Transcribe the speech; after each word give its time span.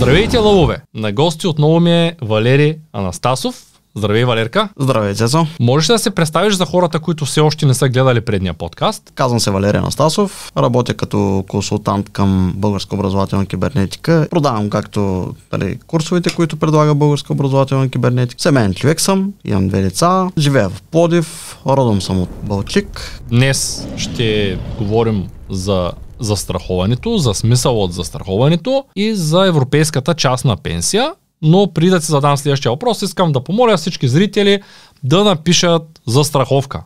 Здравейте, 0.00 0.38
лъвове! 0.38 0.82
На 0.94 1.12
гости 1.12 1.46
отново 1.46 1.80
ми 1.80 1.92
е 1.92 2.16
Валери 2.22 2.76
Анастасов. 2.92 3.62
Здравей, 3.94 4.24
Валерка! 4.24 4.68
Здравей, 4.78 5.14
Цецо! 5.14 5.46
Можеш 5.60 5.90
ли 5.90 5.94
да 5.94 5.98
се 5.98 6.10
представиш 6.10 6.54
за 6.54 6.66
хората, 6.66 7.00
които 7.00 7.24
все 7.24 7.40
още 7.40 7.66
не 7.66 7.74
са 7.74 7.88
гледали 7.88 8.20
предния 8.20 8.54
подкаст? 8.54 9.12
Казвам 9.14 9.40
се 9.40 9.50
Валерия 9.50 9.80
Анастасов, 9.80 10.52
работя 10.56 10.94
като 10.94 11.44
консултант 11.48 12.10
към 12.10 12.52
Българска 12.56 12.94
образователна 12.94 13.46
кибернетика. 13.46 14.28
Продавам 14.30 14.70
както 14.70 15.34
дали, 15.50 15.78
курсовете, 15.86 16.34
които 16.34 16.56
предлага 16.56 16.94
Българска 16.94 17.32
образователна 17.32 17.88
кибернетика. 17.88 18.42
Семейен 18.42 18.74
човек 18.74 19.00
съм, 19.00 19.32
имам 19.44 19.68
две 19.68 19.82
деца, 19.82 20.28
живея 20.38 20.68
в 20.68 20.82
Плодив, 20.82 21.58
родом 21.66 22.02
съм 22.02 22.22
от 22.22 22.30
Балчик. 22.42 23.20
Днес 23.28 23.88
ще 23.96 24.58
говорим 24.78 25.28
за 25.50 25.92
застраховането, 26.20 27.18
за 27.18 27.34
смисъл 27.34 27.82
от 27.82 27.92
застраховането 27.92 28.84
и 28.96 29.14
за 29.14 29.46
европейската 29.46 30.14
частна 30.14 30.56
пенсия. 30.56 31.12
Но 31.42 31.72
преди 31.72 31.90
да 31.90 32.00
ти 32.00 32.06
задам 32.06 32.36
следващия 32.36 32.72
въпрос, 32.72 33.02
искам 33.02 33.32
да 33.32 33.44
помоля 33.44 33.76
всички 33.76 34.08
зрители 34.08 34.62
да 35.04 35.24
напишат 35.24 36.00
застраховка. 36.06 36.82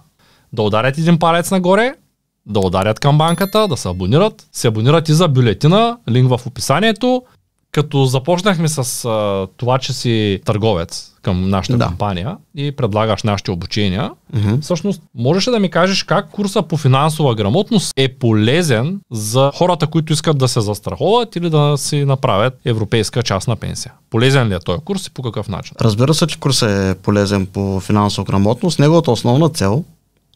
Да 0.53 0.63
ударят 0.63 0.99
един 0.99 1.19
палец 1.19 1.51
нагоре, 1.51 1.95
да 2.47 2.61
ударят 2.61 3.01
към 3.01 3.19
банката, 3.19 3.69
да 3.69 3.77
се 3.77 3.89
абонират, 3.89 4.47
се 4.53 4.69
абонират 4.69 5.09
и 5.09 5.13
за 5.15 5.29
бюлетина, 5.29 5.99
линк 6.11 6.29
в 6.29 6.47
описанието. 6.47 7.23
Като 7.75 8.05
започнахме 8.05 8.69
с 8.69 9.05
а, 9.05 9.47
това, 9.57 9.79
че 9.79 9.93
си 9.93 10.41
търговец 10.45 11.13
към 11.23 11.49
нашата 11.51 11.79
Да. 11.79 11.87
компания 11.87 12.37
и 12.57 12.73
предлагаш 12.73 13.23
нашите 13.23 13.51
обучения, 13.51 14.11
Мгм. 14.35 14.55
Всъщност, 14.61 15.03
можеш 15.15 15.49
ли 15.49 15.53
да 15.53 15.61
ми 15.61 15.71
кажеш 15.71 16.03
как 16.03 16.31
курса 16.31 16.63
по 16.63 16.77
финансова 16.77 17.35
грамотност 17.35 17.93
е 17.97 18.09
полезен 18.09 19.01
за 19.13 19.51
хората, 19.55 19.87
които 19.87 20.13
искат 20.13 20.39
да 20.39 20.49
се 20.49 20.61
застраховат 20.61 21.37
или 21.37 21.51
да 21.51 21.75
си 21.79 22.05
направят 22.05 22.55
европейска 22.65 23.23
частна 23.23 23.57
пенсия? 23.57 23.93
Полезен 24.11 24.49
ли 24.49 24.55
е 24.55 24.59
този 24.59 24.81
курс 24.81 25.07
и 25.07 25.11
по 25.11 25.23
какъв 25.23 25.49
начин? 25.49 25.75
Разбира 25.81 26.15
се, 26.15 26.27
че 26.27 26.41
курсът 26.41 26.71
е 26.71 26.95
полезен 27.03 27.47
по 27.47 27.81
финансова 27.81 28.25
грамотност. 28.25 28.79
Неговата 28.79 29.11
основна 29.11 29.49
цел 29.49 29.85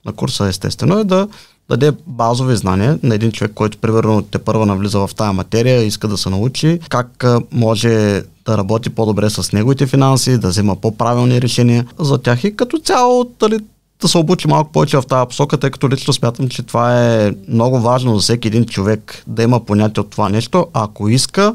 на 0.04 0.12
курса 0.12 0.46
естествено 0.46 0.98
е 0.98 1.04
да 1.04 1.28
даде 1.68 1.92
базови 2.06 2.56
знания 2.56 2.98
на 3.02 3.14
един 3.14 3.32
човек, 3.32 3.52
който 3.54 3.78
примерно 3.78 4.22
те 4.22 4.38
първа 4.38 4.66
навлиза 4.66 4.98
в 4.98 5.10
тая 5.16 5.32
материя, 5.32 5.82
иска 5.82 6.08
да 6.08 6.16
се 6.16 6.30
научи 6.30 6.78
как 6.88 7.24
може 7.52 8.22
да 8.46 8.58
работи 8.58 8.90
по-добре 8.90 9.30
с 9.30 9.52
неговите 9.52 9.86
финанси, 9.86 10.38
да 10.38 10.48
взема 10.48 10.76
по-правилни 10.76 11.42
решения 11.42 11.86
за 11.98 12.18
тях 12.18 12.44
и 12.44 12.56
като 12.56 12.78
цяло 12.78 13.30
дали, 13.40 13.58
да 14.02 14.08
се 14.08 14.18
обучи 14.18 14.48
малко 14.48 14.72
повече 14.72 14.96
в 14.96 15.02
тази 15.02 15.28
посока, 15.28 15.56
тъй 15.56 15.70
като 15.70 15.88
лично 15.88 16.12
смятам, 16.12 16.48
че 16.48 16.62
това 16.62 17.04
е 17.04 17.32
много 17.48 17.80
важно 17.80 18.16
за 18.16 18.22
всеки 18.22 18.48
един 18.48 18.64
човек 18.64 19.22
да 19.26 19.42
има 19.42 19.64
понятие 19.64 20.00
от 20.00 20.10
това 20.10 20.28
нещо, 20.28 20.66
ако 20.72 21.08
иска 21.08 21.54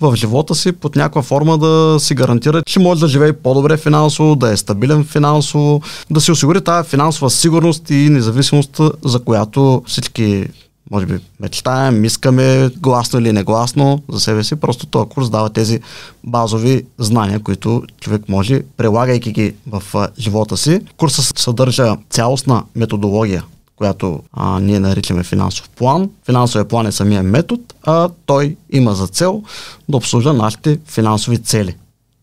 в 0.00 0.16
живота 0.16 0.54
си 0.54 0.72
под 0.72 0.96
някаква 0.96 1.22
форма 1.22 1.58
да 1.58 1.96
си 2.00 2.14
гарантира, 2.14 2.62
че 2.66 2.80
може 2.80 3.00
да 3.00 3.08
живее 3.08 3.32
по-добре 3.32 3.76
финансово, 3.76 4.36
да 4.36 4.50
е 4.50 4.56
стабилен 4.56 5.04
финансово, 5.04 5.82
да 6.10 6.20
си 6.20 6.32
осигури 6.32 6.60
тази 6.60 6.88
финансова 6.88 7.30
сигурност 7.30 7.90
и 7.90 7.94
независимост, 7.94 8.80
за 9.04 9.18
която 9.18 9.82
всички 9.86 10.46
може 10.90 11.06
би 11.06 11.18
мечтаем, 11.40 12.04
искаме, 12.04 12.70
гласно 12.76 13.20
или 13.20 13.32
негласно 13.32 14.02
за 14.08 14.20
себе 14.20 14.44
си. 14.44 14.56
Просто 14.56 14.86
този 14.86 15.08
курс 15.08 15.30
дава 15.30 15.50
тези 15.50 15.80
базови 16.24 16.84
знания, 16.98 17.40
които 17.40 17.82
човек 18.00 18.28
може, 18.28 18.62
прилагайки 18.76 19.32
ги 19.32 19.54
в 19.66 19.82
живота 20.18 20.56
си. 20.56 20.80
Курсът 20.96 21.38
съдържа 21.38 21.96
цялостна 22.10 22.64
методология, 22.76 23.44
която 23.76 24.20
а, 24.32 24.60
ние 24.60 24.80
наричаме 24.80 25.22
финансов 25.22 25.68
план. 25.68 26.10
Финансовия 26.26 26.68
план 26.68 26.86
е 26.86 26.92
самия 26.92 27.22
метод, 27.22 27.62
а 27.82 28.08
той 28.26 28.56
има 28.72 28.94
за 28.94 29.06
цел 29.06 29.42
да 29.88 29.96
обслужа 29.96 30.32
нашите 30.32 30.78
финансови 30.86 31.38
цели. 31.38 31.76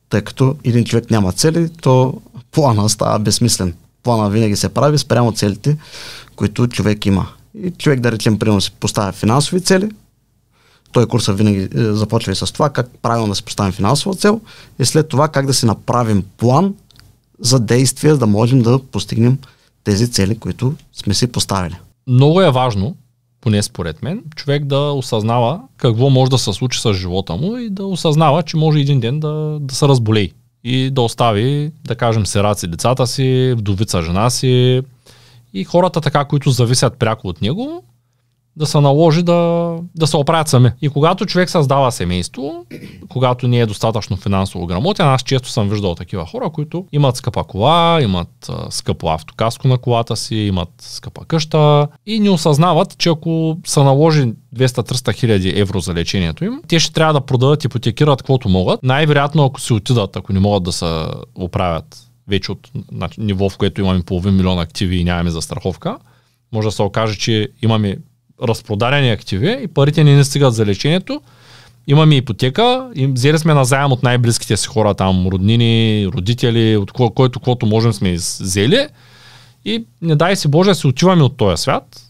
Тъй 0.09 0.21
като 0.21 0.55
един 0.63 0.85
човек 0.85 1.11
няма 1.11 1.31
цели, 1.31 1.69
то 1.81 2.13
плана 2.51 2.89
става 2.89 3.19
безсмислен. 3.19 3.73
Плана 4.03 4.29
винаги 4.29 4.55
се 4.55 4.69
прави 4.69 4.97
спрямо 4.97 5.31
целите, 5.31 5.77
които 6.35 6.67
човек 6.67 7.05
има. 7.05 7.27
И 7.63 7.71
човек, 7.71 7.99
да 7.99 8.11
речем, 8.11 8.39
примерно 8.39 8.61
си 8.61 8.71
поставя 8.71 9.11
финансови 9.11 9.61
цели, 9.61 9.89
той 10.91 11.07
курсът 11.07 11.37
винаги 11.37 11.69
е, 11.75 11.83
започва 11.83 12.31
и 12.31 12.35
с 12.35 12.53
това 12.53 12.69
как 12.69 12.89
правилно 13.01 13.29
да 13.29 13.35
си 13.35 13.43
поставим 13.43 13.71
финансова 13.71 14.15
цел 14.15 14.41
и 14.79 14.85
след 14.85 15.07
това 15.07 15.27
как 15.27 15.45
да 15.45 15.53
си 15.53 15.65
направим 15.65 16.23
план 16.37 16.75
за 17.39 17.59
действия, 17.59 18.13
за 18.13 18.19
да 18.19 18.27
можем 18.27 18.61
да 18.61 18.79
постигнем 18.79 19.37
тези 19.83 20.11
цели, 20.11 20.39
които 20.39 20.73
сме 20.93 21.13
си 21.13 21.27
поставили. 21.27 21.75
Много 22.07 22.41
е 22.41 22.51
важно, 22.51 22.95
поне 23.41 23.63
според 23.63 24.03
мен, 24.03 24.23
човек 24.35 24.65
да 24.65 24.77
осъзнава 24.77 25.61
какво 25.77 26.09
може 26.09 26.31
да 26.31 26.37
се 26.37 26.53
случи 26.53 26.81
с 26.81 26.93
живота 26.93 27.35
му 27.35 27.57
и 27.57 27.69
да 27.69 27.85
осъзнава, 27.85 28.43
че 28.43 28.57
може 28.57 28.79
един 28.79 28.99
ден 28.99 29.19
да, 29.19 29.57
да 29.61 29.75
се 29.75 29.87
разболей 29.87 30.31
и 30.63 30.89
да 30.89 31.01
остави, 31.01 31.71
да 31.85 31.95
кажем, 31.95 32.25
сираци 32.25 32.67
децата 32.67 33.07
си, 33.07 33.53
вдовица 33.57 34.01
жена 34.01 34.29
си 34.29 34.81
и 35.59 35.63
хората 35.63 36.01
така, 36.01 36.25
които 36.25 36.49
зависят 36.49 36.99
пряко 36.99 37.27
от 37.27 37.41
него, 37.41 37.83
да 38.57 38.65
се 38.65 38.79
наложи 38.79 39.23
да, 39.23 39.73
да 39.95 40.07
се 40.07 40.17
оправят 40.17 40.47
сами. 40.47 40.71
И 40.81 40.89
когато 40.89 41.25
човек 41.25 41.49
създава 41.49 41.91
семейство, 41.91 42.65
когато 43.09 43.47
не 43.47 43.59
е 43.59 43.65
достатъчно 43.65 44.17
финансово 44.17 44.65
грамотен, 44.65 45.07
аз 45.07 45.23
често 45.23 45.49
съм 45.49 45.69
виждал 45.69 45.95
такива 45.95 46.25
хора, 46.25 46.49
които 46.49 46.85
имат 46.91 47.15
скъпа 47.15 47.43
кола, 47.43 47.99
имат 48.01 48.51
скъпо 48.69 49.09
автокаско 49.09 49.67
на 49.67 49.77
колата 49.77 50.15
си, 50.15 50.35
имат 50.35 50.69
скъпа 50.79 51.25
къща 51.25 51.87
и 52.05 52.19
не 52.19 52.29
осъзнават, 52.29 52.97
че 52.97 53.09
ако 53.09 53.57
се 53.65 53.83
наложи 53.83 54.33
200-300 54.55 55.13
хиляди 55.13 55.53
евро 55.55 55.79
за 55.79 55.93
лечението 55.93 56.45
им, 56.45 56.61
те 56.67 56.79
ще 56.79 56.93
трябва 56.93 57.13
да 57.13 57.21
продадат, 57.21 57.63
ипотекират 57.63 58.21
каквото 58.21 58.49
могат. 58.49 58.83
Най-вероятно, 58.83 59.45
ако 59.45 59.61
си 59.61 59.73
отидат, 59.73 60.15
ако 60.15 60.33
не 60.33 60.39
могат 60.39 60.63
да 60.63 60.71
се 60.71 61.05
оправят 61.35 62.06
вече 62.27 62.51
от 62.51 62.69
значи, 62.91 63.21
ниво, 63.21 63.49
в 63.49 63.57
което 63.57 63.81
имаме 63.81 64.03
половин 64.03 64.35
милион 64.35 64.59
активи 64.59 64.95
и 64.95 65.03
нямаме 65.03 65.29
застраховка, 65.29 65.97
може 66.51 66.67
да 66.67 66.71
се 66.71 66.81
окаже, 66.81 67.17
че 67.17 67.49
имаме 67.61 67.97
разпродадени 68.43 69.09
активи 69.09 69.59
и 69.63 69.67
парите 69.67 70.03
не 70.03 70.15
ни 70.15 70.23
стигат 70.23 70.53
за 70.53 70.65
лечението. 70.65 71.21
Имаме 71.87 72.15
ипотека, 72.15 72.89
и 72.95 73.07
взели 73.07 73.39
сме 73.39 73.53
на 73.53 73.65
заем 73.65 73.91
от 73.91 74.03
най-близките 74.03 74.57
си 74.57 74.67
хора, 74.67 74.93
там 74.93 75.27
роднини, 75.27 76.07
родители, 76.07 76.77
от 76.77 76.91
ко- 76.91 77.13
който 77.13 77.39
каквото 77.39 77.65
можем 77.65 77.93
сме 77.93 78.13
взели. 78.13 78.87
И 79.65 79.85
не 80.01 80.15
дай 80.15 80.35
си 80.35 80.47
Боже, 80.47 80.75
си 80.75 80.87
отиваме 80.87 81.23
от 81.23 81.37
този 81.37 81.61
свят 81.61 82.06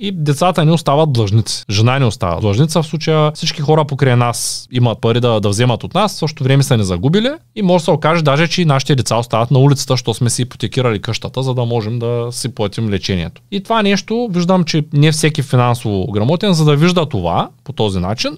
и 0.00 0.12
децата 0.12 0.64
ни 0.64 0.70
остават 0.70 1.12
длъжници. 1.12 1.64
Жена 1.70 1.98
ни 1.98 2.04
остава 2.04 2.40
длъжница. 2.40 2.82
В 2.82 2.86
случая 2.86 3.32
всички 3.34 3.62
хора 3.62 3.84
покрай 3.84 4.16
нас 4.16 4.68
имат 4.72 5.00
пари 5.00 5.20
да, 5.20 5.40
да 5.40 5.48
вземат 5.48 5.84
от 5.84 5.94
нас, 5.94 6.14
в 6.14 6.18
същото 6.18 6.44
време 6.44 6.62
са 6.62 6.76
ни 6.76 6.84
загубили 6.84 7.30
и 7.56 7.62
може 7.62 7.82
да 7.82 7.84
се 7.84 7.90
окаже 7.90 8.22
даже, 8.22 8.48
че 8.48 8.62
и 8.62 8.64
нашите 8.64 8.94
деца 8.94 9.16
остават 9.16 9.50
на 9.50 9.58
улицата, 9.58 9.92
защото 9.92 10.14
сме 10.14 10.30
си 10.30 10.42
ипотекирали 10.42 11.02
къщата, 11.02 11.42
за 11.42 11.54
да 11.54 11.64
можем 11.64 11.98
да 11.98 12.28
си 12.30 12.54
платим 12.54 12.90
лечението. 12.90 13.42
И 13.50 13.62
това 13.62 13.82
нещо 13.82 14.28
виждам, 14.32 14.64
че 14.64 14.84
не 14.92 15.12
всеки 15.12 15.42
финансово 15.42 16.12
грамотен, 16.12 16.52
за 16.52 16.64
да 16.64 16.76
вижда 16.76 17.06
това 17.06 17.48
по 17.64 17.72
този 17.72 17.98
начин. 17.98 18.36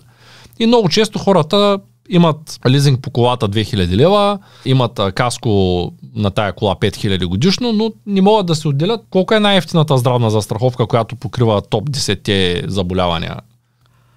И 0.58 0.66
много 0.66 0.88
често 0.88 1.18
хората 1.18 1.78
имат 2.10 2.60
лизинг 2.68 3.00
по 3.00 3.10
колата 3.10 3.48
2000 3.48 3.96
лева, 3.96 4.38
имат 4.64 5.00
каско 5.14 5.92
на 6.14 6.30
тая 6.30 6.52
кола 6.52 6.76
5000 6.80 7.26
годишно, 7.26 7.72
но 7.72 7.92
не 8.06 8.20
могат 8.20 8.46
да 8.46 8.54
се 8.54 8.68
отделят 8.68 9.00
колко 9.10 9.34
е 9.34 9.40
най-ефтината 9.40 9.98
здравна 9.98 10.30
застраховка, 10.30 10.86
която 10.86 11.16
покрива 11.16 11.62
топ 11.70 11.90
10 11.90 12.68
заболявания. 12.68 13.36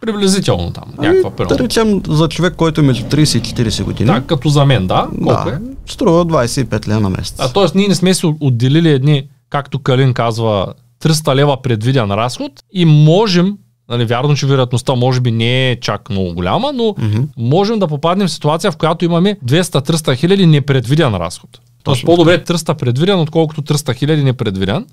Приблизително 0.01 0.71
там, 0.71 0.83
някаква 0.97 1.29
да 1.29 1.35
примерно. 1.35 1.65
речем 1.65 2.01
за 2.07 2.27
човек, 2.27 2.55
който 2.55 2.81
е 2.81 2.83
между 2.83 3.05
30 3.05 3.37
и 3.37 3.69
40 3.69 3.83
години. 3.83 4.07
Так, 4.07 4.25
като 4.25 4.49
за 4.49 4.65
мен, 4.65 4.87
да? 4.87 5.07
Колко 5.23 5.49
да, 5.49 5.55
е? 5.55 5.59
струва 5.85 6.25
25 6.25 6.87
лева 6.87 6.99
на 6.99 7.09
месец. 7.09 7.35
А 7.39 7.53
т.е. 7.53 7.77
ние 7.77 7.87
не 7.87 7.95
сме 7.95 8.13
си 8.13 8.33
отделили 8.39 8.89
едни, 8.89 9.27
както 9.49 9.79
Калин 9.79 10.13
казва, 10.13 10.73
300 11.03 11.35
лева 11.35 11.61
предвиден 11.61 12.11
разход 12.11 12.51
и 12.73 12.85
можем, 12.85 13.57
нали, 13.89 14.05
вярно, 14.05 14.35
че 14.35 14.45
вероятността 14.47 14.95
може 14.95 15.21
би 15.21 15.31
не 15.31 15.71
е 15.71 15.79
чак 15.79 16.09
много 16.09 16.33
голяма, 16.33 16.73
но 16.73 16.95
Мгм. 16.97 17.21
можем 17.37 17.79
да 17.79 17.87
попаднем 17.87 18.27
в 18.27 18.31
ситуация, 18.31 18.71
в 18.71 18.77
която 18.77 19.05
имаме 19.05 19.37
200-300 19.45 20.15
хиляди 20.15 20.45
непредвиден 20.45 21.15
разход. 21.15 21.59
Тоест 21.83 22.05
по-добре 22.05 22.43
300 22.43 22.73
предвиден, 22.73 23.19
отколкото 23.19 23.61
300 23.61 23.93
хиляди 23.95 24.23
непредвиден. 24.23 24.85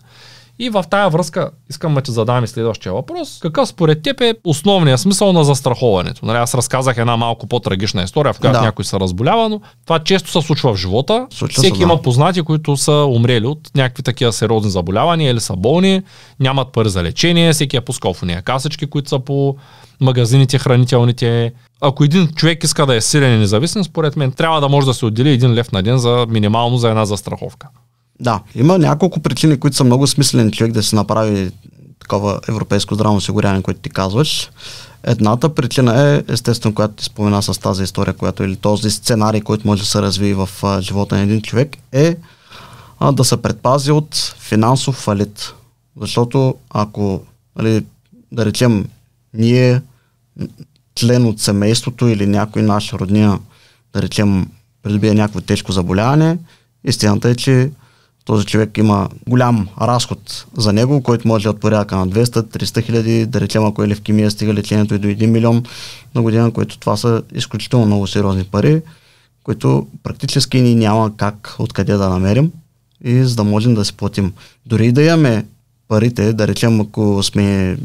И 0.62 0.70
в 0.70 0.84
тая 0.90 1.10
връзка 1.10 1.50
искам 1.70 1.94
да 1.94 2.00
ти 2.00 2.10
задам 2.10 2.44
и 2.44 2.48
следващия 2.48 2.92
въпрос. 2.92 3.38
Какъв 3.42 3.68
според 3.68 4.02
теб 4.02 4.20
е 4.20 4.34
основният 4.44 5.00
смисъл 5.00 5.32
на 5.32 5.44
застраховането? 5.44 6.26
Нали, 6.26 6.38
аз 6.38 6.54
разказах 6.54 6.98
една 6.98 7.16
малко 7.16 7.46
по-трагична 7.46 8.02
история, 8.02 8.32
в 8.32 8.40
която 8.40 8.58
Да. 8.58 8.64
някой 8.64 8.84
се 8.84 9.00
разболява, 9.00 9.48
но 9.48 9.60
това 9.84 9.98
често 9.98 10.30
се 10.30 10.42
случва 10.42 10.74
в 10.74 10.76
живота. 10.76 11.26
Случва 11.30 11.60
се, 11.60 11.66
Всеки 11.66 11.78
да. 11.78 11.82
има 11.82 12.02
познати, 12.02 12.42
които 12.42 12.76
са 12.76 12.92
умрели 12.92 13.46
от 13.46 13.70
някакви 13.74 14.02
такива 14.02 14.32
сериозни 14.32 14.70
заболявания 14.70 15.30
или 15.30 15.40
са 15.40 15.56
болни, 15.56 16.02
нямат 16.40 16.72
пари 16.72 16.88
за 16.88 17.02
лечение, 17.02 17.52
всеки 17.52 17.76
е 17.76 17.80
пускал 17.80 18.14
в 18.14 18.22
уния 18.22 18.42
касички, 18.42 18.86
които 18.86 19.08
са 19.08 19.18
по 19.18 19.56
магазините, 20.00 20.58
хранителните. 20.58 21.52
Ако 21.80 22.04
един 22.04 22.28
човек 22.28 22.64
иска 22.64 22.86
да 22.86 22.94
е 22.94 23.00
силен 23.00 23.34
и 23.34 23.38
независим, 23.38 23.84
според 23.84 24.16
мен 24.16 24.32
трябва 24.32 24.60
да 24.60 24.68
може 24.68 24.86
да 24.86 24.94
се 24.94 25.06
отдели 25.06 25.30
един 25.30 25.54
лев 25.54 25.72
на 25.72 25.82
ден 25.82 25.98
за 25.98 26.26
минимално 26.28 26.76
за 26.76 26.88
една 26.88 27.04
застраховка. 27.04 27.68
Да, 28.20 28.40
има 28.54 28.78
няколко 28.78 29.20
причини, 29.20 29.60
които 29.60 29.76
са 29.76 29.84
много 29.84 30.06
смислени 30.06 30.52
човек 30.52 30.72
да 30.72 30.82
си 30.82 30.94
направи 30.94 31.50
такова 32.00 32.40
европейско 32.48 32.94
здравно 32.94 33.16
осигуряване, 33.16 33.62
което 33.62 33.80
ти 33.80 33.90
казваш. 33.90 34.50
Едната 35.02 35.54
причина 35.54 36.14
е, 36.14 36.22
естествено, 36.28 36.74
която 36.74 36.94
ти 36.94 37.04
спомена 37.04 37.42
с 37.42 37.60
тази 37.60 37.82
история, 37.82 38.14
която 38.14 38.44
или 38.44 38.56
този 38.56 38.90
сценарий, 38.90 39.40
който 39.40 39.66
може 39.66 39.82
да 39.82 39.88
се 39.88 40.02
развие 40.02 40.34
в 40.34 40.48
а, 40.62 40.80
живота 40.80 41.14
на 41.14 41.22
един 41.22 41.42
човек, 41.42 41.76
е 41.92 42.16
а, 42.98 43.12
да 43.12 43.24
се 43.24 43.42
предпази 43.42 43.92
от 43.92 44.34
финансов 44.38 44.94
фалит. 44.94 45.54
Защото 46.00 46.54
ако, 46.70 47.22
нали, 47.56 47.84
да 48.32 48.46
речем, 48.46 48.88
ние, 49.34 49.82
член 50.94 51.26
от 51.26 51.40
семейството 51.40 52.08
или 52.08 52.26
някой 52.26 52.62
наш 52.62 52.92
родния, 52.92 53.38
да 53.92 54.02
речем, 54.02 54.46
придобие 54.82 55.14
някакво 55.14 55.40
тежко 55.40 55.72
заболяване, 55.72 56.38
истината 56.84 57.28
е, 57.28 57.34
че 57.34 57.70
този 58.30 58.46
човек 58.46 58.78
има 58.78 59.08
голям 59.28 59.68
разход 59.80 60.46
за 60.56 60.72
него, 60.72 61.02
който 61.02 61.28
може 61.28 61.44
да 61.44 61.50
отпорядка 61.50 61.96
на 61.96 62.08
200-300 62.08 62.82
хиляди, 62.82 63.26
да 63.26 63.40
речем 63.40 63.64
ако 63.64 63.82
е 63.82 63.88
левкемия, 63.88 64.30
стига 64.30 64.54
лечението 64.54 64.94
и 64.94 64.98
до 64.98 65.08
1 65.08 65.26
милион 65.26 65.62
на 66.14 66.22
година, 66.22 66.50
които 66.50 66.78
това 66.78 66.96
са 66.96 67.22
изключително 67.34 67.86
много 67.86 68.06
сериозни 68.06 68.44
пари, 68.44 68.82
които 69.42 69.86
практически 70.02 70.60
ни 70.60 70.74
няма 70.74 71.16
как 71.16 71.56
откъде 71.58 71.92
да 71.92 72.08
намерим 72.08 72.52
и 73.04 73.24
за 73.24 73.36
да 73.36 73.44
можем 73.44 73.74
да 73.74 73.84
си 73.84 73.92
платим. 73.92 74.32
Дори 74.66 74.92
да 74.92 75.02
имаме 75.02 75.46
парите, 75.88 76.32
да 76.32 76.48
речем 76.48 76.80
ако 76.80 77.22
сме 77.22 77.76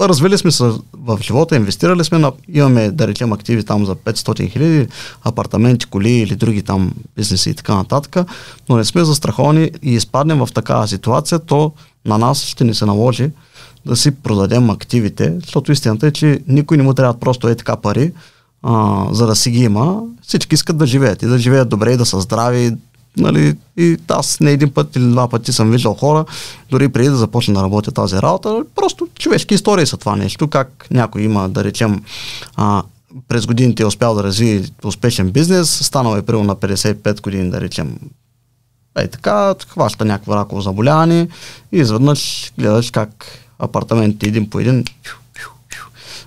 развили 0.00 0.38
сме 0.38 0.50
се 0.50 0.64
в 0.92 1.18
живота, 1.22 1.56
инвестирали 1.56 2.04
сме, 2.04 2.30
имаме, 2.48 2.90
да 2.90 3.08
речем, 3.08 3.32
активи 3.32 3.64
там 3.64 3.86
за 3.86 3.94
500 3.94 4.50
хиляди, 4.50 4.88
апартаменти, 5.24 5.86
коли 5.86 6.10
или 6.10 6.36
други 6.36 6.62
там 6.62 6.92
бизнеси 7.16 7.50
и 7.50 7.54
така 7.54 7.74
нататък, 7.74 8.16
но 8.68 8.76
не 8.76 8.84
сме 8.84 9.04
застраховани 9.04 9.70
и 9.82 9.94
изпаднем 9.94 10.38
в 10.38 10.48
такава 10.54 10.88
ситуация, 10.88 11.38
то 11.38 11.72
на 12.04 12.18
нас 12.18 12.42
ще 12.42 12.64
ни 12.64 12.74
се 12.74 12.86
наложи 12.86 13.30
да 13.86 13.96
си 13.96 14.10
продадем 14.10 14.70
активите, 14.70 15.38
защото 15.42 15.72
истината 15.72 16.06
е, 16.06 16.10
че 16.10 16.40
никой 16.48 16.76
не 16.76 16.82
му 16.82 16.94
трябва 16.94 17.14
просто 17.20 17.48
е 17.48 17.54
така 17.54 17.76
пари, 17.76 18.12
а, 18.62 19.04
за 19.10 19.26
да 19.26 19.36
си 19.36 19.50
ги 19.50 19.62
има. 19.62 20.02
Всички 20.22 20.54
искат 20.54 20.76
да 20.76 20.86
живеят 20.86 21.22
и 21.22 21.26
да 21.26 21.38
живеят 21.38 21.68
добре 21.68 21.92
и 21.92 21.96
да 21.96 22.06
са 22.06 22.20
здрави, 22.20 22.76
Нали, 23.16 23.56
и 23.76 23.96
аз 24.08 24.40
не 24.40 24.50
един 24.50 24.70
път 24.70 24.96
или 24.96 25.10
два 25.10 25.28
пъти 25.28 25.52
съм 25.52 25.70
виждал 25.70 25.94
хора, 25.94 26.24
дори 26.70 26.88
преди 26.88 27.08
да 27.08 27.16
започна 27.16 27.54
да 27.54 27.62
работя 27.62 27.92
тази 27.92 28.16
работа, 28.16 28.64
просто 28.74 29.08
човешки 29.18 29.54
истории 29.54 29.86
са 29.86 29.96
това 29.96 30.16
нещо, 30.16 30.48
как 30.48 30.86
някой 30.90 31.22
има, 31.22 31.48
да 31.48 31.64
речем, 31.64 32.02
а, 32.56 32.82
през 33.28 33.46
годините 33.46 33.82
е 33.82 33.86
успял 33.86 34.14
да 34.14 34.22
развие 34.22 34.64
успешен 34.84 35.30
бизнес, 35.30 35.86
станал 35.86 36.16
е 36.16 36.22
примерно 36.22 36.44
на 36.44 36.56
55 36.56 37.22
години, 37.22 37.50
да 37.50 37.60
речем, 37.60 37.98
е 38.98 39.08
така, 39.08 39.54
хваща 39.68 40.04
някакво 40.04 40.36
раково 40.36 40.60
заболяване 40.60 41.28
и 41.72 41.78
изведнъж 41.78 42.52
гледаш 42.58 42.90
как 42.90 43.26
апартаментите 43.58 44.28
един 44.28 44.50
по 44.50 44.60
един 44.60 44.84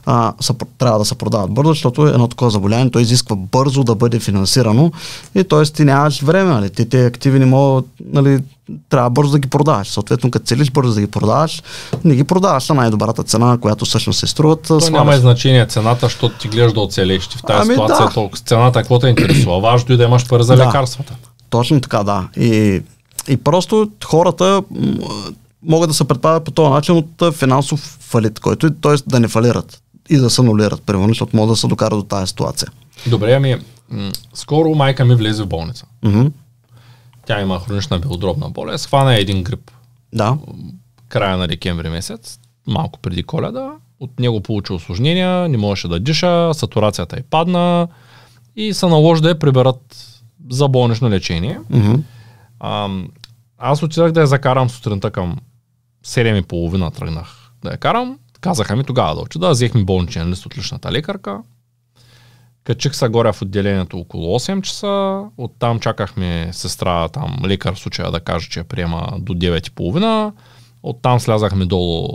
а, 0.05 0.33
са, 0.39 0.53
трябва 0.77 0.99
да 0.99 1.05
се 1.05 1.15
продават 1.15 1.51
бързо, 1.51 1.69
защото 1.69 2.07
едно 2.07 2.27
такова 2.27 2.51
заболяване, 2.51 2.91
то 2.91 2.99
изисква 2.99 3.35
бързо 3.35 3.83
да 3.83 3.95
бъде 3.95 4.19
финансирано 4.19 4.91
и 5.35 5.43
т.е. 5.43 5.63
ти 5.63 5.85
нямаш 5.85 6.21
време, 6.21 6.49
нали? 6.49 6.69
ти 6.69 6.89
те 6.89 7.05
активи 7.05 7.39
не 7.39 7.45
могат, 7.45 7.85
нали, 8.13 8.39
трябва 8.89 9.09
бързо 9.09 9.31
да 9.31 9.39
ги 9.39 9.49
продаваш. 9.49 9.87
Съответно, 9.87 10.31
като 10.31 10.45
целиш 10.45 10.71
бързо 10.71 10.93
да 10.93 11.01
ги 11.01 11.07
продаваш, 11.07 11.63
не 12.03 12.15
ги 12.15 12.23
продаваш 12.23 12.69
на 12.69 12.75
най-добрата 12.75 13.23
цена, 13.23 13.57
която 13.61 13.85
всъщност 13.85 14.19
се 14.19 14.27
струват. 14.27 14.61
То 14.67 14.79
сваляш. 14.79 15.05
няма 15.05 15.17
значение 15.17 15.65
цената, 15.65 16.05
защото 16.05 16.37
ти 16.37 16.47
гледаш 16.47 16.73
да 16.73 16.79
оцелеш. 16.79 17.27
в 17.27 17.43
тази 17.43 17.61
ами, 17.61 17.73
ситуация 17.73 18.07
да. 18.07 18.13
толкова 18.13 18.43
цената, 18.45 18.79
какво 18.79 18.99
те 18.99 19.07
интересува. 19.07 19.59
Важно 19.59 19.93
е 19.93 19.97
да 19.97 20.03
имаш 20.03 20.27
пари 20.27 20.43
за 20.43 20.55
да. 20.55 20.65
лекарствата. 20.65 21.15
Точно 21.49 21.81
така, 21.81 22.03
да. 22.03 22.27
И, 22.37 22.81
и 23.27 23.37
просто 23.37 23.89
хората 24.05 24.63
могат 25.63 25.89
да 25.89 25.93
се 25.93 26.03
предпазят 26.03 26.43
по 26.43 26.51
този 26.51 26.69
начин 26.69 26.95
от 26.95 27.35
финансов 27.35 27.97
фалит, 27.99 28.39
който 28.39 28.69
т.е. 28.69 28.95
да 29.07 29.19
не 29.19 29.27
фалират 29.27 29.81
и 30.09 30.17
да 30.17 30.29
се 30.29 30.41
анулират, 30.41 30.81
примерно, 30.81 31.07
защото 31.07 31.35
могат 31.35 31.49
да 31.49 31.55
се 31.55 31.67
докарат 31.67 31.99
до 31.99 32.03
тази 32.03 32.27
ситуация. 32.27 32.69
Добре, 33.07 33.33
ами, 33.33 33.55
м- 33.89 34.11
скоро 34.33 34.75
майка 34.75 35.05
ми 35.05 35.15
влезе 35.15 35.43
в 35.43 35.47
болница. 35.47 35.85
Mm-hmm. 36.03 36.31
Тя 37.25 37.41
има 37.41 37.59
хронична 37.59 37.99
белодробна 37.99 38.49
болест, 38.49 38.87
хвана 38.87 39.15
един 39.15 39.43
грип. 39.43 39.71
Да. 40.13 40.37
Края 41.07 41.37
на 41.37 41.47
декември 41.47 41.89
месец, 41.89 42.39
малко 42.67 42.99
преди 42.99 43.23
коледа. 43.23 43.71
От 43.99 44.19
него 44.19 44.41
получи 44.41 44.73
осложнения, 44.73 45.49
не 45.49 45.57
можеше 45.57 45.87
да 45.87 45.99
диша, 45.99 46.53
сатурацията 46.53 47.15
е 47.19 47.23
падна 47.23 47.87
и 48.55 48.73
се 48.73 48.85
наложи 48.87 49.21
да 49.21 49.29
я 49.29 49.39
приберат 49.39 49.95
за 50.49 50.67
болнично 50.67 51.09
лечение. 51.09 51.59
Mm-hmm. 51.71 52.01
А, 52.59 52.89
аз 53.57 53.83
отидах 53.83 54.11
да 54.11 54.21
я 54.21 54.27
закарам 54.27 54.69
сутринта 54.69 55.11
към 55.11 55.37
7.30 56.05 56.95
тръгнах 56.95 57.51
да 57.63 57.71
я 57.71 57.77
карам 57.77 58.17
Казаха 58.41 58.75
ми 58.75 58.83
тогава 58.83 59.15
да 59.15 59.21
отида, 59.21 59.49
взех 59.49 59.73
ми 59.73 59.85
болничен 59.85 60.29
лист 60.29 60.45
от 60.45 60.57
личната 60.57 60.91
лекарка. 60.91 61.41
Качих 62.63 62.95
се 62.95 63.07
горе 63.07 63.33
в 63.33 63.41
отделението 63.41 63.99
около 63.99 64.39
8 64.39 64.61
часа, 64.61 65.23
оттам 65.37 65.79
чакахме 65.79 66.49
сестра, 66.51 67.07
там 67.09 67.37
лекар 67.45 67.75
в 67.75 67.79
случая 67.79 68.11
да 68.11 68.19
каже, 68.19 68.49
че 68.49 68.59
я 68.59 68.63
приема 68.63 69.17
до 69.19 69.33
9.30. 69.33 70.31
Оттам 70.83 71.19
слязахме 71.19 71.65
долу 71.65 72.09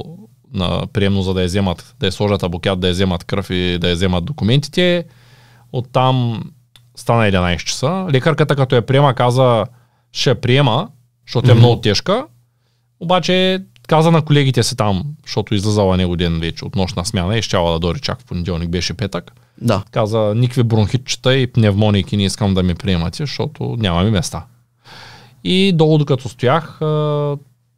на 0.53 0.87
приемно, 0.93 1.23
за 1.23 1.35
да 1.35 1.41
я 1.41 1.47
вземат, 1.47 1.95
да 2.01 2.07
я 2.07 2.13
сложат 2.13 2.43
абокят, 2.43 2.81
да 2.81 2.87
я 2.87 2.93
вземат 2.93 3.25
кръв 3.25 3.51
и 3.51 3.79
да 3.79 3.89
я 3.89 3.95
вземат 3.95 4.25
документите. 4.25 5.05
Оттам 5.73 6.45
стана 6.97 7.23
11 7.23 7.65
часа. 7.65 8.07
Лекарката 8.11 8.57
като 8.57 8.75
я 8.75 8.87
приема 8.87 9.15
каза, 9.15 9.67
ще 10.13 10.31
я 10.31 10.41
приема, 10.41 10.89
защото 11.27 11.49
mm-hmm. 11.49 11.53
е 11.53 11.55
много 11.55 11.81
тежка. 11.81 12.27
Обаче 13.01 13.65
каза 13.87 14.11
на 14.11 14.23
колегите 14.23 14.63
си 14.63 14.77
там, 14.77 15.05
защото 15.25 15.55
излизала 15.55 15.97
него 15.97 16.17
ден 16.17 16.41
вече 16.41 16.65
от 16.65 16.77
нощна 16.77 17.05
смяна 17.05 17.39
и 17.39 17.43
щяла 17.43 17.73
да 17.73 17.79
дори 17.79 18.01
чак 18.01 18.21
в 18.21 18.25
понеделник, 18.25 18.69
беше 18.69 18.95
петък. 18.95 19.33
Да. 19.61 19.83
Каза, 19.91 20.33
никакви 20.37 20.63
бронхитчета 20.63 21.37
и 21.37 21.47
пневмоники 21.47 22.17
не 22.17 22.25
искам 22.25 22.55
да 22.55 22.63
ми 22.63 22.75
приемате, 22.75 23.23
защото 23.23 23.77
нямаме 23.79 24.11
места. 24.11 24.45
И 25.45 25.73
долу 25.73 25.99
докато 25.99 26.29
стоях, 26.29 26.79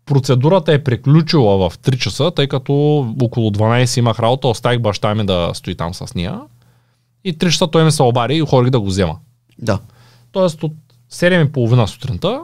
процедурата 0.07 0.73
е 0.73 0.85
приключила 0.85 1.71
в 1.71 1.79
3 1.79 1.99
часа, 1.99 2.31
тъй 2.31 2.47
като 2.47 2.73
около 3.23 3.51
12 3.51 3.99
имах 3.99 4.21
работа, 4.21 4.49
оставих 4.49 4.81
баща 4.81 5.15
ми 5.15 5.27
да 5.27 5.51
стои 5.55 5.75
там 5.75 5.95
с 5.95 6.15
нея. 6.15 6.41
И 7.25 7.39
3 7.39 7.51
часа 7.51 7.67
той 7.67 7.85
ми 7.85 7.93
се 7.93 8.03
обади 8.03 8.35
и 8.35 8.41
хорих 8.41 8.71
да 8.71 8.81
го 8.81 8.87
взема. 8.87 9.19
Да. 9.59 9.79
Тоест 10.33 10.63
от 10.63 10.73
7.30 11.13 11.87
сутринта 11.87 12.41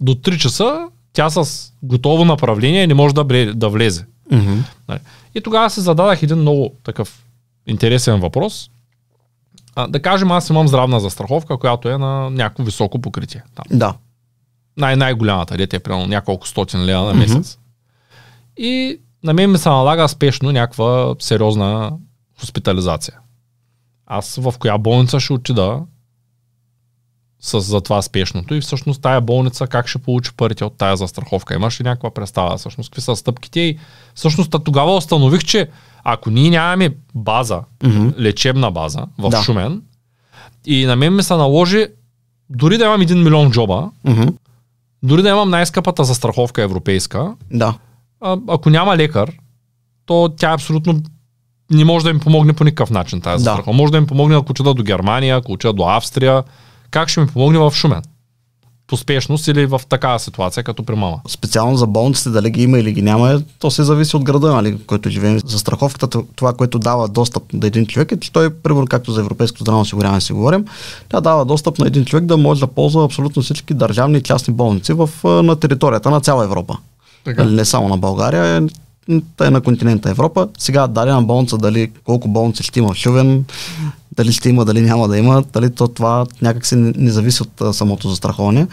до 0.00 0.14
3 0.14 0.38
часа 0.38 0.88
тя 1.14 1.30
с 1.30 1.72
готово 1.82 2.24
направление 2.24 2.86
не 2.86 2.94
може 2.94 3.14
да, 3.14 3.24
да 3.54 3.68
влезе. 3.68 4.06
Mm-hmm. 4.32 4.98
И 5.34 5.40
тогава 5.40 5.70
се 5.70 5.80
зададах 5.80 6.22
един 6.22 6.38
много 6.38 6.72
такъв 6.84 7.24
интересен 7.66 8.20
въпрос. 8.20 8.70
А, 9.74 9.86
да 9.86 10.02
кажем, 10.02 10.30
аз 10.30 10.50
имам 10.50 10.68
здравна 10.68 11.00
застраховка, 11.00 11.58
която 11.58 11.88
е 11.88 11.98
на 11.98 12.30
някакво 12.30 12.64
високо 12.64 13.00
покритие. 13.00 13.42
Там. 13.54 13.78
Да. 13.78 13.94
Най- 14.76 14.96
най-голямата, 14.96 15.56
дете 15.56 15.76
е 15.76 15.80
примерно 15.80 16.06
няколко 16.06 16.48
стотин 16.48 16.84
лева 16.84 17.04
на 17.04 17.14
месец. 17.14 17.54
Mm-hmm. 17.54 17.58
И 18.56 19.00
на 19.24 19.32
мен 19.32 19.50
ми 19.50 19.58
се 19.58 19.68
налага 19.68 20.08
спешно 20.08 20.52
някаква 20.52 21.14
сериозна 21.18 21.92
хоспитализация. 22.40 23.18
Аз 24.06 24.36
в 24.36 24.54
коя 24.58 24.78
болница 24.78 25.20
ще 25.20 25.32
отида, 25.32 25.80
с, 27.44 27.60
за 27.60 27.80
това 27.80 28.02
спешното 28.02 28.54
и 28.54 28.60
всъщност 28.60 29.02
тая 29.02 29.20
болница 29.20 29.66
как 29.66 29.88
ще 29.88 29.98
получи 29.98 30.30
парите 30.36 30.64
от 30.64 30.78
тая 30.78 30.96
застраховка. 30.96 31.54
Имаш 31.54 31.80
ли 31.80 31.84
някаква 31.84 32.10
представа 32.10 32.56
всъщност 32.56 32.90
какви 32.90 33.02
са 33.02 33.16
стъпките 33.16 33.60
и 33.60 33.78
всъщност 34.14 34.54
тогава 34.64 34.96
установих, 34.96 35.44
че 35.44 35.68
ако 36.04 36.30
ние 36.30 36.50
нямаме 36.50 36.90
база, 37.14 37.60
mm-hmm. 37.80 38.18
лечебна 38.18 38.70
база 38.70 39.06
в 39.18 39.28
да. 39.30 39.42
Шумен 39.42 39.82
и 40.66 40.86
на 40.86 40.96
мен 40.96 41.16
ми 41.16 41.22
се 41.22 41.34
наложи 41.34 41.86
дори 42.50 42.78
да 42.78 42.84
имам 42.84 43.00
един 43.00 43.22
милион 43.22 43.50
джоба, 43.50 43.90
mm-hmm. 44.06 44.34
дори 45.02 45.22
да 45.22 45.28
имам 45.28 45.50
най-скъпата 45.50 46.04
застраховка 46.04 46.62
европейска, 46.62 47.34
да. 47.50 47.74
а, 48.20 48.38
ако 48.48 48.70
няма 48.70 48.96
лекар, 48.96 49.32
то 50.06 50.34
тя 50.36 50.52
абсолютно 50.52 51.02
не 51.70 51.84
може 51.84 52.04
да 52.04 52.12
ми 52.12 52.20
помогне 52.20 52.52
по 52.52 52.64
никакъв 52.64 52.90
начин 52.90 53.20
тази 53.20 53.44
застраховка. 53.44 53.70
Да. 53.70 53.76
Може 53.76 53.92
да 53.92 54.00
ми 54.00 54.06
помогне 54.06 54.36
ако 54.36 54.50
отида 54.50 54.74
до 54.74 54.82
Германия, 54.82 55.36
ако 55.36 55.52
отида 55.52 55.72
до 55.72 55.82
Австрия, 55.82 56.42
как 56.94 57.08
ще 57.08 57.20
ми 57.20 57.26
помогне 57.26 57.58
в 57.58 57.72
Шумен? 57.74 58.02
По 58.86 58.96
спешност 58.96 59.48
или 59.48 59.66
в 59.66 59.80
такава 59.88 60.18
ситуация, 60.18 60.64
като 60.64 60.82
при 60.82 60.94
мама? 60.94 61.20
Специално 61.28 61.76
за 61.76 61.86
болниците, 61.86 62.30
дали 62.30 62.50
ги 62.50 62.62
има 62.62 62.78
или 62.78 62.92
ги 62.92 63.02
няма, 63.02 63.42
то 63.58 63.70
се 63.70 63.82
зависи 63.82 64.16
от 64.16 64.24
града, 64.24 64.52
нали, 64.52 64.78
който 64.86 65.10
живеем. 65.10 65.40
За 65.44 65.58
страховката, 65.58 66.22
това, 66.36 66.52
което 66.52 66.78
дава 66.78 67.08
достъп 67.08 67.42
до 67.52 67.66
един 67.66 67.86
човек, 67.86 68.12
е, 68.12 68.20
че 68.20 68.32
той, 68.32 68.50
примерно, 68.50 68.86
както 68.86 69.12
за 69.12 69.20
Европейското 69.20 69.64
здравно 69.64 69.80
осигуряване 69.80 70.20
си 70.20 70.32
говорим, 70.32 70.64
тя 71.08 71.20
дава 71.20 71.44
достъп 71.44 71.78
на 71.78 71.86
един 71.86 72.04
човек 72.04 72.24
да 72.24 72.36
може 72.36 72.60
да 72.60 72.66
ползва 72.66 73.04
абсолютно 73.04 73.42
всички 73.42 73.74
държавни 73.74 74.18
и 74.18 74.22
частни 74.22 74.54
болници 74.54 74.92
в, 74.92 75.10
на 75.24 75.56
територията 75.56 76.10
на 76.10 76.20
цяла 76.20 76.44
Европа. 76.44 76.76
Така. 77.24 77.44
Нали, 77.44 77.54
не 77.54 77.64
само 77.64 77.88
на 77.88 77.98
България, 77.98 78.66
е 79.40 79.50
на 79.50 79.60
континента 79.60 80.10
Европа. 80.10 80.48
Сега 80.58 80.86
дадена 80.86 81.22
болница, 81.22 81.58
дали 81.58 81.90
колко 82.04 82.28
болници 82.28 82.62
ще 82.62 82.78
има 82.78 82.94
в 82.94 82.96
Шувен, 82.96 83.44
дали 84.16 84.32
ще 84.32 84.48
има, 84.48 84.64
дали 84.64 84.80
няма 84.80 85.08
да 85.08 85.18
има, 85.18 85.44
дали 85.52 85.70
то 85.70 85.88
това 85.88 86.26
някак 86.42 86.66
се 86.66 86.76
не, 86.76 86.92
не 86.96 87.10
зависи 87.10 87.42
от 87.42 87.60
а, 87.60 87.72
самото 87.72 88.08
застраховане. 88.08 88.66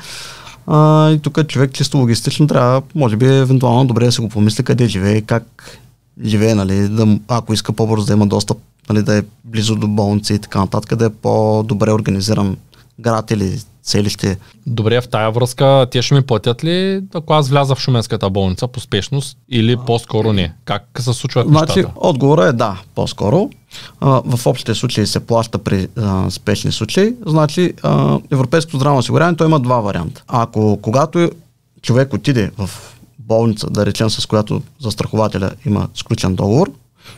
А, 0.67 1.09
и 1.11 1.19
тук 1.19 1.47
човек 1.47 1.73
чисто 1.73 1.97
логистично 1.97 2.47
трябва, 2.47 2.81
може 2.95 3.17
би, 3.17 3.25
евентуално 3.25 3.85
добре 3.85 4.05
да 4.05 4.11
се 4.11 4.21
го 4.21 4.29
помисли 4.29 4.63
къде 4.63 4.87
живее, 4.87 5.21
как 5.21 5.79
живее, 6.23 6.55
нали, 6.55 6.89
да, 6.89 7.19
ако 7.27 7.53
иска 7.53 7.73
по-бързо 7.73 8.05
да 8.05 8.13
има 8.13 8.27
достъп, 8.27 8.57
нали, 8.89 9.03
да 9.03 9.17
е 9.17 9.23
близо 9.43 9.75
до 9.75 9.87
болници 9.87 10.33
и 10.33 10.39
така 10.39 10.59
нататък, 10.59 10.95
да 10.95 11.05
е 11.05 11.09
по-добре 11.09 11.91
организиран 11.91 12.57
град 12.99 13.31
или 13.31 13.59
селище. 13.83 14.37
Добре, 14.67 15.01
в 15.01 15.07
тая 15.07 15.31
връзка 15.31 15.87
те 15.91 16.01
ще 16.01 16.15
ми 16.15 16.21
платят 16.21 16.63
ли, 16.63 17.03
ако 17.13 17.33
аз 17.33 17.49
вляза 17.49 17.75
в 17.75 17.79
Шуменската 17.79 18.29
болница 18.29 18.67
по 18.67 18.79
спешност 18.79 19.37
или 19.49 19.77
по-скоро 19.85 20.33
не? 20.33 20.53
Как 20.65 20.83
се 20.99 21.13
случват 21.13 21.47
Значи, 21.47 21.79
нещата? 21.79 21.93
отговорът 21.95 22.53
е 22.53 22.57
да, 22.57 22.81
по-скоро. 22.95 23.49
А, 23.99 24.21
в 24.25 24.47
общите 24.47 24.75
случаи 24.75 25.07
се 25.07 25.19
плаща 25.19 25.57
при 25.57 25.87
а, 25.97 26.31
спешни 26.31 26.71
случаи. 26.71 27.15
Значи, 27.25 27.73
а, 27.83 28.19
Европейското 28.31 28.77
здравно 28.77 28.99
осигуряване, 28.99 29.37
то 29.37 29.45
има 29.45 29.59
два 29.59 29.79
варианта. 29.79 30.23
Ако 30.27 30.79
когато 30.81 31.29
човек 31.81 32.13
отиде 32.13 32.51
в 32.57 32.69
болница, 33.19 33.69
да 33.69 33.85
речем 33.85 34.09
с 34.09 34.25
която 34.25 34.61
застрахователя 34.79 35.51
има 35.65 35.87
сключен 35.95 36.35
договор, 36.35 36.71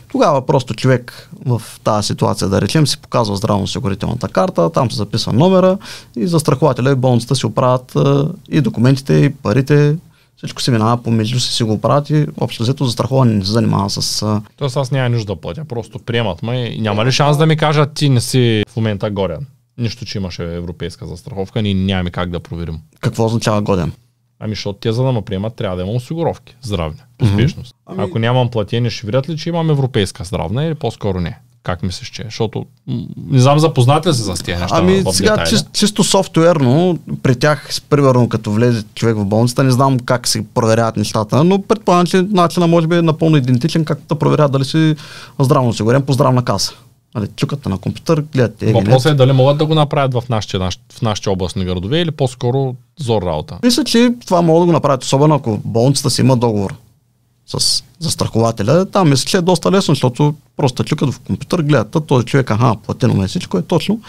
тогава 0.08 0.46
просто 0.46 0.74
човек 0.74 1.30
в 1.46 1.62
тази 1.84 2.06
ситуация, 2.06 2.48
да 2.48 2.60
речем, 2.60 2.86
си 2.86 2.98
показва 2.98 3.36
здравноосигурителната 3.36 4.28
карта, 4.28 4.70
там 4.70 4.90
се 4.90 4.96
записва 4.96 5.32
номера 5.32 5.78
и 6.16 6.26
застрахователя 6.26 6.90
и 6.90 6.94
болницата 6.94 7.36
си 7.36 7.46
оправят 7.46 7.96
и 8.48 8.60
документите, 8.60 9.14
и 9.14 9.30
парите, 9.30 9.96
всичко 10.36 10.62
се 10.62 10.70
минава 10.70 11.02
помежду 11.02 11.40
си, 11.40 11.52
си 11.52 11.62
го 11.62 11.72
оправят 11.72 12.10
и 12.10 12.26
общо 12.40 12.62
взето 12.62 12.84
застраховане 12.84 13.34
не 13.34 13.44
се 13.44 13.52
занимава 13.52 13.90
с... 13.90 14.40
Тоест 14.56 14.76
аз 14.76 14.90
няма 14.90 15.08
нужда 15.08 15.34
да 15.34 15.40
платя, 15.40 15.64
просто 15.64 15.98
приемат 15.98 16.42
ме 16.42 16.64
и 16.64 16.80
няма 16.80 17.04
ли 17.04 17.12
шанс 17.12 17.36
да 17.36 17.46
ми 17.46 17.56
кажат 17.56 17.94
ти 17.94 18.08
не 18.08 18.20
си 18.20 18.64
в 18.68 18.76
момента 18.76 19.10
горен? 19.10 19.46
Нищо, 19.78 20.04
че 20.04 20.18
имаше 20.18 20.42
европейска 20.42 21.06
застраховка, 21.06 21.62
ние 21.62 21.74
нямаме 21.74 22.10
как 22.10 22.30
да 22.30 22.40
проверим. 22.40 22.78
Какво 23.00 23.24
означава 23.24 23.62
годен? 23.62 23.92
Ами, 24.40 24.54
защото 24.54 24.78
те 24.78 24.92
за 24.92 25.02
да 25.02 25.12
ме 25.12 25.22
приемат, 25.22 25.54
трябва 25.54 25.76
да 25.76 25.82
имам 25.82 25.96
осигуровки, 25.96 26.56
здравни, 26.62 26.98
по 27.18 27.26
спешност. 27.26 27.74
Ами- 27.86 28.02
Ако 28.02 28.18
нямам 28.18 28.50
платени, 28.50 28.90
ще 28.90 29.06
видят 29.06 29.28
ли, 29.28 29.38
че 29.38 29.48
имам 29.48 29.70
европейска 29.70 30.24
здравна 30.24 30.64
или 30.64 30.74
по-скоро 30.74 31.20
не? 31.20 31.38
Как 31.62 31.82
мислиш, 31.82 32.10
че? 32.10 32.22
Защото 32.24 32.66
не 33.30 33.38
знам 33.38 33.58
запознат 33.58 34.06
ли 34.06 34.14
се 34.14 34.22
с 34.22 34.42
тези 34.44 34.60
неща 34.60 34.76
Ами 34.76 35.02
сега 35.12 35.44
чис, 35.44 35.66
чисто 35.72 36.04
софтуерно, 36.04 36.98
при 37.22 37.36
тях, 37.36 37.68
примерно 37.90 38.28
като 38.28 38.52
влезе 38.52 38.84
човек 38.94 39.16
в 39.16 39.24
болницата, 39.24 39.64
не 39.64 39.70
знам 39.70 39.98
как 39.98 40.28
се 40.28 40.44
проверяват 40.54 40.96
нещата, 40.96 41.44
но 41.44 41.62
предполагам, 41.62 42.06
че 42.06 42.22
начинът 42.22 42.70
може 42.70 42.86
би 42.86 42.96
е 42.96 43.02
напълно 43.02 43.36
идентичен, 43.36 43.84
както 43.84 44.04
да 44.08 44.18
проверят 44.18 44.52
дали 44.52 44.64
си 44.64 44.96
здравно 45.40 45.68
осигурен 45.68 46.02
по 46.02 46.12
здравна 46.12 46.44
каса. 46.44 46.72
Нали, 47.14 47.26
чукате 47.36 47.68
на 47.68 47.78
компютър, 47.78 48.24
гледат 48.32 48.62
е, 48.62 48.72
Въпросът 48.72 49.12
е 49.12 49.14
дали 49.14 49.32
могат 49.32 49.58
да 49.58 49.66
го 49.66 49.74
направят 49.74 50.14
в 50.14 50.28
нашите, 50.28 50.58
наш- 50.58 50.78
в 50.92 51.02
нашите 51.02 51.28
областни 51.28 51.64
градове 51.64 52.00
или 52.00 52.10
по-скоро 52.10 52.74
зор 52.98 53.22
работа. 53.22 53.58
Мисля, 53.62 53.84
че 53.84 54.10
това 54.26 54.42
могат 54.42 54.62
да 54.62 54.66
го 54.66 54.72
направят, 54.72 55.02
особено 55.02 55.34
ако 55.34 55.60
болницата 55.64 56.10
си 56.10 56.20
има 56.20 56.36
договор 56.36 56.74
с 57.46 57.84
застрахователя. 57.98 58.86
Там 58.86 59.10
мисля, 59.10 59.26
че 59.26 59.36
е 59.36 59.42
доста 59.42 59.72
лесно, 59.72 59.94
защото 59.94 60.34
просто 60.56 60.84
чукат 60.84 61.10
в 61.10 61.20
компютър, 61.20 61.62
гледат, 61.62 61.96
а 61.96 62.00
този 62.00 62.26
човек, 62.26 62.50
аха, 62.50 62.76
платено 62.76 63.14
ме 63.14 63.26
всичко 63.26 63.58
е 63.58 63.62
точно 63.62 64.00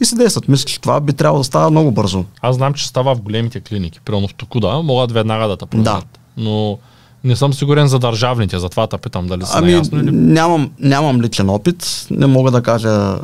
и 0.00 0.04
се 0.04 0.16
действат. 0.16 0.48
Мисля, 0.48 0.64
че 0.64 0.80
това 0.80 1.00
би 1.00 1.12
трябвало 1.12 1.40
да 1.40 1.44
става 1.44 1.70
много 1.70 1.90
бързо. 1.90 2.24
Аз 2.40 2.56
знам, 2.56 2.74
че 2.74 2.88
става 2.88 3.14
в 3.14 3.20
големите 3.20 3.60
клиники. 3.60 4.00
Примерно 4.00 4.28
в 4.28 4.34
Токуда 4.34 4.82
могат 4.82 5.12
веднага 5.12 5.48
да 5.48 5.56
те 5.56 5.66
проверят. 5.66 6.20
Но 6.36 6.78
не 7.24 7.36
съм 7.36 7.54
сигурен 7.54 7.86
за 7.86 7.98
държавните, 7.98 8.58
затова 8.58 8.86
те 8.86 8.98
питам 8.98 9.26
дали 9.26 9.44
са 9.44 9.58
Ами, 9.58 9.72
наясно 9.72 10.00
или... 10.00 10.10
нямам, 10.10 10.70
нямам 10.78 11.22
личен 11.22 11.50
опит, 11.50 12.06
не 12.10 12.26
мога 12.26 12.50
да 12.50 12.62
кажа, 12.62 13.18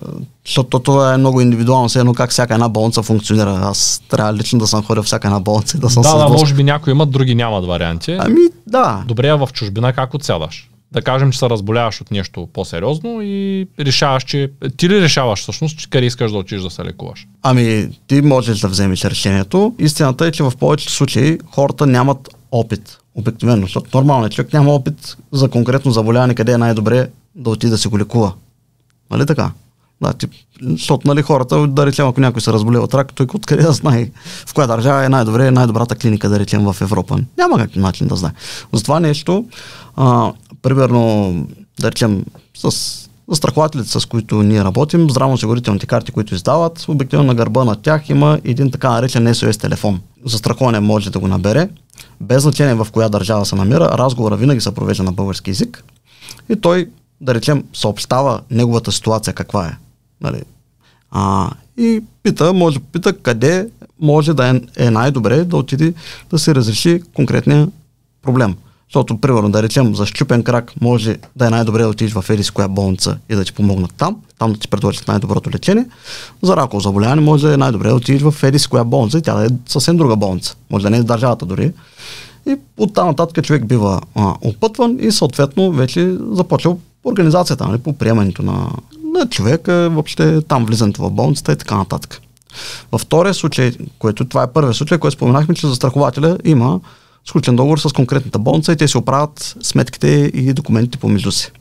защото 0.46 0.78
това 0.78 1.14
е 1.14 1.16
много 1.16 1.40
индивидуално, 1.40 1.88
все 1.88 1.98
едно 1.98 2.14
как 2.14 2.30
всяка 2.30 2.54
една 2.54 2.68
болница 2.68 3.02
функционира. 3.02 3.60
Аз 3.62 4.02
трябва 4.08 4.34
лично 4.34 4.58
да 4.58 4.66
съм 4.66 4.82
ходил 4.82 5.02
всяка 5.02 5.28
една 5.28 5.40
болница 5.40 5.76
и 5.76 5.80
да 5.80 5.90
съм 5.90 6.02
Да, 6.02 6.18
да, 6.18 6.28
може 6.28 6.54
би 6.54 6.64
някои 6.64 6.90
имат, 6.90 7.10
други 7.10 7.34
нямат 7.34 7.66
варианти. 7.66 8.16
Ами, 8.20 8.40
да. 8.66 9.04
Добре, 9.08 9.28
а 9.28 9.36
в 9.36 9.48
чужбина 9.52 9.92
как 9.92 10.14
отсядаш? 10.14 10.68
Да 10.92 11.02
кажем, 11.02 11.32
че 11.32 11.38
се 11.38 11.50
разболяваш 11.50 12.00
от 12.00 12.10
нещо 12.10 12.48
по-сериозно 12.52 13.18
и 13.22 13.66
решаваш, 13.80 14.24
че... 14.24 14.50
Ти 14.76 14.88
ли 14.88 15.02
решаваш 15.02 15.40
всъщност, 15.40 15.78
че 15.78 15.90
къде 15.90 16.06
искаш 16.06 16.32
да 16.32 16.38
отидеш 16.38 16.62
да 16.62 16.70
се 16.70 16.84
лекуваш? 16.84 17.26
Ами, 17.42 17.88
ти 18.06 18.22
можеш 18.22 18.60
да 18.60 18.68
вземеш 18.68 19.04
решението. 19.04 19.74
Истината 19.78 20.26
е, 20.26 20.32
че 20.32 20.42
в 20.42 20.52
повечето 20.60 20.92
случаи 20.92 21.38
хората 21.52 21.86
нямат 21.86 22.37
опит. 22.52 22.98
Обикновено, 23.14 23.62
защото 23.62 23.98
нормалният 23.98 24.32
човек 24.32 24.52
няма 24.52 24.70
опит 24.70 25.16
за 25.32 25.48
конкретно 25.48 25.90
заболяване, 25.90 26.34
къде 26.34 26.52
е 26.52 26.58
най-добре 26.58 27.08
да 27.34 27.50
отиде 27.50 27.70
да 27.70 27.78
се 27.78 27.88
го 27.88 27.98
лекува. 27.98 28.32
Нали 29.10 29.26
така? 29.26 29.50
Да, 30.02 30.12
ти, 30.12 30.26
защото 30.62 31.08
нали, 31.08 31.22
хората, 31.22 31.66
да 31.66 31.86
речем, 31.86 32.06
ако 32.06 32.20
някой 32.20 32.42
се 32.42 32.52
разболее 32.52 32.80
от 32.80 32.94
рак, 32.94 33.12
той 33.12 33.26
откъде 33.34 33.62
да 33.62 33.72
знае 33.72 34.10
в 34.46 34.54
коя 34.54 34.66
държава 34.66 35.04
е 35.04 35.08
най-добре, 35.08 35.50
най-добрата 35.50 35.94
клиника, 35.94 36.28
да 36.28 36.38
речем, 36.38 36.64
в 36.72 36.76
Европа. 36.80 37.18
Няма 37.38 37.58
как 37.58 37.76
начин 37.76 38.06
да 38.06 38.16
знае. 38.16 38.32
Затова 38.72 39.00
нещо, 39.00 39.44
а, 39.96 40.32
примерно, 40.62 41.34
да 41.80 41.90
речем, 41.90 42.24
с 42.56 43.08
застрахователите, 43.28 44.00
с 44.00 44.06
които 44.06 44.42
ние 44.42 44.64
работим, 44.64 45.10
здравноосигурителните 45.10 45.86
карти, 45.86 46.12
които 46.12 46.34
издават, 46.34 46.84
обикновено 46.88 47.26
на 47.26 47.34
гърба 47.34 47.64
на 47.64 47.76
тях 47.76 48.08
има 48.08 48.38
един 48.44 48.70
така 48.70 48.90
наречен 48.90 49.26
SOS 49.26 49.60
телефон. 49.60 50.00
Застраховане 50.24 50.80
може 50.80 51.10
да 51.10 51.18
го 51.18 51.28
набере, 51.28 51.68
без 52.20 52.42
значение 52.42 52.74
в 52.74 52.86
коя 52.92 53.08
държава 53.08 53.46
се 53.46 53.56
намира, 53.56 53.84
разговора 53.84 54.36
винаги 54.36 54.60
се 54.60 54.74
провежда 54.74 55.02
на 55.02 55.12
български 55.12 55.50
язик 55.50 55.84
и 56.48 56.56
той, 56.56 56.90
да 57.20 57.34
речем, 57.34 57.64
съобщава 57.72 58.40
неговата 58.50 58.92
ситуация 58.92 59.34
каква 59.34 59.66
е. 59.66 59.76
Нали? 60.20 60.42
А, 61.10 61.50
и 61.76 62.04
пита, 62.22 62.52
може 62.52 62.78
пита 62.78 63.12
къде 63.12 63.68
може 64.00 64.34
да 64.34 64.48
е, 64.48 64.60
е 64.86 64.90
най-добре 64.90 65.44
да 65.44 65.56
отиде 65.56 65.94
да 66.30 66.38
се 66.38 66.54
разреши 66.54 67.02
конкретния 67.14 67.68
проблем. 68.22 68.56
Защото, 68.88 69.18
примерно, 69.18 69.50
да 69.50 69.62
речем, 69.62 69.94
за 69.94 70.06
щупен 70.06 70.42
крак 70.42 70.72
може 70.80 71.16
да 71.36 71.46
е 71.46 71.50
най-добре 71.50 71.82
да 71.82 71.88
отидеш 71.88 72.12
в 72.12 72.24
Едис 72.30 72.50
коя 72.50 72.68
болница 72.68 73.18
и 73.28 73.34
да 73.34 73.44
ти 73.44 73.52
помогнат 73.52 73.94
там, 73.96 74.16
там 74.38 74.52
да 74.52 74.58
ти 74.58 74.68
предложат 74.68 75.08
най-доброто 75.08 75.50
лечение. 75.50 75.86
За 76.42 76.56
раково 76.56 76.80
заболяване 76.80 77.22
може 77.22 77.46
да 77.46 77.54
е 77.54 77.56
най-добре 77.56 77.88
да 77.88 77.94
отидеш 77.94 78.22
в 78.22 78.42
Едис 78.42 78.66
коя 78.66 78.84
болница 78.84 79.18
и 79.18 79.22
тя 79.22 79.34
да 79.34 79.44
е 79.44 79.48
съвсем 79.66 79.96
друга 79.96 80.16
болница. 80.16 80.56
Може 80.70 80.82
да 80.82 80.90
не 80.90 80.96
е 80.96 81.02
държавата 81.02 81.46
дори. 81.46 81.72
И 82.46 82.56
от 82.78 82.94
там 82.94 83.06
нататък 83.06 83.44
човек 83.44 83.66
бива 83.66 84.00
а, 84.14 84.34
опътван 84.44 84.96
и 85.00 85.12
съответно 85.12 85.72
вече 85.72 86.16
започва 86.32 86.76
организацията, 87.04 87.66
нали, 87.66 87.78
по 87.78 87.92
приемането 87.92 88.42
на, 88.42 88.70
на 89.14 89.28
човека, 89.28 89.90
въобще 89.90 90.42
там 90.42 90.66
влизането 90.66 91.02
в 91.02 91.10
болницата 91.10 91.52
и 91.52 91.56
така 91.56 91.76
нататък. 91.76 92.20
Във 92.92 93.00
втория 93.00 93.34
случай, 93.34 93.72
което 93.98 94.24
това 94.24 94.42
е 94.42 94.52
първият 94.52 94.76
случай, 94.76 94.98
който 94.98 95.16
споменахме, 95.16 95.54
че 95.54 95.66
застрахователя 95.66 96.38
има 96.44 96.80
сключен 97.28 97.56
договор 97.56 97.78
с 97.78 97.92
конкретната 97.92 98.38
болница 98.38 98.72
и 98.72 98.76
те 98.76 98.88
си 98.88 98.98
оправят 98.98 99.56
сметките 99.62 100.30
и 100.34 100.52
документите 100.52 100.98
помежду 100.98 101.32
си. 101.32 101.52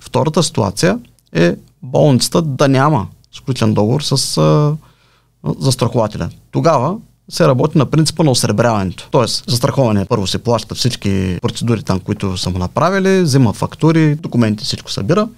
Втората 0.00 0.42
ситуация 0.42 0.98
е 1.32 1.56
болницата 1.82 2.42
да 2.42 2.68
няма 2.68 3.06
сключен 3.32 3.74
договор 3.74 4.00
с 4.02 4.38
а, 4.38 4.76
застрахователя. 5.58 6.30
Тогава 6.50 6.96
се 7.28 7.48
работи 7.48 7.78
на 7.78 7.86
принципа 7.86 8.22
на 8.22 8.30
осребряването. 8.30 9.08
Тоест, 9.10 9.44
застраховане 9.50 10.04
първо 10.04 10.26
се 10.26 10.38
плаща 10.38 10.74
всички 10.74 11.38
процедури 11.42 11.82
там, 11.82 12.00
които 12.00 12.36
са 12.36 12.50
му 12.50 12.58
направили, 12.58 13.22
взима 13.22 13.52
фактури, 13.52 14.14
документи, 14.14 14.64
всичко 14.64 14.92
събира 14.92 15.28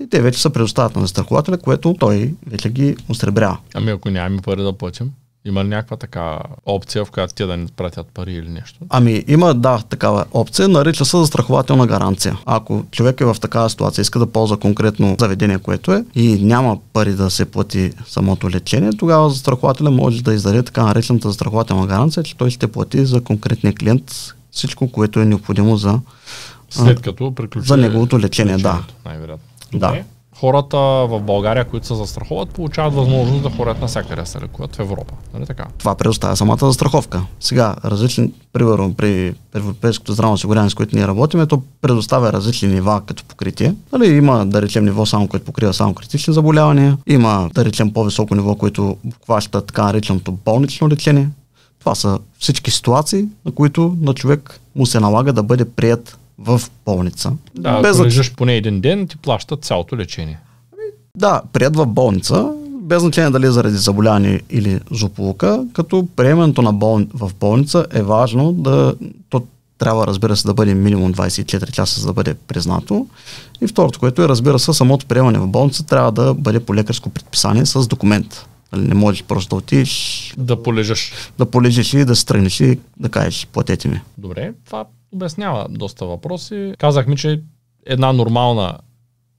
и 0.00 0.08
те 0.08 0.22
вече 0.22 0.42
се 0.42 0.50
предоставят 0.50 0.96
на 0.96 1.02
застрахователя, 1.02 1.58
което 1.58 1.94
той 1.98 2.34
вече 2.46 2.68
ги 2.68 2.96
осребрява. 3.08 3.58
Ами 3.74 3.90
ако 3.90 4.10
нямаме 4.10 4.42
пари 4.42 4.62
да 4.62 4.72
платим, 4.72 5.10
има 5.44 5.64
ли 5.64 5.68
някаква 5.68 5.96
така 5.96 6.38
опция, 6.66 7.04
в 7.04 7.10
която 7.10 7.34
те 7.34 7.46
да 7.46 7.56
ни 7.56 7.66
пратят 7.76 8.06
пари 8.14 8.32
или 8.32 8.48
нещо? 8.48 8.78
Ами 8.88 9.24
има, 9.28 9.54
да, 9.54 9.78
такава 9.78 10.24
опция, 10.32 10.68
нарича 10.68 11.04
се 11.04 11.16
застрахователна 11.16 11.86
гаранция. 11.86 12.38
Ако 12.46 12.84
човек 12.90 13.20
е 13.20 13.24
в 13.24 13.36
такава 13.40 13.70
ситуация, 13.70 14.02
иска 14.02 14.18
да 14.18 14.26
ползва 14.26 14.56
конкретно 14.56 15.16
заведение, 15.20 15.58
което 15.58 15.92
е 15.92 16.04
и 16.14 16.38
няма 16.40 16.78
пари 16.92 17.12
да 17.12 17.30
се 17.30 17.44
плати 17.44 17.92
самото 18.06 18.50
лечение, 18.50 18.90
тогава 18.98 19.30
застрахователя 19.30 19.90
може 19.90 20.22
да 20.22 20.34
издаде 20.34 20.62
така 20.62 20.82
наречената 20.82 21.28
застрахователна 21.28 21.86
гаранция, 21.86 22.22
че 22.22 22.36
той 22.36 22.50
ще 22.50 22.66
плати 22.66 23.06
за 23.06 23.20
конкретния 23.20 23.74
клиент 23.74 24.34
всичко, 24.50 24.92
което 24.92 25.20
е 25.20 25.24
необходимо 25.24 25.76
за 25.76 26.00
След 26.70 27.00
като 27.00 27.34
приключи 27.34 27.68
за 27.68 27.76
неговото 27.76 28.20
лечение, 28.20 28.56
да. 28.56 28.58
лечението, 28.58 28.94
Най-вероятно. 29.04 29.46
Да. 29.72 29.86
Добре. 29.86 30.04
Хората 30.42 30.76
в 30.78 31.20
България, 31.20 31.64
които 31.64 31.86
се 31.86 31.94
застраховат, 31.94 32.48
получават 32.48 32.94
възможност 32.94 33.42
да 33.42 33.50
ходят 33.50 33.80
навсякъде 33.80 34.22
да 34.22 34.26
се 34.26 34.40
лекуват 34.40 34.76
в 34.76 34.80
Европа. 34.80 35.14
Нали 35.34 35.46
така? 35.46 35.64
това 35.78 35.94
предоставя 35.94 36.36
самата 36.36 36.58
застраховка. 36.60 37.22
Сега, 37.40 37.76
различни, 37.84 38.32
примерно 38.52 38.94
при 38.94 39.34
Европейското 39.54 40.12
здравно 40.12 40.34
осигуряване, 40.34 40.70
с 40.70 40.74
което 40.74 40.96
ние 40.96 41.06
работим, 41.06 41.46
то 41.46 41.62
предоставя 41.80 42.32
различни 42.32 42.68
нива 42.68 43.02
като 43.06 43.24
покритие. 43.24 43.74
Нали, 43.92 44.16
има, 44.16 44.46
да 44.46 44.62
речем, 44.62 44.84
ниво 44.84 45.06
само, 45.06 45.28
което 45.28 45.44
покрива 45.44 45.74
само 45.74 45.94
критични 45.94 46.34
заболявания. 46.34 46.98
Има, 47.06 47.50
да 47.54 47.64
речем, 47.64 47.92
по-високо 47.92 48.34
ниво, 48.34 48.54
което 48.54 48.96
обхваща 49.06 49.60
така 49.60 49.84
нареченото 49.84 50.32
болнично 50.32 50.88
лечение. 50.88 51.28
Това 51.78 51.94
са 51.94 52.18
всички 52.38 52.70
ситуации, 52.70 53.24
на 53.44 53.52
които 53.52 53.96
на 54.00 54.14
човек 54.14 54.60
му 54.76 54.86
се 54.86 55.00
налага 55.00 55.32
да 55.32 55.42
бъде 55.42 55.64
прият 55.64 56.18
в 56.38 56.60
болница. 56.86 57.32
Да, 57.54 57.80
Без 57.80 57.90
ако 57.90 57.98
да, 57.98 58.06
лежиш 58.06 58.32
поне 58.32 58.56
един 58.56 58.80
ден, 58.80 59.06
ти 59.08 59.16
плащат 59.16 59.64
цялото 59.64 59.96
лечение. 59.96 60.38
да, 61.16 61.42
прият 61.52 61.76
в 61.76 61.86
болница, 61.86 62.52
без 62.80 63.02
значение 63.02 63.30
дали 63.30 63.46
е 63.46 63.50
заради 63.50 63.76
заболяване 63.76 64.40
или 64.50 64.80
злополука, 64.90 65.66
като 65.72 66.08
приемането 66.16 66.62
на 66.62 66.72
бол... 66.72 67.06
в 67.14 67.30
болница 67.40 67.86
е 67.92 68.02
важно 68.02 68.52
да, 68.52 68.94
то 69.30 69.42
трябва 69.78 70.06
разбира 70.06 70.36
се 70.36 70.46
да 70.46 70.54
бъде 70.54 70.74
минимум 70.74 71.14
24 71.14 71.70
часа, 71.70 72.00
за 72.00 72.06
да 72.06 72.12
бъде 72.12 72.34
признато. 72.34 73.06
И 73.60 73.66
второто, 73.66 73.98
което 73.98 74.22
е 74.22 74.28
разбира 74.28 74.58
се, 74.58 74.72
самото 74.72 75.06
приемане 75.06 75.38
в 75.38 75.46
болница 75.46 75.86
трябва 75.86 76.12
да 76.12 76.34
бъде 76.34 76.60
по 76.60 76.74
лекарско 76.74 77.10
предписание 77.10 77.66
с 77.66 77.86
документ. 77.86 78.46
Нали, 78.72 78.88
не 78.88 78.94
можеш 78.94 79.24
просто 79.24 79.48
да 79.48 79.56
отидеш, 79.56 80.34
Да 80.38 80.62
полежаш. 80.62 81.12
да 81.38 81.46
полежиш 81.46 81.94
и 81.94 82.04
да 82.04 82.16
се 82.16 82.26
тръгнеш 82.26 82.60
и 82.60 82.78
да 82.96 83.08
кажеш, 83.08 83.46
платете 83.46 83.88
ми. 83.88 84.00
Добре, 84.18 84.52
това 84.66 84.84
обяснява 85.14 85.66
доста 85.70 86.06
въпроси. 86.06 86.74
Казах 86.78 87.06
ми, 87.06 87.16
че 87.16 87.40
една 87.86 88.12
нормална 88.12 88.78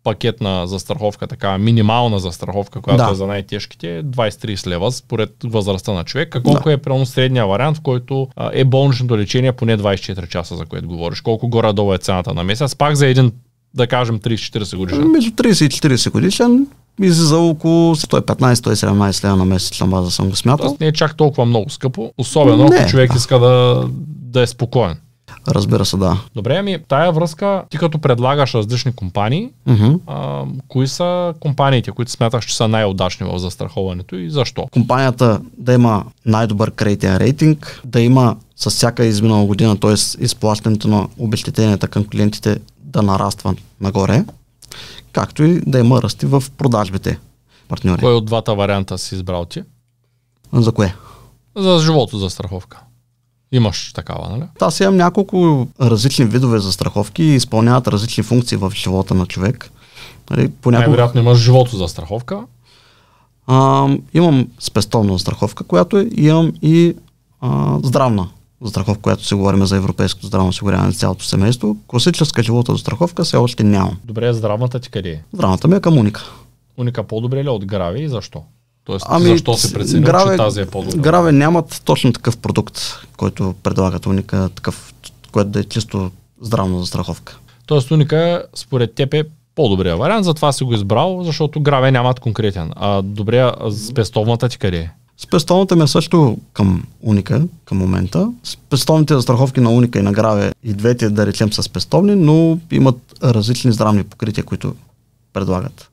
пакетна 0.03 0.67
застраховка, 0.67 1.27
така 1.27 1.57
минимална 1.57 2.19
застраховка, 2.19 2.81
която 2.81 3.03
Да. 3.05 3.11
е 3.11 3.15
за 3.15 3.27
най-тежките, 3.27 3.97
е 3.97 4.03
20-30 4.03 4.67
лева 4.67 4.91
според 4.91 5.31
възрастта 5.43 5.93
на 5.93 6.03
човек. 6.03 6.35
А 6.35 6.43
колко 6.43 6.69
е 6.69 6.77
прямо 6.77 7.05
средния 7.05 7.47
вариант, 7.47 7.77
в 7.77 7.81
който 7.81 8.27
а, 8.35 8.49
е 8.53 8.63
болничното 8.65 9.17
лечение 9.17 9.51
поне 9.51 9.77
24 9.77 10.27
часа, 10.27 10.55
за 10.55 10.65
което 10.65 10.87
говориш? 10.87 11.21
Колко 11.21 11.47
горе-долу 11.47 11.93
е 11.93 11.97
цената 11.97 12.33
на 12.33 12.43
месец? 12.43 12.75
Пак 12.75 12.95
за 12.95 13.07
един, 13.07 13.31
да 13.73 13.87
кажем, 13.87 14.19
30-40 14.19 14.77
годишен. 14.77 15.11
Между 15.11 15.31
30 15.31 15.65
и 15.65 15.69
40 15.69 16.11
годишен 16.11 16.67
излиза 17.01 17.37
около 17.37 17.95
115-117 17.95 19.23
лева 19.25 19.35
на 19.35 19.45
месечна 19.45 19.87
база 19.87 20.11
съм 20.11 20.29
го 20.29 20.35
смятал. 20.35 20.67
Тоест 20.67 20.79
не 20.79 20.87
е 20.87 20.91
чак 20.93 21.17
толкова 21.17 21.45
много 21.45 21.69
скъпо, 21.69 22.13
особено 22.17 22.63
Не. 22.69 22.75
ако 22.75 22.89
човек 22.89 23.11
иска 23.15 23.39
да, 23.39 23.83
да 24.05 24.41
е 24.41 24.47
спокоен. 24.47 24.95
Разбира 25.47 25.85
се, 25.85 25.97
да. 25.97 26.17
Добре, 26.35 26.57
ами 26.57 26.77
тая 26.88 27.12
връзка, 27.12 27.63
ти 27.69 27.77
като 27.77 28.00
предлагаш 28.00 28.53
различни 28.53 28.91
компании, 28.91 29.50
Мгм. 29.65 29.93
а, 30.07 30.43
кои 30.67 30.88
са 30.88 31.33
компаниите, 31.39 31.91
които 31.91 32.12
смяташ, 32.12 32.45
че 32.45 32.55
са 32.57 32.67
най-удачни 32.67 33.27
в 33.27 33.39
застраховането 33.39 34.15
и 34.15 34.29
защо? 34.29 34.67
компанията 34.71 35.41
да 35.57 35.73
има 35.73 36.05
най-добър 36.25 36.71
кредитен 36.71 37.17
рейтинг, 37.17 37.81
да 37.85 38.01
има 38.01 38.35
с 38.55 38.69
всяка 38.69 39.05
изминала 39.05 39.45
година, 39.45 39.79
т.е. 39.79 39.93
изплащането 40.23 40.88
на 40.88 41.07
обещетенията 41.17 41.88
към 41.88 42.05
клиентите 42.07 42.57
да 42.79 43.01
нараства 43.01 43.55
нагоре, 43.81 44.25
както 45.12 45.43
и 45.43 45.62
да 45.67 45.79
има 45.79 46.01
ръсти 46.01 46.25
в 46.25 46.43
продажбите 46.57 47.19
партньори. 47.67 48.01
Кой 48.01 48.13
от 48.13 48.25
двата 48.25 48.55
варианта 48.55 48.97
си 48.97 49.15
избрал 49.15 49.45
ти? 49.45 49.63
За 50.53 50.71
кое? 50.71 50.95
За 51.57 51.79
живото 51.79 52.17
застраховка. 52.17 52.79
Имаш 53.53 53.93
такава, 53.93 54.29
нали? 54.29 54.43
Аз 54.62 54.79
имам 54.79 54.98
няколко 54.98 55.67
различни 55.81 56.25
видове 56.25 56.60
застраховки 56.60 57.24
и 57.24 57.36
изпълняват 57.36 57.88
различни 57.88 58.24
функции 58.24 58.57
в 58.57 58.72
живота 58.75 59.13
на 59.13 59.25
човек. 59.25 59.72
Нали, 60.29 60.50
понякога 60.62 60.88
Най-вероятно 60.88 61.22
имаш 61.22 61.38
живото 61.38 61.77
застраховка. 61.77 62.39
а, 63.48 63.88
имам 64.13 64.48
спестовна 64.60 65.13
застраховка, 65.13 65.63
която 65.63 66.07
имам 66.15 66.53
и 66.62 66.95
а, 67.41 67.79
здравна 67.83 68.27
застраховка, 68.62 69.01
която 69.01 69.25
се 69.25 69.36
говорим 69.36 69.65
за 69.65 69.77
европейското 69.77 70.27
здравно 70.27 70.50
осигуряване 70.50 70.88
на 70.88 70.93
цялото 70.93 71.25
семейство. 71.25 71.77
Класическа 71.88 72.43
живота 72.43 72.72
застраховка 72.72 73.24
все 73.24 73.38
още 73.38 73.63
нямам. 73.63 73.98
Добре, 74.05 74.33
здравната 74.33 74.79
ти 74.79 74.89
къде 74.89 75.10
е? 75.10 75.22
Здравната 75.33 75.67
ми 75.67 75.75
е 75.75 75.79
към 75.81 75.98
Уника. 75.98 76.31
Уника 76.77 77.03
по-добре 77.03 77.43
ли 77.43 77.48
е 77.48 77.51
от 77.51 77.65
Грави 77.65 78.03
и 78.03 78.10
защо? 78.10 78.43
Тоест, 78.85 79.05
Ами, 79.09 79.27
защо 79.29 79.53
се 79.53 79.73
прецени, 79.73 80.05
че 80.05 80.37
тази 80.37 80.61
е 80.61 80.65
по-добра? 80.65 80.97
Граве 80.97 81.31
нямат 81.31 81.81
точно 81.85 82.13
такъв 82.13 82.37
продукт, 82.37 82.81
който 83.17 83.55
предлагат 83.63 84.05
Уника, 84.05 84.49
такъв, 84.55 84.93
който 85.31 85.49
да 85.49 85.59
е 85.59 85.63
чисто 85.63 86.11
здравна 86.41 86.79
застраховка. 86.79 87.37
Тоест, 87.65 87.91
Уника 87.91 88.45
според 88.55 88.93
теб 88.93 89.13
е 89.13 89.23
по-добрия 89.55 89.97
вариант, 89.97 90.25
затова 90.25 90.51
си 90.51 90.63
го 90.63 90.73
избрал, 90.73 91.23
защото 91.23 91.61
Граве 91.61 91.91
нямат 91.91 92.19
конкретен. 92.19 92.71
А 92.75 93.01
добре, 93.01 93.51
спестовната 93.89 94.49
ти 94.49 94.57
къде 94.57 94.77
е? 94.77 94.91
Спестовната 95.17 95.75
ми 95.75 95.83
е 95.83 95.87
също 95.87 96.37
към 96.53 96.83
Уника 97.01 97.41
към 97.65 97.77
момента. 97.77 98.31
Спестовните 98.43 99.13
застраховки 99.13 99.59
на 99.59 99.71
Уника 99.71 99.99
и 99.99 100.01
на 100.01 100.11
Граве 100.11 100.51
и 100.63 100.73
двете, 100.73 101.09
да 101.09 101.25
речем, 101.25 101.53
са 101.53 101.63
спестовни, 101.63 102.15
но 102.15 102.59
имат 102.71 102.95
различни 103.23 103.71
здравни 103.71 104.03
покрития, 104.03 104.43
които 104.43 104.75
предлагат. 105.33 105.89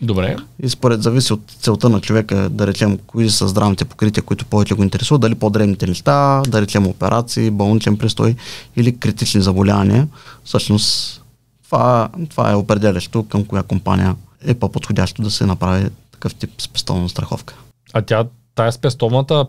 Добре. 0.00 0.36
И 0.62 0.68
според 0.68 1.02
зависи 1.02 1.32
от 1.32 1.40
целта 1.60 1.88
на 1.88 2.00
човека, 2.00 2.48
да 2.50 2.66
речем, 2.66 2.98
кои 3.06 3.30
са 3.30 3.48
здравните 3.48 3.84
покрития, 3.84 4.22
които 4.22 4.46
повече 4.46 4.74
го 4.74 4.82
интересуват, 4.82 5.20
дали 5.20 5.34
по-древните 5.34 5.86
неща, 5.86 6.42
да 6.48 6.60
речем 6.60 6.86
операции, 6.86 7.50
болничен 7.50 7.98
престой 7.98 8.36
или 8.76 8.96
критични 8.96 9.42
заболявания. 9.42 10.08
Всъщност, 10.44 11.22
това, 11.64 12.08
това 12.30 12.52
е 12.52 12.54
определящо 12.54 13.28
към 13.28 13.44
коя 13.44 13.62
компания 13.62 14.16
е 14.44 14.54
по-подходящо 14.54 15.22
да 15.22 15.30
се 15.30 15.46
направи 15.46 15.88
такъв 16.12 16.34
тип 16.34 16.50
спестовна 16.58 17.08
страховка. 17.08 17.54
А 17.92 18.02
тя, 18.02 18.24
тая 18.54 18.72
спестовната, 18.72 19.46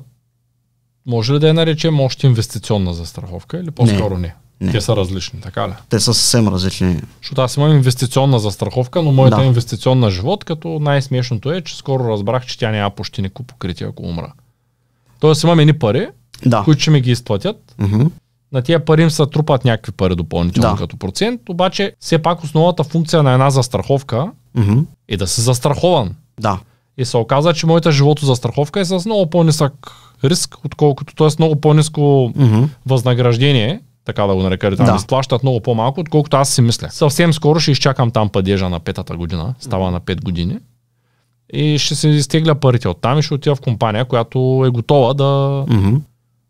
може 1.05 1.33
ли 1.33 1.39
да 1.39 1.47
я 1.47 1.53
наречем 1.53 1.99
още 1.99 2.27
инвестиционна 2.27 2.93
застраховка 2.93 3.59
или 3.59 3.71
по-скоро 3.71 4.13
не? 4.13 4.21
Не. 4.21 4.35
Те 4.61 4.81
са 4.81 4.95
различни, 4.95 5.41
така 5.41 5.67
ли? 5.67 5.71
Те 5.89 5.99
са 5.99 6.13
съвсем 6.13 6.47
различни. 6.47 7.01
Защото 7.21 7.41
аз 7.41 7.57
имам 7.57 7.71
инвестиционна 7.71 8.39
застраховка, 8.39 9.01
но 9.01 9.11
моята 9.11 9.37
Да. 9.37 9.43
инвестиционна 9.43 10.09
живот, 10.09 10.43
като 10.43 10.79
най-смешното 10.79 11.51
е, 11.51 11.61
че 11.61 11.77
скоро 11.77 12.03
разбрах, 12.03 12.45
че 12.45 12.57
тя 12.59 12.71
няма 12.71 12.89
почти 12.89 13.21
никакво 13.21 13.43
покритие, 13.43 13.87
ако 13.87 14.03
умра. 14.03 14.33
Тоест 15.19 15.43
имам 15.43 15.59
едни 15.59 15.73
пари, 15.73 16.07
Да. 16.45 16.61
които 16.63 16.81
ще 16.81 16.91
ми 16.91 17.01
ги 17.01 17.11
изплатят. 17.11 17.75
Мгм. 17.79 18.03
На 18.51 18.61
тия 18.61 18.85
пари 18.85 19.01
им 19.01 19.09
се 19.09 19.25
трупат 19.25 19.65
някакви 19.65 19.91
пари 19.91 20.15
допълнително 20.15 20.69
Да. 20.71 20.77
като 20.77 20.97
процент, 20.97 21.41
обаче 21.49 21.93
все 21.99 22.17
пак 22.17 22.43
основната 22.43 22.83
функция 22.83 23.23
на 23.23 23.33
една 23.33 23.49
застраховка 23.49 24.31
Мгм. 24.55 24.79
е 25.07 25.17
да 25.17 25.27
си 25.27 25.41
застрахован. 25.41 26.15
Да. 26.39 26.59
И 26.97 27.05
се 27.05 27.17
оказа, 27.17 27.53
че 27.53 27.65
моята 27.67 27.91
живото 27.91 28.25
застраховка 28.25 28.79
е 28.79 28.85
с 28.85 29.05
много 29.05 29.29
по-нисък 29.29 29.73
риск, 30.23 30.55
отколкото, 30.65 31.15
т.е. 31.15 31.27
много 31.39 31.55
по-ниско 31.55 32.31
Мгм. 32.35 32.63
възнаграждение, 32.85 33.79
така 34.07 34.23
да 34.23 34.35
го 34.35 34.43
нарека, 34.43 34.75
там 34.75 34.85
Да. 34.85 34.95
изплащат 34.95 35.43
много 35.43 35.59
по-малко, 35.59 35.99
отколкото 35.99 36.37
аз 36.37 36.49
си 36.49 36.61
мисля. 36.61 36.89
Съвсем 36.89 37.33
скоро 37.33 37.59
ще 37.59 37.71
изчакам 37.71 38.11
там 38.11 38.29
падежа 38.29 38.69
на 38.69 38.79
петата 38.79 39.17
година, 39.17 39.55
става 39.59 39.91
на 39.91 40.01
5 40.01 40.23
години. 40.23 40.57
И 41.53 41.79
ще 41.79 41.95
се 41.95 42.09
изтегля 42.09 42.55
парите 42.55 42.87
от 42.87 43.01
там 43.01 43.19
и 43.19 43.21
ще 43.21 43.33
отида 43.33 43.55
в 43.55 43.61
компания, 43.61 44.05
която 44.05 44.63
е 44.67 44.69
готова 44.69 45.13
да... 45.13 45.63
Мгм. 45.69 45.95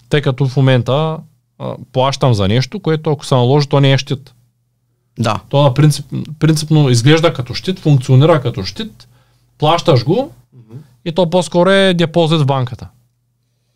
Тъй 0.09 0.21
като 0.21 0.47
в 0.47 0.57
момента 0.57 1.17
а, 1.59 1.75
плащам 1.91 2.33
за 2.33 2.47
нещо, 2.47 2.79
което 2.79 3.11
ако 3.11 3.25
се 3.25 3.35
наложи, 3.35 3.67
то 3.67 3.79
не 3.79 3.93
е 3.93 3.97
щит. 3.97 4.33
Да. 5.19 5.39
То 5.49 5.63
на 5.63 5.73
принцип, 5.73 6.05
принципно 6.39 6.89
изглежда 6.89 7.33
като 7.33 7.53
щит, 7.53 7.79
функционира 7.79 8.41
като 8.41 8.63
щит, 8.63 9.07
плащаш 9.57 10.05
го 10.05 10.31
и 11.05 11.11
то 11.11 11.29
по-скоро 11.29 11.69
е 11.69 11.93
депозит 11.93 12.41
в 12.41 12.45
банката. 12.45 12.87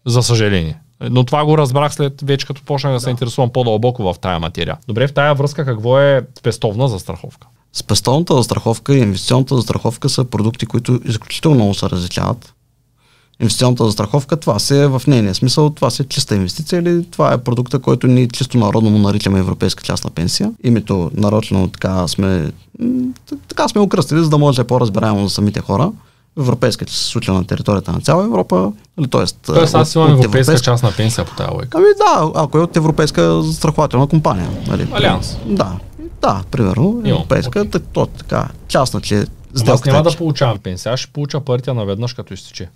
За 0.06 0.24
съжаление. 0.24 0.80
Но 1.10 1.24
това 1.24 1.46
го 1.46 1.58
разбрах 1.58 1.94
след 1.94 2.22
вече 2.22 2.48
като 2.48 2.62
почнах 2.64 2.94
да 2.94 3.00
се 3.00 3.10
интересувам 3.10 3.50
по-дълбоко 3.50 4.04
в 4.04 4.16
тая 4.22 4.40
материя. 4.40 4.78
Добре, 4.88 5.08
в 5.08 5.14
тая 5.14 5.36
връзка 5.36 5.66
какво 5.66 6.00
е 6.00 6.22
спестовна 6.40 6.88
застраховка? 6.88 7.48
Спестовната 7.74 8.34
застраховка 8.34 8.96
и 8.96 9.00
инвестиционната 9.00 9.56
застраховка 9.56 10.10
са 10.10 10.24
продукти, 10.24 10.66
които 10.66 11.00
изключително 11.06 11.56
много 11.56 11.74
се 11.74 11.90
различават. 11.90 12.54
Инвестиционната 13.40 13.86
застраховка, 13.86 14.38
това 14.38 14.60
се 14.60 14.84
е 14.84 14.88
в 14.88 15.02
нейния 15.08 15.36
смисъл, 15.36 15.70
това 15.70 15.90
се 15.90 16.04
е 16.04 16.06
чиста 16.06 16.36
инвестиция 16.36 16.80
или 16.80 17.06
това 17.12 17.34
е 17.34 17.38
продукта, 17.38 17.80
който 17.80 18.08
ние 18.08 18.28
чисто 18.28 18.58
народно 18.58 18.90
му 18.90 18.98
наричаме 18.98 19.40
европейска 19.40 19.84
частна 19.84 20.10
пенсия. 20.10 20.52
Името 20.64 21.12
нарочно 21.14 21.68
така 21.68 22.08
сме, 22.08 22.52
така 23.48 23.68
сме 23.68 23.82
окръстили, 23.82 24.20
за 24.20 24.30
да 24.30 24.38
може 24.38 24.56
да 24.56 24.62
е 24.62 24.68
по-разбираемо 24.68 25.28
за 25.28 25.30
самите 25.30 25.62
хора. 25.62 25.92
Европейска 26.40 26.86
че 26.86 26.98
се 26.98 27.04
случва 27.04 27.34
на 27.34 27.48
територията 27.48 27.92
на 27.92 28.00
цяла 28.00 28.26
Европа, 28.26 28.72
или 29.00 29.08
т.е. 29.08 29.26
Тоест 29.46 29.76
аз 29.76 29.96
имам 29.96 30.14
от 30.14 30.26
европейска 30.26 30.60
частна 30.60 30.92
пенсия 30.98 31.26
по 31.26 31.36
тази 31.36 31.52
лойка. 31.54 31.78
Ами 31.78 31.88
да, 31.98 32.32
ако 32.36 32.58
е 32.58 32.62
от 32.62 32.78
европейска 32.78 33.42
застрахователна 33.42 34.08
компания. 34.08 34.50
Нали? 34.68 34.88
Алианс. 34.92 35.38
Да, 35.46 35.80
да, 36.22 36.44
примерно, 36.52 37.02
европейска, 37.06 37.66
okay. 37.66 37.82
то, 37.94 38.06
така, 38.06 38.48
частна, 38.68 39.02
че 39.02 39.16
аз 39.16 39.28
сделката 39.62 39.92
няма 39.92 40.10
е, 40.10 40.12
да 40.12 40.18
получавам 40.18 40.58
пенсия, 40.58 40.94
аз 40.94 41.00
ще 41.00 41.12
получа 41.12 41.40
парите 41.40 41.74
наведнъж 41.74 42.14
като 42.14 42.34
изтече. 42.34 42.70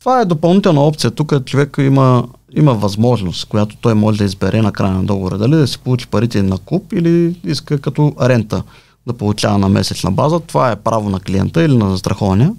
Това 0.00 0.20
е 0.20 0.24
допълнителна 0.24 0.80
опция. 0.80 1.10
Тук 1.10 1.44
човек 1.44 1.76
има, 1.78 2.24
има 2.56 2.74
възможност, 2.74 3.48
която 3.48 3.76
той 3.76 3.94
може 3.94 4.18
да 4.18 4.24
избере 4.24 4.62
на 4.62 4.72
края 4.72 4.92
на 4.92 5.04
договора. 5.04 5.38
Дали 5.38 5.56
да 5.56 5.66
си 5.66 5.78
получи 5.78 6.06
парите 6.06 6.42
на 6.42 6.58
куп 6.58 6.92
или 6.92 7.36
иска 7.44 7.78
като 7.78 8.12
рента 8.20 8.62
да 9.06 9.12
получава 9.12 9.58
на 9.58 9.68
месечна 9.68 10.10
база. 10.10 10.40
Това 10.40 10.70
е 10.70 10.76
право 10.76 11.10
на 11.10 11.20
клиента 11.20 11.62
или 11.62 11.76
на 11.76 11.90
застрахования. 11.90 12.52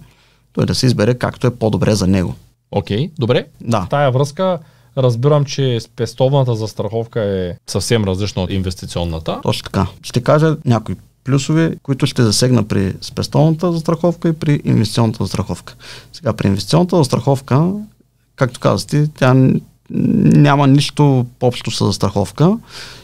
Той 0.53 0.65
да 0.65 0.75
се 0.75 0.85
избере 0.85 1.13
както 1.13 1.47
е 1.47 1.55
по-добре 1.55 1.95
за 1.95 2.07
него. 2.07 2.35
Окей, 2.71 3.11
добре. 3.19 3.45
Да. 3.61 3.81
В 3.81 3.89
тая 3.89 4.11
връзка 4.11 4.59
разбирам, 4.97 5.45
че 5.45 5.79
спестовната 5.79 6.55
застраховка 6.55 7.21
е 7.21 7.53
съвсем 7.67 8.03
различна 8.03 8.41
от 8.41 8.51
инвестиционната. 8.51 9.39
Точно 9.43 9.63
така. 9.63 9.87
Ще 10.03 10.21
кажа 10.21 10.57
някои 10.65 10.95
плюсове, 11.23 11.75
които 11.83 12.05
ще 12.05 12.23
засегна 12.23 12.63
при 12.63 12.93
спестовната 13.01 13.71
застраховка 13.71 14.29
и 14.29 14.33
при 14.33 14.61
инвестиционната 14.63 15.23
застраховка. 15.23 15.75
Сега 16.13 16.33
при 16.33 16.47
инвестиционната 16.47 16.97
застраховка, 16.97 17.71
както 18.35 18.59
казах 18.59 18.87
ти, 18.87 19.07
тя 19.17 19.33
няма 19.89 20.67
нищо 20.67 21.25
общо 21.41 21.71
с 21.71 21.85
застраховка. 21.85 22.57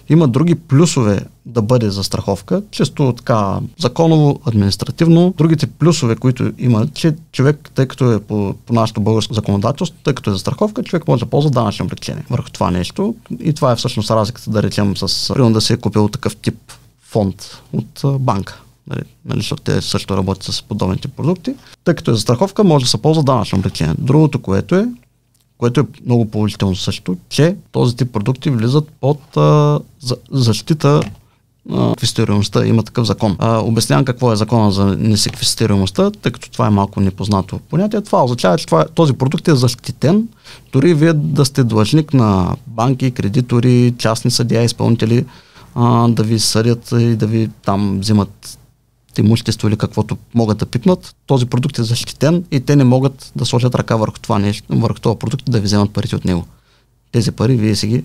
Има 0.10 0.28
други 0.28 0.56
плюсове 0.56 1.20
да 1.46 1.62
бъде 1.62 1.90
застраховка, 1.90 2.62
често 2.72 3.14
така 3.18 3.60
законово, 3.80 4.40
административно. 4.46 5.34
Другите 5.38 5.68
плюсове, 5.68 6.16
които 6.16 6.52
има, 6.58 6.88
че 6.94 7.16
човек, 7.32 7.72
тъй 7.76 7.86
като 7.86 8.12
е 8.12 8.20
по, 8.20 8.56
по 8.66 8.74
нашето 8.74 9.02
българско 9.02 9.34
законодателство, 9.34 10.00
тъй 10.04 10.14
като 10.14 10.30
е 10.30 10.34
застраховка, 10.34 10.84
човек 10.84 11.08
може 11.08 11.20
да 11.20 11.30
ползва 11.30 11.52
данъчно 11.52 11.86
облегчение 11.86 12.26
върху 12.30 12.50
това 12.50 12.72
нещо. 12.72 13.16
И 13.40 13.54
това 13.54 13.72
е 13.72 13.76
всъщност 13.76 14.12
разликата, 14.12 14.50
да 14.50 14.64
речем, 14.64 14.98
с 14.98 15.34
примерно 15.34 15.54
да 15.54 15.62
се 15.62 15.74
е 15.74 15.78
купил 15.78 16.08
такъв 16.08 16.36
тип 16.36 16.58
фонд 17.02 17.62
от 17.74 18.22
банка. 18.22 18.62
Нали, 18.88 19.02
нали, 19.26 19.40
защото 19.40 19.64
те 19.64 19.82
също 19.82 20.18
работят 20.18 20.44
с 20.44 20.62
подобните 20.62 21.08
продукти. 21.08 21.56
Тъй 21.84 21.96
като 21.96 22.12
е 22.12 22.14
застраховка, 22.14 22.64
може 22.64 22.86
да 22.86 22.90
се 22.90 23.02
ползва 23.02 23.24
данъчно 23.24 23.60
облегчение. 23.60 23.96
Другото, 23.98 24.40
което 24.40 24.76
е, 24.76 24.88
което 25.60 25.80
е 25.80 25.84
много 26.06 26.26
положително 26.26 26.76
също, 26.76 27.18
че 27.30 27.56
този 27.72 27.96
тип 27.96 28.12
продукти 28.14 28.50
влизат 28.50 28.88
под 29.02 29.38
а, 29.38 29.80
за, 30.00 30.18
защита 30.32 31.02
квестируемостта. 31.98 32.66
Има 32.66 32.84
такъв 32.84 33.08
закон. 33.08 33.36
А, 33.40 33.58
обяснявам 33.58 34.06
какво 34.06 34.32
е 34.32 34.36
закона 34.36 34.72
за 34.72 34.86
несеквестируемостта, 34.86 36.12
тъй 36.12 36.32
като 36.32 36.52
това 36.52 36.68
е 36.68 36.70
малко 36.70 37.00
непознато 37.00 37.60
понятие. 37.70 38.02
Това 38.02 38.24
означава, 38.24 38.58
че 38.58 38.66
това, 38.66 38.86
този 38.96 39.14
продукт 39.14 39.48
е 39.48 39.56
защитен, 39.56 40.28
дори 40.72 40.94
вие 40.94 41.14
да 41.14 41.46
сте 41.46 41.64
длъжник 41.64 42.14
на 42.14 42.56
банки, 42.68 43.12
кредитори, 43.12 43.94
частни 43.98 44.32
съдия, 44.32 44.64
изпълнители, 44.64 45.26
а, 45.76 46.08
да 46.08 46.24
ви 46.24 46.40
съдят 46.40 46.92
и 46.92 47.16
да 47.16 47.28
ви 47.28 47.50
там 47.66 48.00
взимат 48.00 48.59
имущество 49.20 49.68
или 49.68 49.78
каквото 49.78 50.18
могат 50.34 50.58
да 50.58 50.66
пипнат, 50.66 51.16
този 51.26 51.46
продукт 51.46 51.80
е 51.80 51.84
защитен 51.84 52.46
и 52.52 52.60
те 52.60 52.76
не 52.76 52.84
могат 52.84 53.32
да 53.36 53.46
сложат 53.46 53.76
ръка 53.76 53.96
върху 53.96 54.20
това 54.20 54.40
нещо, 54.40 54.66
върху 54.70 55.00
този 55.00 55.20
продукт 55.20 55.44
да 55.52 55.60
ви 55.60 55.66
вземат 55.66 55.94
парите 55.94 56.16
от 56.16 56.26
него. 56.26 56.46
Тези 57.12 57.32
пари 57.32 57.56
вие 57.56 57.76
си 57.76 57.88
ги 57.88 58.04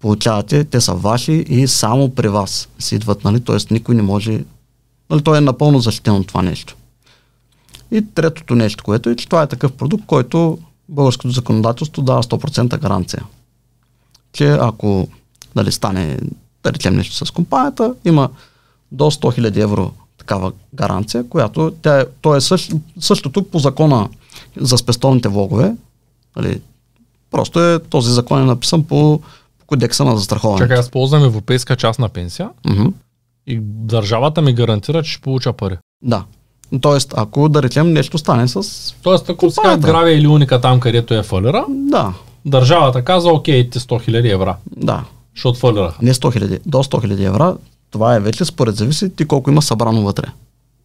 получавате, 0.00 0.64
те 0.64 0.80
са 0.80 0.94
ваши 0.94 1.32
и 1.32 1.68
само 1.68 2.14
при 2.14 2.28
вас 2.28 2.68
си 2.78 2.94
идват, 2.94 3.24
нали? 3.24 3.40
т.е. 3.40 3.56
никой 3.70 3.94
не 3.94 4.02
може, 4.02 4.44
нали? 5.10 5.22
той 5.22 5.38
е 5.38 5.40
напълно 5.40 5.78
защитен 5.78 6.14
от 6.14 6.26
това 6.26 6.42
нещо. 6.42 6.76
И 7.90 8.04
третото 8.14 8.54
нещо, 8.54 8.84
което 8.84 9.10
е, 9.10 9.16
че 9.16 9.28
това 9.28 9.42
е 9.42 9.46
такъв 9.46 9.72
продукт, 9.72 10.06
който 10.06 10.58
българското 10.88 11.30
законодателство 11.30 12.02
дава 12.02 12.22
100% 12.22 12.78
гаранция. 12.78 13.24
Че 14.32 14.48
ако 14.48 15.08
нали, 15.56 15.72
стане, 15.72 16.18
да 16.62 16.72
речем 16.72 16.96
нещо 16.96 17.26
с 17.26 17.30
компанията, 17.30 17.94
има 18.04 18.30
до 18.92 19.04
100 19.04 19.40
000 19.40 19.62
евро 19.62 19.92
такава 20.28 20.52
гаранция, 20.74 21.28
която 21.28 21.72
тя 21.82 22.00
е, 22.00 22.04
то 22.20 22.36
е 22.36 22.40
същ, 22.40 22.72
същото 23.00 23.42
по 23.42 23.58
закона 23.58 24.08
за 24.56 24.78
спестовните 24.78 25.28
влогове. 25.28 25.74
Нали, 26.36 26.60
просто 27.30 27.60
е, 27.60 27.78
този 27.78 28.12
закон 28.12 28.42
е 28.42 28.44
написан 28.44 28.84
по, 28.84 29.20
по 29.58 29.66
кодекса 29.66 30.04
на 30.04 30.16
застраховане. 30.16 30.58
Чакай, 30.58 30.78
аз 30.78 30.90
ползвам 30.90 31.24
европейска 31.24 31.76
частна 31.76 32.08
пенсия 32.08 32.50
mm-hmm. 32.66 32.92
и 33.46 33.58
държавата 33.62 34.42
ми 34.42 34.52
гарантира, 34.52 35.02
че 35.02 35.12
ще 35.12 35.22
получа 35.22 35.52
пари. 35.52 35.76
Да. 36.02 36.24
Тоест, 36.80 37.14
ако 37.16 37.48
да 37.48 37.62
речем 37.62 37.92
нещо 37.92 38.18
стане 38.18 38.48
с. 38.48 38.62
Тоест, 39.02 39.30
ако 39.30 39.50
сега 39.50 39.76
гравия 39.76 40.18
или 40.18 40.26
уника 40.26 40.60
там, 40.60 40.80
където 40.80 41.14
е 41.14 41.22
фалира, 41.22 41.64
да. 41.68 42.14
държавата 42.44 43.04
каза, 43.04 43.28
окей, 43.28 43.70
ти 43.70 43.78
100 43.78 44.10
000 44.10 44.32
евро. 44.32 44.54
Да. 44.76 45.04
Защото 45.34 45.58
фалира. 45.58 45.94
Не 46.02 46.14
100 46.14 46.38
000, 46.38 46.60
до 46.66 46.78
100 46.78 47.06
000 47.06 47.26
евро 47.26 47.58
това 47.90 48.14
е 48.14 48.20
вече 48.20 48.44
според 48.44 48.76
зависи 48.76 49.16
ти 49.16 49.24
колко 49.24 49.50
има 49.50 49.62
събрано 49.62 50.02
вътре. 50.02 50.26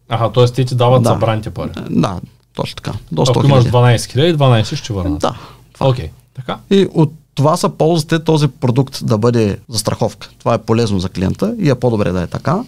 Аха, 0.08 0.32
т.е. 0.32 0.46
ти 0.46 0.64
ти 0.64 0.74
дават 0.74 1.02
да. 1.02 1.08
събраните 1.08 1.50
пари. 1.50 1.70
Да, 1.90 2.20
точно 2.54 2.76
така. 2.76 2.92
До 3.12 3.26
100 3.26 3.30
Ако 3.30 3.46
имаш 3.46 3.64
12 3.64 3.96
000, 3.96 4.36
12 4.36 4.74
ще 4.74 4.92
върнат. 4.92 5.20
Да. 5.20 5.34
Окей, 5.80 6.06
okay. 6.06 6.10
така. 6.34 6.58
И 6.70 6.88
от 6.94 7.12
това 7.34 7.56
са 7.56 7.68
ползите 7.68 8.24
този 8.24 8.48
продукт 8.48 9.06
да 9.06 9.18
бъде 9.18 9.58
застраховка. 9.68 10.30
Това 10.38 10.54
е 10.54 10.58
полезно 10.58 11.00
за 11.00 11.08
клиента 11.08 11.54
и 11.58 11.70
е 11.70 11.74
по-добре 11.74 12.12
да 12.12 12.22
е 12.22 12.26
така. 12.26 12.64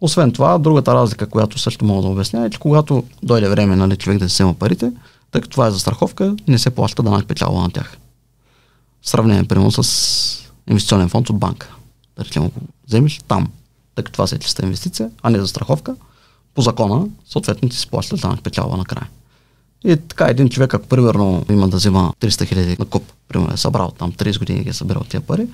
Освен 0.00 0.32
това, 0.32 0.58
другата 0.58 0.94
разлика, 0.94 1.26
която 1.26 1.58
също 1.58 1.84
мога 1.84 2.02
да 2.02 2.08
обясня 2.08 2.46
е, 2.46 2.50
че 2.50 2.58
когато 2.58 3.04
дойде 3.22 3.48
време 3.48 3.76
нали, 3.76 3.96
човек 3.96 4.18
да 4.18 4.28
си 4.28 4.34
взема 4.34 4.54
парите, 4.54 4.92
тъй 5.30 5.40
като 5.40 5.52
това 5.52 5.66
е 5.66 5.70
застраховка, 5.70 6.36
не 6.48 6.58
се 6.58 6.70
плаща 6.70 7.02
данък 7.02 7.26
печалба 7.26 7.60
на 7.60 7.70
тях. 7.70 7.96
В 9.02 9.08
сравнение, 9.08 9.44
примерно, 9.44 9.72
с 9.72 10.50
инвестиционен 10.68 11.08
фонд 11.08 11.30
от 11.30 11.38
банка. 11.38 11.74
Да 12.16 12.24
речем, 12.24 12.44
ако 12.44 12.60
вземеш 12.88 13.20
там 13.28 13.48
тъй 13.94 14.04
като 14.04 14.12
това 14.12 14.26
се 14.26 14.34
е 14.34 14.38
чиста 14.38 14.62
инвестиция, 14.62 15.10
а 15.22 15.30
не 15.30 15.40
за 15.40 15.48
страховка, 15.48 15.96
по 16.54 16.62
закона, 16.62 17.06
съответно 17.28 17.68
ти 17.68 17.76
си 17.76 17.86
плащаш 17.86 18.20
данък 18.20 18.42
печалба 18.42 18.76
накрая. 18.76 19.08
И 19.84 19.96
така 19.96 20.26
един 20.26 20.48
човек, 20.48 20.74
ако 20.74 20.86
примерно 20.86 21.44
има 21.50 21.68
да 21.68 21.76
взема 21.76 22.12
300 22.20 22.46
хиляди 22.46 22.76
на 22.78 22.84
куп, 22.84 23.12
примерно 23.28 23.54
е 23.54 23.56
събрал 23.56 23.90
там 23.98 24.12
30 24.12 24.38
години 24.38 24.64
ги 24.64 24.70
е 24.70 24.72
събирал 24.72 25.02
тия 25.08 25.20
пари, 25.20 25.46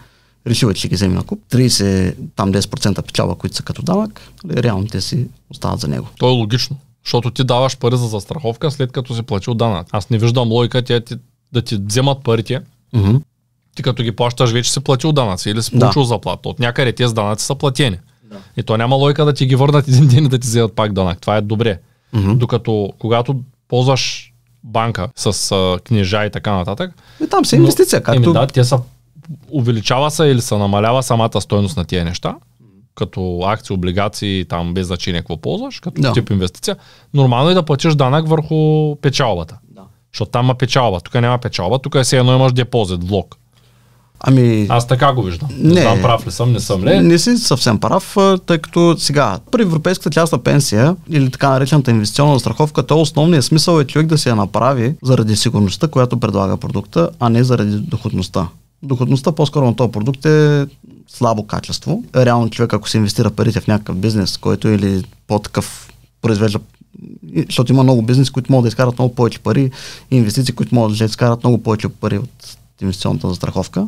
решил 0.46 0.66
е, 0.66 0.74
че 0.74 0.88
ги 0.88 0.94
вземе 0.94 1.14
на 1.14 1.22
куп, 1.22 1.40
30, 1.50 2.14
там 2.36 2.52
10% 2.52 3.02
печалба, 3.02 3.34
които 3.34 3.56
са 3.56 3.62
като 3.62 3.82
данък, 3.82 4.20
нали, 4.44 4.62
реално 4.62 4.86
те 4.86 5.00
си 5.00 5.26
остават 5.50 5.80
за 5.80 5.88
него. 5.88 6.08
То 6.18 6.28
е 6.28 6.32
логично, 6.32 6.76
защото 7.04 7.30
ти 7.30 7.44
даваш 7.44 7.78
пари 7.78 7.96
за 7.96 8.06
застраховка 8.06 8.70
след 8.70 8.92
като 8.92 9.14
си 9.14 9.22
платил 9.22 9.54
данък. 9.54 9.86
Аз 9.92 10.10
не 10.10 10.18
виждам 10.18 10.52
логика 10.52 10.82
тя 10.82 11.00
ти, 11.00 11.14
да 11.52 11.62
ти 11.62 11.76
вземат 11.86 12.24
парите, 12.24 12.60
mm-hmm. 12.94 13.22
ти 13.76 13.82
като 13.82 14.02
ги 14.02 14.12
плащаш 14.12 14.50
вече 14.50 14.72
си 14.72 14.80
платил 14.80 15.12
данъци 15.12 15.50
или 15.50 15.62
си 15.62 15.70
получил 15.70 16.02
да. 16.02 16.08
заплата. 16.08 16.48
От 16.48 16.58
някъде 16.58 16.92
тези 16.92 17.14
данъци 17.14 17.46
са 17.46 17.54
платени. 17.54 17.98
Да. 18.30 18.36
И 18.56 18.62
то 18.62 18.76
няма 18.76 18.96
лойка 18.96 19.24
да 19.24 19.32
ти 19.32 19.46
ги 19.46 19.56
върнат 19.56 19.88
един 19.88 20.06
ден 20.08 20.24
и 20.24 20.28
да 20.28 20.38
ти 20.38 20.46
вземат 20.46 20.74
пак 20.74 20.92
данък. 20.92 21.20
Това 21.20 21.36
е 21.36 21.40
добре. 21.40 21.78
Mm-hmm. 22.14 22.36
Докато 22.36 22.92
когато 22.98 23.40
ползваш 23.68 24.32
банка 24.64 25.08
с 25.16 25.52
а, 25.52 25.78
книжа 25.84 26.24
и 26.24 26.30
така 26.30 26.52
нататък. 26.52 26.94
И 27.24 27.28
там 27.28 27.44
са 27.44 27.56
инвестиция, 27.56 28.02
както... 28.02 28.22
Еми, 28.22 28.32
да, 28.32 28.46
те 28.46 28.64
са 28.64 28.78
увеличава 29.50 30.10
се 30.10 30.24
или 30.24 30.40
се 30.40 30.56
намалява 30.56 31.02
самата 31.02 31.40
стойност 31.40 31.76
на 31.76 31.84
тия 31.84 32.04
неща, 32.04 32.36
като 32.94 33.40
акции, 33.44 33.74
облигации, 33.74 34.44
там 34.48 34.74
без 34.74 34.86
значение 34.86 35.20
какво 35.20 35.36
ползваш, 35.36 35.80
като 35.80 36.00
да. 36.00 36.12
тип 36.12 36.30
инвестиция. 36.30 36.76
Нормално 37.14 37.50
е 37.50 37.54
да 37.54 37.62
платиш 37.62 37.94
данък 37.94 38.28
върху 38.28 38.96
печалбата. 38.96 39.58
Да. 39.70 39.82
Защото 40.12 40.30
там 40.30 40.46
има 40.46 40.54
печалба. 40.54 41.00
Тук 41.00 41.14
няма 41.14 41.38
печалба, 41.38 41.78
тук 41.78 41.94
е 41.94 42.02
все 42.02 42.18
едно 42.18 42.34
имаш 42.34 42.52
депозит, 42.52 43.04
влог. 43.04 43.36
Ами... 44.20 44.66
Аз 44.68 44.86
така 44.86 45.12
го 45.12 45.22
виждам. 45.22 45.48
Не, 45.58 45.74
не 45.74 45.80
знам 45.80 46.02
прав 46.02 46.26
ли 46.26 46.30
съм, 46.30 46.52
не 46.52 46.60
съм 46.60 46.84
ли? 46.84 47.00
Не 47.00 47.18
си 47.18 47.36
съвсем 47.36 47.78
прав, 47.78 48.16
тъй 48.46 48.58
като 48.58 48.96
сега 48.98 49.38
при 49.52 49.62
европейската 49.62 50.10
частна 50.10 50.38
пенсия 50.38 50.96
или 51.10 51.30
така 51.30 51.50
наречената 51.50 51.90
инвестиционна 51.90 52.40
страховка, 52.40 52.82
то 52.82 53.00
основният 53.00 53.44
смисъл 53.44 53.80
е 53.80 53.84
човек 53.84 54.06
да 54.06 54.18
се 54.18 54.28
я 54.28 54.34
направи 54.34 54.94
заради 55.02 55.36
сигурността, 55.36 55.88
която 55.88 56.20
предлага 56.20 56.56
продукта, 56.56 57.10
а 57.20 57.28
не 57.28 57.44
заради 57.44 57.76
доходността. 57.76 58.48
Доходността 58.82 59.32
по-скоро 59.32 59.66
на 59.66 59.76
този 59.76 59.92
продукт 59.92 60.26
е 60.26 60.66
слабо 61.08 61.46
качество. 61.46 62.02
Реално 62.16 62.50
човек, 62.50 62.72
ако 62.72 62.88
се 62.88 62.96
инвестира 62.96 63.30
парите 63.30 63.60
в 63.60 63.66
някакъв 63.66 63.96
бизнес, 63.96 64.36
който 64.36 64.68
или 64.68 65.04
по-такъв 65.26 65.88
произвежда 66.22 66.58
защото 67.46 67.72
има 67.72 67.82
много 67.82 68.02
бизнес, 68.02 68.30
които 68.30 68.52
могат 68.52 68.64
да 68.64 68.68
изкарат 68.68 68.98
много 68.98 69.14
повече 69.14 69.38
пари 69.38 69.70
инвестиции, 70.10 70.54
които 70.54 70.74
могат 70.74 70.98
да 70.98 71.04
изкарат 71.04 71.44
много 71.44 71.62
повече 71.62 71.88
пари 71.88 72.18
от 72.18 72.56
инвестиционната 72.80 73.28
застраховка. 73.28 73.86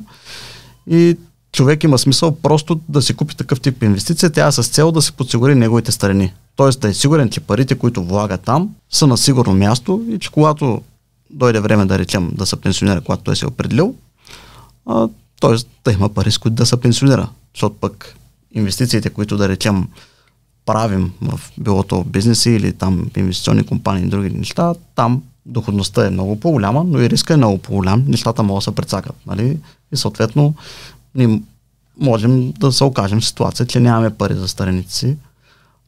И 0.86 1.16
човек 1.52 1.84
има 1.84 1.98
смисъл 1.98 2.36
просто 2.36 2.80
да 2.88 3.02
си 3.02 3.14
купи 3.14 3.36
такъв 3.36 3.60
тип 3.60 3.82
инвестиция, 3.82 4.30
тя 4.30 4.46
е 4.46 4.52
с 4.52 4.62
цел 4.62 4.92
да 4.92 5.02
си 5.02 5.12
подсигури 5.12 5.54
неговите 5.54 5.92
страни. 5.92 6.32
Тоест 6.56 6.80
да 6.80 6.88
е 6.88 6.94
сигурен, 6.94 7.30
че 7.30 7.40
парите, 7.40 7.74
които 7.74 8.04
влага 8.04 8.38
там, 8.38 8.74
са 8.90 9.06
на 9.06 9.16
сигурно 9.16 9.54
място 9.54 10.04
и 10.08 10.18
че 10.18 10.30
когато 10.30 10.82
дойде 11.30 11.60
време 11.60 11.84
да 11.84 11.98
речем 11.98 12.30
да 12.34 12.46
се 12.46 12.56
пенсионира, 12.56 13.00
когато 13.00 13.22
той 13.22 13.36
се 13.36 13.44
е 13.44 13.48
определил, 13.48 13.94
а, 14.86 15.08
т.е. 15.40 15.54
да 15.84 15.92
има 15.92 16.08
пари, 16.08 16.30
с 16.30 16.38
които 16.38 16.54
да 16.54 16.66
се 16.66 16.80
пенсионира. 16.80 17.28
Защото 17.54 17.76
пък 17.80 18.14
инвестициите, 18.54 19.10
които 19.10 19.36
да 19.36 19.48
речем 19.48 19.88
правим 20.66 21.12
в 21.22 21.40
билото 21.58 22.04
бизнеси 22.04 22.50
или 22.50 22.72
там 22.72 23.10
инвестиционни 23.16 23.66
компании 23.66 24.04
и 24.04 24.08
други 24.08 24.30
неща, 24.30 24.74
там 24.94 25.22
доходността 25.48 26.06
е 26.06 26.10
много 26.10 26.40
по-голяма, 26.40 26.84
но 26.84 27.00
и 27.00 27.10
риска 27.10 27.34
е 27.34 27.36
много 27.36 27.58
по-голям. 27.58 28.04
Нещата 28.08 28.42
могат 28.42 28.60
да 28.60 28.64
се 28.64 28.74
прецакат. 28.74 29.16
Нали? 29.26 29.58
И 29.92 29.96
съответно 29.96 30.54
ние 31.14 31.40
можем 32.00 32.52
да 32.52 32.72
се 32.72 32.84
окажем 32.84 33.20
в 33.20 33.26
ситуация, 33.26 33.66
че 33.66 33.80
нямаме 33.80 34.10
пари 34.10 34.34
за 34.34 34.48
старените 34.48 34.92
си, 34.92 35.16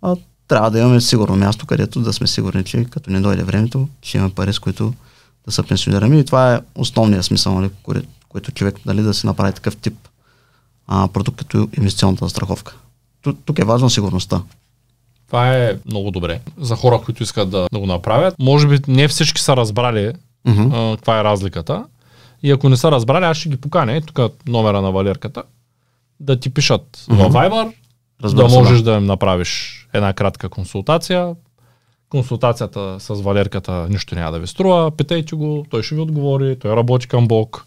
а 0.02 0.16
трябва 0.48 0.70
да 0.70 0.78
имаме 0.78 1.00
сигурно 1.00 1.36
място, 1.36 1.66
където 1.66 2.00
да 2.00 2.12
сме 2.12 2.26
сигурни, 2.26 2.64
че 2.64 2.84
като 2.84 3.10
не 3.10 3.20
дойде 3.20 3.42
времето, 3.42 3.88
ще 4.02 4.16
имаме 4.16 4.34
пари, 4.34 4.52
с 4.52 4.58
които 4.58 4.92
да 5.46 5.52
се 5.52 5.62
пенсионираме. 5.62 6.18
И 6.18 6.24
това 6.24 6.54
е 6.54 6.60
основният 6.74 7.24
смисъл, 7.24 7.60
нали, 7.60 7.70
който 8.28 8.52
човек 8.52 8.86
нали, 8.86 9.02
да 9.02 9.14
си 9.14 9.26
направи 9.26 9.52
такъв 9.52 9.76
тип 9.76 10.08
а, 10.86 11.08
продукт 11.08 11.38
като 11.38 11.68
инвестиционната 11.78 12.28
страховка. 12.28 12.74
Тук 13.44 13.58
е 13.58 13.64
важна 13.64 13.90
сигурността. 13.90 14.42
Това 15.30 15.56
е 15.56 15.74
много 15.86 16.10
добре 16.10 16.40
за 16.58 16.76
хора, 16.76 17.00
които 17.04 17.22
искат 17.22 17.50
да, 17.50 17.66
да 17.72 17.78
го 17.78 17.86
направят. 17.86 18.34
Може 18.38 18.68
би 18.68 18.78
не 18.88 19.08
всички 19.08 19.40
са 19.40 19.56
разбрали 19.56 20.12
mm-hmm. 20.46 20.92
а, 20.92 20.96
каква 20.96 21.20
е 21.20 21.24
разликата. 21.24 21.84
И 22.42 22.50
ако 22.50 22.68
не 22.68 22.76
са 22.76 22.90
разбрали, 22.90 23.24
аз 23.24 23.36
ще 23.36 23.48
ги 23.48 23.56
поканя. 23.56 24.00
Тук 24.00 24.18
е 24.18 24.50
номера 24.50 24.82
на 24.82 24.92
Валерката. 24.92 25.42
Да 26.20 26.40
ти 26.40 26.54
пишат 26.54 26.96
mm-hmm. 26.96 27.16
във 27.16 27.32
Viber, 27.32 27.72
Разбира 28.22 28.48
да 28.48 28.54
можеш 28.54 28.80
да 28.80 28.92
им 28.92 29.04
направиш 29.04 29.86
една 29.92 30.12
кратка 30.12 30.48
консултация. 30.48 31.34
Консултацията 32.08 32.96
с 33.00 33.14
Валерката 33.14 33.86
нищо 33.90 34.14
няма 34.14 34.32
да 34.32 34.38
ви 34.38 34.46
струва. 34.46 34.90
Питайте 34.90 35.36
го, 35.36 35.66
той 35.70 35.82
ще 35.82 35.94
ви 35.94 36.00
отговори, 36.00 36.58
той 36.58 36.76
работи 36.76 37.08
към 37.08 37.28
Бог. 37.28 37.66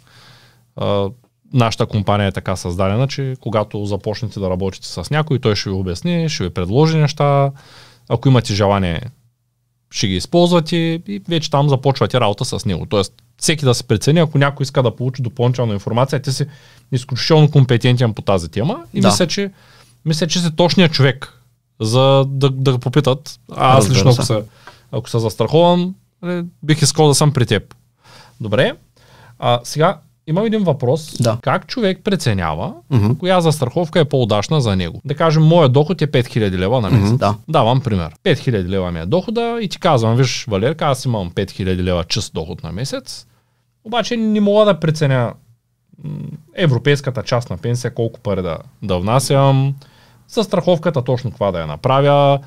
Нашата 1.53 1.85
компания 1.85 2.27
е 2.27 2.31
така 2.31 2.55
създадена, 2.55 3.07
че 3.07 3.35
когато 3.41 3.85
започнете 3.85 4.39
да 4.39 4.49
работите 4.49 4.87
с 4.87 5.09
някой, 5.11 5.39
той 5.39 5.55
ще 5.55 5.69
ви 5.69 5.75
обясни, 5.75 6.29
ще 6.29 6.43
ви 6.43 6.49
предложи 6.49 6.97
неща. 6.97 7.51
Ако 8.09 8.27
имате 8.29 8.53
желание, 8.53 9.01
ще 9.91 10.07
ги 10.07 10.15
използвате 10.15 10.75
и 11.07 11.21
вече 11.29 11.49
там 11.49 11.69
започвате 11.69 12.19
работа 12.19 12.45
с 12.45 12.65
него. 12.65 12.85
Тоест, 12.85 13.13
всеки 13.37 13.65
да 13.65 13.73
се 13.73 13.83
прецени, 13.83 14.19
ако 14.19 14.37
някой 14.37 14.63
иска 14.63 14.83
да 14.83 14.95
получи 14.95 15.21
допълнителна 15.21 15.73
информация, 15.73 16.21
ти 16.21 16.31
си 16.31 16.45
изключително 16.91 17.51
компетентен 17.51 18.13
по 18.13 18.21
тази 18.21 18.49
тема 18.49 18.83
и 18.93 19.01
Да. 19.01 19.07
мисля, 19.07 19.27
че, 19.27 19.51
мисля, 20.05 20.27
че 20.27 20.39
си 20.39 20.55
точният 20.55 20.91
човек 20.91 21.39
за 21.81 22.25
да, 22.27 22.49
да 22.49 22.71
го 22.71 22.79
попитат. 22.79 23.39
А 23.51 23.77
аз 23.77 23.89
лично, 23.89 24.11
ако 24.11 24.23
се. 24.23 24.43
ако 24.91 25.09
се 25.09 25.19
застраховам, 25.19 25.95
нали, 26.21 26.45
бих 26.63 26.81
искал 26.81 27.07
да 27.07 27.15
съм 27.15 27.33
при 27.33 27.45
теб. 27.45 27.75
Добре. 28.41 28.73
А, 29.39 29.59
сега 29.63 29.97
имам 30.27 30.45
един 30.45 30.63
въпрос. 30.63 31.15
Да. 31.19 31.37
Как 31.41 31.67
човек 31.67 31.99
преценява 32.03 32.73
Мгм. 32.89 33.13
коя 33.13 33.41
застраховка 33.41 33.99
е 33.99 34.05
по-удачна 34.05 34.61
за 34.61 34.75
него? 34.75 35.01
Да 35.05 35.15
кажем, 35.15 35.43
моят 35.43 35.73
доход 35.73 36.01
е 36.01 36.07
5000 36.07 36.51
лева 36.51 36.81
на 36.81 36.89
месец. 36.89 37.07
Мгм, 37.07 37.17
Да. 37.17 37.35
Давам 37.47 37.81
пример. 37.81 38.15
5000 38.23 38.67
лева 38.67 38.91
ми 38.91 38.99
е 38.99 39.05
дохода 39.05 39.59
и 39.61 39.67
ти 39.67 39.79
казвам, 39.79 40.15
виж, 40.15 40.45
Валерка, 40.45 40.85
аз 40.85 41.05
имам 41.05 41.31
5000 41.31 41.75
лева 41.75 42.03
чист 42.03 42.33
доход 42.33 42.63
на 42.63 42.71
месец, 42.71 43.25
обаче 43.83 44.17
не 44.17 44.41
мога 44.41 44.65
да 44.65 44.79
преценя 44.79 45.33
европейската 46.55 47.23
част 47.23 47.49
на 47.49 47.57
пенсия, 47.57 47.93
колко 47.93 48.19
пари 48.19 48.41
да, 48.41 48.57
да 48.81 48.99
внасям, 48.99 49.75
за 50.27 50.43
страховката 50.43 51.03
точно 51.03 51.31
това 51.31 51.51
да 51.51 51.59
я 51.59 51.67
направя. 51.67 52.39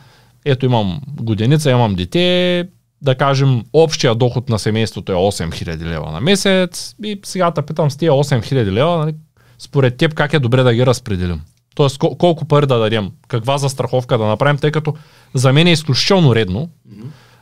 Ето 0.44 0.66
имам 0.66 1.00
годеница, 1.20 1.70
имам 1.70 1.94
дете, 1.94 2.68
да 3.02 3.14
кажем, 3.14 3.62
общия 3.72 4.14
доход 4.14 4.48
на 4.48 4.58
семейството 4.58 5.12
е 5.12 5.14
8000 5.14 5.84
лева 5.84 6.12
на 6.12 6.20
месец 6.20 6.94
и 7.04 7.20
сега 7.24 7.50
те 7.50 7.62
питам 7.62 7.90
с 7.90 7.96
тия 7.96 8.12
8000 8.12 8.72
лева, 8.72 8.98
нали, 8.98 9.14
според 9.58 9.96
теб 9.96 10.14
как 10.14 10.32
е 10.32 10.38
добре 10.38 10.62
да 10.62 10.74
ги 10.74 10.86
разпределим? 10.86 11.40
Тоест 11.74 11.98
кол- 11.98 12.16
колко 12.16 12.44
пари 12.44 12.66
да 12.66 12.78
дадем, 12.78 13.10
каква 13.28 13.58
застраховка 13.58 14.18
да 14.18 14.24
направим, 14.24 14.58
тъй 14.58 14.70
като 14.70 14.94
за 15.34 15.52
мен 15.52 15.66
е 15.66 15.72
изключително 15.72 16.34
редно, 16.34 16.68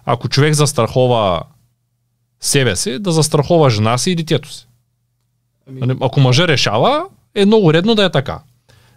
ако 0.05 0.29
човек 0.29 0.55
застрахова 0.55 1.43
себе 2.41 2.77
си, 2.77 2.99
да 2.99 3.13
застрахова 3.13 3.71
жена 3.71 3.99
си 3.99 4.11
и 4.11 4.15
детето 4.15 4.53
си. 4.53 4.67
Нали, 5.71 5.99
Ако 6.01 6.21
мъжа 6.21 6.49
решава, 6.49 7.05
е 7.35 7.47
много 7.47 7.73
редно 7.73 7.95
да 7.95 8.05
е 8.05 8.11
така. 8.11 8.39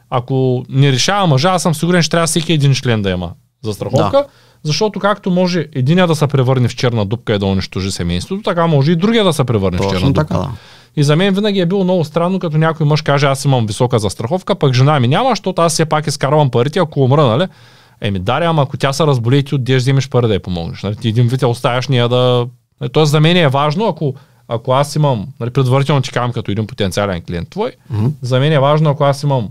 Ако 0.09 0.65
не 0.69 0.91
решава 0.91 1.27
мъжа, 1.27 1.49
аз 1.49 1.61
съм 1.61 1.75
сигурен, 1.75 2.03
че 2.03 2.09
трябва 2.09 2.27
всеки 2.27 2.53
един 2.53 2.73
член 2.73 3.01
да 3.01 3.09
има 3.09 3.31
застраховка, 3.63 4.17
да. 4.17 4.25
Защото 4.63 4.99
както 4.99 5.31
може 5.31 5.67
единия 5.75 6.07
да 6.07 6.15
се 6.15 6.27
превърне 6.27 6.67
в 6.67 6.75
черна 6.75 7.05
дупка 7.05 7.33
и 7.35 7.39
да 7.39 7.45
унищожи 7.45 7.91
семейството, 7.91 8.41
така 8.43 8.67
може 8.67 8.91
и 8.91 8.95
другия 8.95 9.23
да 9.23 9.33
се 9.33 9.43
превърне 9.43 9.77
в 9.77 9.81
черна 9.81 9.93
Точно 9.93 10.07
дупка. 10.07 10.27
така, 10.27 10.39
да. 10.39 10.49
И 10.95 11.03
за 11.03 11.15
мен 11.15 11.33
винаги 11.33 11.59
е 11.59 11.65
било 11.65 11.83
много 11.83 12.03
странно, 12.03 12.39
като 12.39 12.57
някой 12.57 12.85
мъж 12.85 13.01
каже, 13.01 13.25
аз 13.25 13.45
имам 13.45 13.65
висока 13.65 13.99
застраховка, 13.99 14.55
пък 14.55 14.73
жена 14.73 14.99
ми 14.99 15.07
няма, 15.07 15.29
защото 15.29 15.61
аз 15.61 15.73
все 15.73 15.85
пак 15.85 16.07
изкарвам 16.07 16.49
парите, 16.49 16.79
ако 16.79 17.03
умра, 17.03 17.25
нали? 17.25 17.47
Еми, 18.01 18.19
даря, 18.19 18.45
ама 18.45 18.61
ако 18.61 18.77
тя 18.77 18.93
се 18.93 19.07
разболее, 19.07 19.43
ти 19.43 19.55
отдеш, 19.55 19.81
вземеш 19.81 20.09
пари 20.09 20.27
да 20.27 20.33
я 20.33 20.39
помогнеш. 20.39 20.83
Нали? 20.83 20.95
Ти 20.95 21.07
един 21.09 21.27
вид 21.27 21.41
я 21.41 21.47
оставяш 21.47 21.87
нея 21.87 22.09
да... 22.09 22.47
Нали, 22.81 22.89
Тоест 22.91 23.11
за 23.11 23.19
мен 23.19 23.37
е 23.37 23.47
важно, 23.47 23.85
ако, 23.87 24.13
ако 24.47 24.71
аз 24.71 24.95
имам, 24.95 25.27
нали, 25.39 25.49
предварително 25.49 26.01
ти 26.01 26.11
казвам 26.11 26.31
като 26.33 26.51
един 26.51 26.67
потенциален 26.67 27.21
клиент 27.21 27.49
твой, 27.49 27.71
Мгм. 27.89 28.05
за 28.21 28.39
мен 28.39 28.53
е 28.53 28.59
важно, 28.59 28.89
ако 28.89 29.03
аз 29.03 29.23
имам 29.23 29.49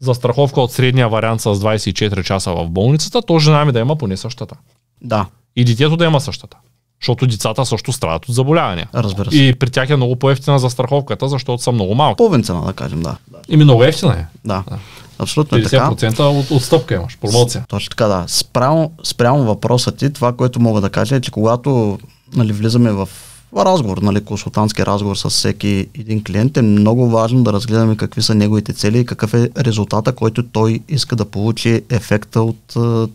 застраховка 0.00 0.60
от 0.60 0.72
средния 0.72 1.08
вариант 1.08 1.40
с 1.40 1.44
24 1.44 2.22
часа 2.22 2.52
в 2.52 2.68
болницата, 2.70 3.22
то 3.22 3.38
жена 3.38 3.64
ми 3.64 3.72
да 3.72 3.78
има 3.80 3.96
поне 3.96 4.16
същата. 4.16 4.54
Да, 5.02 5.26
И 5.56 5.64
детето 5.64 5.96
да 5.96 6.04
има 6.04 6.20
същата. 6.20 6.56
Защото 7.02 7.26
децата 7.26 7.66
също 7.66 7.92
страдат 7.92 8.28
от 8.28 8.34
заболявания. 8.34 8.88
разбира 8.94 9.30
се. 9.30 9.36
И 9.38 9.54
при 9.54 9.70
тях 9.70 9.90
е 9.90 9.96
много 9.96 10.16
по-ефтина 10.16 10.58
застраховката, 10.58 11.28
защото 11.28 11.62
са 11.62 11.72
много 11.72 11.94
малки. 11.94 12.16
Половин 12.16 12.42
цена, 12.42 12.60
да 12.60 12.72
кажем, 12.72 13.02
да. 13.02 13.16
Ими 13.48 13.64
много 13.64 13.84
ефтина 13.84 14.12
е. 14.12 14.26
Да, 14.44 14.64
Да. 14.70 14.78
абсолютно 15.18 15.58
е 15.58 15.62
така. 15.62 15.90
50% 15.90 16.20
от, 16.20 16.50
отстъпка 16.50 16.94
имаш, 16.94 17.18
промоция. 17.18 17.64
Точно 17.68 17.90
така, 17.90 18.06
да. 18.06 18.24
Спрямо, 18.28 18.92
спрямо 19.04 19.44
въпроса 19.44 19.92
ти, 19.92 20.12
това, 20.12 20.32
което 20.32 20.60
мога 20.60 20.80
да 20.80 20.90
кажа 20.90 21.16
е, 21.16 21.20
че 21.20 21.30
когато 21.30 21.98
нали, 22.34 22.52
влизаме 22.52 22.92
в 22.92 23.08
разговор, 23.56 23.98
нали, 23.98 24.24
консултантски 24.24 24.86
разговор 24.86 25.16
с 25.16 25.30
всеки 25.30 25.86
един 25.98 26.24
клиент, 26.24 26.56
е 26.56 26.62
много 26.62 27.10
важно 27.10 27.42
да 27.42 27.52
разгледаме 27.52 27.96
какви 27.96 28.22
са 28.22 28.34
неговите 28.34 28.72
цели 28.72 28.98
и 28.98 29.06
какъв 29.06 29.34
е 29.34 29.50
резултата, 29.58 30.12
който 30.12 30.42
той 30.46 30.80
иска 30.88 31.16
да 31.16 31.24
получи 31.24 31.82
ефекта 31.90 32.42
от 32.42 32.76
е, 32.76 33.10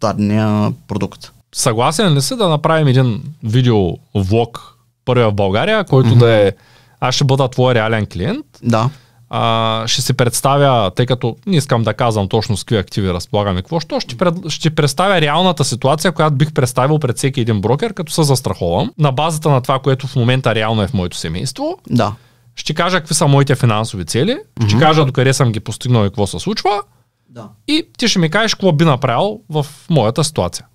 дадения 0.00 0.72
продукт. 0.88 1.32
Съгласен 1.54 2.14
ли 2.14 2.22
си 2.22 2.36
да 2.36 2.48
направим 2.48 2.86
един 2.86 3.22
видеовлог, 3.42 4.76
първия 5.04 5.30
в 5.30 5.34
България, 5.34 5.84
който 5.84 6.14
да 6.14 6.30
е 6.30 6.52
аз 7.00 7.14
ще 7.14 7.24
бъда 7.24 7.48
твой 7.48 7.74
реален 7.74 8.06
клиент, 8.06 8.46
Да, 8.62 8.90
а, 9.30 9.84
ще 9.86 10.02
се 10.02 10.12
представя, 10.12 10.90
тъй 10.90 11.06
като 11.06 11.36
не 11.46 11.56
искам 11.56 11.82
да 11.82 11.94
казвам 11.94 12.28
точно 12.28 12.56
с 12.56 12.64
какви 12.64 12.76
активи 12.76 13.12
разполагаме, 13.12 13.62
какво, 13.62 13.80
що 13.80 14.00
ще, 14.00 14.16
пред, 14.16 14.34
ще 14.48 14.70
представя 14.70 15.20
реалната 15.20 15.64
ситуация, 15.64 16.12
която 16.12 16.36
бих 16.36 16.52
представил 16.52 16.98
пред 16.98 17.16
всеки 17.16 17.40
един 17.40 17.60
брокер, 17.60 17.94
като 17.94 18.12
се 18.12 18.22
застраховам, 18.22 18.92
на 18.98 19.12
базата 19.12 19.50
на 19.50 19.60
това, 19.60 19.78
което 19.78 20.06
в 20.06 20.16
момента 20.16 20.54
реално 20.54 20.82
е 20.82 20.88
в 20.88 20.94
моето 20.94 21.16
семейство, 21.16 21.78
да, 21.90 22.12
ще 22.56 22.74
кажа 22.74 22.98
какви 22.98 23.14
са 23.14 23.26
моите 23.26 23.54
финансови 23.54 24.04
цели, 24.04 24.38
ще 24.68 24.78
кажа 24.78 25.04
докъде 25.04 25.32
съм 25.32 25.52
ги 25.52 25.60
постигнал 25.60 26.04
и 26.04 26.08
какво 26.08 26.26
се 26.26 26.38
случва, 26.38 26.82
да. 27.28 27.48
и 27.68 27.86
ти 27.98 28.08
ще 28.08 28.18
ми 28.18 28.30
кажеш 28.30 28.54
какво 28.54 28.72
би 28.72 28.84
направил 28.84 29.40
в 29.48 29.66
моята 29.90 30.24
ситуация. 30.24 30.66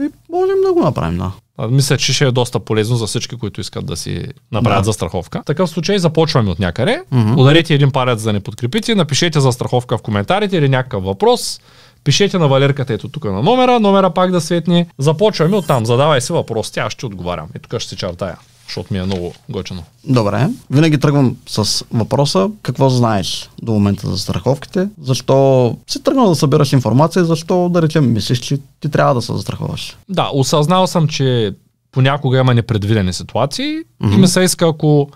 И 0.00 0.08
можем 0.30 0.56
да 0.66 0.72
го 0.72 0.80
направим, 0.80 1.18
да. 1.18 1.32
Мисля, 1.70 1.96
че 1.96 2.12
ще 2.12 2.24
е 2.24 2.30
доста 2.30 2.60
полезно 2.60 2.96
за 2.96 3.06
всички, 3.06 3.36
които 3.36 3.60
искат 3.60 3.86
да 3.86 3.96
си 3.96 4.24
направят 4.52 4.80
Да. 4.80 4.84
застраховка. 4.84 5.40
В 5.42 5.44
такъв 5.44 5.70
случай 5.70 5.98
започваме 5.98 6.50
от 6.50 6.58
някъде. 6.58 7.02
Мгм. 7.12 7.40
Ударете 7.40 7.74
един 7.74 7.90
палец 7.90 8.18
за 8.18 8.24
да 8.28 8.32
не 8.32 8.40
подкрепите, 8.40 8.94
напишете 8.94 9.40
застраховка 9.40 9.98
в 9.98 10.02
коментарите 10.02 10.56
или 10.56 10.68
някакъв 10.68 11.04
въпрос. 11.04 11.60
Пишете 12.04 12.38
на 12.38 12.48
Валерката 12.48 12.92
ето 12.92 13.08
тук 13.08 13.24
на 13.24 13.42
номера, 13.42 13.80
номера 13.80 14.10
пак 14.10 14.30
да 14.30 14.40
светне. 14.40 14.86
Започваме 14.98 15.56
от 15.56 15.66
там. 15.66 15.86
Задавай 15.86 16.20
си 16.20 16.32
въпрос, 16.32 16.70
тя 16.70 16.90
ще 16.90 17.06
отговарям. 17.06 17.48
И 17.56 17.58
тук 17.58 17.80
ще 17.80 17.88
се 17.88 17.96
чертая, 17.96 18.36
защото 18.68 18.92
ми 18.92 18.98
е 18.98 19.04
много 19.04 19.34
готино. 19.48 19.82
Добре. 20.04 20.48
Винаги 20.70 21.00
тръгвам 21.00 21.36
с 21.48 21.84
въпроса 21.90 22.50
какво 22.62 22.88
знаеш 22.90 23.50
до 23.62 23.72
момента 23.72 24.10
за 24.10 24.18
страховките, 24.18 24.88
защо 25.02 25.76
си 25.86 26.02
тръгнал 26.02 26.28
да 26.28 26.34
събираш 26.34 26.72
информация, 26.72 27.24
защо 27.24 27.68
да 27.68 27.82
речем 27.82 28.12
мислиш, 28.12 28.38
че 28.38 28.58
ти 28.80 28.88
трябва 28.88 29.14
да 29.14 29.22
се 29.22 29.32
застраховаш. 29.32 29.96
Да, 30.08 30.30
осъзнал 30.32 30.86
съм, 30.86 31.08
че 31.08 31.54
понякога 31.92 32.38
има 32.38 32.54
непредвидени 32.54 33.12
ситуации 33.12 33.66
и 33.66 33.84
Мгм. 34.00 34.20
ми 34.20 34.28
се 34.28 34.40
иска, 34.40 34.68
ако 34.68 35.08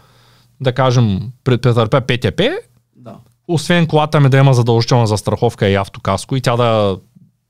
да 0.60 0.72
кажем, 0.72 1.20
претърпя 1.44 2.00
ПТП, 2.00 2.42
Да. 2.96 3.14
освен 3.48 3.86
колата 3.86 4.20
ми 4.20 4.28
да 4.28 4.36
има 4.38 4.54
задължителна 4.54 5.06
застраховка 5.06 5.68
и 5.68 5.74
автокаско 5.74 6.36
и 6.36 6.40
тя 6.40 6.56
да, 6.56 6.96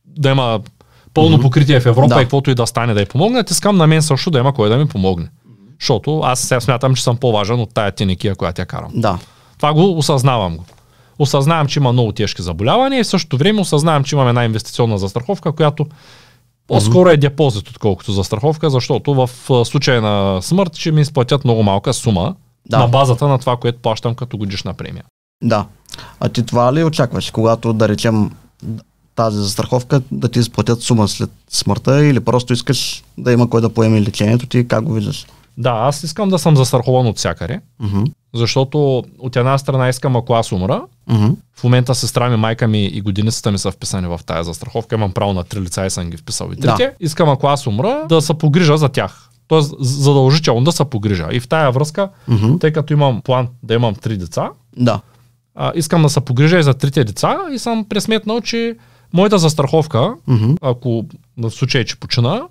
да 0.07 0.31
има 0.31 0.61
пълно 1.15 1.41
покритие 1.41 1.81
в 1.81 1.87
Европа 1.87 2.09
Да. 2.09 2.21
и 2.21 2.25
каквото 2.25 2.51
и 2.51 2.55
да 2.55 2.67
стане 2.67 2.95
да 2.95 3.03
й 3.03 3.07
помогнат, 3.07 3.51
искам 3.51 3.77
на 3.77 3.87
мен 3.87 4.03
също 4.03 4.31
да 4.31 4.39
има 4.39 4.53
кой 4.53 4.69
да 4.69 4.77
ми 4.77 4.89
помогне. 4.89 5.29
Защото 5.83 6.21
аз 6.21 6.41
сега 6.41 6.61
смятам, 6.61 6.95
че 6.95 7.03
съм 7.03 7.17
по-важен 7.17 7.61
от 7.61 7.75
тая 7.75 7.93
теникия, 7.93 8.35
която 8.35 8.61
я 8.63 8.67
карам. 8.67 8.91
Да. 8.95 9.19
Това 9.57 9.73
го 9.73 9.99
осъзнавам 9.99 10.57
го. 10.57 10.65
Осъзнавам, 11.19 11.67
че 11.67 11.79
има 11.79 11.93
много 11.93 12.13
тежки 12.13 12.43
заболявания 12.43 13.01
и 13.01 13.05
в 13.05 13.07
същото 13.07 13.39
време 13.39 13.61
осъзнавам, 13.61 14.05
че 14.05 14.15
имам 14.15 14.29
една 14.29 14.45
инвестиционна 14.45 14.99
застраховка, 14.99 15.53
която 15.53 15.87
по-скоро 16.69 17.09
е 17.09 17.17
депозит, 17.17 17.69
отколкото 17.69 18.13
застраховка, 18.13 18.71
защото 18.71 19.15
в 19.15 19.31
случай 19.65 20.01
на 20.01 20.43
смърт 20.43 20.77
ще 20.77 20.93
ми 20.93 21.01
изплатят 21.01 21.45
много 21.45 21.63
малка 21.63 21.95
сума 21.95 22.35
Да. 22.69 22.79
на 22.79 22.89
базата 22.89 23.29
на 23.29 23.39
това, 23.39 23.57
което 23.57 23.79
плащам 23.79 24.15
като 24.15 24.37
годишна 24.37 24.75
премия. 24.75 25.05
Да. 25.43 25.67
А 26.21 26.29
ти 26.29 26.47
това 26.47 26.73
ли 26.73 26.85
очакваш, 26.85 27.31
когато 27.31 27.73
да 27.73 27.89
речем 27.89 28.31
тази 29.15 29.39
застраховка 29.39 30.03
да 30.13 30.29
ти 30.29 30.39
изплатят 30.39 30.83
сума 30.83 31.09
след 31.09 31.31
смъртта 31.51 32.05
или 32.05 32.21
просто 32.21 32.53
искаш 32.53 33.05
да 33.19 33.33
има 33.33 33.51
кой 33.51 33.61
да 33.61 33.69
поеме 33.69 34.03
лечението 34.03 34.47
ти, 34.47 34.69
как 34.69 34.85
го 34.85 34.93
виждаш? 34.93 35.27
Да, 35.59 35.71
аз 35.71 36.03
искам 36.03 36.29
да 36.29 36.39
съм 36.39 36.57
застрахован 36.57 37.07
от 37.07 37.17
всякъде, 37.19 37.61
Мгм. 37.81 38.03
защото 38.35 38.79
от 39.19 39.37
една 39.37 39.59
страна 39.59 39.89
искам, 39.89 40.17
ако 40.17 40.35
аз 40.35 40.53
умра, 40.53 40.83
Мгм. 41.09 41.27
в 41.55 41.65
момента 41.65 41.95
сестра 41.95 42.31
ми, 42.31 42.37
майка 42.37 42.69
ми 42.69 42.85
и 42.85 43.01
годиницата 43.01 43.53
ми 43.53 43.59
са 43.59 43.71
вписани 43.71 44.07
в 44.07 44.21
тая 44.27 44.45
застраховка. 44.45 44.95
Имам 44.95 45.13
право 45.13 45.33
на 45.33 45.45
три 45.45 45.61
лица 45.61 45.87
и 45.87 45.91
съм 45.91 46.11
ги 46.11 46.17
вписал 46.17 46.47
и 46.47 46.57
трите. 46.57 46.67
Да. 46.79 46.93
Искам, 47.01 47.29
ако 47.29 47.47
аз 47.47 47.67
умра, 47.67 48.07
да 48.09 48.21
се 48.21 48.35
погрижа 48.35 48.77
за 48.77 48.89
тях. 48.89 49.29
Тоест, 49.49 49.75
задължително 49.81 50.65
да 50.65 50.73
се 50.73 50.85
погрижа. 50.85 51.29
И 51.33 51.41
в 51.41 51.49
тая 51.49 51.71
връзка, 51.71 52.09
Мгм. 52.29 52.57
тъй 52.57 52.73
като 52.73 52.93
имам 52.93 53.21
план 53.21 53.49
да 53.63 53.75
имам 53.75 53.95
три 53.95 54.17
деца, 54.17 54.51
Да. 54.77 55.01
а, 55.55 55.73
искам 55.75 56.03
да 56.03 56.09
се 56.09 56.21
погрижа 56.21 56.59
и 56.59 56.63
за 56.63 56.75
трите 56.75 57.05
деца 57.05 57.39
и 57.53 57.59
съм 57.59 57.85
пресметнал, 57.85 58.41
че 58.41 58.77
моята 59.13 59.39
застраховка, 59.39 60.15
Мгм. 60.27 60.53
ако 60.61 61.05
в 61.39 61.51
случай, 61.51 61.85
че 61.85 61.97
почина, 61.97 62.43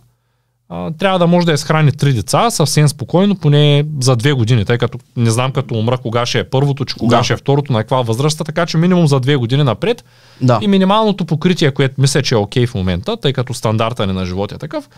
а, 0.73 0.91
трябва 0.91 1.19
да 1.19 1.27
може 1.27 1.45
да 1.45 1.53
изхрани 1.53 1.91
три 1.91 2.13
деца 2.13 2.49
съвсем 2.49 2.87
спокойно, 2.87 3.35
поне 3.35 3.85
за 4.01 4.15
две 4.15 4.33
години, 4.33 4.65
тъй 4.65 4.77
като 4.77 4.99
не 5.17 5.29
знам 5.29 5.51
като 5.51 5.75
умра 5.75 5.97
кога 5.97 6.25
ще 6.25 6.39
е 6.39 6.43
първото, 6.43 6.85
че 6.85 6.95
кога 6.95 7.17
Да. 7.17 7.23
ще 7.23 7.33
е 7.33 7.37
второто, 7.37 7.73
на 7.73 7.79
каква 7.79 8.01
възраст, 8.01 8.41
така 8.45 8.65
че 8.65 8.77
минимум 8.77 9.07
за 9.07 9.19
две 9.19 9.35
години 9.35 9.63
напред 9.63 10.03
Да. 10.41 10.59
и 10.61 10.67
минималното 10.67 11.25
покритие, 11.25 11.71
което 11.71 12.01
мисля, 12.01 12.21
че 12.21 12.35
е 12.35 12.37
окей 12.37 12.67
в 12.67 12.75
момента, 12.75 13.17
тъй 13.17 13.33
като 13.33 13.53
стандарта 13.53 14.07
ни 14.07 14.13
на 14.13 14.25
живота 14.25 14.55
е 14.55 14.57
такъв, 14.57 14.89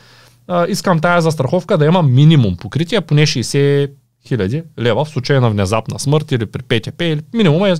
а, 0.47 0.65
искам 0.69 0.99
тая 0.99 1.21
застраховка 1.21 1.77
да 1.77 1.85
има 1.85 2.03
минимум 2.03 2.57
покритие, 2.57 3.01
поне 3.01 3.21
60 3.21 3.91
хиляди 4.27 4.63
лева 4.79 5.05
в 5.05 5.09
случай 5.09 5.39
на 5.39 5.49
внезапна 5.49 5.99
смърт 5.99 6.31
или 6.31 6.45
при 6.45 6.61
ПТП 6.61 7.01
или 7.01 7.21
минимум 7.33 7.65
е 7.65 7.73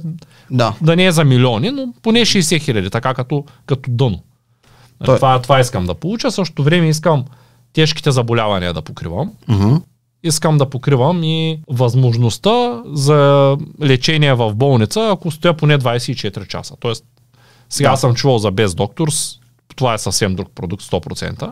Да. 0.51 0.73
да 0.81 0.95
не 0.95 1.05
е 1.05 1.11
за 1.11 1.23
милиони, 1.23 1.71
но 1.71 1.93
поне 2.01 2.19
60 2.19 2.61
хиляди, 2.61 2.89
така 2.89 3.13
като, 3.13 3.45
като 3.65 3.89
дъно. 3.91 4.19
Той-. 5.05 5.15
Това, 5.15 5.41
това 5.41 5.59
искам 5.59 5.85
да 5.85 5.93
получа. 5.93 6.31
Същото 6.31 6.63
време 6.63 6.89
искам 6.89 7.25
тежките 7.73 8.11
заболявания 8.11 8.73
да 8.73 8.81
покривам. 8.81 9.31
Мгм. 9.47 9.75
Искам 10.23 10.57
да 10.57 10.65
покривам 10.67 11.23
и 11.23 11.59
възможността 11.69 12.51
за 12.85 13.17
лечение 13.81 14.33
в 14.33 14.55
болница, 14.55 15.09
ако 15.09 15.31
стоя 15.31 15.53
поне 15.53 15.77
24 15.77 16.47
часа. 16.47 16.73
Тоест, 16.79 17.05
сега 17.69 17.91
Да. 17.91 17.97
съм 17.97 18.13
чувал 18.13 18.37
за 18.37 18.51
без 18.51 18.75
доктор, 18.75 19.09
с- 19.09 19.39
това 19.75 19.93
е 19.93 19.97
съвсем 19.97 20.35
друг 20.35 20.47
продукт, 20.55 20.83
100%. 20.83 21.43
а, 21.43 21.51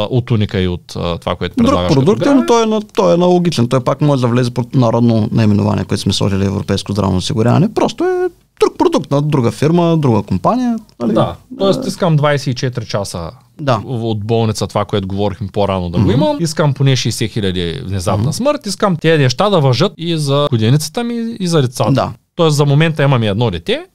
От 0.00 0.30
уника 0.30 0.60
и 0.60 0.68
от 0.68 0.86
това, 0.86 1.36
което 1.36 1.54
Друг 1.56 1.66
предлагаш. 1.66 1.92
продукт, 1.92 2.18
като 2.18 2.30
е, 2.30 2.34
но 2.34 2.46
той 2.46 2.62
е, 2.62 2.66
на- 2.66 2.82
той 2.82 3.10
е 3.10 3.14
аналогичен. 3.14 3.68
Той 3.68 3.84
пак 3.84 4.00
може 4.00 4.22
да 4.22 4.28
влезе 4.28 4.50
под 4.50 4.74
народно 4.74 5.28
наименование, 5.32 5.84
което 5.84 6.00
сме 6.02 6.12
сложили 6.12 6.44
Европейско 6.46 6.92
здравно 6.92 7.16
осигуряване. 7.16 7.74
Просто 7.74 8.04
е 8.04 8.28
друг 8.60 8.78
продукт 8.78 9.10
на 9.10 9.22
друга 9.22 9.50
фирма, 9.50 9.96
друга 9.96 10.22
компания. 10.22 10.78
Нали? 11.00 11.12
Да, 11.12 11.36
т.е. 11.58 11.88
искам 11.88 12.18
24 12.18 12.86
часа 12.86 13.30
Да. 13.60 13.82
от 13.84 14.24
болница, 14.24 14.66
това, 14.66 14.84
което 14.84 15.08
говорихме 15.08 15.48
по-рано 15.52 15.90
да 15.90 15.98
го 15.98 16.10
имам. 16.10 16.36
Искам 16.40 16.74
поне 16.74 16.96
60 16.96 17.30
хиляди 17.30 17.80
внезапна 17.84 18.32
смърт. 18.32 18.66
Искам 18.66 18.96
тези 18.96 19.22
неща 19.22 19.50
да 19.50 19.60
въжат 19.60 19.92
и 19.96 20.16
за 20.16 20.48
годиницата 20.50 21.04
ми 21.04 21.36
и 21.40 21.48
за 21.48 21.62
децата. 21.62 21.92
Да. 21.92 22.12
Тоест 22.34 22.56
за 22.56 22.64
момента 22.64 23.02
имам 23.02 23.22
и 23.22 23.26
едно 23.26 23.50
дете. 23.50 23.86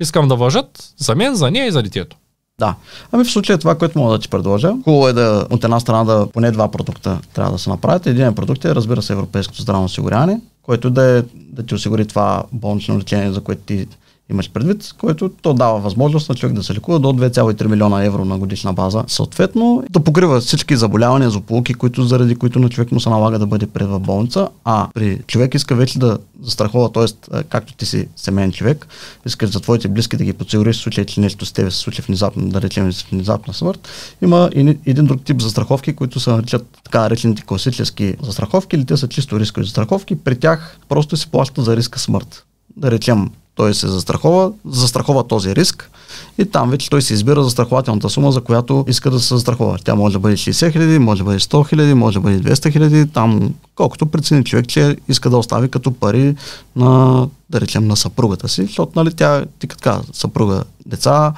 Искам 0.00 0.28
да 0.28 0.36
въжат 0.36 0.92
за 0.96 1.14
мен, 1.14 1.34
за 1.34 1.50
нея 1.50 1.66
и 1.66 1.72
за 1.72 1.82
детето. 1.82 2.16
Да. 2.58 2.74
Ами 3.12 3.24
в 3.24 3.30
случая 3.30 3.58
това, 3.58 3.74
което 3.74 3.98
мога 3.98 4.12
да 4.12 4.18
ти 4.18 4.28
предложа, 4.28 4.72
хубаво 4.84 5.08
е 5.08 5.12
да 5.12 5.46
от 5.50 5.64
една 5.64 5.80
страна 5.80 6.04
да 6.04 6.26
поне 6.26 6.50
два 6.50 6.70
продукта 6.70 7.18
трябва 7.34 7.52
да 7.52 7.58
се 7.58 7.70
направят. 7.70 8.06
Един 8.06 8.34
продукт 8.34 8.64
е, 8.64 8.74
разбира 8.74 9.02
се, 9.02 9.12
Европейското 9.12 9.62
здравно 9.62 9.84
осигуряване, 9.84 10.40
който 10.62 10.90
да, 10.90 11.18
е, 11.18 11.22
да 11.34 11.66
ти 11.66 11.74
осигури 11.74 12.06
това 12.06 12.44
болнично 12.52 12.98
лечение, 12.98 13.32
за 13.32 13.40
което 13.40 13.62
ти 13.62 13.86
имаш 14.30 14.50
предвид, 14.50 14.94
който 14.98 15.30
то 15.42 15.54
дава 15.54 15.80
възможност 15.80 16.28
на 16.28 16.34
човек 16.34 16.56
да 16.56 16.62
се 16.62 16.74
лекува 16.74 16.98
до 16.98 17.08
2,3 17.08 17.66
милиона 17.66 18.04
евро 18.04 18.24
на 18.24 18.38
годишна 18.38 18.72
база. 18.72 19.04
Съответно, 19.06 19.84
да 19.90 20.00
покрива 20.00 20.40
всички 20.40 20.76
заболявания, 20.76 21.30
злополуки, 21.30 21.74
които, 21.74 22.04
заради 22.04 22.34
които 22.34 22.58
на 22.58 22.68
човек 22.68 22.92
му 22.92 23.00
се 23.00 23.10
налага 23.10 23.38
да 23.38 23.46
бъде 23.46 23.66
пред 23.66 23.88
в 23.88 24.00
болница, 24.00 24.48
а 24.64 24.88
при 24.94 25.18
човек 25.26 25.54
иска 25.54 25.74
вече 25.74 25.98
да 25.98 26.18
застрахова, 26.42 26.92
т.е. 26.92 27.42
както 27.42 27.74
ти 27.74 27.86
си 27.86 28.08
семейен 28.16 28.52
човек, 28.52 28.86
искаш 29.26 29.50
за 29.50 29.60
твоите 29.60 29.88
близки 29.88 30.16
да 30.16 30.24
ги 30.24 30.32
подсигуриш 30.32 30.76
в 30.76 30.82
случай, 30.82 31.04
че 31.04 31.20
нещо 31.20 31.46
с 31.46 31.52
тебе 31.52 31.70
се 31.70 31.78
случи 31.78 32.02
внезапно, 32.02 32.48
да 32.48 32.60
речем 32.60 32.90
внезапна 33.12 33.54
смърт. 33.54 33.88
Има 34.22 34.50
и 34.54 34.78
един 34.86 35.04
друг 35.04 35.24
тип 35.24 35.40
застраховки, 35.40 35.92
които 35.92 36.20
се 36.20 36.30
наричат 36.30 36.78
така 36.84 37.00
наречените 37.00 37.42
класически 37.42 38.14
застраховки, 38.22 38.76
или 38.76 38.84
те 38.84 38.96
са 38.96 39.08
чисто 39.08 39.40
рискови 39.40 39.66
застраховки. 39.66 40.16
При 40.16 40.36
тях 40.36 40.78
просто 40.88 41.16
се 41.16 41.26
плаща 41.26 41.62
за 41.62 41.76
риска 41.76 41.98
смърт. 41.98 42.44
Да 42.76 42.90
речем, 42.90 43.30
той 43.54 43.74
се 43.74 43.88
застрахова, 43.88 44.52
застрахова 44.68 45.24
този 45.24 45.54
риск 45.56 45.90
и 46.38 46.44
там 46.44 46.70
вече 46.70 46.90
той 46.90 47.02
се 47.02 47.14
избира 47.14 47.44
застрахователната 47.44 48.10
сума, 48.10 48.32
за 48.32 48.40
която 48.40 48.84
иска 48.88 49.10
да 49.10 49.20
се 49.20 49.34
застрахова. 49.34 49.78
Тя 49.84 49.94
може 49.94 50.12
да 50.12 50.18
бъде 50.18 50.36
60 50.36 50.72
хиляди, 50.72 50.98
може 50.98 51.18
да 51.18 51.24
бъде 51.24 51.38
100 51.38 51.68
хиляди, 51.68 51.94
може 51.94 52.14
да 52.14 52.20
бъде 52.20 52.40
200 52.40 52.72
хиляди, 52.72 53.06
там 53.06 53.54
колкото 53.74 54.06
прецени 54.06 54.44
човек, 54.44 54.68
че 54.68 54.96
иска 55.08 55.30
да 55.30 55.36
остави 55.38 55.68
като 55.68 55.92
пари 55.92 56.34
на, 56.76 57.26
да 57.50 57.60
речем, 57.60 57.86
на 57.88 57.96
съпругата 57.96 58.48
си, 58.48 58.62
защото 58.62 58.92
нали, 58.96 59.14
тя, 59.14 59.44
ти 59.58 59.66
каза, 59.68 60.02
съпруга, 60.12 60.62
деца, 60.86 61.32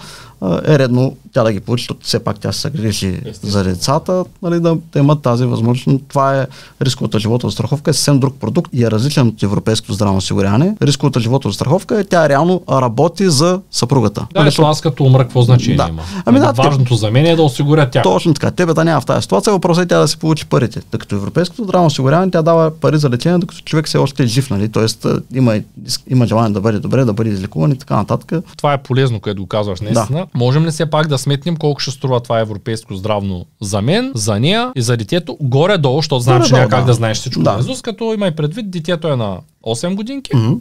е 0.66 0.78
редно 0.78 1.16
тя 1.32 1.42
да 1.42 1.52
ги 1.52 1.60
получи, 1.60 1.82
защото 1.82 2.06
все 2.06 2.24
пак 2.24 2.40
тя 2.40 2.52
се 2.52 2.70
грижи 2.70 3.20
за 3.42 3.64
децата, 3.64 4.24
нали, 4.42 4.60
да, 4.60 4.76
да 4.92 4.98
имат 4.98 5.22
тази 5.22 5.44
възможност. 5.44 5.86
Но 5.86 5.98
Това 5.98 6.40
е 6.40 6.46
рисковата 6.82 7.18
животова 7.18 7.50
страховка, 7.52 7.90
е 7.90 7.94
съвсем 7.94 8.20
друг 8.20 8.34
продукт 8.34 8.70
и 8.74 8.84
е 8.84 8.90
различен 8.90 9.28
от 9.28 9.42
европейското 9.42 9.92
здравно 9.92 10.16
осигуряване. 10.18 10.76
Рисковата 10.82 11.20
животова 11.20 11.54
страховка 11.54 12.00
е 12.00 12.04
тя 12.04 12.28
реално 12.28 12.62
работи 12.70 13.30
за 13.30 13.60
съпругата. 13.70 14.26
Да, 14.34 14.44
защото 14.44 14.68
аз 14.68 14.80
като 14.80 15.04
умра, 15.04 15.18
какво 15.18 15.42
значение 15.42 15.76
Да. 15.76 15.86
има? 15.88 16.02
Ами 16.24 16.38
да, 16.40 16.52
те- 16.52 16.62
Важното 16.62 16.94
за 16.94 17.10
мен 17.10 17.26
е 17.26 17.36
да 17.36 17.42
осигуря 17.42 17.90
тях. 17.90 18.02
Точно 18.02 18.34
така. 18.34 18.50
Тебе 18.50 18.74
да 18.74 18.84
няма 18.84 19.00
в 19.00 19.06
тази 19.06 19.22
ситуация, 19.22 19.52
въпросът 19.52 19.84
е 19.84 19.88
тя 19.88 19.98
да 19.98 20.08
си 20.08 20.16
получи 20.16 20.46
парите. 20.46 20.80
Тъй 20.80 21.00
като 21.00 21.14
европейското 21.14 21.64
здравно 21.64 21.86
осигуряване, 21.86 22.25
тя 22.30 22.42
дава 22.42 22.70
пари 22.70 22.98
за 22.98 23.10
лечение, 23.10 23.38
докато 23.38 23.60
човек 23.60 23.86
все 23.86 23.98
още 23.98 24.22
е 24.22 24.26
жив, 24.26 24.50
нали? 24.50 24.68
Тоест 24.68 25.06
има, 25.34 25.60
има 26.08 26.26
желание 26.26 26.52
да 26.52 26.60
бъде 26.60 26.78
добре, 26.78 27.04
да 27.04 27.12
бъде 27.12 27.30
излекуван 27.30 27.72
и 27.72 27.78
така 27.78 27.96
нататък. 27.96 28.32
Това 28.56 28.72
е 28.72 28.82
полезно, 28.82 29.20
което 29.20 29.42
го 29.42 29.48
казваш 29.48 29.80
наистина. 29.80 30.06
Да. 30.10 30.26
Можем 30.34 30.66
ли 30.66 30.70
все 30.70 30.86
пак 30.86 31.06
да 31.08 31.18
сметнем 31.18 31.56
колко 31.56 31.80
ще 31.80 31.90
струва 31.90 32.20
това 32.20 32.40
европейско 32.40 32.94
здравно 32.94 33.46
за 33.60 33.82
мен, 33.82 34.12
за 34.14 34.40
нея 34.40 34.72
и 34.76 34.82
за 34.82 34.96
детето? 34.96 35.36
Горе-долу, 35.40 35.98
защото 35.98 36.20
знам, 36.20 36.42
че 36.42 36.54
няма 36.54 36.68
как 36.68 36.80
да. 36.80 36.86
да 36.86 36.94
знаеш 36.94 37.16
всичко 37.18 37.42
Да. 37.42 37.50
да. 37.50 37.56
наизуст, 37.56 37.82
като 37.82 38.14
има 38.14 38.26
и 38.26 38.36
предвид, 38.36 38.70
детето 38.70 39.08
е 39.08 39.16
на 39.16 39.38
8 39.62 39.94
годинки, 39.94 40.36
Мгм. 40.36 40.52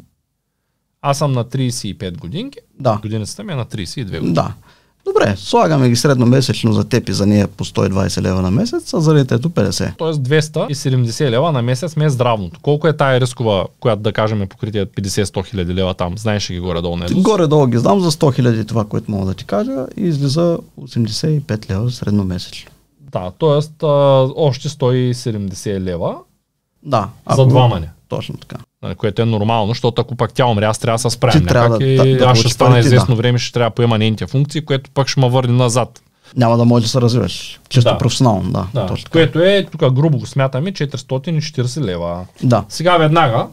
аз 1.01 1.17
съм 1.17 1.31
на 1.31 1.45
35 1.45 2.17
годинки, 2.17 2.57
Да. 2.79 2.99
годиницата 3.01 3.43
ми 3.43 3.53
е 3.53 3.55
на 3.55 3.65
32 3.65 4.03
години. 4.19 4.33
Да. 4.33 4.53
Добре, 5.05 5.35
слагаме 5.37 5.89
ги 5.89 5.95
средномесечно 5.95 6.73
за 6.73 6.83
теб 6.83 7.09
и 7.09 7.13
за 7.13 7.25
нея 7.25 7.47
по 7.47 7.65
120 7.65 8.21
лева 8.21 8.41
на 8.41 8.51
месец, 8.51 8.93
а 8.93 9.01
за 9.01 9.13
детето 9.13 9.49
50. 9.49 9.91
Тоест 9.97 10.21
270 10.21 11.29
лева 11.29 11.51
на 11.51 11.61
месец 11.61 11.95
ми 11.95 12.05
е 12.05 12.09
здравното. 12.09 12.59
Колко 12.61 12.87
е 12.87 12.97
тая 12.97 13.21
рискова, 13.21 13.65
която 13.79 14.01
да 14.01 14.13
кажем 14.13 14.41
е 14.41 14.45
покритие 14.47 14.85
50-100 14.85 15.45
хиляди 15.45 15.73
лева 15.73 15.93
там? 15.93 16.17
Знаеш 16.17 16.49
ли 16.49 16.53
ги 16.53 16.59
горе-долу 16.59 16.95
наизуст? 16.97 17.21
Горе-долу 17.21 17.67
ги 17.67 17.77
знам 17.77 17.99
за 17.99 18.11
100 18.11 18.35
хиляди 18.35 18.65
това, 18.65 18.85
което 18.85 19.11
мога 19.11 19.25
да 19.25 19.33
ти 19.33 19.45
кажа 19.45 19.85
и 19.97 20.03
излиза 20.03 20.57
85 20.81 21.69
лева 21.69 21.91
средномесечно. 21.91 22.71
Да, 23.11 23.31
т.е. 23.39 23.85
още 24.35 24.69
170 24.69 25.79
лева 25.79 26.15
Да. 26.83 27.09
за 27.35 27.45
двама 27.45 27.79
не. 27.79 27.89
Точно 28.15 28.35
така. 28.37 28.55
Което 28.95 29.21
е 29.21 29.25
нормално, 29.25 29.67
защото 29.67 30.01
ако 30.01 30.15
пак 30.15 30.33
тя 30.33 30.45
умре, 30.45 30.65
аз 30.65 30.79
трябва 30.79 30.95
да 30.95 30.99
се 30.99 31.09
справям. 31.09 31.41
Ти 31.41 31.47
трябва 31.47 31.77
да- 31.77 31.85
и 31.85 31.95
да- 31.97 32.17
да 32.17 32.25
аз 32.25 32.37
ще 32.37 32.49
стана 32.49 32.79
известно 32.79 33.15
да. 33.15 33.17
време, 33.17 33.37
ще 33.39 33.53
трябва 33.53 33.69
да 33.69 33.75
поема 33.75 33.97
нейните 33.97 34.27
функции, 34.27 34.61
което 34.61 34.89
пък 34.93 35.07
ще 35.07 35.19
ме 35.19 35.29
върне 35.29 35.53
назад. 35.53 36.01
Няма 36.35 36.57
да 36.57 36.65
можеш 36.65 36.85
да 36.85 36.91
се 36.91 37.01
развиваш. 37.01 37.59
Чисто 37.69 37.91
Да. 37.91 37.97
професионално, 37.97 38.51
да. 38.51 38.67
Да, 38.73 38.85
Точно 38.87 39.03
така. 39.03 39.11
което 39.11 39.39
е, 39.39 39.67
тук 39.71 39.93
грубо 39.93 40.17
го 40.17 40.25
смятаме, 40.25 40.71
440 40.71 41.81
лева. 41.81 42.25
Да. 42.43 42.63
Сега 42.69 42.97
веднага, 42.97 43.47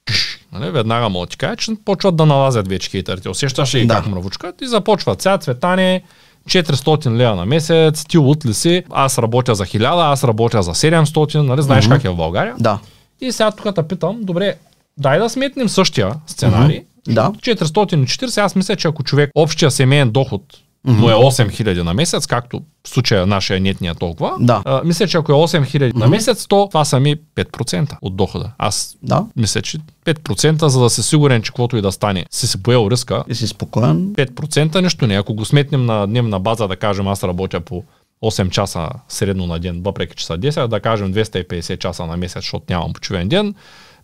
нали, 0.53 0.71
веднага 0.71 1.09
мога 1.09 1.27
ти 1.27 1.37
кажа, 1.37 1.57
че 1.57 1.73
почват 1.85 2.17
да 2.17 2.27
налазят 2.27 2.69
вече 2.69 2.91
хейтерите. 2.91 3.29
Усещаш 3.29 3.75
ли 3.75 3.87
Да. 3.87 3.95
как 3.95 4.07
мравучкат 4.07 4.61
и 4.63 4.67
започват. 4.67 5.23
Сега 5.23 5.39
цветане, 5.39 6.03
400 6.49 7.11
лева 7.11 7.37
на 7.37 7.47
месец, 7.47 8.05
ти 8.05 8.19
лут 8.19 8.47
ли 8.47 8.55
си, 8.55 8.83
аз 8.91 9.19
работя 9.19 9.55
за 9.55 9.65
1000, 9.65 9.83
аз 10.03 10.25
работя 10.25 10.63
за 10.63 10.71
700, 10.73 11.35
нали, 11.37 11.63
знаеш 11.63 11.89
как 11.89 12.05
е 12.05 12.09
в 12.09 12.17
България. 12.17 12.55
Да. 12.59 12.79
И 13.23 13.33
сега 13.33 13.51
тук 13.51 13.75
те 13.75 13.83
питам, 13.83 14.19
добре, 14.23 14.55
дай 14.99 15.19
да 15.19 15.29
сметнем 15.29 15.69
същия 15.69 16.15
сценарий. 16.27 16.83
Да. 17.09 17.31
440, 17.33 18.39
аз 18.39 18.55
мисля, 18.55 18.77
че 18.77 18.89
ако 18.89 19.03
човек 19.03 19.31
общия 19.35 19.71
семейен 19.71 20.11
доход 20.11 20.43
му 20.85 21.11
е 21.11 21.15
8000 21.15 21.83
на 21.83 21.95
месец, 21.95 22.27
както 22.27 22.63
в 22.85 22.89
случая 22.89 23.27
нашия 23.27 23.61
нетния 23.61 23.95
толкова, 23.95 24.33
Да. 24.41 24.63
а, 24.65 24.81
мисля, 24.85 25.07
че 25.09 25.17
ако 25.17 25.33
е 25.33 25.35
8000 25.35 25.95
на 25.95 26.09
месец, 26.09 26.47
то 26.47 26.67
това 26.71 26.85
са 26.85 27.01
ми 27.01 27.17
5% 27.37 27.97
от 28.03 28.17
дохода. 28.17 28.51
Аз 28.59 28.97
Да. 29.03 29.27
мисля, 29.37 29.63
че 29.63 29.79
5%, 30.05 30.67
за 30.67 30.81
да 30.81 30.91
си 30.91 31.03
сигурен, 31.03 31.43
че 31.43 31.51
каквото 31.51 31.77
и 31.77 31.83
да 31.83 31.93
стане, 31.93 32.27
си 32.31 32.47
си 32.47 32.63
поел 32.63 32.89
риска, 32.91 33.25
И 33.29 33.35
си 33.35 33.47
спокоен. 33.47 34.15
5% 34.15 34.81
нещо 34.81 35.07
не. 35.07 35.15
Ако 35.15 35.35
го 35.35 35.45
сметнем 35.45 35.87
на 35.87 36.07
дневна 36.07 36.41
база, 36.41 36.69
да 36.69 36.77
кажем, 36.77 37.09
аз 37.09 37.25
работя 37.25 37.61
по 37.61 37.85
8 38.23 38.51
часа 38.51 38.89
средно 39.09 39.47
на 39.47 39.59
ден, 39.59 39.83
въпреки 39.85 40.17
че 40.17 40.27
са 40.27 40.39
10, 40.39 40.67
да 40.67 40.81
кажем 40.81 41.15
250 41.15 41.79
часа 41.79 42.07
на 42.07 42.17
месец, 42.17 42.43
защото 42.43 42.65
нямам 42.71 42.93
почивен 42.93 43.29
ден, 43.29 43.55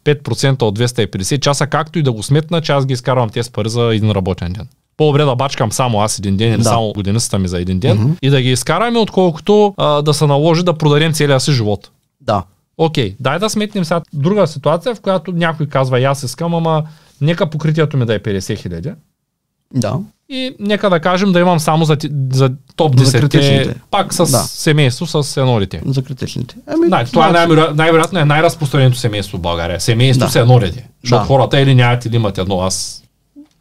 5% 0.05 0.63
от 0.63 0.79
250 0.79 1.41
часа, 1.41 1.67
както 1.67 1.99
и 1.99 2.03
да 2.03 2.13
го 2.13 2.23
сметна, 2.23 2.61
че 2.61 2.73
аз 2.73 2.87
ги 2.87 2.93
изкарвам 2.93 3.31
тези 3.31 3.51
пари 3.51 3.69
за 3.69 3.95
един 3.95 4.11
работен 4.11 4.53
ден. 4.53 4.69
По-добре 4.97 5.25
да 5.25 5.37
бачкам 5.37 5.73
само 5.73 6.01
аз 6.01 6.19
един 6.19 6.37
ден 6.37 6.53
или 6.53 6.59
Да. 6.59 6.65
само 6.65 6.93
годиницата 6.93 7.39
ми 7.39 7.49
за 7.49 7.61
един 7.61 7.81
ден 7.81 8.17
и 8.23 8.31
да 8.31 8.43
ги 8.43 8.51
изкараме, 8.51 8.99
отколкото 8.99 9.75
а, 9.77 10.03
да 10.03 10.15
се 10.15 10.27
наложи 10.27 10.63
да 10.63 10.75
продадем 10.75 11.13
целия 11.13 11.41
си 11.41 11.53
живот. 11.53 11.91
Да. 12.21 12.43
Окей, 12.79 13.17
дай 13.21 13.39
да 13.39 13.51
сметнем 13.51 13.85
сега 13.85 14.01
друга 14.13 14.47
ситуация, 14.47 14.95
в 14.95 15.01
която 15.01 15.33
някой 15.33 15.67
казва, 15.67 16.01
«И 16.01 16.05
аз 16.05 16.23
искам, 16.23 16.55
ама 16.55 16.85
нека 17.21 17.51
покритието 17.51 17.97
ми 17.97 18.07
да 18.07 18.15
е 18.15 18.19
50 18.19 18.57
хиляди. 18.59 18.93
Да. 19.75 19.95
И 20.29 20.57
нека 20.61 20.91
да 20.91 21.01
кажем 21.01 21.33
да 21.33 21.41
имам 21.41 21.61
само 21.61 21.85
за, 21.85 21.97
за 22.33 22.51
топ 22.77 22.99
За 22.99 23.05
10, 23.07 23.21
критичните. 23.21 23.75
пак 23.91 24.15
с 24.15 24.19
Да. 24.19 24.39
семейство 24.39 25.07
с 25.07 25.37
едно 25.37 25.59
дете. 25.61 25.83
За 25.87 26.03
критичните. 26.03 26.57
Ами, 26.67 26.89
Да, 26.89 27.05
това 27.05 27.27
е 27.27 27.31
значи- 27.31 27.33
най-вероятно, 27.33 27.77
най-вероятно 27.77 28.19
е 28.19 28.25
най-разпространеното 28.25 28.99
семейство 28.99 29.39
в 29.39 29.41
България. 29.41 29.81
Семейство 29.81 30.27
Да. 30.27 30.33
с 30.33 30.37
едно 30.37 30.59
дете. 30.59 30.89
Защото 31.03 31.21
Да. 31.21 31.27
хората 31.27 31.61
или 31.61 31.75
нямат, 31.75 32.05
или 32.05 32.17
имат 32.17 32.39
едно. 32.39 32.61
Аз, 32.61 33.03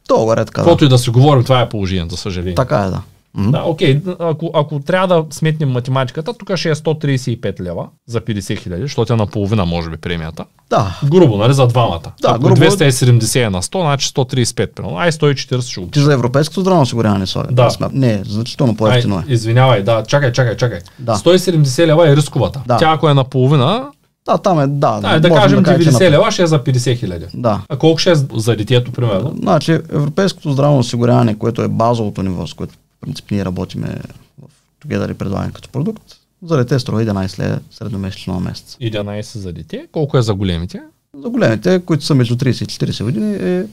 Долу 0.07 0.33
е 0.33 0.35
така. 0.35 0.51
каквото 0.51 0.77
Да. 0.77 0.85
и 0.85 0.89
да 0.89 0.97
си 0.97 1.09
говорим, 1.09 1.43
това 1.43 1.61
е 1.61 1.69
положението, 1.69 2.15
за 2.15 2.21
съжаление. 2.21 2.55
Така 2.55 2.77
е, 2.77 2.89
да. 2.89 3.01
М. 3.37 3.51
Да, 3.51 3.63
окей, 3.65 4.01
ако, 4.19 4.51
ако 4.53 4.79
трябва 4.79 5.07
да 5.07 5.35
сметнем 5.35 5.69
математиката, 5.69 6.33
тук 6.33 6.55
ще 6.55 6.69
е 6.69 6.75
135 6.75 7.61
лева 7.61 7.87
за 8.07 8.21
50 8.21 8.59
хиляди, 8.59 8.81
защото 8.81 9.13
е 9.13 9.15
наполовина, 9.15 9.65
може 9.65 9.89
би, 9.89 9.97
премията. 9.97 10.45
Да. 10.69 10.99
Грубо, 11.05 11.37
нали, 11.37 11.53
за 11.53 11.67
двамата. 11.67 11.99
Да, 12.21 12.29
ако 12.29 12.39
грубо. 12.39 12.61
270 12.61 13.47
е 13.47 13.49
на 13.49 13.61
100, 13.61 13.81
значи 13.81 14.09
135, 14.09 14.67
примерно. 14.67 14.97
Ай, 14.97 15.11
140 15.11 15.61
ще 15.61 15.81
го 15.81 15.87
Ти 15.87 15.99
за 15.99 16.13
европейското 16.13 16.61
здравно 16.61 16.81
осигуряване 16.81 17.27
слага. 17.27 17.47
Да. 17.51 17.69
Не, 17.93 18.21
значително 18.25 18.75
по-ефтино 18.75 19.19
е. 19.19 19.23
извинявай, 19.27 19.83
да, 19.83 20.03
чакай, 20.03 20.31
чакай, 20.31 20.57
чакай. 20.57 20.79
Да. 20.99 21.15
170 21.15 21.85
лева 21.85 22.09
е 22.09 22.15
рисковата. 22.15 22.61
Да. 22.67 22.77
Тя 22.77 22.91
ако 22.91 23.09
е 23.09 23.13
наполовина, 23.13 23.83
Да, 24.25 24.37
там 24.37 24.59
е, 24.59 24.67
да. 24.67 24.99
Да, 25.01 25.19
да 25.19 25.29
можем 25.29 25.63
кажем 25.63 25.83
че 25.83 25.91
90 25.91 26.03
на- 26.03 26.11
лева 26.11 26.31
ще 26.31 26.43
е 26.43 26.47
за 26.47 26.59
50 26.59 26.99
хиляди. 26.99 27.25
Да. 27.33 27.61
А 27.69 27.77
колко 27.77 27.97
ще 27.97 28.11
е 28.11 28.15
за 28.35 28.55
детето, 28.55 28.91
примерно? 28.91 29.33
Значи, 29.39 29.71
европейското 29.71 30.51
здравно 30.51 30.79
осигуряване, 30.79 31.37
което 31.37 31.61
е 31.61 31.67
базовото 31.67 32.23
ниво, 32.23 32.47
с 32.47 32.53
което 32.53 32.73
в 32.97 32.99
принцип 33.01 33.31
ние 33.31 33.45
работиме 33.45 34.01
в 34.41 34.49
Together 34.85 35.11
и 35.11 35.17
предлагаме 35.17 35.53
като 35.53 35.69
продукт, 35.69 36.03
за 36.41 36.57
дете 36.57 36.79
струва 36.79 37.05
11 37.05 37.39
лева 37.39 37.59
средномесечно 37.71 38.33
на 38.33 38.39
месец. 38.39 38.77
11 38.81 39.37
за 39.37 39.53
дете. 39.53 39.87
Колко 39.91 40.17
е 40.17 40.21
за 40.21 40.35
големите? 40.35 40.81
За 41.13 41.29
големите, 41.29 41.85
които 41.85 42.05
са 42.05 42.15
между 42.15 42.35
30 42.35 42.63
и 42.63 42.91
40 42.91 43.03
години, 43.03 43.35
е 43.35 43.65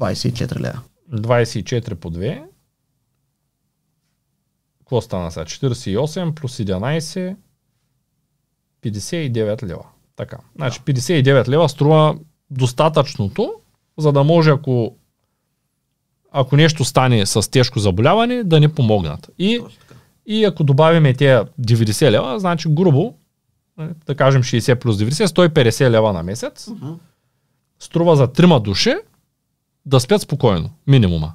24 0.00 0.60
лева. 0.60 0.80
24 1.12 1.94
по 1.94 2.10
2. 2.10 2.42
Какво 4.78 5.00
стана 5.00 5.30
сега? 5.30 5.44
48 5.44 6.34
плюс 6.34 6.56
11 6.56 7.36
59 8.82 9.62
лева. 9.62 9.84
Така. 10.16 10.38
Значи 10.56 10.80
59 10.80 11.48
лева 11.48 11.68
струва 11.68 12.18
достатъчното, 12.50 13.54
за 13.98 14.12
да 14.12 14.24
може 14.24 14.50
ако 14.50 14.96
ако 16.32 16.56
нещо 16.56 16.84
стане 16.84 17.26
с 17.26 17.50
тежко 17.50 17.78
заболяване, 17.78 18.44
да 18.44 18.60
ни 18.60 18.68
помогнат. 18.68 19.30
И, 19.38 19.60
и 20.26 20.44
ако 20.44 20.64
добавиме 20.64 21.14
тези 21.14 21.44
90 21.60 22.10
лева, 22.10 22.40
значи 22.40 22.68
грубо, 22.70 23.14
е, 23.80 23.88
да 24.06 24.14
кажем 24.14 24.42
60 24.42 24.74
плюс 24.74 24.96
90, 24.96 25.26
150 25.26 25.90
лева 25.90 26.12
на 26.12 26.22
месец, 26.22 26.68
струва 27.78 28.16
за 28.16 28.32
трима 28.32 28.60
души 28.60 28.94
да 29.86 30.00
спят 30.00 30.22
спокойно, 30.22 30.70
минимума. 30.86 31.32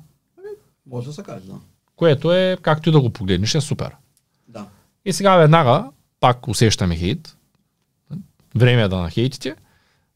Може 0.89 1.07
да 1.07 1.13
се 1.13 1.23
каже, 1.23 1.45
да. 1.45 1.53
Което 1.95 2.33
е, 2.33 2.57
както 2.61 2.89
и 2.89 2.91
да 2.91 3.01
го 3.01 3.09
погледнеш, 3.09 3.55
е 3.55 3.61
супер. 3.61 3.91
Да. 4.47 4.65
И 5.05 5.13
сега 5.13 5.37
веднага, 5.37 5.91
пак 6.19 6.47
усещаме 6.47 6.95
хейт, 6.95 7.37
време 8.55 8.81
е 8.81 8.87
да 8.87 8.97
на 8.97 9.09
хейтите, 9.09 9.55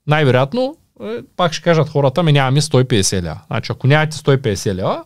най-вероятно, 0.07 0.61
е, 0.71 0.88
пак 1.37 1.53
ще 1.53 1.63
кажат 1.63 1.89
хората, 1.89 2.23
ми 2.23 2.31
нямаме 2.31 2.61
150 2.61 3.15
лева. 3.15 3.39
Значи, 3.47 3.71
ако 3.71 3.87
нямате 3.87 4.17
150 4.17 4.73
лева, 4.73 5.03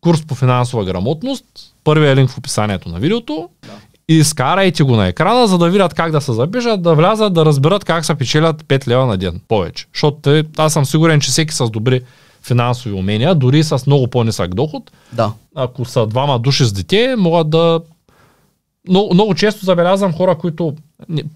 курс 0.00 0.22
по 0.22 0.34
финансова 0.34 0.84
грамотност, 0.84 1.44
първият 1.84 2.16
линк 2.16 2.30
в 2.30 2.38
описанието 2.38 2.88
на 2.88 2.98
видеото, 2.98 3.48
Да. 3.62 3.68
и 4.08 4.14
изкарайте 4.14 4.82
го 4.82 4.96
на 4.96 5.06
екрана, 5.06 5.46
за 5.46 5.58
да 5.58 5.70
видят 5.70 5.94
как 5.94 6.12
да 6.12 6.20
се 6.20 6.32
запишат, 6.32 6.82
да 6.82 6.94
влязат, 6.94 7.32
да 7.32 7.44
разберат 7.44 7.84
как 7.84 8.04
се 8.04 8.14
печелят 8.14 8.62
5 8.62 8.88
лева 8.88 9.06
на 9.06 9.16
ден 9.16 9.40
повече. 9.48 9.86
Защото 9.94 10.18
те- 10.18 10.44
аз 10.56 10.72
съм 10.72 10.84
сигурен, 10.84 11.20
че 11.20 11.30
всеки 11.30 11.54
с 11.54 11.70
добри 11.70 12.00
финансови 12.42 12.94
умения, 12.94 13.34
дори 13.34 13.64
с 13.64 13.86
много 13.86 14.08
по-нисък 14.08 14.54
доход, 14.54 14.90
Да. 15.12 15.32
ако 15.54 15.84
са 15.84 16.06
двама 16.06 16.38
души 16.38 16.64
с 16.64 16.72
дете, 16.72 17.14
могат 17.18 17.50
да... 17.50 17.80
Много, 18.88 19.14
много 19.14 19.34
често 19.34 19.64
забелязвам 19.64 20.12
хора, 20.12 20.34
които, 20.34 20.74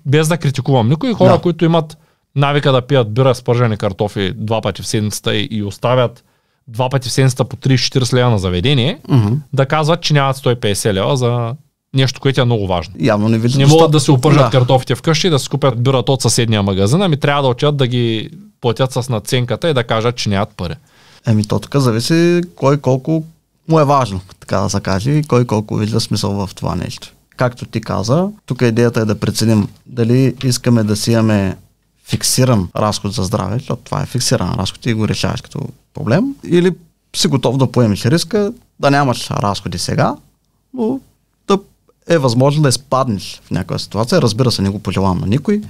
без 0.06 0.28
да 0.28 0.36
критикувам 0.38 0.88
никой, 0.88 1.12
хора, 1.14 1.32
Да. 1.32 1.38
които 1.38 1.64
имат 1.64 1.98
навика 2.36 2.72
да 2.72 2.80
пият 2.82 3.14
бира 3.14 3.34
с 3.34 3.42
пържени 3.42 3.76
картофи 3.76 4.32
два 4.34 4.60
пъти 4.60 4.82
в 4.82 4.86
седмицата 4.86 5.34
и, 5.34 5.48
и 5.50 5.62
оставят 5.62 6.24
два 6.68 6.88
пъти 6.88 7.08
в 7.08 7.12
седмицата 7.12 7.44
по 7.44 7.56
30-40 7.56 8.12
лева 8.14 8.30
на 8.30 8.38
заведение, 8.38 8.98
Мгм. 9.08 9.34
да 9.52 9.66
казват, 9.66 10.00
че 10.00 10.14
нямат 10.14 10.36
150 10.36 10.92
лева 10.92 11.16
за 11.16 11.54
нещо, 11.94 12.20
което 12.20 12.40
е 12.40 12.44
много 12.44 12.66
важно. 12.66 12.94
Явно 13.00 13.28
не 13.28 13.38
виждат. 13.38 13.58
Не 13.58 13.66
могат 13.66 13.90
да 13.90 14.00
се 14.00 14.12
опържат 14.12 14.42
Да. 14.42 14.50
картофите 14.50 14.94
вкъщи, 14.94 15.30
да 15.30 15.38
си 15.38 15.48
купят 15.48 15.82
бирата 15.82 16.12
от 16.12 16.22
съседния 16.22 16.62
магазин, 16.62 17.02
ами 17.02 17.16
трябва 17.16 17.42
да 17.42 17.48
отидат 17.48 17.76
да 17.76 17.86
ги 17.86 18.30
платят 18.60 18.92
с 18.92 19.08
наценката 19.08 19.70
и 19.70 19.74
да 19.74 19.84
кажат, 19.84 20.16
че 20.16 20.28
нямат 20.28 20.48
пари. 20.50 20.74
Еми, 21.26 21.44
то 21.44 21.58
тук 21.58 21.76
зависи 21.76 22.40
кой 22.56 22.78
колко 22.78 23.24
му 23.68 23.80
е 23.80 23.84
важно, 23.84 24.20
така 24.40 24.56
да 24.56 24.70
се 24.70 24.80
каже, 24.80 25.10
и 25.10 25.22
кой 25.22 25.44
колко 25.44 25.76
вижда 25.76 26.00
смисъл 26.00 26.46
в 26.46 26.54
това 26.54 26.74
нещо. 26.74 27.08
Както 27.36 27.66
ти 27.66 27.80
каза, 27.80 28.28
тук 28.46 28.62
идеята 28.62 29.00
е 29.00 29.04
да 29.04 29.20
преценим 29.20 29.68
дали 29.86 30.34
искаме 30.44 30.82
да 30.82 30.96
си 30.96 31.12
имаме 31.12 31.56
фиксиран 32.12 32.68
разход 32.76 33.12
за 33.12 33.22
здраве, 33.22 33.54
защото 33.58 33.82
това 33.82 34.02
е 34.02 34.06
фиксиран 34.06 34.54
разход 34.58 34.86
и 34.86 34.94
го 34.94 35.08
решаваш 35.08 35.40
като 35.40 35.58
проблем, 35.94 36.24
или 36.44 36.70
си 37.16 37.28
готов 37.28 37.56
да 37.56 37.72
поемеш 37.72 38.04
риска, 38.04 38.52
да 38.80 38.90
нямаш 38.90 39.30
разходи 39.30 39.78
сега, 39.78 40.16
но 40.74 41.00
да 41.48 41.58
е 42.08 42.18
възможно 42.18 42.62
да 42.62 42.68
изпаднеш 42.68 43.40
в 43.44 43.50
някаква 43.50 43.78
ситуация. 43.78 44.22
Разбира 44.22 44.50
се, 44.50 44.62
не 44.62 44.68
го 44.68 44.78
пожелавам 44.78 45.18
на 45.18 45.26
никой. 45.26 45.62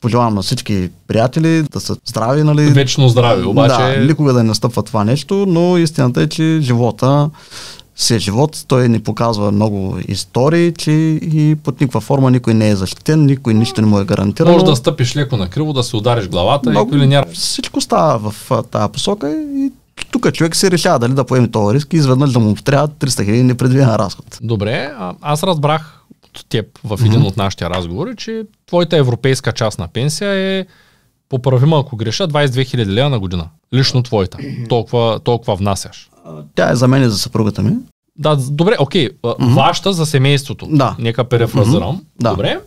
Пожелавам 0.00 0.34
на 0.34 0.42
всички 0.42 0.90
приятели 1.08 1.62
да 1.62 1.80
са 1.80 1.96
здрави, 2.04 2.42
нали? 2.42 2.62
Вечно 2.62 3.08
здраве, 3.08 3.46
обаче... 3.46 3.98
Да, 3.98 4.06
никога 4.06 4.32
да 4.32 4.38
не 4.38 4.48
настъпва 4.48 4.82
това 4.82 5.04
нещо, 5.04 5.46
но 5.48 5.78
истината 5.78 6.22
е, 6.22 6.28
че 6.28 6.58
живота 6.62 7.30
си 8.02 8.14
е 8.14 8.18
живот. 8.18 8.64
Той 8.68 8.88
ни 8.88 9.00
показва 9.00 9.52
много 9.52 9.98
истории, 10.08 10.72
че 10.72 10.90
и 11.22 11.56
под 11.64 11.80
никаква 11.80 12.00
форма 12.00 12.30
никой 12.30 12.54
не 12.54 12.68
е 12.68 12.76
защитен, 12.76 13.26
никой 13.26 13.54
нищо 13.54 13.80
не 13.80 13.86
му 13.86 13.98
е 13.98 14.04
гарантирано. 14.04 14.52
Може 14.52 14.64
да 14.64 14.76
стъпиш 14.76 15.16
леко 15.16 15.36
на 15.36 15.50
криво, 15.50 15.72
да 15.72 15.82
се 15.82 15.96
удариш 15.96 16.28
главата 16.28 16.70
Много- 16.70 16.94
и 16.94 16.98
или 16.98 17.06
няма. 17.06 17.26
Всичко 17.32 17.80
става 17.80 18.18
в 18.18 18.50
тази 18.70 18.92
посока 18.92 19.30
и 19.32 19.72
тук 20.10 20.32
човек 20.32 20.56
се 20.56 20.70
решава 20.70 20.98
дали 20.98 21.12
да 21.12 21.24
поеме 21.24 21.50
този 21.50 21.74
риск 21.74 21.92
и 21.92 21.96
изведнъж 21.96 22.32
да 22.32 22.38
му 22.38 22.54
трябва 22.54 22.88
300 22.88 23.24
хиляди 23.24 23.42
непредвиден 23.42 23.88
разход. 23.88 24.38
Добре, 24.42 24.92
а, 24.98 25.14
аз 25.20 25.42
разбрах 25.42 26.00
от 26.24 26.48
теб 26.48 26.66
в 26.84 27.00
един 27.04 27.22
от 27.22 27.36
нашите 27.36 27.70
разговори, 27.70 28.16
че 28.16 28.42
твоята 28.66 28.96
европейска 28.96 29.52
част 29.52 29.78
на 29.78 29.88
пенсия 29.88 30.30
е 30.32 30.66
поправима, 31.28 31.80
ако 31.80 31.96
греша, 31.96 32.28
22 32.28 32.64
000 32.64 32.86
лева 32.86 33.10
на 33.10 33.18
година. 33.18 33.48
Лично 33.74 34.02
твоята. 34.02 34.38
Толкова, 34.68 35.20
толкова 35.20 35.56
внасяш. 35.56 36.09
Тя 36.54 36.70
е 36.70 36.76
за 36.76 36.88
мен 36.88 37.02
и 37.02 37.08
за 37.08 37.18
съпругата 37.18 37.62
ми. 37.62 37.76
Да, 38.18 38.36
добре, 38.40 38.76
окей. 38.78 39.08
Mm-hmm. 39.10 39.54
Вашата 39.54 39.92
за 39.92 40.06
семейството. 40.06 40.66
Да. 40.70 40.96
Нека 40.98 41.24
перефразирам. 41.24 42.02
Да. 42.20 42.30
Добре. 42.30 42.60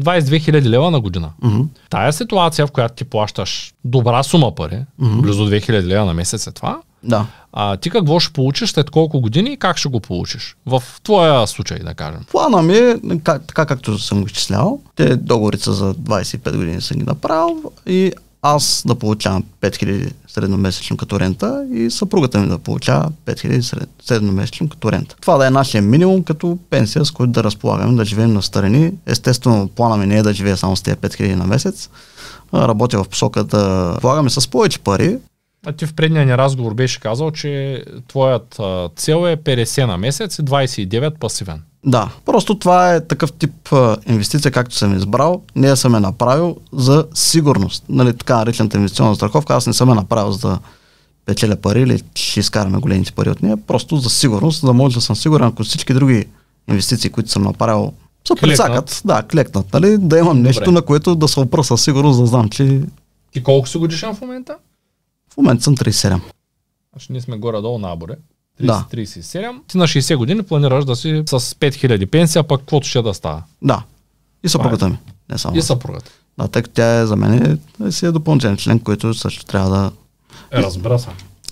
22 0.00 0.20
000 0.20 0.62
лева 0.62 0.90
на 0.90 1.00
година. 1.00 1.30
Мгм. 1.42 1.60
Тая 1.90 2.12
ситуация, 2.12 2.66
в 2.66 2.70
която 2.70 2.94
ти 2.94 3.04
плащаш 3.04 3.74
добра 3.84 4.22
сума 4.22 4.54
пари, 4.54 4.84
Мгм. 4.98 5.20
близо 5.20 5.44
2000 5.44 5.82
лева 5.82 6.04
на 6.04 6.14
месец 6.14 6.46
е 6.46 6.52
това, 6.52 6.80
Да. 7.02 7.26
а, 7.52 7.76
ти 7.76 7.90
какво 7.90 8.20
ще 8.20 8.32
получиш 8.32 8.70
след 8.70 8.90
колко 8.90 9.20
години 9.20 9.50
и 9.50 9.56
как 9.56 9.76
ще 9.76 9.88
го 9.88 10.00
получиш? 10.00 10.56
В 10.66 10.82
твоя 11.02 11.46
случай, 11.46 11.78
да 11.78 11.94
кажем. 11.94 12.20
Плана 12.30 12.62
ми 12.62 12.74
е, 12.74 12.96
как, 13.24 13.42
така 13.46 13.66
както 13.66 13.98
съм 13.98 14.20
го 14.20 14.26
изчислял, 14.26 14.80
те 14.96 15.16
договорите 15.16 15.64
са 15.64 15.72
за 15.72 15.94
25 15.94 16.56
години 16.56 16.80
съм 16.80 16.96
ги 16.98 17.04
направил 17.04 17.62
и 17.86 18.12
аз 18.42 18.82
да 18.86 18.94
получавам 18.94 19.44
5000 19.60 20.12
средномесечно 20.28 20.96
като 20.96 21.20
рента 21.20 21.66
и 21.72 21.90
съпругата 21.90 22.38
ми 22.38 22.48
да 22.48 22.58
получава 22.58 23.10
5000 23.26 23.60
сред- 23.60 23.90
средномесечно 24.02 24.68
като 24.68 24.92
рента. 24.92 25.16
Това 25.20 25.36
да 25.36 25.46
е 25.46 25.50
нашия 25.50 25.82
минимум 25.82 26.22
като 26.22 26.58
пенсия, 26.70 27.04
с 27.04 27.10
който 27.10 27.32
да 27.32 27.44
разполагаме, 27.44 27.96
да 27.96 28.04
живеем 28.04 28.32
на 28.32 28.42
страни. 28.42 28.92
Естествено, 29.06 29.68
плана 29.68 29.96
ми 29.96 30.06
не 30.06 30.18
е 30.18 30.22
да 30.22 30.32
живея 30.32 30.56
само 30.56 30.76
с 30.76 30.82
тези 30.82 30.96
5000 30.96 31.34
на 31.34 31.46
месец. 31.46 31.90
Работя 32.54 33.04
в 33.04 33.08
посока 33.08 33.44
да 33.44 33.96
полагаме 34.00 34.30
с 34.30 34.48
повече 34.48 34.78
пари, 34.78 35.18
А 35.66 35.72
ти 35.72 35.86
в 35.86 35.94
предния 35.94 36.26
ни 36.26 36.38
разговор 36.38 36.74
беше 36.74 37.00
казал, 37.00 37.30
че 37.30 37.82
твоят 38.08 38.60
цел 38.96 39.26
е 39.28 39.36
50 39.36 39.86
на 39.86 39.98
месец 39.98 40.38
и 40.38 40.42
29 40.42 41.18
пасивен. 41.18 41.62
Да, 41.88 42.10
просто 42.24 42.58
това 42.58 42.94
е 42.94 43.06
такъв 43.06 43.32
тип 43.32 43.72
а, 43.72 43.96
инвестиция, 44.06 44.52
както 44.52 44.74
съм 44.74 44.96
избрал. 44.96 45.42
Не 45.56 45.66
я 45.66 45.76
съм 45.76 45.94
е 45.94 46.00
направил 46.00 46.56
за 46.72 47.06
сигурност. 47.14 47.84
Нали, 47.88 48.16
така 48.16 48.36
наречената 48.36 48.76
инвестиционна 48.76 49.14
страховка, 49.14 49.54
аз 49.54 49.66
не 49.66 49.72
съм 49.72 49.90
е 49.90 49.94
направил 49.94 50.32
за 50.32 50.48
да 50.48 50.58
печеля 51.26 51.56
пари 51.56 51.80
или 51.82 52.02
ще 52.14 52.40
изкараме 52.40 52.78
големите 52.78 53.12
пари 53.12 53.30
от 53.30 53.42
нея, 53.42 53.56
просто 53.56 53.96
за 53.96 54.10
сигурност, 54.10 54.60
за 54.60 54.66
да 54.66 54.72
може 54.72 54.94
да 54.94 55.00
съм 55.00 55.16
сигурен, 55.16 55.46
ако 55.46 55.64
всички 55.64 55.94
други 55.94 56.26
инвестиции, 56.68 57.10
които 57.10 57.30
съм 57.30 57.42
направил, 57.42 57.92
Клекнат. 58.28 58.40
прецакат, 58.40 59.02
да, 59.04 59.22
клекнат, 59.22 59.72
нали, 59.72 59.98
да 59.98 60.18
имам 60.18 60.42
нещо, 60.42 60.64
Добре. 60.64 60.72
на 60.74 60.82
което 60.82 61.14
да 61.14 61.28
се 61.28 61.40
опра 61.40 61.64
със 61.64 61.82
сигурност, 61.84 62.20
да 62.20 62.26
знам, 62.26 62.48
че 62.48 62.80
Ти 63.32 63.42
колко 63.42 63.68
си 63.68 63.78
годишен 63.78 64.14
в 64.14 64.20
момента? 64.20 64.56
в 65.34 65.36
момента 65.36 65.62
съм 65.64 65.76
37. 65.76 66.20
Значи 66.92 67.12
ние 67.12 67.20
сме 67.20 67.36
горе-долу 67.36 67.78
наборе. 67.78 68.14
30, 68.60 68.66
Да. 68.66 68.86
37. 68.92 69.60
Ти 69.66 69.78
на 69.78 69.84
60 69.84 70.16
години 70.16 70.42
планираш 70.42 70.84
да 70.84 70.96
си 70.96 71.22
с 71.26 71.40
5000 71.40 72.06
пенсия, 72.06 72.42
пък 72.42 72.60
каквото 72.60 72.86
ще 72.86 73.02
да 73.02 73.14
става. 73.14 73.42
Да. 73.62 73.82
И 74.44 74.48
съпругата 74.48 74.88
ми. 74.88 74.98
Не 75.30 75.38
само. 75.38 75.56
И 75.56 75.62
съпругата. 75.62 76.10
Да, 76.38 76.48
тъй 76.48 76.62
като 76.62 76.74
тя 76.74 76.94
е 76.94 77.06
за 77.06 77.16
мен 77.16 77.58
е, 77.82 77.92
си 77.92 78.06
е 78.06 78.10
допълнителен 78.10 78.56
член, 78.56 78.78
който 78.80 79.14
също 79.14 79.44
трябва 79.44 79.70
да, 79.70 79.90
Е, 80.52 80.62
разбира 80.62 80.98
се. 80.98 81.08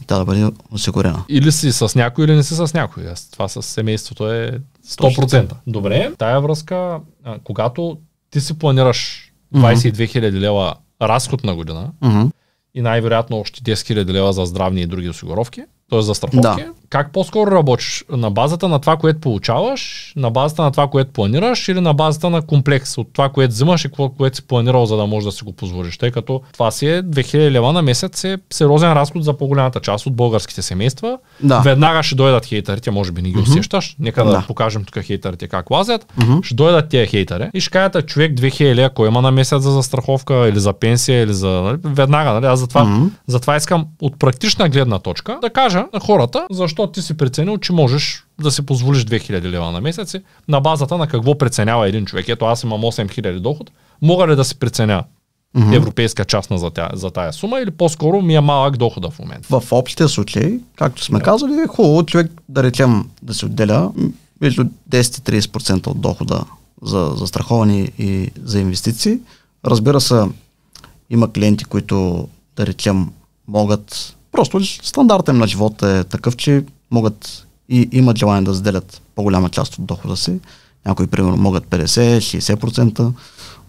тя 0.06 0.18
да 0.18 0.24
бъде 0.24 0.50
осигурена. 0.70 1.24
Или 1.28 1.52
си 1.52 1.72
с 1.72 1.94
някой, 1.94 2.24
или 2.24 2.34
не 2.34 2.42
си 2.42 2.54
с 2.56 2.74
някой. 2.74 3.04
Това 3.32 3.48
с 3.48 3.62
семейството 3.62 4.32
е 4.32 4.50
100%. 4.88 5.52
Добре, 5.66 6.12
тая 6.18 6.40
връзка, 6.40 7.00
когато 7.44 7.98
ти 8.30 8.40
си 8.40 8.54
планираш 8.54 9.32
22 9.54 9.92
000 9.92 10.32
лева 10.32 10.74
разход 11.02 11.44
на 11.44 11.54
година 11.54 11.90
Мгм. 12.02 12.22
и 12.74 12.80
най-вероятно 12.80 13.38
още 13.38 13.60
10 13.62 13.74
000 13.94 14.06
лева 14.06 14.32
за 14.32 14.44
здравни 14.44 14.80
и 14.80 14.86
други 14.86 15.08
осигуровки, 15.08 15.62
т.е. 15.90 16.02
за 16.02 16.14
страховки. 16.14 16.40
Да. 16.40 16.56
Как 16.90 17.12
по-скоро 17.12 17.50
работиш? 17.50 18.04
На 18.10 18.30
базата 18.30 18.68
на 18.68 18.78
това, 18.78 18.96
което 18.96 19.20
получаваш, 19.20 20.12
на 20.16 20.30
базата 20.30 20.62
на 20.62 20.70
това, 20.70 20.86
което 20.88 21.12
планираш 21.12 21.68
или 21.68 21.80
на 21.80 21.94
базата 21.94 22.30
на 22.30 22.42
комплекс 22.42 22.98
от 22.98 23.08
това, 23.12 23.28
което 23.28 23.52
взимаш 23.52 23.84
и 23.84 23.88
какво, 23.88 24.08
което 24.08 24.36
си 24.36 24.46
планирал, 24.46 24.86
за 24.86 24.96
да 24.96 25.06
можеш 25.06 25.24
да 25.24 25.32
си 25.32 25.44
го 25.44 25.52
позволиш. 25.52 25.98
Тъй 25.98 26.10
като 26.10 26.40
това 26.52 26.70
си 26.70 26.86
е 26.86 27.02
2000 27.02 27.50
лева 27.50 27.72
на 27.72 27.82
месец 27.82 28.24
е 28.24 28.38
сериозен 28.52 28.92
разход 28.92 29.24
за 29.24 29.32
по-голямата 29.32 29.80
част 29.80 30.06
от 30.06 30.16
българските 30.16 30.62
семейства. 30.62 31.18
Да. 31.42 31.60
Веднага 31.60 32.02
ще 32.02 32.14
дойдат 32.14 32.46
хейтерите, 32.46 32.90
може 32.90 33.12
би 33.12 33.22
не 33.22 33.30
ги 33.30 33.38
усещаш. 33.38 33.96
Нека 33.98 34.24
да, 34.24 34.30
Да. 34.30 34.44
покажем 34.46 34.84
тук 34.84 35.04
хейтерите 35.04 35.48
как 35.48 35.70
лазят. 35.70 36.12
Мгм. 36.16 36.38
Ще 36.42 36.54
дойдат 36.54 36.88
тия 36.88 37.06
хейтери 37.06 37.50
и 37.54 37.60
ще 37.60 37.70
кажат, 37.70 37.96
«А, 37.96 38.02
човек 38.02 38.32
2000 38.32 38.86
ако 38.86 39.06
има 39.06 39.22
на 39.22 39.30
месец 39.30 39.62
за 39.62 39.70
застраховка 39.70 40.48
или 40.48 40.60
за 40.60 40.72
пенсия 40.72 41.22
или 41.22 41.34
за... 41.34 41.48
Нали, 41.48 41.76
веднага, 41.84 42.32
нали? 42.32 42.46
Аз 42.46 42.60
затова, 42.60 42.84
Мгм. 42.84 43.06
затова 43.26 43.56
искам 43.56 43.86
от 44.02 44.18
практична 44.18 44.68
гледна 44.68 44.98
точка 44.98 45.38
да 45.42 45.50
кажа 45.50 45.75
на 45.92 46.00
хората, 46.00 46.46
защо 46.50 46.86
ти 46.86 47.02
си 47.02 47.16
преценил, 47.16 47.58
че 47.58 47.72
можеш 47.72 48.26
да 48.40 48.50
си 48.50 48.66
позволиш 48.66 49.04
2000 49.04 49.42
лева 49.42 49.72
на 49.72 49.80
месец 49.80 50.14
на 50.48 50.60
базата 50.60 50.98
на 50.98 51.06
какво 51.06 51.38
преценява 51.38 51.88
един 51.88 52.06
човек. 52.06 52.28
Ето 52.28 52.44
аз 52.44 52.62
имам 52.62 52.80
8000 52.80 53.38
доход. 53.38 53.70
Мога 54.02 54.28
ли 54.28 54.36
да 54.36 54.44
си 54.44 54.58
преценя 54.58 55.04
Мгм. 55.54 55.72
европейска 55.74 56.24
част 56.24 56.50
на 56.50 56.58
за, 56.58 56.70
тя, 56.70 56.90
за 56.94 57.10
тая 57.10 57.32
сума 57.32 57.60
или 57.60 57.70
по-скоро 57.70 58.22
ми 58.22 58.34
е 58.34 58.40
малък 58.40 58.76
дохода 58.76 59.10
в 59.10 59.18
момента? 59.18 59.60
В 59.60 59.72
общия 59.72 60.08
случай, 60.08 60.58
както 60.76 61.04
сме 61.04 61.20
казали, 61.20 61.52
е 61.52 61.66
хубаво 61.66 62.02
човек 62.06 62.30
да 62.48 62.62
речем 62.62 63.04
да 63.22 63.34
се 63.34 63.46
отделя 63.46 63.92
между 64.40 64.64
10 64.90 65.36
и 65.36 65.40
30% 65.40 65.86
от 65.86 66.00
дохода 66.00 66.44
за 66.82 67.12
застраховани 67.16 67.92
и 67.98 68.30
за 68.44 68.60
инвестиции. 68.60 69.18
Разбира 69.64 70.00
се, 70.00 70.24
има 71.10 71.32
клиенти, 71.32 71.64
които 71.64 72.28
да 72.56 72.66
речем 72.66 73.08
могат, 73.48 74.15
просто 74.36 74.86
стандарта 74.86 75.32
им 75.32 75.38
на 75.38 75.46
живота 75.46 75.88
е 75.88 76.04
такъв, 76.04 76.36
че 76.36 76.64
могат 76.90 77.46
и 77.68 77.88
имат 77.92 78.18
желание 78.18 78.42
да 78.42 78.54
заделят 78.54 79.02
по-голяма 79.14 79.48
част 79.48 79.78
от 79.78 79.86
дохода 79.86 80.16
си. 80.16 80.40
Някои, 80.86 81.06
примерно, 81.06 81.36
могат 81.36 81.64
50-60% 81.64 83.12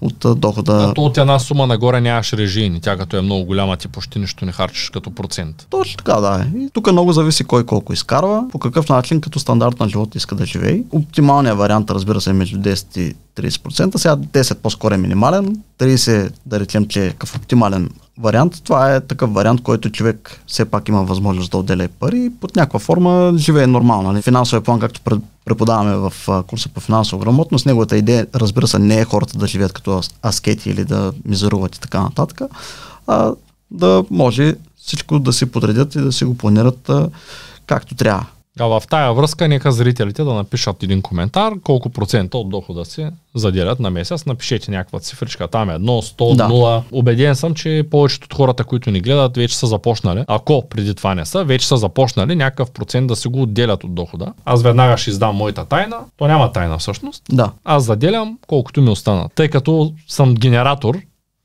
от 0.01 0.39
дохода. 0.39 0.87
А 0.89 0.93
то 0.93 1.01
от 1.01 1.17
една 1.17 1.39
сума 1.39 1.67
нагоре 1.67 2.01
нямаш 2.01 2.33
режийни. 2.33 2.81
Тя 2.81 2.97
като 2.97 3.17
е 3.17 3.21
много 3.21 3.45
голяма, 3.45 3.77
ти 3.77 3.87
почти 3.87 4.19
нищо 4.19 4.45
не 4.45 4.51
харчиш 4.51 4.89
като 4.89 5.11
процент. 5.11 5.67
Точно 5.69 5.97
така, 5.97 6.13
да. 6.13 6.45
И 6.57 6.69
тук 6.73 6.91
много 6.91 7.13
зависи 7.13 7.43
кой 7.43 7.65
колко 7.65 7.93
изкарва, 7.93 8.45
по 8.51 8.59
какъв 8.59 8.89
начин 8.89 9.21
като 9.21 9.39
стандарт 9.39 9.79
на 9.79 9.89
живота 9.89 10.17
иска 10.17 10.35
да 10.35 10.45
живее. 10.45 10.81
Оптималният 10.91 11.57
вариант, 11.57 11.91
разбира 11.91 12.21
се, 12.21 12.29
е 12.29 12.33
между 12.33 12.57
10 12.57 12.97
и 12.99 13.15
30%. 13.35 13.97
Сега 13.97 14.15
10 14.17 14.55
по-скоро 14.55 14.93
е 14.93 14.97
минимален, 14.97 15.57
30 15.79 16.31
да 16.45 16.59
речем, 16.59 16.85
че 16.87 17.05
е 17.05 17.09
такъв 17.09 17.35
оптимален 17.35 17.89
вариант. 18.19 18.61
Това 18.63 18.95
е 18.95 19.01
такъв 19.01 19.33
вариант, 19.33 19.61
който 19.61 19.89
човек 19.89 20.41
все 20.47 20.65
пак 20.65 20.89
има 20.89 21.03
възможност 21.03 21.51
да 21.51 21.57
отделя 21.57 21.87
пари 21.99 22.25
и 22.25 22.29
под 22.29 22.55
някаква 22.55 22.79
форма 22.79 23.33
живее 23.37 23.67
нормално. 23.67 24.11
Нали? 24.11 24.21
Финансовия 24.21 24.63
план, 24.63 24.79
както 24.79 25.01
преподаваме 25.45 25.95
в 25.95 26.13
курса 26.47 26.69
по 26.69 26.79
финансова 26.79 27.23
грамотност, 27.23 27.65
неговата 27.65 27.97
идея, 27.97 28.27
разбира 28.35 28.67
се, 28.67 28.79
не 28.79 28.99
е 28.99 29.05
хората 29.05 29.37
да 29.37 29.47
живеят 29.47 29.73
като 29.73 29.91
ас- 29.91 30.13
аскети 30.25 30.69
или 30.69 30.85
да 30.85 31.13
мизеруват 31.25 31.75
и 31.75 31.79
така 31.79 32.01
нататък, 32.01 32.41
а 33.07 33.33
да 33.71 34.03
може 34.11 34.55
всичко 34.77 35.19
да 35.19 35.33
си 35.33 35.45
подредят 35.45 35.95
и 35.95 36.01
да 36.01 36.11
си 36.11 36.25
го 36.25 36.37
планират 36.37 36.91
както 37.65 37.95
трябва. 37.95 38.25
А 38.59 38.65
в 38.65 38.83
тая 38.89 39.13
връзка 39.13 39.47
нека 39.47 39.71
зрителите 39.71 40.23
да 40.23 40.33
напишат 40.33 40.83
един 40.83 41.01
коментар, 41.01 41.53
колко 41.63 41.89
процента 41.89 42.37
от 42.37 42.49
дохода 42.49 42.85
си 42.85 43.07
заделят 43.35 43.79
на 43.79 43.89
месец. 43.89 44.25
Напишете 44.25 44.71
някаква 44.71 44.99
цифричка, 44.99 45.47
там 45.47 45.69
е 45.69 45.73
1, 45.73 45.79
100, 45.79 46.35
Да. 46.35 46.47
0. 46.47 46.81
Убеден 46.91 47.35
съм, 47.35 47.53
че 47.53 47.83
повечето 47.91 48.25
от 48.25 48.33
хората, 48.33 48.63
които 48.63 48.91
ни 48.91 49.01
гледат, 49.01 49.37
вече 49.37 49.57
са 49.57 49.67
започнали, 49.67 50.23
ако 50.27 50.63
преди 50.69 50.95
това 50.95 51.15
не 51.15 51.25
са, 51.25 51.43
вече 51.43 51.67
са 51.67 51.77
започнали 51.77 52.35
някакъв 52.35 52.71
процент 52.71 53.07
да 53.07 53.15
си 53.15 53.27
го 53.27 53.41
отделят 53.41 53.83
от 53.83 53.95
дохода. 53.95 54.33
Аз 54.45 54.63
веднага 54.63 54.97
ще 54.97 55.09
издам 55.09 55.35
моята 55.35 55.65
тайна. 55.65 55.97
То 56.17 56.27
няма 56.27 56.51
тайна 56.51 56.77
всъщност. 56.77 57.23
Да. 57.31 57.51
Аз 57.65 57.83
заделям 57.83 58.37
колкото 58.47 58.81
ми 58.81 58.89
остана. 58.89 59.29
Тъй 59.35 59.47
като 59.47 59.93
съм 60.07 60.35
генератор 60.35 60.97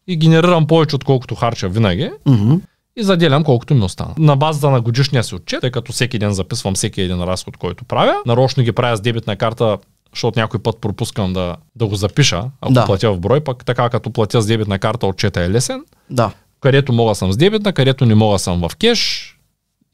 и 0.06 0.16
генерирам 0.16 0.66
повече 0.66 0.96
отколкото 0.96 1.34
харча 1.34 1.68
винаги, 1.68 2.10
Мгм. 2.26 2.54
И 2.96 3.02
заделям 3.02 3.44
колкото 3.44 3.74
ми 3.74 3.84
остана. 3.84 4.14
На 4.18 4.36
базата 4.36 4.70
на 4.70 4.80
годишния 4.80 5.24
си 5.24 5.34
отчет, 5.34 5.60
тъй 5.60 5.70
като 5.70 5.92
всеки 5.92 6.18
ден 6.18 6.32
записвам 6.32 6.74
всеки 6.74 7.00
един 7.00 7.22
разход, 7.22 7.56
който 7.56 7.84
правя, 7.84 8.14
нарочно 8.26 8.62
ги 8.62 8.72
правя 8.72 8.96
с 8.96 9.00
дебитна 9.00 9.36
карта, 9.36 9.78
защото 10.14 10.40
някой 10.40 10.62
път 10.62 10.80
пропускам 10.80 11.32
да, 11.32 11.56
да 11.76 11.86
го 11.86 11.94
запиша, 11.94 12.44
ако 12.60 12.72
Да. 12.72 12.84
платя 12.84 13.12
в 13.12 13.20
брой, 13.20 13.40
пък 13.40 13.64
така 13.64 13.90
като 13.90 14.10
платя 14.10 14.42
с 14.42 14.46
дебитна 14.46 14.78
карта, 14.78 15.06
отчета 15.06 15.40
е 15.40 15.50
лесен. 15.50 15.84
Да. 16.10 16.30
Където 16.60 16.92
мога 16.92 17.14
съм 17.14 17.32
с 17.32 17.36
дебитна, 17.36 17.72
където 17.72 18.06
не 18.06 18.14
мога 18.14 18.38
съм 18.38 18.68
в 18.68 18.76
кеш. 18.76 19.28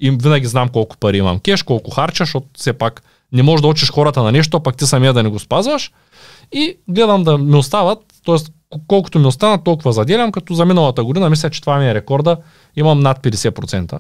И 0.01 0.11
винаги 0.11 0.46
знам 0.46 0.68
колко 0.68 0.96
пари 0.96 1.16
имам 1.18 1.38
кеш, 1.38 1.62
колко 1.62 1.90
харча, 1.90 2.24
защото 2.24 2.46
все 2.57 2.72
пак 2.72 3.03
не 3.32 3.42
можеш 3.42 3.62
да 3.62 3.68
учиш 3.68 3.90
хората 3.90 4.22
на 4.22 4.32
нещо, 4.32 4.61
пък 4.61 4.76
ти 4.76 4.86
самия 4.86 5.12
да 5.12 5.22
не 5.22 5.28
го 5.28 5.38
спазваш. 5.38 5.92
И 6.53 6.76
гледам 6.88 7.24
да 7.24 7.38
ми 7.38 7.57
остават, 7.57 7.99
т.е. 8.26 8.36
колкото 8.86 9.18
ми 9.18 9.26
останат, 9.26 9.64
толкова 9.64 9.92
заделям, 9.92 10.32
като 10.32 10.55
за 10.55 10.64
миналата 10.64 11.05
година 11.05 11.30
мисля, 11.30 11.51
че 11.51 11.61
това 11.61 11.78
ми 11.78 11.88
е 11.88 11.94
рекорда. 11.94 12.36
Имам 12.79 13.01
над 13.01 13.22
50%. 13.22 13.99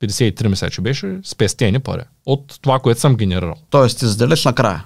53 0.00 0.48
мисля, 0.48 0.70
че 0.70 0.80
беше 0.80 1.18
спестени 1.24 1.78
пари 1.78 2.02
от 2.26 2.58
това, 2.62 2.78
което 2.78 3.00
съм 3.00 3.16
генерирал. 3.16 3.54
Тоест 3.70 3.98
ти 3.98 4.06
заделяш 4.06 4.44
накрая. 4.44 4.84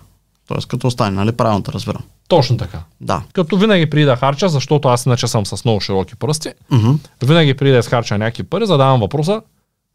Тоест 0.49 0.69
като 0.69 0.87
остане, 0.87 1.11
нали? 1.11 1.33
Правилно 1.33 1.63
те 1.63 1.73
разбирам. 1.73 2.03
Точно 2.29 2.57
така. 2.57 2.83
Да. 3.01 3.23
Като 3.33 3.57
винаги 3.57 3.91
преди 3.91 4.05
да 4.05 4.17
харча, 4.17 4.49
защото 4.49 4.89
аз 4.89 5.07
иначе 5.07 5.27
съм 5.27 5.47
с 5.47 5.65
много 5.65 5.81
широки 5.81 6.17
пръсти, 6.17 6.53
Мгм. 6.71 6.91
винаги 7.25 7.55
преди 7.55 7.73
да 7.73 7.79
изхарча 7.79 8.19
някакви 8.19 8.43
пари, 8.43 8.67
задавам 8.67 9.01
въпроса, 9.01 9.43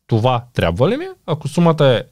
това 0.08 0.44
трябва 0.54 0.90
ли 0.90 0.98
ми? 0.98 1.06
Ако 1.26 1.48
сумата 1.48 1.86
е 1.86 2.04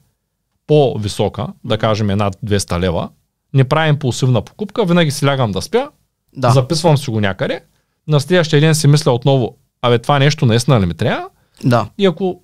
по-висока, 0.68 1.48
да 1.64 1.78
кажем 1.78 2.10
е 2.10 2.16
над 2.16 2.38
200 2.46 2.80
лева, 2.80 3.10
не 3.54 3.64
правим 3.64 3.90
импулсивна 3.90 4.42
покупка, 4.42 4.86
винаги 4.86 5.12
си 5.12 5.26
лягам 5.26 5.52
да 5.52 5.62
спя, 5.62 5.90
Да. 6.38 6.50
записвам 6.52 6.98
си 6.98 7.10
го 7.10 7.20
някъде, 7.20 7.62
на 8.08 8.20
следващия 8.20 8.62
ден 8.62 8.76
си 8.76 8.88
мисля 8.88 9.12
отново, 9.12 9.56
абе 9.84 10.00
това 10.00 10.20
нещо 10.20 10.46
наистина 10.46 10.82
ли 10.82 10.86
ми 10.86 10.94
трябва? 10.94 11.28
Да. 11.64 11.88
И 11.98 12.06
ако 12.06 12.42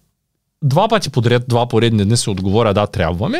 два 0.64 0.88
пъти 0.88 1.10
подред, 1.10 1.44
два 1.48 1.68
поредни 1.68 2.06
дни 2.06 2.18
си 2.18 2.30
отговоря 2.30 2.74
да, 2.74 2.88
трябва 2.88 3.30
ми, 3.30 3.40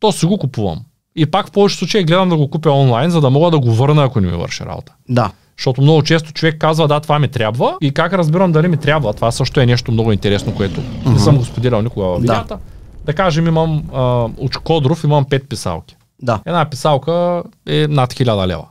то 0.00 0.12
си 0.12 0.26
го 0.26 0.38
купувам. 0.38 0.80
И 1.16 1.26
пак 1.26 1.48
в 1.48 1.50
повечето 1.50 1.78
случаи 1.78 2.04
гледам 2.04 2.28
да 2.28 2.36
го 2.36 2.50
купя 2.50 2.70
онлайн, 2.70 3.10
за 3.10 3.20
да 3.20 3.30
мога 3.30 3.50
да 3.50 3.58
го 3.58 3.72
върна, 3.72 4.04
ако 4.04 4.20
не 4.20 4.26
ми 4.26 4.36
върши 4.36 4.64
работа. 4.64 4.92
Да. 5.08 5.32
Защото 5.58 5.82
много 5.82 6.02
често 6.02 6.32
човек 6.32 6.58
казва, 6.58 6.88
да, 6.88 7.00
това 7.00 7.18
ми 7.18 7.28
трябва 7.28 7.76
и 7.80 7.94
как 7.94 8.12
разбирам 8.12 8.52
дали 8.52 8.68
ми 8.68 8.76
трябва. 8.76 9.12
Това 9.12 9.30
също 9.30 9.60
е 9.60 9.66
нещо 9.66 9.92
много 9.92 10.12
интересно, 10.12 10.54
което 10.54 10.80
не 11.06 11.18
съм 11.18 11.38
го 11.38 11.44
споделял 11.44 11.82
никога 11.82 12.06
в 12.06 12.14
Да. 12.14 12.20
видеята. 12.20 12.58
Да 13.04 13.14
кажем, 13.14 13.46
имам 13.46 13.82
а, 13.94 14.02
от 14.36 14.58
Кодров, 14.58 15.04
имам 15.04 15.24
5 15.24 15.48
писалки. 15.48 15.96
Да. 16.22 16.40
Една 16.46 16.70
писалка 16.70 17.42
е 17.66 17.86
над 17.88 18.14
1000 18.14 18.46
лева. 18.46 18.64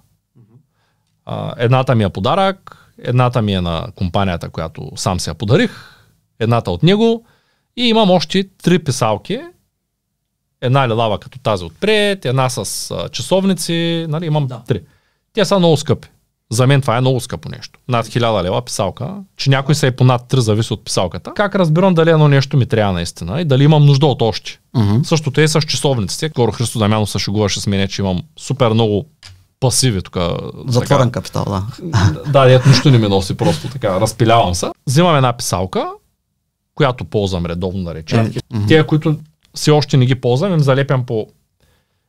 А, 1.25 1.53
едната 1.57 1.95
ми 1.95 2.03
е 2.03 2.09
подарък, 2.09 2.84
едната 3.03 3.41
ми 3.41 3.53
е 3.53 3.61
на 3.61 3.87
компанията, 3.95 4.49
която 4.49 4.91
сам 4.95 5.19
се 5.19 5.29
я 5.29 5.33
подарих, 5.33 5.71
едната 6.39 6.71
от 6.71 6.83
него 6.83 7.25
и 7.77 7.87
имам 7.87 8.11
още 8.11 8.43
три 8.63 8.79
писалки. 8.79 9.39
Една 10.61 10.87
лилава 10.87 11.19
като 11.19 11.39
тази 11.39 11.63
отпред, 11.63 12.25
една 12.25 12.49
с 12.49 12.91
а, 12.91 13.09
часовници, 13.09 14.05
нали, 14.09 14.25
имам 14.25 14.47
Да. 14.47 14.61
три. 14.67 14.81
Те 15.33 15.45
са 15.45 15.59
много 15.59 15.77
скъпи. 15.77 16.07
За 16.51 16.67
мен 16.67 16.81
това 16.81 16.97
е 16.97 17.01
много 17.01 17.19
скъпо 17.19 17.49
нещо. 17.49 17.79
Над 17.87 18.05
1000 18.05 18.43
лева 18.43 18.61
писалка, 18.61 19.15
че 19.37 19.49
някой 19.49 19.75
са 19.75 19.87
и 19.87 19.91
по 19.91 20.03
над 20.03 20.21
3 20.21 20.37
зависи 20.37 20.73
от 20.73 20.85
писалката. 20.85 21.33
Как 21.35 21.55
разбирам 21.55 21.93
дали 21.93 22.09
едно 22.09 22.27
нещо 22.27 22.57
ми 22.57 22.65
трябва 22.65 22.93
наистина 22.93 23.41
и 23.41 23.45
дали 23.45 23.63
имам 23.63 23.85
нужда 23.85 24.05
от 24.05 24.21
още? 24.21 24.59
Мгм. 24.75 25.03
Същото 25.03 25.41
е 25.41 25.47
с 25.47 25.61
часовниците. 25.61 26.29
Скоро 26.29 26.51
Христо 26.51 26.79
Дамянов 26.79 27.09
се 27.09 27.19
шегуваше 27.19 27.61
с 27.61 27.67
мене, 27.67 27.87
че 27.87 28.01
имам 28.01 28.23
супер 28.39 28.69
много 28.69 29.05
пасиви 29.65 30.01
тук. 30.01 30.17
Затворен 30.67 31.11
капитал, 31.11 31.45
да. 31.47 31.63
Да, 32.27 32.45
дето 32.45 32.69
нищо 32.69 32.91
не 32.91 32.97
ми 32.97 33.07
носи, 33.07 33.37
просто 33.37 33.67
така, 33.67 33.99
разпилявам 34.01 34.55
се. 34.55 34.67
Взимам 34.87 35.15
една 35.15 35.33
писалка, 35.33 35.87
която 36.75 37.05
ползвам 37.05 37.45
редовно, 37.45 37.83
да 37.83 37.95
речем. 37.95 38.33
Е. 38.53 38.67
Тия, 38.67 38.87
които 38.87 39.15
все 39.53 39.71
още 39.71 39.97
не 39.97 40.05
ги 40.05 40.15
ползвам, 40.15 40.53
им 40.53 40.59
залепям 40.59 41.05
по 41.05 41.27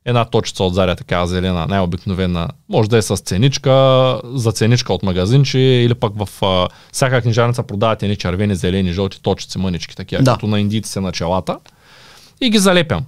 една 0.04 0.24
точица 0.24 0.64
от 0.64 0.74
заря, 0.74 0.96
така 0.96 1.26
зелена, 1.26 1.66
най-обикновена. 1.66 2.48
Може 2.68 2.88
да 2.88 2.96
е 2.96 3.02
с 3.02 3.16
ценичка, 3.16 4.20
за 4.24 4.52
ценичка 4.52 4.92
от 4.92 5.02
магазинче, 5.02 5.58
или 5.58 5.94
пък 5.94 6.12
в 6.24 6.42
а, 6.44 6.68
всяка 6.92 7.22
книжарница 7.22 7.62
продават 7.62 8.02
едни 8.02 8.16
червени, 8.16 8.56
зелени, 8.56 8.92
жълти 8.92 9.22
точици, 9.22 9.58
мънички, 9.58 9.96
такива, 9.96 10.22
Да. 10.22 10.32
като 10.32 10.46
на 10.46 10.60
индийците 10.60 11.00
на 11.00 11.12
челата. 11.12 11.58
И 12.40 12.50
ги 12.50 12.58
залепям. 12.58 13.04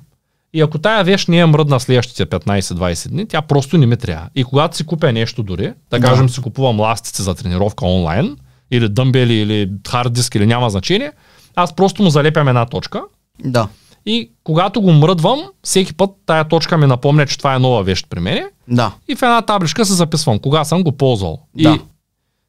И 0.53 0.61
ако 0.61 0.79
тая 0.79 1.05
вещ 1.05 1.29
не 1.29 1.39
е 1.39 1.47
мръдна 1.47 1.81
следващите 1.81 2.27
15-20 2.27 3.09
дни, 3.09 3.29
тя 3.29 3.43
просто 3.43 3.79
не 3.79 3.87
ми 3.87 3.97
трябва. 3.97 4.29
И 4.35 4.45
когато 4.45 4.77
си 4.77 4.87
купя 4.87 5.13
нещо 5.13 5.43
дори, 5.43 5.67
да 5.91 5.99
Да. 5.99 6.01
кажем 6.01 6.29
си 6.29 6.41
купувам 6.43 6.81
ластици 6.81 7.23
за 7.23 7.35
тренировка 7.35 7.87
онлайн, 7.87 8.37
или 8.71 8.89
дъмбели, 8.89 9.35
или 9.35 9.71
хард 9.89 10.13
диск, 10.13 10.35
или 10.35 10.47
няма 10.47 10.71
значение, 10.71 11.13
аз 11.57 11.77
просто 11.77 12.03
му 12.03 12.11
залепям 12.11 12.49
една 12.49 12.67
точка 12.67 13.03
Да. 13.45 13.69
и 14.07 14.31
когато 14.45 14.81
го 14.81 14.93
мръдвам, 14.93 15.41
всеки 15.63 15.95
път 15.95 16.11
тая 16.27 16.45
точка 16.45 16.79
ми 16.79 16.87
напомня, 16.87 17.27
че 17.27 17.39
това 17.39 17.55
е 17.55 17.59
нова 17.59 17.83
вещ 17.83 18.07
при 18.11 18.21
мен. 18.21 18.45
Да. 18.69 18.93
И 19.09 19.17
в 19.17 19.23
една 19.23 19.43
табличка 19.43 19.85
се 19.85 19.93
записвам 19.95 20.39
кога 20.39 20.65
съм 20.65 20.83
го 20.83 20.93
ползвал. 20.93 21.43
Да. 21.55 21.75
И 21.75 21.79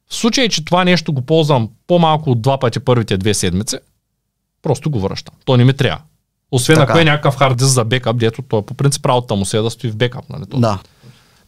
в 0.10 0.16
случай, 0.16 0.50
че 0.50 0.66
това 0.66 0.84
нещо 0.84 1.14
го 1.14 1.22
ползвам 1.22 1.70
по-малко 1.88 2.32
от 2.32 2.42
два 2.42 2.60
пъти 2.60 2.80
първите 2.80 3.18
две 3.18 3.34
седмици, 3.34 3.78
Просто 4.62 4.90
го 4.90 5.00
връщам. 5.00 5.36
То 5.46 5.58
не 5.58 5.66
ми 5.66 5.74
трябва. 5.74 6.02
Освен 6.52 6.76
Така. 6.76 6.92
ако 6.92 7.00
е 7.00 7.06
някакъв 7.06 7.36
хард 7.36 7.58
диск 7.58 7.70
за 7.70 7.86
бекап, 7.86 8.18
дето 8.18 8.42
той 8.42 8.62
по 8.62 8.74
принцип 8.74 9.06
работата 9.06 9.36
му 9.36 9.46
се 9.46 9.58
е 9.58 9.62
да 9.62 9.70
стои 9.70 9.92
в 9.92 9.96
бекап. 9.96 10.26
Нали? 10.30 10.44
То. 10.52 10.58
Да. 10.60 10.80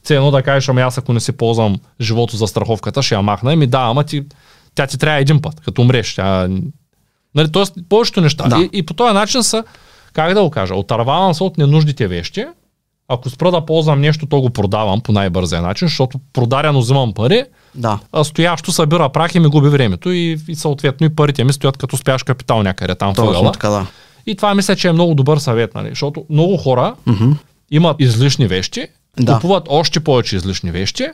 Едно 0.10 0.32
да 0.32 0.42
кажеш, 0.44 0.70
ами 0.70 0.82
аз 0.82 0.98
ако 0.98 1.14
не 1.14 1.20
си 1.20 1.32
ползвам 1.32 1.78
живото 2.02 2.38
за 2.38 2.48
страховката, 2.48 3.02
ще 3.04 3.16
я 3.16 3.22
махна. 3.22 3.54
Еми 3.54 3.68
да, 3.68 3.78
ама 3.80 4.04
ти, 4.04 4.24
тя 4.76 4.88
ти 4.88 4.98
трябва 4.98 5.20
един 5.20 5.42
път, 5.42 5.60
като 5.60 5.82
умреш. 5.82 6.16
Тя, 6.16 6.48
нали, 7.36 7.52
тоест, 7.52 7.74
повечето 7.90 8.22
неща. 8.22 8.48
Да. 8.48 8.58
И, 8.62 8.70
и, 8.74 8.84
по 8.86 8.94
този 8.94 9.14
начин 9.14 9.44
са, 9.44 9.64
как 10.14 10.34
да 10.34 10.44
го 10.44 10.50
кажа, 10.50 10.76
отървавам 10.76 11.34
се 11.34 11.44
от 11.44 11.58
ненужните 11.58 12.08
вещи. 12.08 12.46
Ако 13.08 13.30
спра 13.30 13.52
да 13.52 13.66
ползвам 13.66 14.02
нещо, 14.02 14.26
то 14.26 14.42
го 14.42 14.50
продавам 14.50 15.02
по 15.02 15.12
най-бързия 15.12 15.62
начин, 15.62 15.88
защото 15.88 16.20
продаряно 16.34 16.80
взимам 16.80 17.14
пари, 17.14 17.44
Да. 17.76 18.00
а 18.12 18.24
стоящо 18.24 18.72
събира 18.72 19.10
прах 19.10 19.36
и 19.36 19.40
ми 19.40 19.48
губи 19.48 19.70
времето 19.70 20.12
и, 20.12 20.38
и 20.48 20.56
съответно 20.56 21.08
и 21.08 21.16
парите 21.16 21.44
ми 21.44 21.54
стоят 21.54 21.78
като 21.78 21.98
спящ 21.98 22.26
капитал 22.26 22.64
някъде 22.64 22.96
там 22.96 23.14
в 23.14 23.16
Точно 23.16 23.30
ъгъла. 23.32 23.52
така, 23.52 23.70
да. 23.70 23.88
И 24.26 24.36
това 24.36 24.56
мисля, 24.56 24.76
че 24.76 24.88
е 24.88 24.94
много 24.94 25.16
добър 25.16 25.38
съвет, 25.38 25.76
нали? 25.76 25.90
защото 25.90 26.26
много 26.30 26.58
хора 26.58 26.96
Мгм. 27.06 27.32
имат 27.72 27.96
излишни 28.00 28.48
вещи, 28.48 28.88
Да. 29.20 29.34
купуват 29.34 29.64
още 29.70 30.00
повече 30.00 30.36
излишни 30.36 30.72
вещи, 30.72 31.08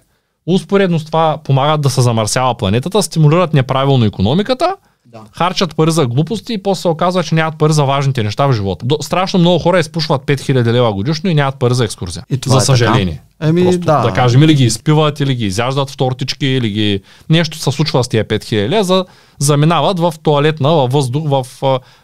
успоредно 0.47 0.99
с 0.99 1.05
това 1.05 1.37
помагат 1.37 1.81
да 1.81 1.89
се 1.89 2.01
замърсява 2.01 2.55
планетата, 2.55 3.03
стимулират 3.03 3.53
неправилно 3.53 4.05
економиката, 4.05 4.75
Да. 5.11 5.21
харчат 5.31 5.75
пари 5.75 5.91
за 5.91 6.07
глупости 6.07 6.53
и 6.53 6.63
после 6.63 6.81
се 6.81 6.87
оказва, 6.87 7.23
че 7.23 7.35
нямат 7.35 7.57
пари 7.57 7.73
за 7.73 7.85
важните 7.85 8.23
неща 8.23 8.47
в 8.47 8.53
живота. 8.53 8.85
До, 8.85 8.97
страшно 9.01 9.39
много 9.39 9.59
хора 9.59 9.79
изпушват 9.79 10.21
5000 10.21 10.71
лева 10.71 10.93
годишно 10.93 11.29
и 11.29 11.33
нямат 11.33 11.59
пари 11.59 11.73
за 11.73 11.85
екскурзия. 11.85 12.25
И 12.29 12.37
това 12.37 12.53
за 12.53 12.57
е 12.57 12.59
така. 12.59 12.65
съжаление. 12.65 13.21
Еми, 13.41 13.63
Просто, 13.63 13.79
да. 13.79 14.01
да 14.01 14.13
кажем, 14.13 14.43
или 14.43 14.53
ги 14.53 14.63
изпиват, 14.63 15.19
или 15.19 15.35
ги 15.35 15.45
изяждат 15.45 15.89
в 15.89 15.97
тортички, 15.97 16.45
или 16.45 16.69
ги... 16.69 17.01
Нещо 17.29 17.57
се 17.57 17.71
случва 17.71 18.03
с 18.03 18.07
тия 18.07 18.25
5000 18.25 18.69
лева, 18.69 18.83
за... 18.83 19.05
заминават 19.39 19.99
в 19.99 20.13
туалетна, 20.23 20.69
във 20.69 20.91
въздух, 20.91 21.23
в... 21.29 21.45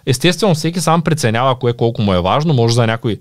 Естествено, 0.06 0.56
всеки 0.56 0.82
сам 0.82 1.02
преценява 1.02 1.60
кое 1.60 1.74
колко 1.74 2.02
му 2.02 2.14
е 2.14 2.22
важно, 2.22 2.54
може 2.54 2.74
за 2.74 2.88
някой 2.88 3.20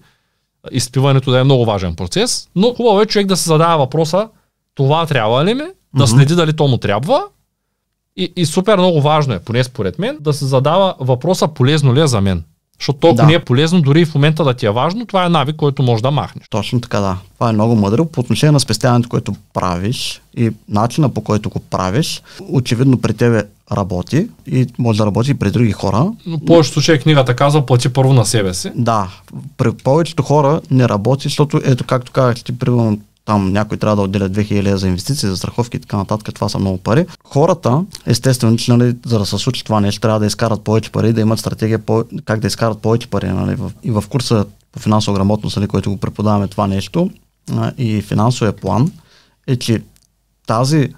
изпиването 0.72 1.30
да 1.30 1.38
е 1.38 1.44
много 1.44 1.64
важен 1.64 1.94
процес, 1.94 2.48
но 2.56 2.74
хубаво 2.74 3.00
е 3.00 3.06
човек 3.06 3.26
да 3.26 3.36
се 3.36 3.48
задава 3.48 3.78
въпроса, 3.78 4.28
това 4.74 5.06
трябва 5.06 5.44
ли 5.44 5.54
ми, 5.54 5.64
да 5.96 6.06
следи 6.06 6.34
дали 6.34 6.52
то 6.52 6.68
му 6.68 6.78
трябва 6.78 7.22
и, 8.16 8.32
и 8.36 8.46
супер 8.46 8.78
много 8.78 9.00
важно 9.00 9.34
е, 9.34 9.38
поне 9.38 9.64
според 9.64 9.98
мен, 9.98 10.16
да 10.20 10.32
се 10.32 10.44
задава 10.44 10.94
въпроса 11.00 11.48
полезно 11.48 11.94
ли 11.94 12.00
е 12.00 12.06
за 12.06 12.20
мен. 12.20 12.42
Защото 12.78 12.98
толкова 12.98 13.22
Да. 13.22 13.26
не 13.26 13.34
е 13.34 13.38
полезно, 13.44 13.82
дори 13.82 14.00
и 14.00 14.04
в 14.04 14.14
момента 14.14 14.44
да 14.44 14.54
ти 14.54 14.66
е 14.66 14.70
важно, 14.70 15.06
това 15.06 15.24
е 15.24 15.28
навик, 15.28 15.56
който 15.56 15.82
може 15.82 16.02
да 16.02 16.10
махнеш. 16.10 16.44
Точно 16.50 16.80
така, 16.80 17.00
да. 17.00 17.16
Това 17.34 17.50
е 17.50 17.52
много 17.52 17.76
мъдро. 17.76 18.04
По 18.04 18.20
отношение 18.20 18.52
на 18.52 18.60
спестяването, 18.60 19.08
което 19.08 19.34
правиш 19.54 20.22
и 20.36 20.50
начина 20.68 21.08
по 21.08 21.20
който 21.20 21.50
го 21.50 21.60
правиш, 21.60 22.22
очевидно 22.48 23.00
при 23.00 23.14
тебе 23.14 23.42
работи 23.72 24.28
и 24.46 24.66
може 24.78 24.98
да 24.98 25.06
работи 25.06 25.30
и 25.30 25.34
при 25.34 25.50
други 25.50 25.72
хора. 25.72 26.12
Но 26.26 26.36
в 26.36 26.44
повечето 26.44 26.74
случаи 26.74 26.98
книгата 26.98 27.36
казва 27.36 27.66
плати 27.66 27.88
първо 27.88 28.12
на 28.12 28.24
себе 28.26 28.54
си. 28.54 28.70
Да, 28.74 29.08
при 29.56 29.72
повечето 29.72 30.22
хора 30.22 30.60
не 30.70 30.88
работи, 30.88 31.22
защото 31.22 31.60
ето 31.64 31.84
както 31.84 32.12
казах 32.12 32.44
ти, 32.44 32.58
примерно 32.58 32.98
там 33.24 33.52
някой 33.52 33.76
трябва 33.76 33.96
да 33.96 34.02
отделя 34.02 34.30
2000 34.30 34.62
лева 34.62 34.78
за 34.78 34.88
инвестиции, 34.88 35.28
за 35.28 35.36
страховки 35.36 35.76
и 35.76 35.80
така 35.80 35.96
нататък, 35.96 36.34
това 36.34 36.48
са 36.48 36.58
много 36.58 36.78
пари. 36.78 37.06
Хората, 37.24 37.84
естествено, 38.06 38.56
че 38.56 38.72
нали, 38.72 38.96
за 39.06 39.18
да 39.18 39.26
се 39.26 39.38
случи 39.38 39.64
това 39.64 39.80
нещо, 39.80 40.00
трябва 40.00 40.20
да 40.20 40.26
изкарат 40.26 40.62
повече 40.62 40.92
пари, 40.92 41.12
да 41.12 41.20
имат 41.20 41.38
стратегия 41.38 41.78
по, 41.78 42.04
как 42.24 42.40
да 42.40 42.46
изкарат 42.46 42.78
повече 42.78 43.06
пари. 43.10 43.28
Нали. 43.28 43.54
В, 43.54 43.72
и 43.82 43.90
в 43.90 44.04
курса 44.08 44.46
по 44.72 44.80
финансова 44.80 45.16
грамотност, 45.16 45.56
нали, 45.56 45.68
който 45.68 45.90
го 45.90 45.96
преподаваме 45.96 46.48
това 46.48 46.66
нещо, 46.66 47.10
а, 47.52 47.72
и 47.78 48.02
финансовия 48.02 48.52
план, 48.52 48.92
е, 49.46 49.56
че 49.56 49.82
тази 50.46 50.88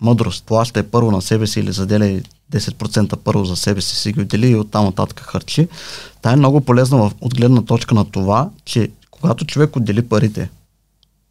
мъдрост, 0.00 0.44
плащай 0.44 0.82
първо 0.82 1.10
на 1.10 1.22
себе 1.22 1.46
си 1.46 1.60
или 1.60 1.72
заделяй 1.72 2.22
10% 2.52 3.16
първо 3.16 3.44
за 3.44 3.56
себе 3.56 3.80
си, 3.80 3.96
си 3.96 4.12
ги 4.12 4.20
отдели 4.20 4.48
и 4.48 4.56
оттам 4.56 4.84
нататък 4.84 5.20
харчи. 5.20 5.68
Та 6.22 6.32
е 6.32 6.36
много 6.36 6.60
полезна 6.60 6.98
в, 6.98 7.12
от 7.20 7.34
гледна 7.34 7.62
точка 7.62 7.94
на 7.94 8.04
това, 8.04 8.50
че 8.64 8.90
когато 9.10 9.44
човек 9.44 9.76
отдели 9.76 10.08
парите 10.08 10.50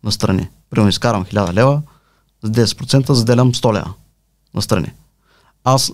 на 0.06 0.12
страни, 0.12 0.49
примерно 0.70 0.89
изкарам 0.89 1.26
1000 1.26 1.53
лева, 1.53 1.82
с 2.43 2.49
10% 2.49 3.12
заделям 3.12 3.53
100 3.53 3.74
лева 3.74 3.93
на 4.53 4.62
страни. 4.62 4.91
Аз 5.64 5.91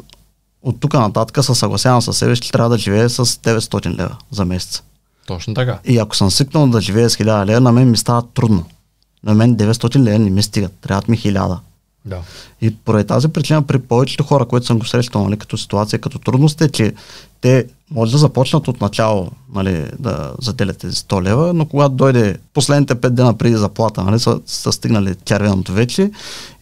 от 0.62 0.80
тук 0.80 0.94
нататък 0.94 1.46
се 1.46 1.56
съгласявам 1.56 2.02
със 2.02 2.18
себе, 2.18 2.36
че 2.36 2.52
трябва 2.52 2.70
да 2.70 2.78
живея 2.78 3.10
с 3.10 3.26
900 3.26 3.98
лева 3.98 4.18
за 4.32 4.46
месец. 4.46 4.84
Точно 5.28 5.54
така. 5.54 5.80
И 5.86 5.98
ако 5.98 6.16
съм 6.16 6.32
свикнал 6.32 6.68
да 6.68 6.82
живея 6.82 7.10
с 7.10 7.18
1000 7.18 7.46
лева, 7.46 7.62
на 7.62 7.72
мен 7.72 7.92
ми 7.92 7.98
става 7.98 8.22
трудно. 8.34 8.66
На 9.24 9.34
мен 9.34 9.58
900 9.58 10.00
лева 10.00 10.20
не 10.20 10.30
ми 10.30 10.44
стигат. 10.44 10.74
Трябват 10.82 11.08
ми 11.08 11.18
1000. 11.18 11.58
Да. 12.06 12.22
И 12.62 12.76
поради 12.76 13.08
тази 13.08 13.28
причина 13.28 13.62
при 13.62 13.80
повечето 13.80 14.24
хора, 14.24 14.46
които 14.46 14.66
съм 14.66 14.80
го 14.80 14.86
срещал 14.86 15.24
нали, 15.24 15.38
като 15.38 15.58
ситуация, 15.58 16.00
като 16.00 16.20
трудност 16.20 16.62
е, 16.62 16.70
че 16.70 16.94
те 17.42 17.66
може 17.92 18.12
да 18.12 18.18
започнат 18.18 18.68
от 18.68 18.82
начало 18.82 19.32
нали, 19.54 19.86
да 20.00 20.34
заделят 20.42 20.78
тези 20.78 20.96
100 20.96 21.22
лева, 21.22 21.54
но 21.54 21.66
когато 21.66 21.96
дойде 21.96 22.38
последните 22.54 22.96
5 22.96 23.10
дена 23.10 23.38
преди 23.38 23.56
заплата, 23.56 24.04
нали, 24.04 24.20
са, 24.20 24.40
са 24.46 24.72
стигнали 24.72 25.16
червеното 25.26 25.74
вече 25.74 26.12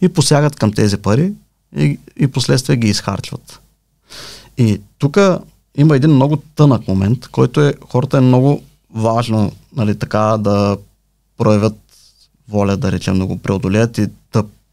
и 0.00 0.08
посягат 0.08 0.56
към 0.56 0.72
тези 0.72 0.96
пари 0.96 1.32
и, 1.76 1.98
и 2.16 2.26
последствие 2.26 2.76
ги 2.76 2.88
изхарчват. 2.88 3.60
И 4.58 4.80
тук 4.98 5.18
има 5.76 5.96
един 5.96 6.10
много 6.10 6.36
тънък 6.36 6.88
момент, 6.88 7.28
който 7.28 7.60
е, 7.60 7.74
хората 7.88 8.18
е 8.18 8.20
много 8.20 8.62
важно 8.94 9.52
нали, 9.76 9.98
така 9.98 10.36
да 10.38 10.76
проявят 11.38 11.76
воля, 12.48 12.76
да 12.76 12.92
речем, 12.92 13.18
да 13.18 13.26
го 13.26 13.38
преодолеят 13.38 13.98
и 13.98 14.06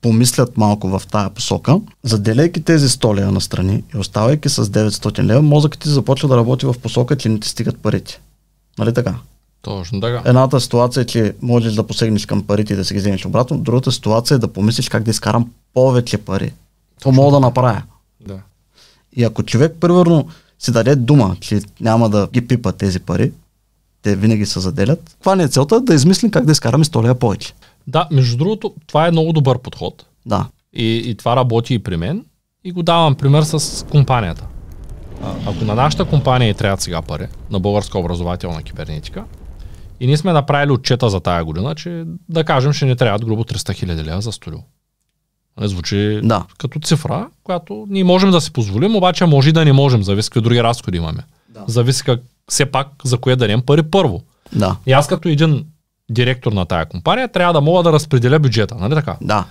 помислят 0.01 0.57
малко 0.57 0.87
в 0.87 1.01
тая 1.11 1.29
посока. 1.29 1.79
Заделяйки 2.03 2.61
тези 2.61 2.87
100 2.87 3.15
лева 3.15 3.31
на 3.31 3.41
страни 3.41 3.83
и 3.95 3.97
оставайки 3.97 4.49
с 4.49 4.65
900 4.65 5.23
лева, 5.23 5.41
мозъкът 5.41 5.79
ти 5.79 5.89
започва 5.89 6.29
да 6.29 6.37
работи 6.37 6.65
в 6.65 6.75
посока, 6.83 7.17
че 7.17 7.29
не 7.29 7.39
ти 7.39 7.49
стигат 7.49 7.77
парите. 7.77 8.21
Нали 8.79 8.93
така? 8.93 9.15
Точно 9.61 10.01
така. 10.01 10.21
Едната 10.25 10.61
ситуация 10.61 11.01
е, 11.01 11.05
че 11.05 11.33
можеш 11.41 11.73
да 11.73 11.87
посегнеш 11.87 12.25
към 12.25 12.43
парите 12.43 12.73
и 12.73 12.75
да 12.75 12.85
си 12.85 12.93
ги 12.93 12.99
вземеш 12.99 13.25
обратно. 13.25 13.57
Другата 13.57 13.91
ситуация 13.91 14.35
е 14.35 14.39
да 14.39 14.47
помислиш 14.47 14.89
как 14.89 15.03
да 15.03 15.11
изкарам 15.11 15.51
повече 15.73 16.17
пари. 16.17 16.53
Това 16.99 17.11
мога 17.11 17.31
да 17.31 17.39
направя. 17.39 17.81
Да. 18.27 18.39
И 19.15 19.23
ако 19.23 19.43
човек, 19.43 19.75
примерно, 19.79 20.27
си 20.59 20.71
даде 20.71 20.95
дума, 20.95 21.35
че 21.39 21.61
няма 21.81 22.09
да 22.09 22.27
ги 22.33 22.47
пипа 22.47 22.71
тези 22.71 22.99
пари, 22.99 23.31
те 24.01 24.15
винаги 24.15 24.45
се 24.45 24.59
заделят. 24.59 25.09
Каква 25.09 25.35
не 25.35 25.43
е 25.43 25.47
целта? 25.47 25.81
Да 25.81 25.93
измислим 25.93 26.31
как 26.31 26.45
да 26.45 26.51
изкараме 26.51 26.85
100 26.85 27.03
лева 27.03 27.15
повече. 27.15 27.53
Да, 27.87 28.07
между 28.11 28.37
другото, 28.37 28.73
това 28.87 29.07
е 29.07 29.11
много 29.11 29.33
добър 29.33 29.59
подход. 29.59 30.05
Да. 30.25 30.45
И, 30.73 30.95
и 31.05 31.15
това 31.15 31.35
работи 31.35 31.73
и 31.73 31.79
при 31.79 31.97
мен. 31.97 32.25
И 32.63 32.71
го 32.71 32.83
давам 32.83 33.15
пример 33.15 33.43
с 33.43 33.85
компанията. 33.89 34.45
А, 35.23 35.33
ако 35.47 35.65
на 35.65 35.75
нашата 35.75 36.05
компания 36.05 36.49
и 36.49 36.53
трябва 36.53 36.77
сега 36.81 37.01
пари, 37.01 37.27
на 37.51 37.59
българска 37.59 37.99
образователна 37.99 38.63
кибернетика, 38.63 39.23
и 39.99 40.07
ние 40.07 40.17
сме 40.17 40.33
направили 40.33 40.71
отчета 40.71 41.09
за 41.09 41.19
тая 41.19 41.43
година, 41.45 41.75
че 41.75 42.03
да 42.29 42.43
кажем, 42.43 42.73
ще 42.73 42.85
ни 42.85 42.95
трябват 42.95 43.25
грубо 43.25 43.43
300 43.43 43.73
хиляди 43.73 44.03
лева 44.03 44.21
за 44.21 44.31
студио. 44.31 44.59
Не 45.59 45.67
звучи 45.67 46.19
Да. 46.23 46.45
като 46.57 46.79
цифра, 46.79 47.27
която 47.43 47.85
ние 47.89 48.03
можем 48.03 48.31
да 48.31 48.41
си 48.41 48.53
позволим, 48.53 48.95
обаче 48.95 49.25
може 49.25 49.49
и 49.49 49.53
да 49.53 49.65
не 49.65 49.73
можем, 49.73 50.03
зависи 50.03 50.29
какви 50.29 50.41
други 50.41 50.63
разходи 50.63 50.97
имаме. 50.97 51.23
Да. 51.49 51.63
Зависи 51.67 52.03
как, 52.03 52.19
все 52.49 52.65
пак 52.65 52.87
за 53.03 53.17
кое 53.17 53.35
дадем 53.35 53.61
пари 53.61 53.83
първо. 53.83 54.21
Да. 54.55 54.75
И 54.85 54.91
аз 54.91 55.07
като 55.07 55.29
един 55.29 55.65
директор 56.11 56.51
на 56.51 56.65
тая 56.65 56.85
компания 56.85 57.27
трябва 57.27 57.53
да 57.53 57.61
мога 57.61 57.83
да 57.83 57.93
разпределя 57.93 58.39
бюджета, 58.39 58.75
нали 58.75 58.95
така? 58.95 59.17
Да. 59.21 59.45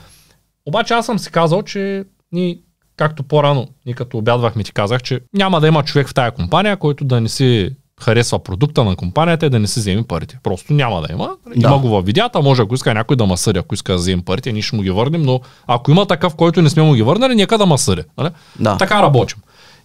Обаче 0.67 0.95
аз 0.95 1.07
съм 1.07 1.19
си 1.19 1.31
казал, 1.31 1.63
че 1.63 2.05
ни, 2.33 2.59
както 2.97 3.23
по-рано, 3.23 3.69
ни 3.87 3.95
като 3.95 4.19
обядвахме 4.19 4.65
ти 4.65 4.73
казах, 4.73 5.03
че 5.03 5.21
няма 5.35 5.61
да 5.61 5.67
има 5.67 5.83
човек 5.83 6.09
в 6.09 6.15
тая 6.15 6.31
компания, 6.31 6.77
който 6.77 7.05
да 7.05 7.21
не 7.21 7.29
си 7.29 7.71
харесва 8.01 8.39
продукта 8.39 8.85
на 8.85 8.97
компанията 8.97 9.47
и 9.47 9.51
да 9.51 9.59
не 9.59 9.67
си 9.67 9.81
вземе 9.81 10.03
парите. 10.03 10.39
Просто 10.43 10.73
няма 10.73 11.03
да 11.03 11.13
има. 11.13 11.31
Да. 11.57 11.69
Има 11.69 11.79
го 11.79 11.89
във 11.89 12.05
видеята, 12.05 12.43
може 12.43 12.63
ако 12.63 12.75
иска 12.75 12.95
някой 12.95 13.17
да 13.17 13.27
ма 13.27 13.37
съди, 13.37 13.59
ако 13.59 13.75
иска 13.75 13.93
да 13.93 13.99
вземе 13.99 14.23
парите, 14.23 14.53
ние 14.53 14.63
ще 14.63 14.77
му 14.77 14.83
ги 14.83 14.91
върнем, 14.91 15.23
но 15.23 15.41
ако 15.67 15.91
има 15.91 16.07
такъв, 16.07 16.35
който 16.35 16.63
не 16.63 16.71
сме 16.71 16.83
му 16.83 16.95
ги 16.95 17.03
върнали, 17.03 17.35
нека 17.35 17.59
да 17.59 17.67
ма 17.67 17.79
съди. 17.79 18.03
Нали? 18.19 18.31
Да. 18.61 18.77
Така 18.77 19.03
работим. 19.03 19.39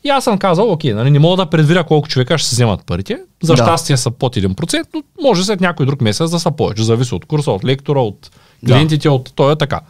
И 0.03 0.09
аз 0.09 0.23
съм 0.23 0.37
казал, 0.37 0.71
окей, 0.71 0.93
нали, 0.93 1.09
не 1.11 1.19
мога 1.19 1.37
да 1.37 1.45
предвидя 1.45 1.83
колко 1.83 2.07
човека 2.07 2.37
ще 2.37 2.49
си 2.49 2.55
вземат 2.55 2.85
парите. 2.85 3.17
За 3.43 3.53
Да. 3.55 3.63
щастие 3.63 3.97
са 3.97 4.11
под 4.11 4.35
1%, 4.35 4.85
но 4.93 5.03
може 5.23 5.43
след 5.43 5.61
някой 5.61 5.85
друг 5.85 6.01
месец 6.01 6.29
да 6.31 6.39
са 6.39 6.51
повече. 6.51 6.83
Зависи 6.83 7.15
от 7.15 7.25
курса, 7.25 7.51
от 7.51 7.65
лектора, 7.65 7.99
от 7.99 8.31
Да. 8.63 8.73
клиентите, 8.73 9.09
от 9.09 9.31
той 9.35 9.53
е 9.53 9.55
така. 9.55 9.81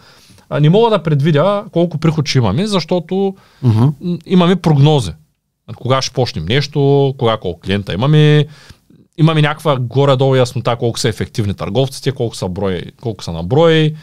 А, 0.50 0.60
не 0.60 0.70
мога 0.70 0.90
да 0.90 1.04
предвидя 1.04 1.64
колко 1.72 1.98
приход 1.98 2.28
ще 2.28 2.38
имаме, 2.38 2.68
защото 2.68 3.36
м, 3.64 3.94
имаме 4.26 4.56
прогнози. 4.56 5.12
Кога 5.76 6.02
ще 6.02 6.14
почнем 6.14 6.46
нещо, 6.46 7.14
кога 7.18 7.38
колко 7.38 7.60
клиента 7.60 7.94
имаме, 7.94 8.46
имаме 9.18 9.42
някаква 9.42 9.78
горе-долу 9.80 10.36
яснота 10.36 10.76
колко 10.76 11.00
са 11.00 11.10
ефективни 11.10 11.54
търговците, 11.54 12.12
колко 12.12 12.36
са, 12.36 12.48
брой, 12.50 12.82
колко 13.02 13.24
са 13.24 13.32
на 13.32 13.44
брой. 13.44 13.94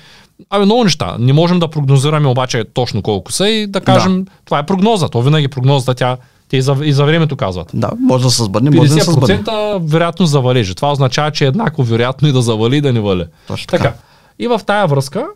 Абе, 0.50 0.64
много 0.64 0.84
неща. 0.84 1.16
Не 1.18 1.32
можем 1.32 1.58
да 1.58 1.68
прогнозираме 1.68 2.28
обаче 2.28 2.64
точно 2.74 3.02
колко 3.02 3.32
са 3.32 3.48
и 3.48 3.66
да 3.66 3.80
кажем, 3.80 4.24
да. 4.24 4.30
това 4.44 4.58
е 4.58 4.66
прогноза. 4.66 5.08
То 5.08 5.22
винаги 5.22 5.48
прогнозата, 5.48 5.94
тя, 5.94 6.16
те 6.48 6.56
и 6.56 6.62
за, 6.62 6.76
и 6.82 6.92
за 6.92 7.04
времето 7.04 7.36
казват. 7.36 7.70
Да, 7.74 7.90
може 8.00 8.24
да 8.24 8.30
се 8.30 8.44
сбъдне, 8.44 8.70
може 8.70 8.88
да 8.88 8.94
не 8.94 9.00
се 9.00 9.12
сбъдне. 9.12 9.44
50% 9.44 9.78
вероятност 9.90 10.32
за 10.32 10.40
валежи. 10.40 10.74
Това 10.74 10.92
означава, 10.92 11.30
че 11.30 11.44
е 11.44 11.48
еднакво 11.48 11.82
вероятно 11.82 12.28
и 12.28 12.32
да 12.32 12.42
завали 12.42 12.76
и 12.76 12.80
да 12.80 12.92
не 12.92 13.00
вали. 13.00 13.24
Точно 13.46 13.66
така. 13.66 13.82
Така. 13.82 13.96
И 14.38 14.48
в 14.48 14.60
тая 14.66 14.86
връзка, 14.86 15.26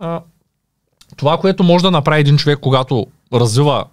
а, 0.00 0.20
това, 1.16 1.38
което 1.38 1.64
може 1.64 1.82
да 1.82 1.90
направи 1.90 2.20
един 2.20 2.36
човек, 2.36 2.58
когато 2.62 3.06
развива 3.32 3.84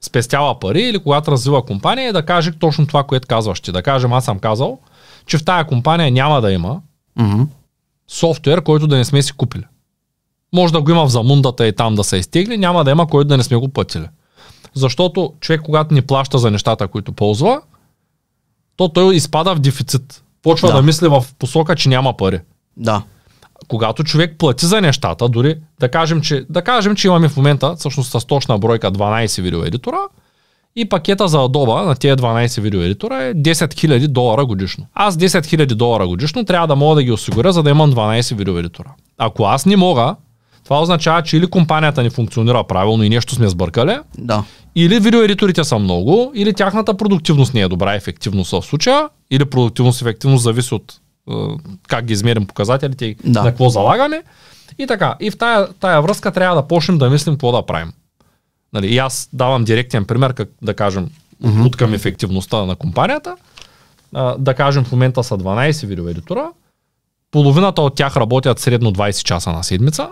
спестява 0.00 0.60
пари 0.60 0.82
или 0.82 0.98
когато 0.98 1.30
развива 1.30 1.64
компания, 1.64 2.08
е 2.08 2.12
да 2.12 2.22
каже 2.22 2.52
точно 2.52 2.86
това, 2.86 3.04
което 3.04 3.28
казваш 3.28 3.60
ти. 3.60 3.72
Да 3.72 3.82
кажем, 3.82 4.12
аз 4.12 4.24
съм 4.24 4.38
казал, 4.38 4.78
че 5.26 5.38
в 5.38 5.44
тая 5.44 5.64
компания 5.66 6.12
няма 6.12 6.40
да 6.40 6.52
има 6.52 6.80
Мгм. 7.16 7.42
софтуер, 8.08 8.62
който 8.62 8.86
да 8.86 8.96
не 8.96 9.04
сме 9.04 9.22
си 9.22 9.32
купили. 9.32 9.64
Може 10.54 10.72
да 10.72 10.82
го 10.82 10.90
има 10.90 11.06
в 11.06 11.10
замундата 11.10 11.66
и 11.66 11.72
там 11.72 11.94
да 11.94 12.04
се 12.04 12.16
изтегли, 12.16 12.58
няма 12.58 12.84
да 12.84 12.90
има 12.90 13.06
който 13.06 13.28
да 13.28 13.36
не 13.36 13.42
сме 13.42 13.56
го 13.56 13.68
платили. 13.68 14.06
Защото 14.74 15.32
човек, 15.40 15.60
когато 15.64 15.94
ни 15.94 16.02
плаща 16.02 16.38
за 16.38 16.50
нещата, 16.50 16.88
които 16.88 17.12
ползва, 17.12 17.60
то 18.76 18.88
той 18.88 19.14
изпада 19.14 19.54
в 19.54 19.58
дефицит. 19.58 20.22
Почва 20.42 20.68
да, 20.68 20.74
Да. 20.74 20.80
да 20.80 20.86
мисли 20.86 21.08
в 21.08 21.24
посока, 21.38 21.76
че 21.76 21.88
няма 21.88 22.16
пари. 22.16 22.40
Да. 22.76 23.02
Когато 23.68 24.04
човек 24.04 24.34
плати 24.38 24.66
за 24.66 24.80
нещата, 24.80 25.28
дори 25.28 25.56
да 25.80 25.88
кажем, 25.88 26.20
че, 26.20 26.46
да 26.50 26.62
кажем, 26.62 26.96
че 26.96 27.06
имаме 27.06 27.28
в 27.28 27.36
момента 27.36 27.74
всъщност 27.76 28.20
с 28.20 28.24
точна 28.24 28.58
бройка 28.58 28.92
12 28.92 29.42
видеоедитора 29.42 29.98
и 30.76 30.88
пакета 30.88 31.28
за 31.28 31.38
Adobe 31.38 31.86
на 31.86 31.94
тези 31.94 32.14
12 32.14 32.60
видеоедитора 32.60 33.24
е 33.24 33.34
10 33.34 33.52
000 33.52 34.06
долара 34.08 34.44
годишно. 34.44 34.86
Аз 34.94 35.16
10 35.16 35.26
000 35.26 35.74
долара 35.74 36.06
годишно 36.06 36.44
трябва 36.44 36.66
да 36.66 36.76
мога 36.76 36.94
да 36.94 37.02
ги 37.02 37.12
осигуря, 37.12 37.52
за 37.52 37.62
да 37.62 37.70
имам 37.70 37.92
12 37.92 38.34
видеоедитора. 38.34 38.94
Ако 39.18 39.44
аз 39.44 39.66
не 39.66 39.76
мога, 39.76 40.16
това 40.68 40.80
означава, 40.80 41.22
че 41.22 41.36
или 41.36 41.46
компанията 41.46 42.02
ни 42.02 42.10
функционира 42.10 42.64
правилно 42.64 43.02
и 43.04 43.08
нещо 43.08 43.34
сме 43.34 43.48
сбъркали, 43.48 43.98
Да. 44.18 44.44
или 44.74 45.00
видеоедиторите 45.00 45.64
са 45.64 45.78
много, 45.78 46.32
или 46.34 46.54
тяхната 46.54 46.96
продуктивност 46.96 47.54
не 47.54 47.60
е 47.60 47.68
добра, 47.68 47.94
ефективност 47.94 48.50
в 48.50 48.62
случая, 48.62 49.08
или 49.30 49.44
продуктивност, 49.44 50.00
ефективност 50.02 50.42
зависи 50.44 50.74
от 50.74 51.00
е, 51.30 51.32
как 51.88 52.04
ги 52.04 52.12
измерим 52.12 52.46
показателите 52.46 53.06
и 53.06 53.16
Да. 53.24 53.42
на 53.42 53.48
какво 53.50 53.68
залагаме. 53.68 54.22
И 54.78 54.86
така, 54.86 55.16
и 55.20 55.30
в 55.30 55.38
тая, 55.38 55.68
тая 55.80 56.02
връзка 56.02 56.30
трябва 56.32 56.56
да 56.56 56.68
почнем 56.68 56.98
да 56.98 57.10
мислим 57.10 57.34
какво 57.34 57.52
да 57.52 57.62
правим. 57.66 57.92
Нали, 58.72 58.86
и 58.86 58.98
аз 58.98 59.28
давам 59.32 59.64
директен 59.64 60.04
пример, 60.04 60.34
как 60.34 60.48
да 60.62 60.74
кажем, 60.74 61.08
от 61.44 61.76
към 61.76 61.94
ефективността 61.94 62.64
на 62.64 62.76
компанията. 62.76 63.36
А, 64.14 64.36
да 64.38 64.54
кажем, 64.54 64.84
в 64.84 64.92
момента 64.92 65.24
са 65.24 65.38
12 65.38 65.86
видеоедитора, 65.86 66.48
половината 67.30 67.82
от 67.82 67.94
тях 67.94 68.16
работят 68.16 68.58
средно 68.58 68.92
20 68.92 69.24
часа 69.24 69.52
на 69.52 69.64
седмица, 69.64 70.08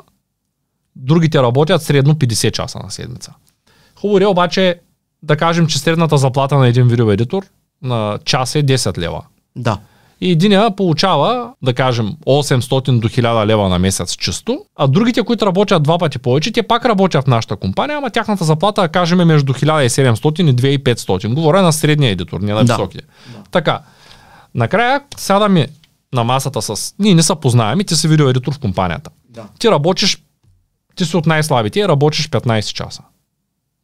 другите 0.97 1.43
работят 1.43 1.83
средно 1.83 2.15
50 2.15 2.51
часа 2.51 2.79
на 2.79 2.91
седмица. 2.91 3.33
Хубаво 4.01 4.19
е 4.21 4.27
обаче 4.27 4.81
да 5.23 5.37
кажем, 5.37 5.67
че 5.67 5.79
средната 5.79 6.19
заплата 6.19 6.59
на 6.59 6.69
един 6.69 6.89
видеоедитор 6.89 7.43
на 7.83 8.19
час 8.25 8.55
е 8.55 8.63
10 8.63 8.99
лева. 8.99 9.23
Да. 9.57 9.79
И 10.21 10.31
единия 10.31 10.71
получава, 10.71 11.53
да 11.63 11.75
кажем, 11.75 12.13
800 12.27 13.01
до 13.01 13.09
1000 13.09 13.47
лева 13.47 13.69
на 13.69 13.79
месец 13.79 14.13
чисто, 14.13 14.59
а 14.77 14.87
другите, 14.87 15.23
които 15.23 15.47
работят 15.47 15.83
два 15.83 15.99
пъти 15.99 16.19
повече, 16.19 16.53
те 16.53 16.63
пак 16.63 16.85
работят 16.85 17.25
в 17.25 17.27
нашата 17.27 17.57
компания, 17.57 17.99
ама 17.99 18.11
тяхната 18.11 18.45
заплата, 18.45 18.81
да 18.81 18.89
кажем, 18.89 19.21
е 19.21 19.25
между 19.25 19.53
1700 19.53 20.41
и 20.43 20.79
2500. 20.79 21.35
Говоря 21.35 21.63
на 21.63 21.73
средния 21.73 22.11
едитор, 22.11 22.41
не 22.41 22.53
на 22.53 22.65
Да. 22.65 22.73
високия. 22.75 23.03
Така, 23.51 23.81
накрая 24.55 25.01
сядаме 25.17 25.69
на 26.13 26.25
масата 26.25 26.63
с... 26.63 26.95
Ние 26.99 27.15
не 27.15 27.23
са 27.23 27.37
познаеми, 27.37 27.85
ти 27.85 27.97
си 27.97 28.09
видеоедитор 28.09 28.55
в 28.55 28.59
компанията. 28.59 29.11
Да. 29.29 29.45
Ти 29.59 29.71
работиш, 29.71 30.19
ти 30.97 31.05
си 31.05 31.17
от 31.17 31.27
най-слабите 31.27 31.81
и 31.81 31.89
работиш 31.89 32.29
15 32.29 32.73
часа 32.73 33.03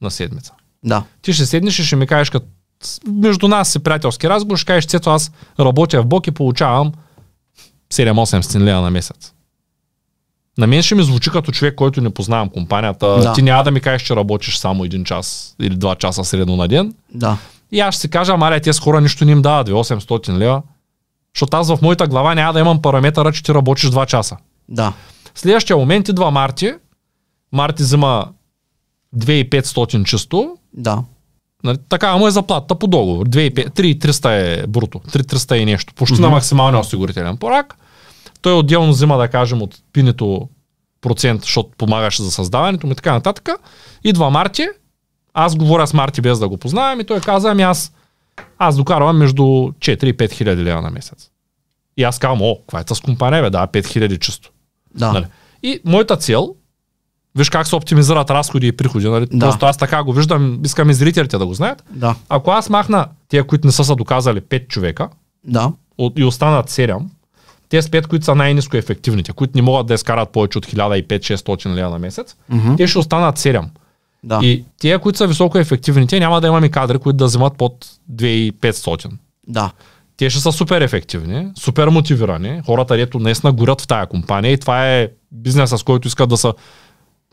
на 0.00 0.10
седмица. 0.10 0.52
Да. 0.84 1.04
Ти 1.22 1.32
ще 1.32 1.46
седнеш 1.46 1.78
и 1.78 1.84
ще 1.84 1.96
ми 1.96 2.06
кажеш, 2.06 2.30
като 2.30 2.46
между 3.06 3.48
нас 3.48 3.72
си 3.72 3.78
приятелски 3.78 4.28
разговор, 4.28 4.56
ще 4.56 4.66
кажеш, 4.66 4.86
Цецо, 4.86 5.10
аз 5.10 5.32
работя 5.60 6.02
в 6.02 6.06
Бог 6.06 6.26
и 6.26 6.30
получавам 6.30 6.92
7-8 7.92 8.60
лева 8.60 8.80
на 8.80 8.90
месец. 8.90 9.32
На 10.58 10.66
мен 10.66 10.82
ще 10.82 10.94
ми 10.94 11.02
звучи 11.02 11.30
като 11.30 11.52
човек, 11.52 11.74
който 11.74 12.00
не 12.00 12.10
познавам 12.10 12.48
компанията. 12.48 13.06
Да. 13.06 13.32
Ти 13.32 13.42
няма 13.42 13.64
да 13.64 13.70
ми 13.70 13.80
кажеш, 13.80 14.02
че 14.02 14.16
работиш 14.16 14.58
само 14.58 14.84
един 14.84 15.04
час 15.04 15.56
или 15.60 15.76
два 15.76 15.94
часа 15.94 16.24
средно 16.24 16.56
на 16.56 16.68
ден. 16.68 16.94
Да. 17.14 17.38
И 17.72 17.80
аз 17.80 17.94
ще 17.94 18.00
си 18.00 18.10
кажа, 18.10 18.36
маля, 18.36 18.60
тези 18.60 18.80
хора 18.80 19.00
нищо 19.00 19.24
не 19.24 19.32
им 19.32 19.42
дават, 19.42 19.68
800 19.68 20.38
лева. 20.38 20.62
Защото 21.34 21.56
аз 21.56 21.68
в 21.68 21.82
моята 21.82 22.06
глава 22.06 22.34
няма 22.34 22.52
да 22.52 22.60
имам 22.60 22.82
параметъра, 22.82 23.32
че 23.32 23.42
ти 23.42 23.54
работиш 23.54 23.90
2 23.90 24.06
часа. 24.06 24.36
Да. 24.68 24.92
Следващия 25.34 25.76
момент 25.76 26.08
идва 26.08 26.30
Марти. 26.30 26.72
Марти 27.52 27.82
взима 27.82 28.28
2500 29.16 30.04
чисто, 30.04 30.56
Да. 30.72 31.02
Нали, 31.64 31.78
така 31.88 32.16
му 32.16 32.26
е 32.26 32.30
заплата 32.30 32.74
по 32.74 32.86
договор. 32.86 33.28
3300 33.28 34.62
е 34.62 34.66
бруто. 34.66 34.98
3300 34.98 35.54
и 35.54 35.64
нещо. 35.64 35.94
Почти 35.94 36.20
на 36.20 36.26
Мгм. 36.26 36.34
максималния 36.34 36.80
осигурителен 36.80 37.36
порак. 37.36 37.76
Той 38.40 38.54
отделно 38.54 38.92
взима, 38.92 39.18
да 39.18 39.28
кажем, 39.28 39.62
от 39.62 39.74
пинето 39.92 40.48
процент, 41.00 41.42
защото 41.42 41.70
помагаше 41.78 42.22
за 42.22 42.30
създаването 42.30 42.86
ми 42.86 42.92
и 42.92 42.96
така 42.96 43.12
нататък. 43.12 43.48
Идва 44.04 44.30
Марти. 44.30 44.66
Аз 45.34 45.56
говоря 45.56 45.86
с 45.86 45.94
Марти 45.94 46.20
без 46.20 46.38
да 46.38 46.48
го 46.48 46.56
познавам 46.56 47.00
и 47.00 47.04
той 47.04 47.20
каза, 47.20 47.50
ами 47.50 47.62
аз, 47.62 47.92
аз 48.58 48.76
докарвам 48.76 49.16
между 49.18 49.42
4 49.42 50.04
и 50.04 50.16
5 50.16 50.32
хиляди 50.32 50.64
лева 50.64 50.82
на 50.82 50.90
месец. 50.90 51.30
И 51.96 52.02
аз 52.02 52.18
казвам, 52.18 52.42
о, 52.42 52.56
каква 52.60 52.80
е 52.80 52.84
тази 52.84 53.00
компания, 53.00 53.42
бе, 53.42 53.50
да, 53.50 53.66
5 53.66 53.86
хиляди 53.86 54.18
чисто. 54.18 54.50
Да. 54.94 55.12
Нали? 55.12 55.26
И 55.62 55.80
моята 55.84 56.16
цел, 56.16 56.54
виж 57.36 57.50
как 57.50 57.66
се 57.66 57.76
оптимизират 57.76 58.30
разходи 58.30 58.66
и 58.66 58.72
приходи, 58.72 59.08
нали? 59.08 59.26
Да. 59.26 59.38
Просто 59.40 59.66
аз 59.66 59.76
така 59.76 60.02
го 60.02 60.12
виждам, 60.12 60.60
искам 60.64 60.90
и 60.90 60.94
зрителите 60.94 61.38
да 61.38 61.46
го 61.46 61.54
знаят. 61.54 61.84
Да. 61.90 62.14
Ако 62.28 62.50
аз 62.50 62.70
махна 62.70 63.06
тия, 63.28 63.44
които 63.44 63.66
не 63.66 63.72
са 63.72 63.84
се 63.84 63.94
доказали 63.94 64.40
5 64.40 64.68
човека 64.68 65.08
Да. 65.44 65.72
от- 65.98 66.18
и 66.18 66.24
останат 66.24 66.66
7, 66.66 67.02
те 67.68 67.82
с 67.82 67.88
5, 67.88 68.06
които 68.06 68.24
са 68.24 68.34
най-низко 68.34 68.76
ефективните, 68.76 69.32
които 69.32 69.52
не 69.54 69.62
могат 69.62 69.86
да 69.86 69.94
изкарат 69.94 70.28
повече 70.30 70.58
от 70.58 70.66
1500-600 70.66 71.66
лева 71.66 71.90
на 71.90 71.98
месец, 71.98 72.36
Мгм. 72.48 72.74
те 72.76 72.86
ще 72.86 72.98
останат 72.98 73.38
7. 73.38 73.64
Да. 74.24 74.40
И 74.42 74.64
тия, 74.78 74.98
които 74.98 75.18
са 75.18 75.26
високо 75.26 75.58
ефективните, 75.58 76.20
няма 76.20 76.40
да 76.40 76.46
имаме 76.46 76.68
кадри, 76.68 76.98
които 76.98 77.16
да 77.16 77.24
вземат 77.24 77.52
под 77.54 77.86
2500. 78.06 79.10
Да. 79.48 79.70
Те 80.16 80.30
ще 80.30 80.40
са 80.40 80.52
супер 80.52 80.80
ефективни, 80.80 81.48
супер 81.56 81.88
мотивирани. 81.88 82.60
Хората, 82.66 82.96
дето 82.96 83.18
наистина 83.18 83.52
горят 83.52 83.80
в 83.80 83.86
тая 83.86 84.06
компания 84.06 84.52
и 84.52 84.58
това 84.58 84.88
е 84.88 85.08
бизнеса, 85.32 85.78
с 85.78 85.82
който 85.82 86.08
искат 86.08 86.28
да 86.28 86.36
се 86.36 86.48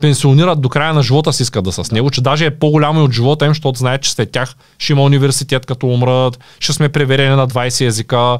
пенсионират 0.00 0.60
до 0.60 0.68
края 0.68 0.94
на 0.94 1.02
живота 1.02 1.32
си 1.32 1.42
искат 1.42 1.64
да 1.64 1.72
са 1.72 1.84
с 1.84 1.92
него, 1.92 2.10
че 2.10 2.20
даже 2.20 2.46
е 2.46 2.58
по-голямо 2.58 3.00
и 3.00 3.02
от 3.02 3.12
живота 3.12 3.46
им, 3.46 3.50
защото 3.50 3.78
знаят, 3.78 4.02
че 4.02 4.12
след 4.12 4.30
тях 4.30 4.54
ще 4.78 4.92
има 4.92 5.02
университет 5.02 5.66
като 5.66 5.86
умрат, 5.86 6.38
ще 6.60 6.72
сме 6.72 6.88
преверени 6.88 7.36
на 7.36 7.48
20 7.48 7.86
езика, 7.86 8.38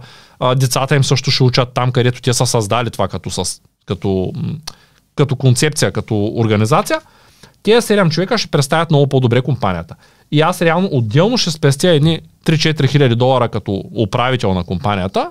децата 0.56 0.96
им 0.96 1.04
също 1.04 1.30
ще 1.30 1.42
учат 1.42 1.68
там, 1.74 1.92
където 1.92 2.22
те 2.22 2.32
са 2.32 2.46
създали 2.46 2.90
това 2.90 3.08
като, 3.08 3.30
като, 3.86 4.32
като 5.16 5.36
концепция, 5.36 5.92
като 5.92 6.32
организация. 6.36 7.00
Тези 7.62 7.86
7 7.86 8.10
човека 8.10 8.38
ще 8.38 8.50
представят 8.50 8.90
много 8.90 9.06
по-добре 9.06 9.42
компанията. 9.42 9.94
И 10.32 10.40
аз 10.40 10.62
реално 10.62 10.88
отделно 10.92 11.38
ще 11.38 11.50
спестя 11.50 11.88
едни 11.88 12.20
3-4 12.46 12.88
хиляди 12.88 13.14
долара 13.14 13.48
като 13.48 13.84
управител 13.96 14.54
на 14.54 14.64
компанията 14.64 15.30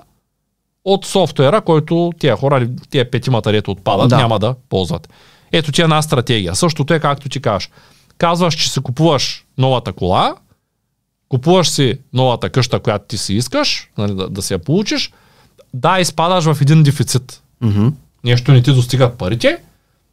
от 0.84 1.06
софтуера, 1.06 1.60
който 1.60 2.12
тия 2.18 2.36
хора, 2.36 2.68
тия 2.90 3.10
петимата, 3.10 3.52
дето 3.52 3.70
отпадат, 3.70 4.08
Да. 4.08 4.16
да. 4.16 4.22
няма 4.22 4.38
да 4.38 4.54
ползват. 4.68 5.08
Ето 5.52 5.72
ти 5.72 5.80
е 5.80 5.84
една 5.84 6.02
стратегия. 6.02 6.54
Същото 6.54 6.94
е 6.94 7.00
както 7.00 7.28
ти 7.28 7.40
кажеш. 7.40 7.70
Казваш, 8.18 8.54
че 8.54 8.70
си 8.70 8.80
купуваш 8.80 9.44
новата 9.58 9.92
кола, 9.92 10.34
купуваш 11.28 11.68
си 11.68 11.98
новата 12.12 12.50
къща, 12.50 12.80
която 12.80 13.04
ти 13.08 13.18
си 13.18 13.34
искаш, 13.34 13.88
нали, 13.98 14.14
да, 14.14 14.28
да 14.30 14.42
си 14.42 14.52
я 14.52 14.58
получиш, 14.58 15.12
да, 15.74 16.00
изпадаш 16.00 16.44
в 16.44 16.58
един 16.60 16.82
дефицит. 16.82 17.42
Мгм. 17.60 17.88
Нещо 18.24 18.52
не 18.52 18.62
ти 18.62 18.72
достигат 18.72 19.18
парите, 19.18 19.58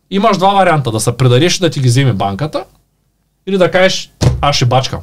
имаш 0.09 0.37
два 0.37 0.53
варианта. 0.53 0.91
Да 0.91 0.99
се 0.99 1.17
предадеш 1.17 1.57
и 1.57 1.59
да 1.59 1.69
ти 1.69 1.79
ги 1.79 1.87
вземе 1.87 2.13
банката, 2.13 2.63
или 3.47 3.57
да 3.57 3.71
кажеш, 3.71 4.11
аз 4.41 4.55
ще 4.55 4.65
бачкам. 4.65 4.99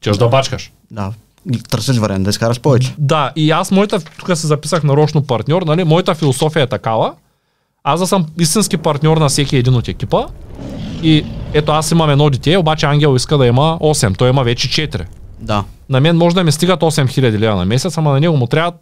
Чеш 0.00 0.16
да 0.16 0.28
бачкаш. 0.28 0.72
Да. 0.90 1.12
Търсиш 1.68 1.98
вариант 1.98 2.24
да 2.24 2.30
изкараш 2.30 2.60
повече. 2.60 2.94
Да, 2.98 3.32
и 3.36 3.50
аз 3.50 3.70
моята, 3.70 4.00
тук 4.00 4.36
се 4.36 4.46
записах 4.46 4.82
нарочно 4.82 5.26
партньор, 5.26 5.62
нали, 5.62 5.84
моята 5.84 6.14
философия 6.14 6.62
е 6.62 6.66
такава, 6.66 7.14
аз 7.84 8.00
да 8.00 8.06
съм 8.06 8.26
истински 8.40 8.76
партньор 8.76 9.16
на 9.16 9.28
всеки 9.28 9.56
един 9.56 9.74
от 9.74 9.88
екипа 9.88 10.26
и 11.02 11.24
ето 11.52 11.72
аз 11.72 11.90
имам 11.90 12.10
едно 12.10 12.30
дете, 12.30 12.56
обаче 12.56 12.86
Ангел 12.86 13.16
иска 13.16 13.38
да 13.38 13.46
има 13.46 13.78
8, 13.80 14.18
той 14.18 14.28
има 14.28 14.44
вече 14.44 14.88
4. 14.88 15.04
Да. 15.40 15.64
На 15.88 16.00
мен 16.00 16.16
може 16.16 16.34
да 16.34 16.44
ми 16.44 16.52
стигат 16.52 16.80
8000 16.80 17.38
лева 17.38 17.56
на 17.56 17.64
месец, 17.64 17.98
ама 17.98 18.12
на 18.12 18.20
него 18.20 18.36
му 18.36 18.46
трябва 18.46 18.72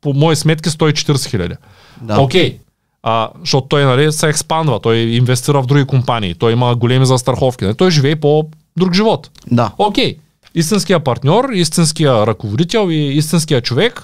по 0.00 0.12
мои 0.12 0.36
сметки 0.36 0.68
140 0.68 1.30
хиляди. 1.30 1.54
Да. 2.00 2.20
Окей. 2.20 2.58
А, 3.02 3.28
защото 3.40 3.68
той 3.68 3.84
нали, 3.84 4.12
се 4.12 4.28
експандва, 4.28 4.80
той 4.80 4.96
инвестира 4.96 5.62
в 5.62 5.66
други 5.66 5.84
компании, 5.84 6.34
той 6.34 6.52
има 6.52 6.76
големи 6.76 7.06
застраховки, 7.06 7.64
нали, 7.64 7.74
той 7.74 7.90
живее 7.90 8.16
по 8.16 8.48
друг 8.76 8.94
живот. 8.94 9.30
Да. 9.50 9.72
Окей, 9.78 10.16
истинския 10.54 11.00
партньор, 11.00 11.48
истинския 11.52 12.26
ръководител 12.26 12.90
и 12.90 12.94
истинския 12.94 13.60
човек, 13.60 14.02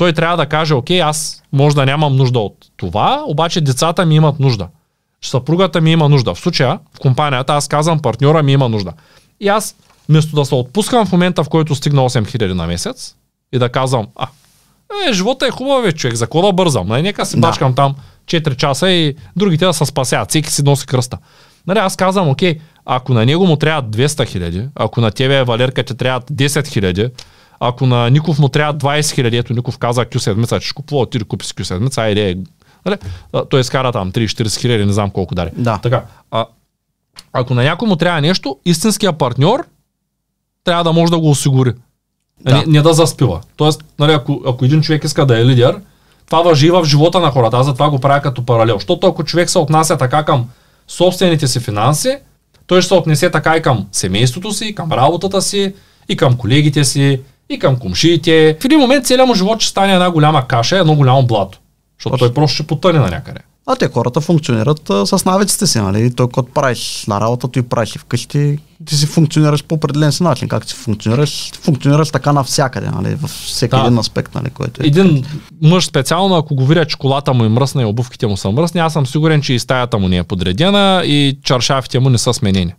той 0.00 0.12
трябва 0.12 0.36
да 0.36 0.46
каже, 0.46 0.74
окей, 0.74 1.02
аз 1.02 1.42
може 1.52 1.76
да 1.76 1.86
нямам 1.86 2.16
нужда 2.16 2.38
от 2.38 2.54
това, 2.76 3.22
обаче 3.26 3.60
децата 3.60 4.06
ми 4.06 4.14
имат 4.14 4.40
нужда. 4.40 4.68
Съпругата 5.24 5.80
ми 5.80 5.92
има 5.92 6.08
нужда. 6.08 6.34
В 6.34 6.38
случая, 6.38 6.78
в 6.94 6.98
компанията, 7.00 7.52
аз 7.52 7.68
казвам, 7.68 7.98
партньора 7.98 8.42
ми 8.42 8.52
има 8.52 8.68
нужда. 8.68 8.92
И 9.40 9.48
аз, 9.48 9.76
вместо 10.08 10.36
да 10.36 10.44
се 10.44 10.54
отпускам 10.54 11.06
в 11.06 11.12
момента, 11.12 11.44
в 11.44 11.48
който 11.48 11.74
стигна 11.74 12.00
8000 12.02 12.52
на 12.52 12.66
месец, 12.66 13.14
и 13.52 13.58
да 13.58 13.68
казвам, 13.68 14.06
а, 14.16 14.26
е, 15.08 15.12
живота 15.12 15.46
е 15.46 15.50
хубав, 15.50 15.82
бе, 15.82 15.92
човек, 15.92 16.16
за 16.16 16.26
какво 16.26 16.42
да 16.42 16.52
бързам? 16.52 16.88
Нали, 16.88 17.02
нека 17.02 17.26
си 17.26 17.36
Да. 17.36 17.40
бачкам 17.48 17.74
там 17.74 17.94
4 18.26 18.56
часа 18.56 18.90
и 18.90 19.14
другите 19.36 19.64
да 19.64 19.72
се 19.72 19.86
спасяват, 19.86 20.28
всеки 20.28 20.50
си 20.50 20.62
носи 20.62 20.86
кръста. 20.86 21.18
Нали, 21.66 21.78
аз 21.78 21.96
казвам, 21.96 22.28
окей, 22.28 22.58
ако 22.84 23.14
на 23.14 23.26
него 23.26 23.46
му 23.46 23.56
трябва 23.56 23.90
200 23.90 24.26
хиляди, 24.26 24.64
ако 24.74 25.00
на 25.00 25.10
тебе, 25.10 25.44
Валерка, 25.44 25.82
ти 25.82 25.96
трябва 25.96 26.20
10 26.20 26.66
хиляди, 26.66 27.08
ако 27.60 27.86
на 27.86 28.10
Ников 28.10 28.38
му 28.38 28.48
трябва 28.48 28.74
20 28.74 29.14
хиляди, 29.14 29.36
ето 29.36 29.54
Ников 29.54 29.78
каза 29.78 30.04
Q 30.04 30.18
седмица, 30.18 30.60
че 30.60 30.66
ще 30.66 30.74
купува, 30.74 31.10
ти 31.10 31.18
да 31.18 31.24
купи 31.24 31.46
си 31.46 31.54
Q 31.54 31.62
седмица, 31.62 32.00
айде, 32.00 32.38
нали? 32.86 32.96
Той 33.50 33.60
изкара 33.60 33.92
там 33.92 34.12
30-40 34.12 34.60
хиляди, 34.60 34.84
не 34.84 34.92
знам 34.92 35.10
колко 35.10 35.34
дари. 35.34 35.50
Да. 35.56 35.78
Така, 35.82 36.04
а, 36.30 36.46
ако 37.32 37.54
на 37.54 37.62
някой 37.62 37.88
му 37.88 37.96
трябва 37.96 38.20
нещо, 38.20 38.58
истинския 38.64 39.12
партньор 39.12 39.66
трябва 40.64 40.84
да 40.84 40.92
може 40.92 41.10
да 41.10 41.18
го 41.18 41.30
осигури. 41.30 41.72
Да. 42.40 42.56
Не, 42.56 42.64
не 42.66 42.82
да 42.82 42.94
заспива. 42.94 43.40
Тоест, 43.56 43.84
нали, 43.98 44.12
ако, 44.12 44.42
ако 44.46 44.64
един 44.64 44.82
човек 44.82 45.04
иска 45.04 45.26
да 45.26 45.40
е 45.40 45.44
лидер, 45.44 45.80
това 46.26 46.42
въжи 46.42 46.70
в 46.70 46.84
живота 46.84 47.20
на 47.20 47.30
хората. 47.30 47.56
Аз 47.56 47.66
затова 47.66 47.90
го 47.90 47.98
правя 47.98 48.22
като 48.22 48.46
паралел. 48.46 48.74
Защото 48.74 49.06
ако 49.06 49.24
човек 49.24 49.50
се 49.50 49.58
отнася 49.58 49.96
така 49.96 50.24
към 50.24 50.48
собствените 50.88 51.46
си 51.46 51.60
финанси, 51.60 52.18
той 52.66 52.80
ще 52.80 52.88
се 52.88 52.94
отнесе 52.94 53.30
така 53.30 53.56
и 53.56 53.62
към 53.62 53.86
семейството 53.92 54.52
си, 54.52 54.74
към 54.74 54.92
работата 54.92 55.42
си, 55.42 55.74
и 56.08 56.16
към 56.16 56.36
колегите 56.36 56.84
си, 56.84 57.20
и 57.50 57.58
към 57.58 57.76
комшиите. 57.76 58.56
В 58.60 58.64
един 58.64 58.78
момент 58.78 59.06
целият 59.06 59.28
му 59.28 59.34
живот 59.34 59.60
ще 59.60 59.70
стане 59.70 59.92
една 59.92 60.10
голяма 60.10 60.46
каша, 60.46 60.78
едно 60.78 60.94
голямо 60.94 61.26
блато. 61.26 61.58
Защото 61.98 62.16
той 62.18 62.34
просто 62.34 62.54
ще 62.54 62.66
потъне 62.66 62.98
на 62.98 63.08
някъде. 63.10 63.40
А 63.66 63.76
те 63.76 63.88
хората 63.88 64.20
функционират 64.20 64.90
а, 64.90 65.06
с 65.06 65.24
навиците 65.24 65.66
си, 65.66 65.78
нали? 65.78 66.14
Той 66.14 66.28
като 66.28 66.52
правиш 66.54 67.04
на 67.08 67.20
работата 67.20 67.58
и 67.58 67.62
правиш 67.62 67.94
и 67.94 67.98
вкъщи, 67.98 68.58
ти 68.84 68.96
си 68.96 69.06
функционираш 69.06 69.64
по 69.64 69.74
определен 69.74 70.12
си 70.12 70.22
начин. 70.22 70.48
Как 70.48 70.64
си 70.64 70.74
функционираш? 70.74 71.52
Функционираш 71.62 72.10
така 72.10 72.32
навсякъде, 72.32 72.86
нали? 72.90 73.14
Във 73.14 73.30
всеки 73.30 73.76
Да. 73.76 73.82
един 73.86 73.98
аспект, 73.98 74.34
нали? 74.34 74.50
Който 74.50 74.82
е. 74.82 74.86
Един 74.86 75.24
мъж 75.62 75.86
специално, 75.86 76.34
ако 76.36 76.54
го 76.54 76.66
видя, 76.66 76.84
че 76.84 76.96
колата 76.96 77.32
му 77.34 77.44
е 77.44 77.48
мръсна 77.48 77.82
и 77.82 77.84
обувките 77.84 78.26
му 78.26 78.36
са 78.36 78.50
мръсни, 78.50 78.80
аз 78.80 78.92
съм 78.92 79.06
сигурен, 79.06 79.42
че 79.42 79.52
и 79.52 79.58
стаята 79.58 79.98
му 79.98 80.08
не 80.08 80.16
е 80.16 80.22
подредена 80.24 81.02
и 81.04 81.38
чаршафите 81.44 81.98
му 81.98 82.10
не 82.10 82.18
са 82.18 82.34
сменени. 82.34 82.74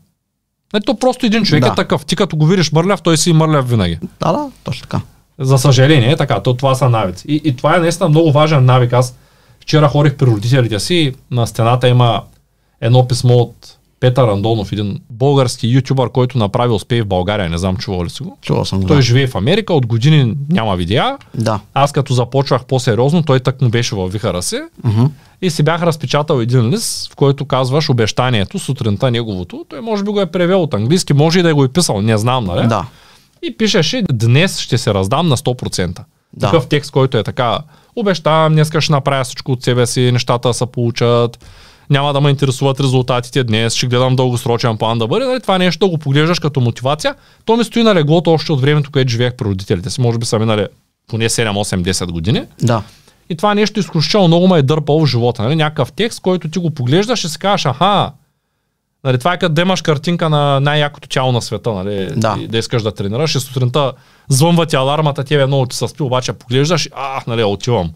Ето 0.73 0.95
просто 0.95 1.25
един 1.25 1.43
човек 1.43 1.63
Да. 1.63 1.69
е 1.69 1.75
такъв. 1.75 2.05
Ти 2.05 2.15
като 2.15 2.35
го 2.35 2.45
видиш 2.45 2.71
мърляв, 2.71 3.01
той 3.01 3.17
си 3.17 3.29
и 3.29 3.33
мърляв 3.33 3.69
винаги. 3.69 3.99
Да, 4.19 4.31
да, 4.31 4.49
точно 4.63 4.81
така. 4.81 5.01
За 5.39 5.57
съжаление 5.57 6.11
е 6.11 6.15
така, 6.15 6.39
то 6.39 6.53
това 6.53 6.75
са 6.75 6.89
навици. 6.89 7.25
И, 7.27 7.41
и 7.43 7.55
това 7.55 7.75
е 7.75 7.79
наистина 7.79 8.09
много 8.09 8.31
важен 8.31 8.65
навик. 8.65 8.93
Аз 8.93 9.15
вчера 9.59 9.87
ходих 9.87 10.15
при 10.15 10.25
родителите 10.25 10.79
си, 10.79 11.13
на 11.31 11.47
стената 11.47 11.87
има 11.87 12.23
едно 12.81 13.07
писмо 13.07 13.33
от 13.33 13.77
Петър 14.01 14.27
Андонов, 14.27 14.71
един 14.71 14.99
български 15.09 15.67
ютубър, 15.67 16.09
който 16.09 16.37
направи 16.37 16.73
успех 16.73 17.03
в 17.03 17.07
България, 17.07 17.49
не 17.49 17.57
знам 17.57 17.77
чувал 17.77 18.03
ли 18.03 18.09
си 18.09 18.23
го. 18.23 18.37
Чувал 18.41 18.65
съм 18.65 18.81
го. 18.81 18.87
Той 18.87 18.95
да. 18.95 19.01
живее 19.01 19.27
в 19.27 19.35
Америка, 19.35 19.73
от 19.73 19.85
години 19.85 20.35
няма 20.49 20.75
видеа. 20.75 21.17
Да. 21.35 21.59
Аз 21.73 21.91
като 21.91 22.13
започвах 22.13 22.65
по-сериозно, 22.65 23.23
той 23.23 23.39
так 23.39 23.61
му 23.61 23.69
беше 23.69 23.95
във 23.95 24.11
вихара 24.11 24.41
си 24.41 24.59
Мгм. 24.83 25.05
и 25.41 25.49
си 25.49 25.63
бях 25.63 25.83
разпечатал 25.83 26.39
един 26.39 26.69
лист, 26.69 27.11
в 27.11 27.15
който 27.15 27.45
казваш 27.45 27.89
обещанието, 27.89 28.59
сутринта 28.59 29.11
неговото. 29.11 29.65
Той 29.69 29.81
може 29.81 30.03
би 30.03 30.11
го 30.11 30.21
е 30.21 30.25
превел 30.25 30.63
от 30.63 30.73
английски, 30.73 31.13
може 31.13 31.39
и 31.39 31.43
да 31.43 31.55
го 31.55 31.63
е 31.63 31.67
писал, 31.67 32.01
не 32.01 32.17
знам, 32.17 32.43
нали? 32.43 32.67
Да. 32.67 32.85
И 33.43 33.57
пишеше, 33.57 34.03
днес 34.11 34.59
ще 34.59 34.77
се 34.77 34.93
раздам 34.93 35.27
на 35.27 35.37
100%. 35.37 35.99
Да. 36.33 36.45
Такъв 36.45 36.67
текст, 36.67 36.91
който 36.91 37.17
е 37.17 37.23
така, 37.23 37.59
обещавам, 37.95 38.53
днес 38.53 38.71
ще 38.79 38.91
направя 38.91 39.23
всичко 39.23 39.51
от 39.51 39.63
себе 39.63 39.85
си, 39.85 40.11
нещата 40.11 40.53
се 40.53 40.65
получат, 40.65 41.45
няма 41.91 42.13
да 42.13 42.21
ме 42.21 42.29
интересуват 42.29 42.79
резултатите 42.79 43.43
днес, 43.43 43.73
ще 43.73 43.87
гледам 43.87 44.15
дългосрочен 44.15 44.77
план 44.77 44.99
да 44.99 45.07
бъде. 45.07 45.25
Нали? 45.25 45.39
Това 45.39 45.57
нещо 45.57 45.85
да 45.85 45.89
го 45.89 45.97
поглеждаш 45.97 46.39
като 46.39 46.61
мотивация. 46.61 47.15
То 47.45 47.57
ми 47.57 47.63
стои 47.63 47.83
на 47.83 47.95
леглото 47.95 48.31
още 48.31 48.51
от 48.51 48.61
времето, 48.61 48.91
което 48.91 49.11
живеех 49.11 49.33
при 49.33 49.45
родителите 49.45 49.89
си. 49.89 50.01
Може 50.01 50.17
би 50.17 50.25
са 50.25 50.39
минали 50.39 50.67
поне 51.07 51.29
7, 51.29 51.51
8, 51.51 51.91
10 51.91 52.11
години. 52.11 52.43
Да. 52.61 52.83
И 53.29 53.35
това 53.35 53.53
нещо 53.53 53.79
изключително 53.79 54.27
много 54.27 54.47
ме 54.47 54.59
е 54.59 54.61
дърпало 54.61 55.05
в 55.05 55.09
живота. 55.09 55.43
Нали? 55.43 55.55
Някакъв 55.55 55.91
текст, 55.91 56.19
който 56.19 56.49
ти 56.49 56.59
го 56.59 56.71
поглеждаш 56.71 57.23
и 57.23 57.29
си 57.29 57.39
кажеш, 57.39 57.65
аха, 57.65 58.11
нали, 59.03 59.19
това 59.19 59.33
е 59.33 59.37
като 59.37 59.53
да 59.53 59.61
имаш 59.61 59.81
картинка 59.81 60.29
на 60.29 60.59
най-якото 60.59 61.09
тяло 61.09 61.31
на 61.31 61.41
света, 61.41 61.73
нали? 61.73 62.09
Да. 62.15 62.37
И 62.39 62.47
да 62.47 62.57
искаш 62.57 62.83
да 62.83 62.91
тренираш 62.91 63.35
и 63.35 63.39
сутринта 63.39 63.93
звънва 64.29 64.65
ти 64.65 64.75
алармата, 64.75 65.23
тебе 65.23 65.45
много 65.45 65.65
ти 65.65 65.75
се 65.75 65.87
спи, 65.87 66.03
обаче 66.03 66.33
поглеждаш 66.33 66.85
и 66.85 66.89
а, 66.95 67.21
нали, 67.27 67.43
отивам. 67.43 67.91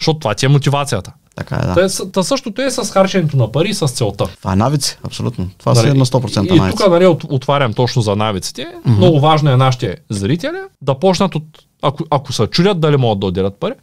Защото 0.00 0.18
това 0.18 0.34
ти 0.34 0.46
е 0.46 0.48
мотивацията. 0.48 1.12
Така 1.38 1.54
е, 1.56 1.66
да. 1.66 1.74
Та, 1.74 1.84
е 1.84 1.88
с- 1.88 2.10
та 2.12 2.22
същото 2.22 2.62
е 2.62 2.70
с 2.70 2.90
харченето 2.90 3.36
на 3.36 3.52
пари 3.52 3.74
с 3.74 3.88
целта. 3.88 4.26
Това 4.38 4.52
е 4.52 4.56
навици, 4.56 4.98
абсолютно. 5.02 5.50
Това 5.58 5.74
си 5.74 5.80
е 5.80 5.88
Нали, 5.88 5.98
на 5.98 6.06
100% 6.06 6.44
и, 6.44 6.56
и 6.56 6.58
навици. 6.58 6.76
тук 6.76 6.90
нали, 6.90 7.06
от- 7.06 7.24
отварям 7.24 7.72
точно 7.74 8.02
за 8.02 8.16
навиците. 8.16 8.62
Mm-hmm. 8.62 8.96
Много 8.96 9.20
важно 9.20 9.50
е 9.50 9.56
нашите 9.56 9.96
зрители 10.10 10.56
да 10.82 10.94
почнат 10.94 11.34
от, 11.34 11.44
ако, 11.82 12.04
ако 12.10 12.32
се 12.32 12.46
чудят 12.46 12.80
дали 12.80 12.96
могат 12.96 13.20
да 13.20 13.26
отделят 13.26 13.56
пари, 13.56 13.74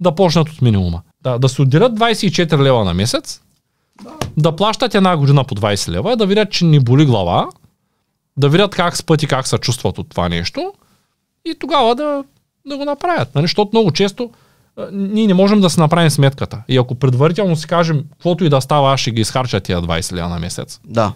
да 0.00 0.12
почнат 0.12 0.48
от 0.48 0.62
минимума. 0.62 1.02
Да, 1.22 1.38
да 1.38 1.48
се 1.48 1.62
отделят 1.62 1.92
24 1.92 2.58
лева 2.58 2.84
на 2.84 2.94
месец, 2.94 3.40
да 4.36 4.52
плащат 4.52 4.94
една 4.94 5.16
година 5.16 5.44
по 5.44 5.54
20 5.54 5.88
лева, 5.88 6.16
да 6.16 6.26
видят, 6.26 6.50
че 6.50 6.64
ни 6.64 6.80
боли 6.80 7.06
глава, 7.06 7.46
да 8.36 8.48
видят 8.48 8.74
как 8.74 8.96
спът 8.96 9.22
и 9.22 9.26
как 9.26 9.46
се 9.46 9.58
чувстват 9.58 9.98
от 9.98 10.08
това 10.08 10.28
нещо 10.28 10.72
и 11.44 11.54
тогава 11.54 11.94
да, 11.94 12.24
да 12.66 12.76
го 12.76 12.84
направят. 12.84 13.34
Нали? 13.34 13.44
Защото 13.44 13.70
много 13.72 13.90
често 13.90 14.30
ние 14.92 15.26
не 15.26 15.34
можем 15.34 15.60
да 15.60 15.70
си 15.70 15.80
направим 15.80 16.10
сметката. 16.10 16.62
И 16.68 16.76
ако 16.76 16.94
предварително 16.94 17.56
си 17.56 17.66
кажем, 17.66 18.04
каквото 18.10 18.44
и 18.44 18.48
да 18.48 18.60
става, 18.60 18.92
аз 18.92 19.00
ще 19.00 19.10
ги 19.10 19.20
изхарча 19.20 19.60
тия 19.60 19.82
20 19.82 20.12
лева 20.12 20.28
на 20.28 20.38
месец. 20.38 20.80
Да. 20.86 21.12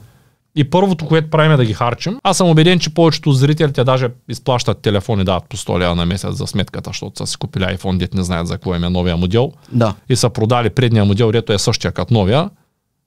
И 0.57 0.71
първото, 0.71 1.07
което 1.07 1.31
правим 1.31 1.53
е 1.53 1.57
да 1.57 1.65
ги 1.65 1.75
харчим. 1.75 2.19
Аз 2.23 2.37
съм 2.37 2.51
убеден, 2.51 2.79
че 2.79 2.95
повечето 2.95 3.33
зрителите 3.33 3.85
даже 3.85 4.09
изплащат 4.29 4.79
телефони, 4.79 5.25
дават 5.25 5.45
по 5.49 5.57
100 5.57 5.79
лева 5.79 5.95
на 5.95 6.07
месец 6.07 6.35
за 6.35 6.47
сметката, 6.47 6.91
защото 6.91 7.19
са 7.19 7.27
си 7.27 7.37
купили 7.37 7.65
iPhone, 7.65 7.97
дет 7.97 8.15
не 8.15 8.23
знаят 8.23 8.47
за 8.47 8.59
им 8.67 8.85
е 8.85 8.91
новия 8.91 9.17
модел. 9.17 9.53
Да. 9.73 9.95
И 10.09 10.17
са 10.17 10.31
продали 10.31 10.71
предния 10.71 11.05
модел, 11.05 11.33
дето 11.33 11.53
е 11.53 11.59
същия 11.59 11.93
като 11.93 12.15
новия, 12.15 12.51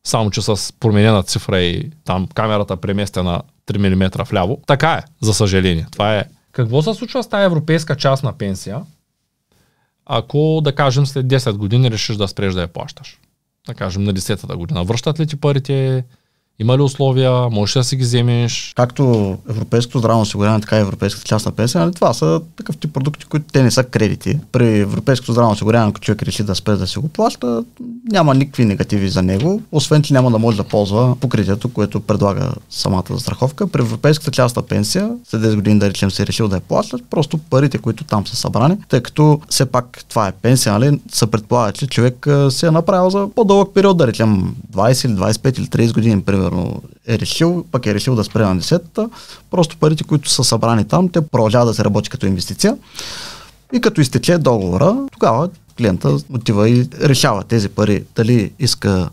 само 0.03 0.31
че 0.31 0.41
с 0.41 0.73
променена 0.79 1.23
цифра 1.23 1.59
и 1.59 1.91
там 2.05 2.27
камерата 2.33 2.77
преместена 2.77 3.41
3 3.67 3.95
мм 3.95 4.23
вляво. 4.23 4.59
Така 4.67 4.93
е, 4.93 5.03
за 5.21 5.33
съжаление. 5.33 5.85
Това 5.91 6.15
е. 6.15 6.23
Какво 6.51 6.81
се 6.81 6.93
случва 6.93 7.23
с 7.23 7.27
тази 7.27 7.45
европейска 7.45 7.95
частна 7.95 8.33
пенсия, 8.33 8.79
ако, 10.13 10.61
да 10.63 10.75
кажем, 10.75 11.05
след 11.05 11.25
10 11.25 11.51
години 11.57 11.91
решиш 11.91 12.15
да 12.15 12.27
спреш 12.27 12.53
да 12.53 12.61
я 12.61 12.67
плащаш? 12.67 13.19
Да 13.67 13.73
кажем, 13.73 14.03
на 14.03 14.13
10-та 14.13 14.55
година. 14.55 14.83
Връщат 14.83 15.19
ли 15.19 15.27
ти 15.27 15.35
парите? 15.35 16.05
Има 16.61 16.77
ли 16.77 16.81
условия? 16.81 17.49
Можеш 17.49 17.73
да 17.73 17.83
си 17.83 17.95
ги 17.95 18.03
вземеш? 18.03 18.73
Както 18.75 19.37
Европейското 19.49 19.99
здравно 19.99 20.21
осигуряване, 20.21 20.61
така 20.61 20.77
и 20.77 20.81
Европейската 20.81 21.25
частна 21.25 21.51
пенсия, 21.51 21.81
нали, 21.81 21.93
това 21.93 22.13
са 22.13 22.41
такъв 22.57 22.77
тип 22.77 22.93
продукти, 22.93 23.25
които 23.25 23.45
те 23.53 23.63
не 23.63 23.71
са 23.71 23.83
кредити. 23.83 24.39
При 24.51 24.79
Европейското 24.79 25.31
здравно 25.31 25.51
осигуряване, 25.51 25.89
ако 25.89 25.99
човек 25.99 26.23
реши 26.23 26.43
да 26.43 26.55
спре 26.55 26.75
да 26.75 26.87
си 26.87 26.99
го 26.99 27.07
плаща, 27.07 27.63
няма 28.11 28.35
никакви 28.35 28.65
негативи 28.65 29.09
за 29.09 29.21
него, 29.21 29.61
освен 29.71 30.01
че 30.01 30.13
няма 30.13 30.31
да 30.31 30.39
може 30.39 30.57
да 30.57 30.63
ползва 30.63 31.15
покритието, 31.15 31.69
което 31.69 31.99
предлага 31.99 32.51
самата 32.69 33.03
застраховка. 33.09 33.67
При 33.67 33.81
Европейската 33.81 34.31
частна 34.31 34.61
пенсия, 34.61 35.09
след 35.29 35.41
10 35.41 35.55
години 35.55 35.79
да 35.79 35.89
речем 35.89 36.11
си 36.11 36.21
е 36.21 36.25
решил 36.25 36.47
да 36.47 36.55
я 36.55 36.61
плащаш, 36.61 37.01
просто 37.09 37.37
парите, 37.37 37.77
които 37.77 38.03
там 38.03 38.27
са 38.27 38.35
събрани, 38.35 38.77
тъй 38.89 39.01
като 39.01 39.41
все 39.49 39.65
пак 39.65 40.03
това 40.09 40.27
е 40.27 40.31
пенсия, 40.31 40.73
нали, 40.73 40.99
се 41.11 41.27
предполага, 41.27 41.71
че 41.71 41.87
човек 41.87 42.27
се 42.49 42.67
е 42.67 42.71
направил 42.71 43.09
за 43.09 43.27
по-дълъг 43.35 43.73
период, 43.73 43.97
да 43.97 44.07
речем 44.07 44.55
20 44.73 45.05
или 45.05 45.13
25 45.13 45.59
или 45.59 45.67
30 45.67 45.93
години, 45.93 46.21
примерно, 46.21 46.50
е 47.07 47.19
решил, 47.19 47.65
пък 47.71 47.85
е 47.85 47.93
решил 47.93 48.15
да 48.15 48.23
спре 48.23 48.43
на 48.43 48.61
10-та, 48.61 49.09
просто 49.51 49.77
парите, 49.77 50.03
които 50.03 50.29
са 50.29 50.43
събрани 50.43 50.85
там, 50.85 51.09
те 51.09 51.21
продължават 51.21 51.67
да 51.67 51.73
се 51.73 51.83
работи 51.83 52.09
като 52.09 52.25
инвестиция. 52.25 52.77
И 53.73 53.81
като 53.81 54.01
изтече 54.01 54.37
договора, 54.37 55.07
тогава 55.11 55.49
клиента 55.77 56.17
отива 56.33 56.69
и 56.69 56.87
решава 57.01 57.43
тези 57.43 57.69
пари, 57.69 58.03
дали 58.15 58.51
иска 58.59 59.09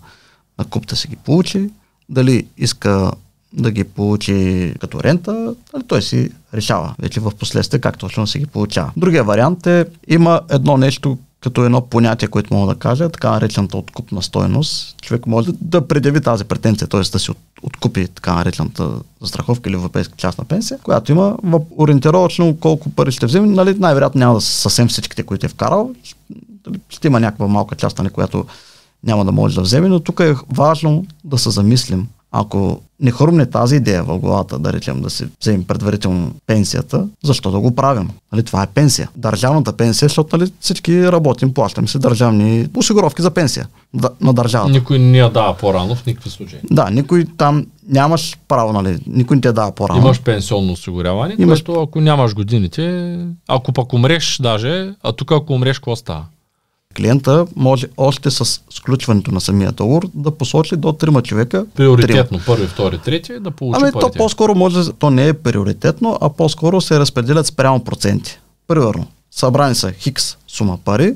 на 0.58 0.64
куп 0.64 0.86
да 0.86 0.96
си 0.96 1.08
ги 1.08 1.16
получи, 1.16 1.70
дали 2.08 2.46
иска 2.58 3.12
да 3.52 3.70
ги 3.70 3.84
получи 3.84 4.74
като 4.80 5.02
рента, 5.02 5.54
нали, 5.74 5.84
той 5.86 6.02
си 6.02 6.30
решава 6.54 6.94
вече 6.98 7.20
в 7.20 7.32
последствие 7.38 7.80
как 7.80 7.98
точно 7.98 8.26
си 8.26 8.38
ги 8.38 8.46
получава. 8.46 8.92
Другия 8.96 9.24
вариант 9.24 9.66
е, 9.66 9.86
има 10.08 10.40
едно 10.50 10.76
нещо, 10.76 11.18
като 11.40 11.64
едно 11.64 11.80
понятие, 11.80 12.28
което 12.28 12.54
мога 12.54 12.74
да 12.74 12.78
кажа, 12.78 13.08
така 13.08 13.30
наречената 13.30 13.76
откупна 13.76 14.22
стойност. 14.22 14.96
Човек 15.02 15.26
може 15.26 15.52
да, 15.52 15.58
да 15.60 15.88
предяви 15.88 16.20
тази 16.20 16.44
претенция, 16.44 16.88
т.е. 16.88 17.00
да 17.00 17.18
си 17.18 17.30
от, 17.30 17.38
откупи 17.62 18.08
така 18.08 18.34
наречената 18.34 18.90
застраховка 19.20 19.68
или 19.68 19.76
европейска 19.76 20.14
частна 20.16 20.44
пенсия, 20.44 20.78
която 20.78 21.12
има 21.12 21.36
в 21.42 21.60
ориентировачно 21.76 22.56
колко 22.56 22.90
пари 22.90 23.12
ще 23.12 23.26
вземе. 23.26 23.46
Нали, 23.46 23.74
най-вероятно 23.78 24.18
няма 24.18 24.34
да 24.34 24.40
са 24.40 24.52
съвсем 24.52 24.88
всичките, 24.88 25.22
които 25.22 25.46
е 25.46 25.48
вкарал. 25.48 25.90
Ще 26.88 27.06
има 27.06 27.20
някаква 27.20 27.48
малка 27.48 27.74
част, 27.74 27.98
нали, 27.98 28.10
която 28.10 28.44
няма 29.04 29.24
да 29.24 29.32
може 29.32 29.54
да 29.54 29.62
вземе, 29.62 29.88
но 29.88 30.00
тук 30.00 30.20
е 30.20 30.34
важно 30.50 31.06
да 31.24 31.38
се 31.38 31.50
замислим. 31.50 32.08
Ако 32.32 32.80
не 33.00 33.10
хрумне 33.10 33.46
тази 33.46 33.76
идея 33.76 34.04
в 34.04 34.18
главата, 34.18 34.58
да 34.58 34.72
речем, 34.72 35.02
да 35.02 35.10
си 35.10 35.24
вземем 35.40 35.64
предварително 35.64 36.32
пенсията, 36.46 37.08
защо 37.24 37.50
да 37.50 37.60
го 37.60 37.74
правим? 37.74 38.10
Нали, 38.32 38.42
това 38.42 38.62
е 38.62 38.66
пенсия. 38.66 39.08
Държавната 39.16 39.72
пенсия, 39.72 40.08
защото 40.08 40.36
нали, 40.36 40.52
всички 40.60 41.12
работим, 41.12 41.54
плащаме 41.54 41.88
се 41.88 41.98
държавни 41.98 42.68
осигуровки 42.76 43.22
за 43.22 43.30
пенсия 43.30 43.68
да, 43.94 44.10
на 44.20 44.32
държавата. 44.32 44.72
Никой 44.72 44.98
не 44.98 45.18
я 45.18 45.30
дава 45.30 45.56
по-рано 45.56 45.94
в 45.94 46.06
никакви 46.06 46.30
случаи. 46.30 46.58
Да, 46.70 46.90
никой 46.90 47.24
там 47.36 47.66
нямаш 47.88 48.38
право, 48.48 48.72
нали, 48.72 48.98
никой 49.06 49.36
не 49.36 49.40
те 49.40 49.52
дава 49.52 49.72
по-рано. 49.72 50.00
Имаш 50.00 50.20
пенсионно 50.20 50.72
осигуряване, 50.72 51.36
Имаш- 51.38 51.64
което 51.64 51.82
ако 51.82 52.00
нямаш 52.00 52.34
годините, 52.34 53.16
ако 53.48 53.72
пък 53.72 53.92
умреш 53.92 54.38
даже, 54.42 54.94
а 55.02 55.12
тук 55.12 55.32
ако 55.32 55.52
умреш, 55.52 55.78
какво 55.78 55.96
става? 55.96 56.24
Клиента 56.96 57.46
може 57.56 57.86
още 57.96 58.30
с 58.30 58.60
сключването 58.70 59.32
на 59.32 59.40
самия 59.40 59.72
договор 59.72 60.08
да 60.14 60.30
посочи 60.30 60.76
до 60.76 60.92
трима 60.92 61.22
човека. 61.22 61.66
Приоритетно, 61.76 62.40
първи, 62.46 62.66
втори, 62.66 62.98
трети, 62.98 63.38
да 63.40 63.50
получи 63.50 63.80
Ами 63.82 63.92
то 63.92 64.00
парите. 64.00 64.18
по-скоро 64.18 64.54
може, 64.54 64.92
то 64.92 65.10
не 65.10 65.28
е 65.28 65.32
приоритетно, 65.32 66.18
а 66.20 66.28
по-скоро 66.30 66.80
се 66.80 66.98
разпределят 66.98 67.46
спрямо 67.46 67.84
проценти. 67.84 68.38
Примерно, 68.68 69.06
събрани 69.30 69.74
са 69.74 69.92
хикс 69.92 70.36
сума 70.48 70.78
пари, 70.84 71.14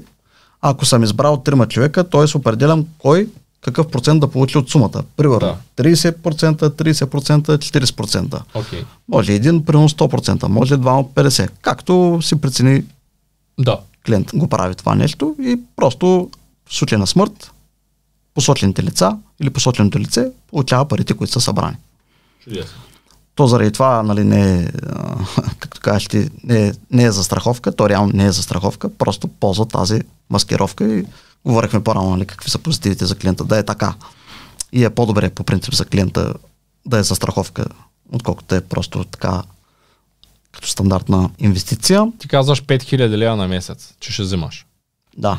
ако 0.61 0.85
съм 0.85 1.03
избрал 1.03 1.37
трима 1.37 1.69
човека, 1.69 2.05
т.е. 2.05 2.37
определям 2.37 2.87
кой 2.99 3.29
какъв 3.61 3.89
процент 3.89 4.21
да 4.21 4.29
получи 4.29 4.59
от 4.59 4.71
сумата. 4.71 5.03
Примерно, 5.17 5.57
Да. 5.77 5.85
30%, 5.85 6.13
30%, 6.69 7.59
40%. 7.59 8.41
Окей. 8.55 8.85
Може 9.09 9.33
един, 9.33 9.65
примерно 9.65 9.89
100%, 9.89 10.47
може 10.49 10.77
двама 10.77 11.05
50%. 11.05 11.49
Както 11.63 12.19
си 12.23 12.41
прецени 12.41 12.85
Да. 13.61 13.79
Клиент 14.07 14.31
го 14.35 14.49
прави 14.49 14.75
това 14.75 14.95
нещо 14.95 15.37
и 15.41 15.61
просто 15.77 16.31
в 16.69 16.75
случай 16.75 16.99
на 16.99 17.07
смърт 17.07 17.53
посочените 18.35 18.83
лица 18.83 19.19
или 19.41 19.51
посоченото 19.51 19.99
лице 19.99 20.31
получава 20.49 20.89
парите, 20.89 21.15
които 21.15 21.33
са 21.33 21.41
събрани. 21.41 21.77
Чудесно. 22.45 22.81
То 23.35 23.47
заради 23.47 23.73
това, 23.73 24.03
нали, 24.03 24.25
не 24.25 24.59
е, 24.59 24.67
както 25.59 25.81
кажеш 25.81 26.09
ти, 26.09 26.31
не 26.45 26.67
е, 26.67 26.73
не 26.91 27.05
е 27.05 27.13
за 27.13 27.25
страховка, 27.25 27.77
то 27.77 27.89
реално 27.89 28.13
не 28.15 28.25
е 28.25 28.33
за 28.33 28.43
страховка, 28.43 28.89
просто 28.89 29.29
ползва 29.29 29.67
тази 29.67 30.01
маскировка 30.31 30.99
и 30.99 31.05
говорихме 31.45 31.85
по-рано, 31.85 32.11
нали, 32.11 32.27
какви 32.27 32.51
са 32.51 32.59
позитивите 32.59 33.07
за 33.07 33.15
клиента, 33.15 33.45
да 33.45 33.59
е 33.59 33.63
така. 33.63 33.95
И 34.73 34.85
е 34.85 34.91
по-добре 34.91 35.31
по 35.31 35.45
принцип 35.45 35.75
за 35.75 35.85
клиента 35.85 36.35
да 36.87 36.99
е 36.99 37.03
за 37.03 37.15
страховка, 37.15 37.65
отколкото 38.13 38.55
е 38.55 38.61
просто 38.61 39.05
така 39.05 39.43
като 40.53 40.69
стандартна 40.69 41.31
инвестиция. 41.39 42.13
Ти 42.19 42.29
казваш 42.29 42.63
5000 42.63 43.09
лева 43.09 43.37
на 43.37 43.49
месец, 43.49 43.95
че 44.01 44.13
ще 44.13 44.23
взимаш. 44.23 44.67
Да, 45.17 45.39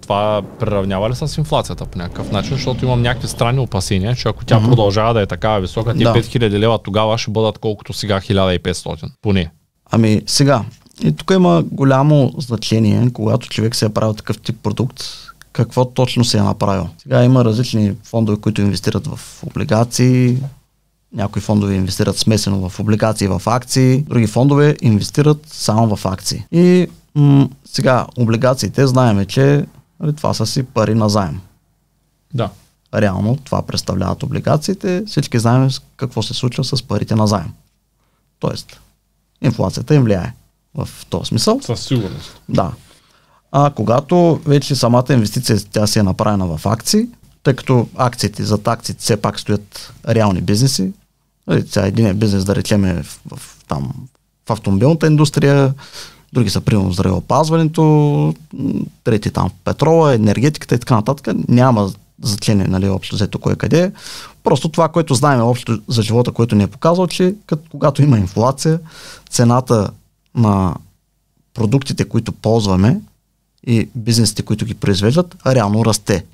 Това 0.00 0.42
приравнява 0.58 1.10
ли 1.10 1.14
с 1.14 1.38
инфлацията 1.38 1.86
по 1.86 1.98
някакъв 1.98 2.30
начин, 2.30 2.56
защото 2.56 2.84
имам 2.84 3.02
някакви 3.02 3.28
странни 3.28 3.60
опасения, 3.60 4.16
че 4.16 4.28
ако 4.28 4.44
тя 4.44 4.60
продължава 4.60 5.14
да 5.14 5.22
е 5.22 5.26
такава 5.26 5.60
висока, 5.60 5.94
ти 5.94 6.04
Да. 6.04 6.14
5000 6.14 6.50
лева 6.50 6.78
тогава 6.78 7.18
ще 7.18 7.30
бъдат 7.30 7.58
колкото 7.58 7.92
сега 7.92 8.20
1500, 8.20 9.10
поне. 9.22 9.50
Ами 9.90 10.22
сега, 10.26 10.64
и 11.04 11.12
тук 11.12 11.30
има 11.30 11.62
голямо 11.72 12.32
значение, 12.38 13.10
когато 13.12 13.48
човек 13.48 13.74
се 13.74 13.84
е 13.84 13.88
правил 13.88 14.14
такъв 14.14 14.40
тип 14.40 14.56
продукт, 14.62 15.04
какво 15.52 15.84
точно 15.84 16.24
се 16.24 16.38
е 16.38 16.42
направил. 16.42 16.88
Сега 17.02 17.24
има 17.24 17.44
различни 17.44 17.92
фондове, 18.04 18.40
които 18.40 18.60
инвестират 18.60 19.06
в 19.06 19.20
облигации, 19.46 20.38
някои 21.12 21.42
фондове 21.42 21.74
инвестират 21.74 22.18
смесено 22.18 22.68
в 22.68 22.80
облигации 22.80 23.28
в 23.28 23.42
акции, 23.46 24.02
други 24.02 24.26
фондове 24.26 24.76
инвестират 24.82 25.46
само 25.46 25.96
в 25.96 26.06
акции. 26.06 26.44
И 26.52 26.88
м- 27.14 27.48
сега 27.64 28.06
облигациите 28.16 28.86
знаеме, 28.86 29.24
че 29.24 29.66
нали, 30.00 30.12
това 30.12 30.34
са 30.34 30.46
си 30.46 30.62
пари 30.62 30.94
на 30.94 31.08
заем. 31.08 31.40
Да. 32.34 32.50
Реално 32.94 33.36
това 33.36 33.62
представляват 33.62 34.22
облигациите. 34.22 35.02
Всички 35.06 35.38
знаем 35.38 35.70
какво 35.96 36.22
се 36.22 36.34
случва 36.34 36.64
с 36.64 36.82
парите 36.82 37.14
на 37.14 37.26
заем. 37.26 37.52
Тоест, 38.40 38.80
инфлацията 39.42 39.94
им 39.94 40.02
влияе 40.04 40.32
в 40.74 40.88
този 41.10 41.28
смисъл. 41.28 41.60
Със 41.62 41.80
сигурност. 41.80 42.40
Да. 42.48 42.72
А 43.52 43.70
когато 43.70 44.40
вече 44.46 44.74
самата 44.74 45.04
инвестиция 45.10 45.58
тя 45.72 45.86
си 45.86 45.98
е 45.98 46.02
направена 46.02 46.46
в 46.46 46.66
акции, 46.66 47.08
тъй 47.48 47.56
като 47.56 47.88
акциите, 47.96 48.44
зад 48.44 48.68
акциите 48.68 49.00
все 49.02 49.16
пак 49.16 49.40
стоят 49.40 49.92
реални 50.08 50.40
бизнеси, 50.40 50.92
нали, 51.46 51.64
сега 51.68 51.86
един 51.86 52.06
е 52.06 52.14
бизнес 52.14 52.44
да 52.44 52.54
речем 52.54 52.84
е 52.84 53.02
в, 53.02 53.20
в, 53.36 53.64
там, 53.68 53.92
в 54.46 54.50
автомобилната 54.50 55.06
индустрия, 55.06 55.74
други 56.32 56.50
са 56.50 56.60
примерно 56.60 56.92
здравеопазването, 56.92 58.34
трети 59.04 59.30
там 59.30 59.48
в 59.48 59.52
петрола, 59.64 60.14
енергетиката 60.14 60.74
и 60.74 60.78
така 60.78 60.94
нататък. 60.94 61.34
Няма 61.48 61.92
значение, 62.22 62.66
нали, 62.66 62.88
общо 62.88 63.14
взето 63.14 63.38
кое 63.38 63.56
къде. 63.56 63.92
Просто 64.44 64.68
това, 64.68 64.88
което 64.88 65.14
знаем 65.14 65.40
общо 65.40 65.80
за 65.88 66.02
живота, 66.02 66.32
което 66.32 66.54
ни 66.54 66.62
е 66.62 66.66
показал, 66.66 67.06
че 67.06 67.34
като, 67.46 67.62
когато 67.70 68.02
има 68.02 68.18
инфлация, 68.18 68.80
цената 69.30 69.90
на 70.34 70.74
продуктите, 71.54 72.04
които 72.04 72.32
ползваме 72.32 73.00
и 73.66 73.88
бизнесите, 73.94 74.42
които 74.42 74.64
ги 74.64 74.74
произвеждат, 74.74 75.36
реално 75.46 75.84
расте. 75.84 76.24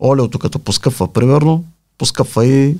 Олиото 0.00 0.38
като 0.38 0.58
поскъпва, 0.58 1.12
примерно, 1.12 1.64
поскъпва 1.98 2.46
и 2.46 2.76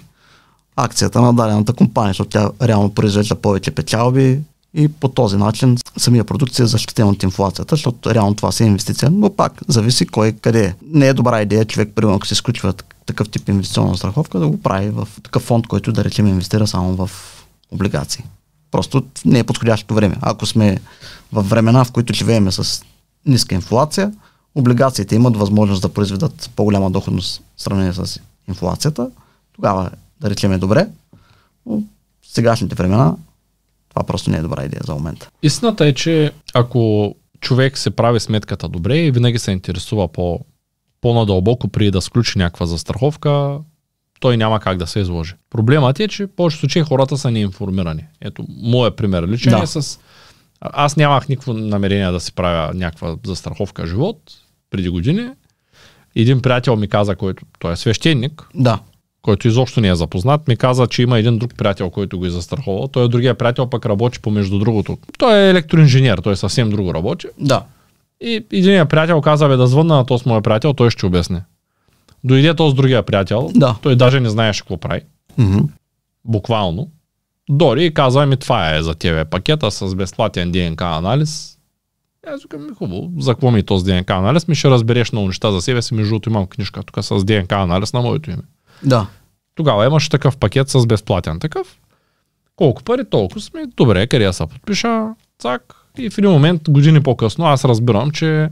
акцията 0.77 1.21
на 1.21 1.35
дадената 1.35 1.73
компания, 1.73 2.11
защото 2.11 2.31
тя 2.31 2.51
реално 2.63 2.95
произвежда 2.95 3.35
повече 3.35 3.71
печалби 3.71 4.41
и 4.75 4.89
по 4.89 5.09
този 5.09 5.37
начин 5.37 5.77
самия 5.97 6.25
продукт 6.25 6.55
се 6.55 6.63
е 6.63 6.67
защитен 6.67 7.09
от 7.09 7.23
инфлацията, 7.23 7.77
защото 7.77 8.15
реално 8.15 8.35
това 8.35 8.53
си 8.53 8.63
е 8.63 8.67
инвестиция, 8.67 9.11
но 9.11 9.31
пак 9.31 9.53
зависи 9.69 10.07
кой 10.07 10.33
къде 10.33 10.65
е. 10.65 10.75
Не 10.93 11.09
е 11.09 11.15
добра 11.15 11.43
идея 11.43 11.65
човек, 11.65 11.93
примерно, 11.95 12.17
ако 12.17 12.27
се 12.27 12.35
изключва 12.35 12.73
так- 12.73 12.97
такъв 13.07 13.29
тип 13.29 13.49
инвестиционна 13.49 13.97
страховка, 13.97 14.39
да 14.39 14.49
го 14.49 14.61
прави 14.61 14.91
в 14.91 15.09
такъв 15.23 15.43
фонд, 15.43 15.67
който 15.67 15.93
да 15.93 16.05
речем 16.05 16.27
инвестира 16.27 16.67
само 16.67 16.97
в 16.97 17.11
облигации. 17.71 18.25
Просто 18.71 19.03
не 19.25 19.39
е 19.39 19.45
подходящото 19.45 19.95
време. 19.95 20.17
Ако 20.21 20.47
сме 20.47 20.79
в 21.33 21.43
времена, 21.43 21.85
в 21.85 21.93
които 21.93 22.13
живееме 22.13 22.53
с 22.53 22.83
ниска 23.27 23.55
инфлация, 23.55 24.13
облигациите 24.57 25.15
имат 25.15 25.37
възможност 25.37 25.83
да 25.83 25.89
произведат 25.89 26.51
по-голяма 26.57 26.91
доходност 26.91 27.43
в 27.57 27.63
сравнение 27.63 27.93
с 27.93 28.21
инфлацията, 28.49 29.11
тогава 29.53 29.91
да 30.21 30.31
речем 30.31 30.53
е 30.53 30.59
добре, 30.59 30.89
но 31.67 31.77
в 32.23 32.29
сегашните 32.29 32.75
времена 32.75 33.17
това 33.89 34.03
просто 34.03 34.31
не 34.31 34.37
е 34.37 34.43
добра 34.43 34.65
идея 34.65 34.81
за 34.85 34.95
момента. 34.95 35.29
Истината 35.43 35.87
е, 35.87 35.93
че 35.93 36.33
ако 36.55 37.15
човек 37.41 37.79
се 37.79 37.91
прави 37.91 38.21
сметката 38.21 38.69
добре 38.69 38.99
и 38.99 39.11
винаги 39.11 39.39
се 39.39 39.51
интересува 39.51 40.09
по, 40.09 40.41
по-надълбоко 41.01 41.69
преди 41.69 41.91
да 41.91 42.01
сключи 42.01 42.39
някаква 42.39 42.67
застраховка, 42.67 43.59
той 44.21 44.37
няма 44.37 44.61
как 44.61 44.79
да 44.79 44.87
се 44.87 45.01
изложи. 45.01 45.35
Проблемът 45.51 46.01
е, 46.01 46.09
че 46.09 46.27
в 46.27 46.31
повечето 46.37 46.61
случаи 46.61 46.83
хората 46.83 47.19
са 47.19 47.31
неинформирани. 47.31 48.05
Ето, 48.21 48.45
моят 48.49 48.97
пример 48.97 49.29
личен 49.29 49.53
Да. 49.53 49.63
е 49.63 49.67
с... 49.67 49.99
Аз 50.61 50.97
нямах 50.97 51.29
никакво 51.29 51.53
намерение 51.53 52.11
да 52.11 52.21
си 52.21 52.33
правя 52.33 52.75
някаква 52.75 53.17
застраховка 53.27 53.87
живот 53.87 54.19
преди 54.71 54.89
години. 54.89 55.29
Един 56.17 56.43
приятел 56.43 56.77
ми 56.77 56.89
каза, 56.89 57.17
който 57.17 57.45
той 57.59 57.73
е 57.73 57.77
свещеник, 57.77 58.49
Да, 58.55 58.79
който 59.23 59.49
изобщо 59.49 59.81
не 59.81 59.89
е 59.89 59.95
запознат, 59.95 60.49
ми 60.49 60.57
каза, 60.57 60.87
че 60.87 61.03
има 61.03 61.19
един 61.19 61.39
друг 61.39 61.55
приятел, 61.57 61.91
който 61.91 62.19
го 62.19 62.27
е 62.27 62.31
застраховал. 62.31 62.89
Той 62.89 63.05
е 63.05 63.09
другия 63.09 63.35
приятел, 63.35 63.67
пък 63.67 63.87
работи 63.87 64.21
по 64.21 64.31
между 64.31 64.59
другото. 64.59 64.99
Той 65.19 65.37
е 65.37 65.51
електроинженер, 65.51 66.19
той 66.19 66.37
съвсем 66.37 66.71
друго 66.71 66.95
работи. 66.95 67.27
да, 67.39 67.63
И 68.21 68.45
един 68.53 68.87
приятел 68.87 69.21
каза, 69.21 69.49
бе 69.49 69.57
да 69.57 69.67
звънна 69.67 69.97
на 69.97 70.07
този 70.07 70.23
моя 70.27 70.43
приятел, 70.43 70.73
той 70.73 70.91
ще 70.91 71.07
обясни. 71.07 71.41
Дойде 72.25 72.55
този 72.55 72.77
другия 72.77 73.03
приятел, 73.03 73.51
Да. 73.55 73.77
той 73.83 73.97
даже 73.97 74.21
не 74.21 74.29
знаеше 74.29 74.61
какво 74.61 74.77
прави, 74.77 75.01
Мгм. 75.39 75.59
буквално. 76.25 76.89
Дори 77.49 77.85
и 77.85 77.95
каза 77.95 78.27
ми, 78.27 78.37
това 78.37 78.75
е 78.75 78.83
за 78.83 78.95
тебе 78.95 79.25
пакета 79.25 79.71
с 79.71 79.95
безплатен 79.95 80.53
ДНК 80.53 80.83
анализ. 80.87 81.56
Аз 82.27 82.43
викам, 82.43 82.75
хубаво, 82.75 83.11
за 83.19 83.35
какво 83.35 83.51
ми 83.51 83.59
е 83.59 83.63
този 83.63 83.85
ДНК 83.85 84.15
анализ? 84.15 84.49
Ми 84.49 84.55
ще 84.55 84.71
разбереш 84.71 85.13
много 85.13 85.27
неща 85.27 85.53
за 85.53 85.63
себе 85.63 85.83
си, 85.83 85.95
между 85.95 86.11
другото 86.11 86.31
имам 86.31 86.47
книжка 86.47 86.83
тук 86.83 87.05
с 87.05 87.25
ДНК 87.25 87.53
анализ 87.53 87.93
на 87.93 88.01
моето 88.01 88.31
име. 88.31 88.43
да, 88.83 89.07
Тогава 89.55 89.87
имаш 89.87 90.09
такъв 90.09 90.37
пакет 90.37 90.69
с 90.69 90.87
безплатен 90.87 91.41
такъв. 91.41 91.79
Колко 92.57 92.83
пари, 92.83 93.05
толкова 93.11 93.41
сме. 93.41 93.67
Добре, 93.77 94.07
къде 94.07 94.33
се 94.33 94.47
подпиша? 94.47 95.09
Цак. 95.39 95.75
И 95.99 96.11
в 96.11 96.19
един 96.19 96.31
момент, 96.31 96.71
години 96.71 97.03
по-късно, 97.03 97.45
аз 97.47 97.65
разбирам, 97.65 98.11
че 98.11 98.49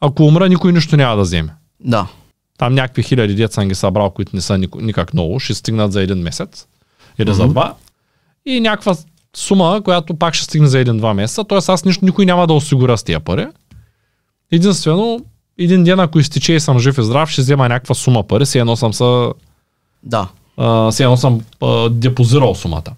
ако 0.00 0.22
умра, 0.22 0.48
никой 0.48 0.72
нищо 0.72 0.96
няма 0.96 1.16
да 1.16 1.22
вземе. 1.22 1.54
да, 1.80 2.06
Там 2.58 2.74
някакви 2.74 3.02
хиляди 3.02 3.34
деца 3.34 3.54
съм 3.54 3.68
ги 3.68 3.74
събрал, 3.74 4.10
които 4.10 4.36
не 4.36 4.42
са 4.42 4.58
никак 4.58 5.12
много, 5.14 5.40
ще 5.40 5.54
стигнат 5.54 5.92
за 5.92 6.02
един 6.02 6.18
месец 6.18 6.66
или 7.18 7.34
за 7.34 7.48
два. 7.48 7.74
И 8.46 8.60
някаква 8.60 8.94
сума, 9.36 9.80
която 9.84 10.14
пак 10.14 10.34
ще 10.34 10.44
стигне 10.44 10.68
за 10.68 10.78
един-два 10.78 11.14
месеца. 11.14 11.44
Тоест 11.44 11.68
аз 11.68 11.84
нищо, 11.84 12.04
никой 12.04 12.26
няма 12.26 12.46
да 12.46 12.52
осигуря 12.52 12.98
с 12.98 13.02
тия 13.02 13.20
пари. 13.20 13.46
Единствено, 14.50 15.20
един 15.58 15.84
ден, 15.84 16.00
ако 16.00 16.18
изтече 16.18 16.52
и 16.52 16.60
съм 16.60 16.78
жив 16.78 16.98
и 16.98 17.02
здрав, 17.02 17.30
ще 17.30 17.40
взема 17.40 17.68
някаква 17.68 17.94
сума 17.94 18.22
пари, 18.22 18.46
се 18.46 18.58
едно 18.58 18.76
съм 18.76 18.94
са 18.94 19.32
да, 20.02 20.28
а, 20.56 20.92
едно 21.00 21.16
съм 21.16 21.40
а, 21.62 21.88
депозирал 21.90 22.54
сумата. 22.54 22.92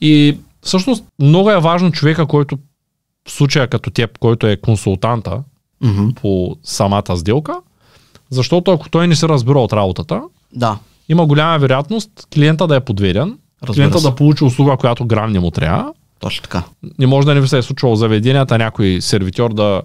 И 0.00 0.38
всъщност 0.62 1.04
много 1.18 1.50
е 1.50 1.60
важно 1.60 1.92
човека, 1.92 2.26
който 2.26 2.58
в 3.28 3.32
случая 3.32 3.68
като 3.68 3.90
теб, 3.90 4.18
който 4.18 4.46
е 4.46 4.56
консултанта 4.56 5.42
Мгм. 5.80 6.08
по 6.14 6.56
самата 6.62 7.16
сделка, 7.16 7.56
защото 8.30 8.70
ако 8.70 8.88
той 8.88 9.08
не 9.08 9.16
се 9.16 9.28
разбира 9.28 9.58
от 9.58 9.72
работата, 9.72 10.22
да, 10.52 10.78
има 11.08 11.26
голяма 11.26 11.58
вероятност 11.58 12.10
клиента 12.34 12.66
да 12.66 12.76
е 12.76 12.80
подведен, 12.80 13.38
Разбира 13.62 13.74
клиента 13.74 13.98
се. 13.98 14.08
да 14.08 14.14
получи 14.14 14.44
услуга, 14.44 14.76
която 14.76 15.06
грам 15.06 15.32
не 15.32 15.40
му 15.40 15.50
трябва. 15.50 15.92
точно 16.20 16.42
така. 16.42 16.62
Не 16.98 17.06
може 17.06 17.26
да 17.26 17.34
не 17.34 17.40
ви 17.40 17.48
се 17.48 17.58
е 17.58 17.62
случвало 17.62 17.96
заведенията 17.96 18.58
някой 18.58 18.98
сервитьор 19.00 19.54
да, 19.54 19.82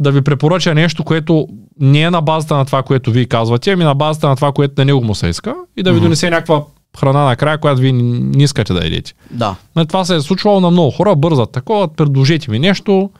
да 0.00 0.12
ви 0.12 0.22
препоръча 0.22 0.74
нещо, 0.74 1.04
което 1.04 1.48
не 1.80 2.00
е 2.02 2.10
на 2.10 2.20
базата 2.20 2.56
на 2.56 2.64
това, 2.64 2.82
което 2.82 3.10
вие 3.10 3.24
казвате, 3.24 3.70
ами 3.72 3.84
на 3.84 3.94
базата 3.94 4.28
на 4.28 4.36
това, 4.36 4.52
което 4.52 4.74
на 4.78 4.84
него 4.84 5.04
му 5.04 5.14
се 5.14 5.26
иска 5.26 5.54
и 5.76 5.82
да 5.82 5.90
ви 5.90 5.96
Мгм. 5.96 6.04
донесе 6.04 6.30
някаква 6.30 6.64
храна 7.00 7.24
накрая, 7.24 7.58
която 7.58 7.80
вие 7.80 7.92
не 7.92 8.42
искате 8.42 8.72
да 8.72 8.86
едете. 8.86 9.14
Да, 9.30 9.56
Но 9.76 9.84
това 9.84 10.04
се 10.04 10.16
е 10.16 10.20
случвало 10.20 10.60
на 10.60 10.70
много 10.70 10.90
хора, 10.90 11.16
бързат 11.16 11.52
такова, 11.52 11.88
предложете 11.88 12.50
ми 12.50 12.58
нещо 12.58 13.10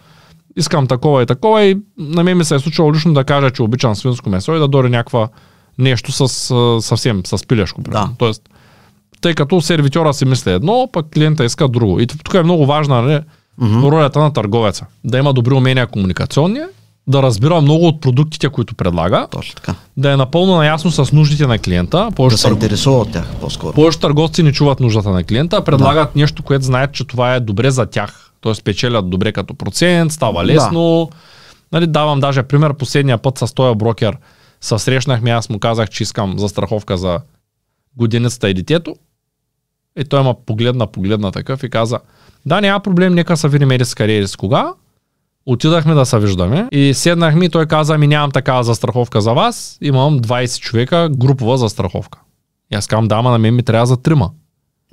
искам 0.57 0.87
такова 0.87 1.23
и 1.23 1.27
такова 1.27 1.63
и 1.65 1.77
на 1.99 2.25
мен 2.25 2.39
ми 2.39 2.45
се 2.45 2.55
е 2.55 2.59
случило 2.59 2.95
лично 2.95 3.13
да 3.15 3.25
кажа, 3.25 3.51
че 3.51 3.63
обичам 3.63 3.95
свинско 3.95 4.29
месо 4.31 4.55
и 4.55 4.59
да 4.59 4.69
дори 4.69 4.89
някаква 4.91 5.29
нещо 5.79 6.13
с 6.13 6.29
съвсем 6.83 7.23
с 7.27 7.47
пилешко. 7.47 7.81
Да. 7.83 8.09
Тоест, 8.19 8.43
тъй 9.21 9.35
като 9.35 9.61
сервитьора 9.61 10.15
си 10.15 10.25
мисли 10.25 10.51
едно, 10.53 10.89
пък 10.93 11.07
клиента 11.11 11.45
иска 11.45 11.69
друго. 11.69 12.01
И 12.01 12.07
тук 12.07 12.35
е 12.35 12.43
много 12.43 12.67
важна 12.67 13.03
нали, 13.03 13.21
Мгм. 13.59 13.81
ролята 13.83 14.19
на 14.19 14.33
търговеца. 14.33 14.87
Да 15.05 15.19
има 15.19 15.33
добри 15.33 15.55
умения 15.55 15.87
комуникационни, 15.87 16.61
да 17.07 17.23
разбира 17.23 17.61
много 17.61 17.87
от 17.87 18.01
продуктите, 18.01 18.49
които 18.49 18.75
предлага, 18.75 19.27
Точно 19.31 19.55
така. 19.55 19.75
да 19.97 20.13
е 20.13 20.17
напълно 20.17 20.57
наясно 20.57 20.91
с 20.91 21.13
нуждите 21.13 21.47
на 21.47 21.59
клиента. 21.59 21.97
Да 21.99 22.11
Повечето, 22.11 22.41
се 22.41 22.49
интересува 22.49 22.99
от 22.99 23.13
тях 23.13 23.35
по-скоро. 23.41 23.73
повечето 23.73 24.01
търговци 24.01 24.43
не 24.43 24.53
чуват 24.53 24.81
нуждата 24.81 25.11
на 25.11 25.25
клиента, 25.25 25.65
предлагат 25.65 26.17
нещо, 26.17 26.43
което 26.43 26.65
знаят, 26.65 26.93
че 26.93 27.05
това 27.05 27.35
е 27.35 27.41
добре 27.41 27.71
за 27.71 27.87
тях. 27.87 28.31
Тоест 28.41 28.65
печелят 28.65 29.11
добре 29.11 29.33
като 29.33 29.55
процент, 29.55 30.13
става 30.13 30.45
лесно. 30.45 31.11
Нали, 31.73 31.87
давам 31.87 32.21
даже 32.21 32.43
пример, 32.43 32.75
последния 32.75 33.19
път 33.19 33.39
с 33.39 33.55
този 33.55 33.75
брокер 33.75 34.17
се 34.61 34.79
срещнахме, 34.79 35.31
аз 35.31 35.49
му 35.49 35.59
казах, 35.59 35.91
че 35.91 36.03
искам 36.03 36.39
застраховка 36.39 36.97
за 36.97 37.21
годиницата 37.97 38.51
и 38.51 38.55
детето. 38.55 38.95
И 39.99 40.05
той 40.05 40.23
ма 40.23 40.35
погледна, 40.47 40.87
погледна 40.87 41.33
такъв 41.33 41.63
и 41.63 41.71
каза, 41.71 41.99
да, 42.47 42.61
няма 42.61 42.81
проблем, 42.81 43.15
нека 43.15 43.37
се 43.37 43.49
видим 43.49 43.71
еди 43.71 43.85
с 43.85 43.95
еди 44.01 44.27
с 44.27 44.37
кога. 44.37 44.73
Отидахме 45.47 45.95
да 45.95 46.07
се 46.07 46.19
виждаме 46.19 46.69
и 46.73 46.95
седнахме 46.95 47.45
и 47.45 47.49
той 47.49 47.67
каза, 47.67 47.99
ми 47.99 48.07
нямам 48.07 48.31
такава 48.31 48.65
застраховка 48.65 49.21
за 49.21 49.33
вас, 49.33 49.79
имам 49.81 50.21
20 50.21 50.61
човека, 50.61 51.09
групова 51.13 51.59
застраховка. 51.59 52.19
И 52.73 52.77
аз 52.77 52.87
казвам, 52.87 53.09
да, 53.09 53.15
ама 53.15 53.31
на 53.31 53.39
мен 53.39 53.55
ми 53.55 53.63
трябва 53.63 53.87
за 53.87 53.97
трима. 53.97 54.31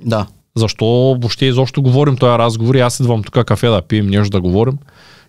Да. 0.00 0.26
Защо 0.56 0.86
въобще 1.20 1.46
изобщо 1.46 1.82
говорим 1.82 2.16
този 2.16 2.38
разговор 2.38 2.74
и 2.74 2.80
аз 2.80 3.00
идвам 3.00 3.22
тук 3.22 3.44
кафе 3.44 3.68
да 3.68 3.82
пием, 3.82 4.06
нещо 4.06 4.30
да 4.30 4.40
говорим. 4.40 4.78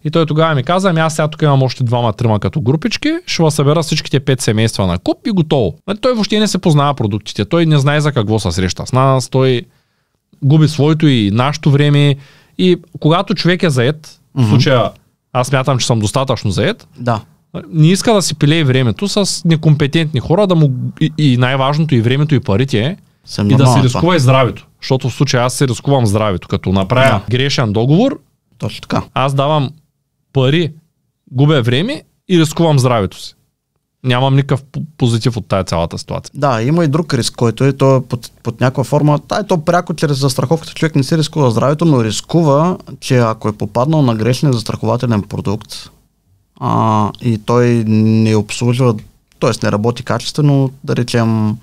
И 0.03 0.11
той 0.11 0.25
тогава 0.25 0.55
ми 0.55 0.63
каза, 0.63 0.89
ами 0.89 0.99
аз 0.99 1.15
сега 1.15 1.27
тук 1.27 1.41
имам 1.41 1.63
още 1.63 1.83
двама-трима 1.83 2.39
като 2.39 2.61
групички, 2.61 3.11
ще 3.25 3.51
събера 3.51 3.83
всичките 3.83 4.19
пет 4.19 4.41
семейства 4.41 4.87
на 4.87 4.99
куп 4.99 5.27
и 5.27 5.31
готово. 5.31 5.73
Нали, 5.87 5.97
той 5.97 6.13
въобще 6.13 6.39
не 6.39 6.47
се 6.47 6.57
познава 6.57 6.93
продуктите, 6.93 7.45
той 7.45 7.65
не 7.65 7.77
знае 7.77 8.01
за 8.01 8.11
какво 8.11 8.39
се 8.39 8.51
среща 8.51 8.87
с 8.87 8.93
нас, 8.93 9.29
той 9.29 9.61
губи 10.43 10.67
своето 10.67 11.07
и 11.07 11.31
нашето 11.31 11.71
време. 11.71 12.15
И 12.57 12.77
когато 12.99 13.33
човек 13.33 13.63
е 13.63 13.69
заед, 13.69 14.07
в 14.35 14.41
Мгм. 14.41 14.49
случая 14.49 14.91
аз 15.33 15.51
мятам, 15.51 15.77
че 15.77 15.85
съм 15.85 15.99
достатъчно 15.99 16.51
заед, 16.51 16.87
Да. 16.97 17.21
не 17.69 17.87
иска 17.87 18.13
да 18.13 18.21
си 18.21 18.35
пилее 18.35 18.63
времето 18.63 19.07
с 19.07 19.41
некомпетентни 19.45 20.19
хора, 20.19 20.47
да 20.47 20.55
му 20.55 20.71
и, 21.01 21.11
и 21.17 21.37
най-важното 21.37 21.95
и 21.95 22.01
времето 22.01 22.35
и 22.35 22.39
парите 22.39 22.79
е, 22.79 22.97
Съм 23.25 23.49
и 23.49 23.55
да 23.55 23.63
това. 23.63 23.83
рискува 23.83 24.15
и 24.15 24.19
здравето. 24.19 24.67
Защото 24.81 25.09
в 25.09 25.13
случая 25.13 25.43
аз 25.43 25.53
се 25.53 25.67
рискувам 25.67 26.05
здравето. 26.05 26.47
Като 26.47 26.71
направя 26.71 27.21
грешен 27.29 27.73
договор, 27.73 28.19
Точно 28.57 28.81
така. 28.81 29.01
аз 29.13 29.33
давам 29.33 29.69
пари, 30.33 30.73
губя 31.31 31.61
време 31.61 32.03
и 32.29 32.39
рискувам 32.39 32.79
здравето 32.79 33.21
си. 33.21 33.35
Нямам 34.03 34.35
никакъв 34.35 34.63
позитив 34.97 35.37
от 35.37 35.47
тая 35.47 35.63
цялата 35.63 35.97
ситуация. 35.97 36.31
Да, 36.35 36.61
има 36.61 36.83
и 36.83 36.87
друг 36.87 37.13
риск, 37.13 37.35
който 37.35 37.63
е 37.63 37.73
то 37.73 37.95
е 37.95 38.01
под, 38.01 38.31
под 38.43 38.61
някаква 38.61 38.83
форма. 38.83 39.19
Та 39.19 39.39
е 39.39 39.47
то 39.47 39.57
пряко 39.57 39.93
чрез 39.93 40.17
застраховката 40.17 40.73
човек 40.73 40.95
не 40.95 41.03
се 41.03 41.17
рискува 41.17 41.51
здравето, 41.51 41.85
но 41.85 42.03
рискува, 42.03 42.77
че 42.99 43.17
ако 43.17 43.49
е 43.49 43.57
попаднал 43.57 44.01
на 44.01 44.15
грешния 44.15 44.53
застрахователен 44.53 45.21
продукт 45.21 45.89
а, 46.59 47.11
и 47.21 47.37
той 47.37 47.83
не 47.87 48.35
обслужва, 48.35 48.95
т.е. 49.39 49.51
не 49.63 49.71
работи 49.71 50.03
качествено, 50.03 50.71
да 50.83 50.95
речем 50.95 51.57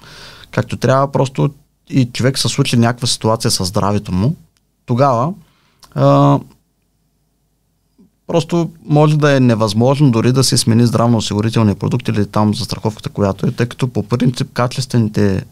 както 0.50 0.76
трябва, 0.76 1.12
просто 1.12 1.50
и 1.90 2.04
човек 2.12 2.38
се 2.38 2.48
случи 2.48 2.76
някаква 2.76 3.06
ситуация 3.06 3.50
с 3.50 3.64
здравето 3.64 4.12
му, 4.12 4.36
тогава 4.86 5.32
а, 5.94 6.38
просто 8.26 8.70
може 8.84 9.18
да 9.18 9.36
е 9.36 9.40
невъзможно 9.40 10.10
дори 10.10 10.32
да 10.32 10.44
се 10.44 10.58
смени 10.58 10.86
здравноосигурителния 10.86 11.74
продукт 11.74 12.08
или 12.08 12.26
там 12.26 12.54
застраховката, 12.54 13.08
която 13.08 13.46
е, 13.46 13.50
тъй 13.50 13.66
като 13.66 13.88
по 13.88 14.02
принцип 14.02 14.52
качествените 14.52 15.44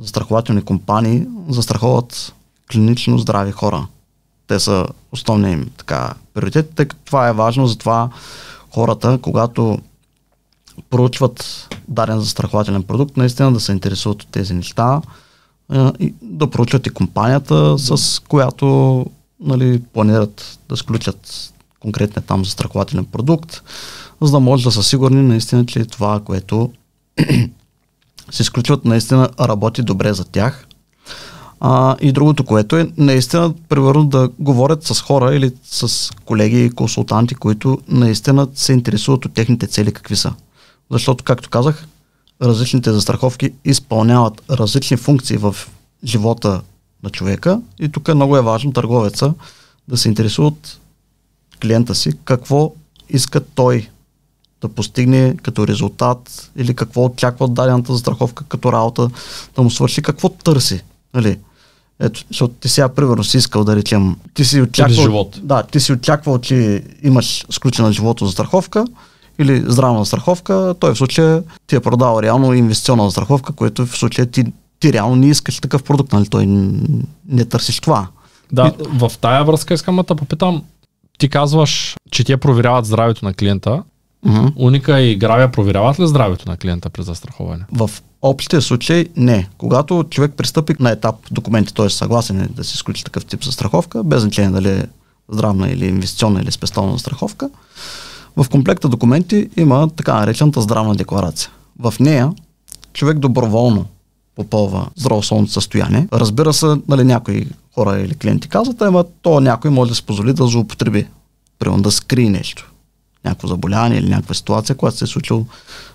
застрахователни 0.00 0.62
компании 0.62 1.26
застраховат 1.48 2.34
клинично 2.72 3.18
здрави 3.18 3.52
хора. 3.52 3.86
Те 4.46 4.60
са 4.60 4.86
основният 5.12 5.60
им 5.60 5.70
така 5.76 6.14
приоритет, 6.34 6.72
тъй 6.74 6.86
като 6.86 7.02
това 7.04 7.28
е 7.28 7.32
важно, 7.32 7.66
затова 7.66 8.10
хората, 8.70 9.18
когато 9.22 9.78
проучват 10.90 11.68
даден 11.88 12.20
застрахователен 12.20 12.82
продукт, 12.82 13.16
наистина 13.16 13.52
да 13.52 13.60
се 13.60 13.72
интересуват 13.72 14.22
от 14.22 14.28
тези 14.28 14.54
неща 14.54 15.02
и 15.98 16.14
да 16.22 16.50
проучват 16.50 16.86
и 16.86 16.90
компанията, 16.90 17.78
с 17.78 18.22
която 18.28 19.06
нали, 19.40 19.82
планират 19.92 20.58
да 20.68 20.76
сключат 20.76 21.52
конкретния 21.80 22.22
там 22.22 22.44
застрахователен 22.44 23.04
продукт, 23.04 23.62
за 24.20 24.30
да 24.30 24.40
може 24.40 24.64
да 24.64 24.72
са 24.72 24.82
сигурни 24.82 25.22
наистина, 25.22 25.66
че 25.66 25.84
това, 25.84 26.20
което 26.20 26.72
се 28.30 28.42
изключват, 28.42 28.84
наистина 28.84 29.28
работи 29.40 29.82
добре 29.82 30.14
за 30.14 30.24
тях. 30.24 30.66
А, 31.60 31.96
и 32.00 32.12
другото, 32.12 32.44
което 32.44 32.76
е 32.76 32.92
наистина, 32.96 33.54
примерно, 33.68 34.04
да 34.04 34.28
говорят 34.38 34.84
с 34.84 35.00
хора 35.00 35.34
или 35.34 35.52
с 35.64 36.10
колеги 36.24 36.64
и 36.64 36.70
консултанти, 36.70 37.34
които 37.34 37.78
наистина 37.88 38.48
се 38.54 38.72
интересуват 38.72 39.24
от 39.24 39.32
техните 39.32 39.66
цели 39.66 39.92
какви 39.92 40.16
са. 40.16 40.32
Защото, 40.90 41.24
както 41.24 41.50
казах, 41.50 41.86
различните 42.42 42.92
застраховки 42.92 43.50
изпълняват 43.64 44.42
различни 44.50 44.96
функции 44.96 45.36
в 45.36 45.56
живота 46.04 46.60
на 47.02 47.10
човека 47.10 47.60
и 47.80 47.88
тук 47.88 48.14
много 48.14 48.36
е 48.36 48.42
важно 48.42 48.72
търговеца 48.72 49.34
да 49.88 49.96
се 49.96 50.08
интересува 50.08 50.48
от 50.48 50.78
клиента 51.58 51.94
си 51.94 52.12
какво 52.24 52.72
иска 53.08 53.40
той 53.54 53.88
да 54.60 54.68
постигне 54.68 55.36
като 55.42 55.66
резултат 55.66 56.50
или 56.56 56.74
какво 56.74 57.04
очаква 57.04 57.48
дадената 57.48 57.92
застраховка 57.92 58.44
като 58.44 58.72
работа 58.72 59.10
да 59.56 59.62
му 59.62 59.70
свърши, 59.70 60.02
какво 60.02 60.28
търси. 60.28 60.82
Нали? 61.14 61.38
Ето, 62.00 62.24
защото 62.28 62.54
ти 62.54 62.68
сега, 62.68 62.88
примерно, 62.88 63.24
си 63.24 63.36
искал 63.36 63.64
да 63.64 63.76
речем, 63.76 64.16
ти 64.34 64.44
си 64.44 64.60
очаквал, 64.60 65.02
живот. 65.02 65.40
да, 65.42 65.62
ти 65.62 65.80
си 65.80 65.92
очаквал, 65.92 66.38
че 66.38 66.84
имаш 67.02 67.46
сключена 67.50 67.92
живото 67.92 68.26
застраховка 68.26 68.84
или 69.38 69.64
здравна 69.66 69.98
застраховка, 69.98 70.74
той 70.80 70.94
в 70.94 70.98
случая 70.98 71.42
ти 71.66 71.76
е 71.76 71.80
продал 71.80 72.22
реално 72.22 72.54
инвестиционна 72.54 73.04
застраховка, 73.04 73.52
което 73.52 73.86
в 73.86 73.98
случая 73.98 74.26
ти, 74.26 74.44
ти 74.80 74.92
реално 74.92 75.16
не 75.16 75.26
искаш 75.26 75.60
такъв 75.60 75.82
продукт, 75.82 76.12
нали? 76.12 76.26
Той 76.26 76.46
не 77.28 77.44
търсиш 77.44 77.80
това. 77.80 78.06
Да, 78.52 78.72
в 78.78 79.12
тая 79.20 79.44
връзка 79.44 79.74
искам 79.74 79.96
да 79.96 80.14
попитам. 80.14 80.62
Ти 81.18 81.28
казваш, 81.28 81.96
че 82.10 82.24
те 82.24 82.36
проверяват 82.36 82.86
здравето 82.86 83.24
на 83.24 83.34
клиента. 83.34 83.82
Мгм. 84.24 84.46
Уника 84.56 85.00
и 85.00 85.16
Гравия 85.16 85.52
проверяват 85.52 86.00
ли 86.00 86.06
здравето 86.06 86.48
на 86.48 86.56
клиента 86.56 86.90
при 86.90 87.02
застраховане? 87.02 87.64
В 87.72 87.90
общия 88.22 88.62
случай 88.62 89.06
не. 89.16 89.48
Когато 89.58 90.04
човек 90.10 90.32
пристъпи 90.36 90.74
на 90.80 90.90
етап 90.90 91.14
документи, 91.30 91.74
т.е. 91.74 91.90
съгласен 91.90 92.40
е 92.40 92.48
да 92.48 92.64
се 92.64 92.74
изключи 92.74 93.04
такъв 93.04 93.24
тип 93.24 93.44
застраховка, 93.44 94.04
без 94.04 94.22
значение 94.22 94.50
дали 94.50 94.68
е 94.68 94.86
здравна 95.28 95.70
или 95.70 95.86
инвестиционна 95.86 96.40
или 96.40 96.52
спестовна 96.52 96.92
застраховка, 96.92 97.50
в 98.36 98.48
комплекта 98.50 98.88
документи 98.88 99.48
има 99.56 99.88
така 99.96 100.14
наречената 100.14 100.60
здравна 100.60 100.94
декларация. 100.94 101.50
В 101.78 101.94
нея 102.00 102.32
човек 102.92 103.18
доброволно 103.18 103.86
попълва 104.36 104.86
здравословното 104.96 105.52
състояние. 105.52 106.08
Разбира 106.12 106.52
се, 106.52 106.66
нали, 106.88 107.04
някои 107.04 107.46
хора 107.78 108.00
или 108.00 108.14
клиенти 108.14 108.48
казват, 108.48 108.82
ама 108.82 109.04
то 109.22 109.40
някой 109.40 109.70
може 109.70 109.88
да 109.88 109.94
се 109.94 110.02
позволи 110.02 110.32
да 110.32 110.46
злоупотреби. 110.46 111.06
Примерно 111.58 111.82
да 111.82 111.90
скрие 111.90 112.30
нещо. 112.30 112.72
Някакво 113.24 113.48
заболяване 113.48 113.96
или 113.96 114.08
някаква 114.08 114.34
ситуация, 114.34 114.76
която 114.76 114.96
се 114.96 115.04
е 115.04 115.08
случило 115.08 115.46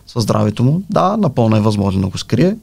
със 0.08 0.24
здравето 0.24 0.64
му. 0.64 0.84
Да, 0.90 1.18
напълно 1.18 1.56
е 1.56 1.62
възможно 1.62 2.02
да 2.02 2.08
го 2.08 2.18
скрие. 2.18 2.56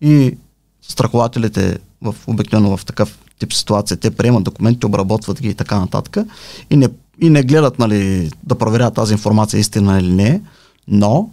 И 0.00 0.36
страхователите 0.82 1.78
в 2.02 2.14
обикновено 2.26 2.76
в 2.76 2.84
такъв 2.84 3.18
тип 3.38 3.52
ситуация, 3.52 3.96
те 3.96 4.10
приемат 4.10 4.44
документи, 4.44 4.86
обработват 4.86 5.40
ги 5.42 5.48
и 5.48 5.54
така 5.54 5.78
нататък. 5.78 6.26
И 6.70 6.76
не, 6.76 6.88
и 7.20 7.30
не 7.30 7.42
гледат 7.42 7.78
нали, 7.78 8.30
да 8.44 8.54
проверят 8.54 8.94
тази 8.94 9.12
информация 9.12 9.60
истина 9.60 10.00
или 10.00 10.12
не, 10.12 10.40
но 10.88 11.30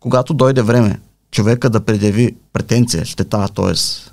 когато 0.00 0.34
дойде 0.34 0.62
време 0.62 1.00
човека 1.30 1.70
да 1.70 1.80
предяви 1.80 2.36
претенция, 2.52 3.04
щета, 3.04 3.48
т.е. 3.54 3.72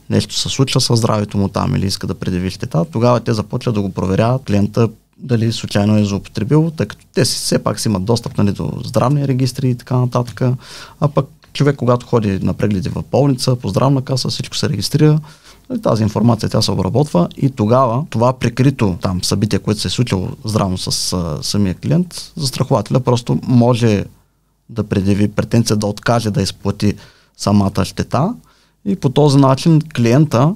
нещо 0.09 0.35
се 0.35 0.49
случва 0.49 0.81
със 0.81 0.99
здравето 0.99 1.37
му 1.37 1.47
там 1.47 1.75
или 1.75 1.85
иска 1.85 2.07
да 2.07 2.15
предяви 2.15 2.49
щета, 2.49 2.85
тогава 2.91 3.19
те 3.19 3.33
започват 3.33 3.75
да 3.75 3.81
го 3.81 3.93
проверяват 3.93 4.43
клиента 4.43 4.89
дали 5.17 5.51
случайно 5.51 5.97
е 5.97 6.05
злоупотребил, 6.05 6.71
тъй 6.77 6.85
като 6.85 7.05
те 7.13 7.25
си 7.25 7.35
все 7.35 7.63
пак 7.63 7.79
си 7.79 7.87
имат 7.87 8.05
достъп 8.05 8.37
нали, 8.37 8.51
до 8.51 8.71
здравни 8.85 9.27
регистри 9.27 9.69
и 9.69 9.75
така 9.75 9.97
нататък. 9.97 10.41
А 10.99 11.07
пък 11.07 11.25
човек, 11.53 11.75
когато 11.75 12.05
ходи 12.05 12.39
на 12.39 12.53
прегледи 12.53 12.89
в 12.89 13.03
болница, 13.11 13.55
по 13.55 13.69
здравна 13.69 14.01
каса, 14.01 14.29
всичко 14.29 14.57
се 14.57 14.69
регистрира, 14.69 15.19
нали, 15.69 15.81
тази 15.81 16.03
информация 16.03 16.49
тя 16.49 16.61
се 16.61 16.71
обработва 16.71 17.29
и 17.37 17.49
тогава 17.49 18.05
това 18.09 18.33
прикрито 18.33 18.97
там 19.01 19.23
събитие, 19.23 19.59
което 19.59 19.79
се 19.79 19.87
е 19.87 19.91
случило 19.91 20.29
здравно 20.45 20.77
с 20.77 21.13
а, 21.13 21.43
самия 21.43 21.73
клиент, 21.75 22.31
застрахователя 22.35 22.99
просто 22.99 23.39
може 23.43 24.05
да 24.69 24.83
предяви 24.83 25.27
претенция 25.27 25.77
да 25.77 25.87
откаже 25.87 26.31
да 26.31 26.41
изплати 26.41 26.93
самата 27.37 27.85
щета 27.85 28.33
и 28.85 28.95
по 28.95 29.09
този 29.09 29.37
начин 29.37 29.81
клиента 29.95 30.53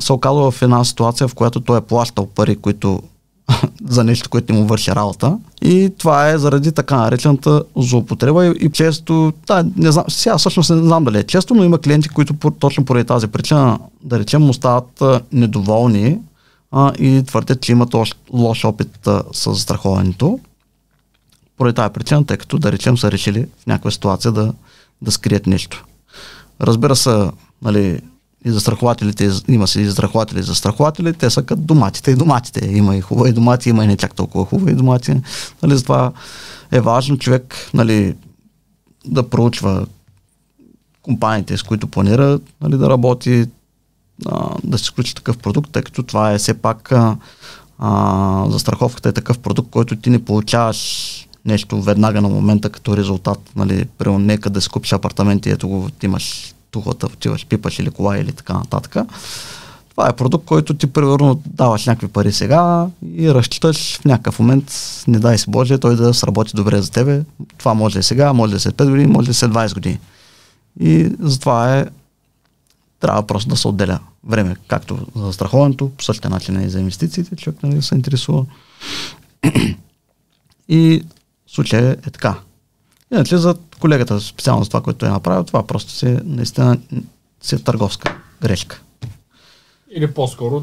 се 0.00 0.12
оказва 0.12 0.50
в 0.50 0.62
една 0.62 0.84
ситуация, 0.84 1.28
в 1.28 1.34
която 1.34 1.60
той 1.60 1.78
е 1.78 1.80
плащал 1.80 2.26
пари, 2.26 2.56
които 2.56 3.02
за 3.88 4.04
нещо, 4.04 4.30
което 4.30 4.52
не 4.52 4.60
му 4.60 4.66
върши 4.66 4.94
работа. 4.94 5.38
И 5.62 5.92
това 5.98 6.28
е 6.28 6.38
заради 6.38 6.72
така 6.72 6.96
наречената 6.96 7.62
злоупотреба 7.76 8.46
и, 8.46 8.50
и 8.60 8.70
често, 8.70 9.32
да, 9.46 9.66
не 9.76 9.92
знам, 9.92 10.04
сега 10.08 10.38
всъщност 10.38 10.70
не 10.70 10.76
знам 10.76 11.04
дали 11.04 11.18
е 11.18 11.22
често, 11.22 11.54
но 11.54 11.64
има 11.64 11.78
клиенти, 11.78 12.08
които 12.08 12.34
по, 12.34 12.50
точно 12.50 12.84
поради 12.84 13.04
тази 13.04 13.26
причина, 13.26 13.78
да 14.04 14.18
речем, 14.18 14.42
му 14.42 14.52
стават 14.52 15.02
а, 15.02 15.20
недоволни 15.32 16.18
а, 16.70 16.92
и 16.98 17.22
твърдят, 17.26 17.60
че 17.60 17.72
имат 17.72 17.94
лош, 17.94 18.14
лош 18.32 18.64
опит 18.64 19.06
а, 19.06 19.22
с 19.32 19.50
застраховането. 19.50 20.40
Поради 21.58 21.74
тази 21.74 21.92
причина, 21.92 22.26
тъй 22.26 22.36
като, 22.36 22.58
да 22.58 22.72
речем, 22.72 22.98
са 22.98 23.12
решили 23.12 23.46
в 23.62 23.66
някаква 23.66 23.90
ситуация 23.90 24.32
да, 24.32 24.52
да 25.02 25.10
скрият 25.10 25.46
нещо. 25.46 25.84
Разбира 26.60 26.96
се, 26.96 27.30
нали, 27.62 28.00
и 28.44 28.50
застрахователите, 28.50 29.30
има 29.48 29.68
си 29.68 29.80
и 29.80 29.84
застрахователи 29.84 30.40
и 30.40 30.42
застрахователи, 30.42 31.12
те 31.12 31.30
са 31.30 31.42
като 31.42 31.62
доматите 31.62 32.10
и 32.10 32.14
доматите. 32.14 32.70
Има 32.70 32.96
и 32.96 33.00
хубави 33.00 33.32
домати, 33.32 33.68
има 33.68 33.84
и 33.84 33.86
не 33.86 33.96
чак 33.96 34.14
толкова 34.14 34.44
хубави 34.44 34.74
домати. 34.74 35.20
Нали, 35.62 35.76
затова 35.76 36.12
е 36.72 36.80
важно 36.80 37.18
човек 37.18 37.70
нали, 37.74 38.14
да 39.06 39.30
проучва 39.30 39.86
компаниите, 41.02 41.56
с 41.56 41.62
които 41.62 41.86
планира 41.86 42.38
нали, 42.60 42.78
да 42.78 42.90
работи, 42.90 43.46
а, 44.26 44.54
да 44.64 44.78
се 44.78 44.84
сключи 44.84 45.14
такъв 45.14 45.38
продукт, 45.38 45.72
тъй 45.72 45.82
като 45.82 46.02
това 46.02 46.32
е 46.32 46.38
все 46.38 46.54
пак 46.54 46.92
а, 46.92 47.16
а, 47.78 48.50
застраховката 48.50 49.08
е 49.08 49.12
такъв 49.12 49.38
продукт, 49.38 49.70
който 49.70 49.96
ти 49.96 50.10
не 50.10 50.24
получаваш 50.24 51.17
нещо 51.48 51.82
веднага 51.82 52.20
на 52.20 52.28
момента 52.28 52.70
като 52.70 52.96
резултат. 52.96 53.50
Нали, 53.56 53.86
при 53.98 54.10
нека 54.10 54.50
да 54.50 54.60
си 54.60 54.68
купиш 54.68 54.92
апартамент 54.92 55.46
и 55.46 55.50
ето 55.50 55.68
го 55.68 55.88
имаш 56.02 56.54
тухлата, 56.70 57.06
отиваш, 57.06 57.46
пипаш 57.46 57.78
или 57.78 57.90
кола 57.90 58.18
или 58.18 58.32
така 58.32 58.52
нататък. 58.52 58.96
Това 59.90 60.08
е 60.08 60.16
продукт, 60.16 60.44
който 60.44 60.74
ти 60.74 60.86
примерно 60.86 61.42
даваш 61.46 61.86
някакви 61.86 62.08
пари 62.08 62.32
сега 62.32 62.86
и 63.14 63.34
разчиташ 63.34 63.98
в 63.98 64.04
някакъв 64.04 64.38
момент, 64.38 64.72
не 65.08 65.18
дай 65.18 65.38
си 65.38 65.50
Боже, 65.50 65.78
той 65.78 65.96
да 65.96 66.14
сработи 66.14 66.52
добре 66.54 66.82
за 66.82 66.90
тебе. 66.90 67.22
Това 67.58 67.74
може 67.74 67.92
да 67.92 67.98
е 67.98 68.02
сега, 68.02 68.32
може 68.32 68.50
да 68.50 68.56
е 68.56 68.60
след 68.60 68.74
5 68.74 68.90
години, 68.90 69.06
може 69.06 69.26
да 69.26 69.30
е 69.30 69.34
след 69.34 69.50
20 69.50 69.74
години. 69.74 69.98
И 70.80 71.10
затова 71.20 71.78
е 71.78 71.86
трябва 73.00 73.26
просто 73.26 73.48
да 73.48 73.56
се 73.56 73.68
отделя 73.68 73.98
време, 74.24 74.56
както 74.68 74.98
за 75.16 75.32
страховането, 75.32 75.90
по 75.96 76.04
същия 76.04 76.30
начин 76.30 76.62
и 76.62 76.68
за 76.68 76.80
инвестициите, 76.80 77.36
човек 77.36 77.62
нали, 77.62 77.82
се 77.82 77.94
интересува. 77.94 78.46
и 80.68 81.02
случай 81.48 81.80
е 81.80 81.96
така. 81.96 82.34
Иначе 83.12 83.36
за 83.36 83.54
колегата, 83.80 84.20
специално 84.20 84.62
за 84.64 84.70
това, 84.70 84.80
което 84.80 85.06
е 85.06 85.10
направил, 85.10 85.44
това 85.44 85.62
просто 85.62 85.92
си 85.92 86.16
наистина 86.24 86.78
си 87.42 87.54
е 87.54 87.58
търговска 87.58 88.16
грешка. 88.42 88.80
Или 89.90 90.06
по-скоро 90.06 90.62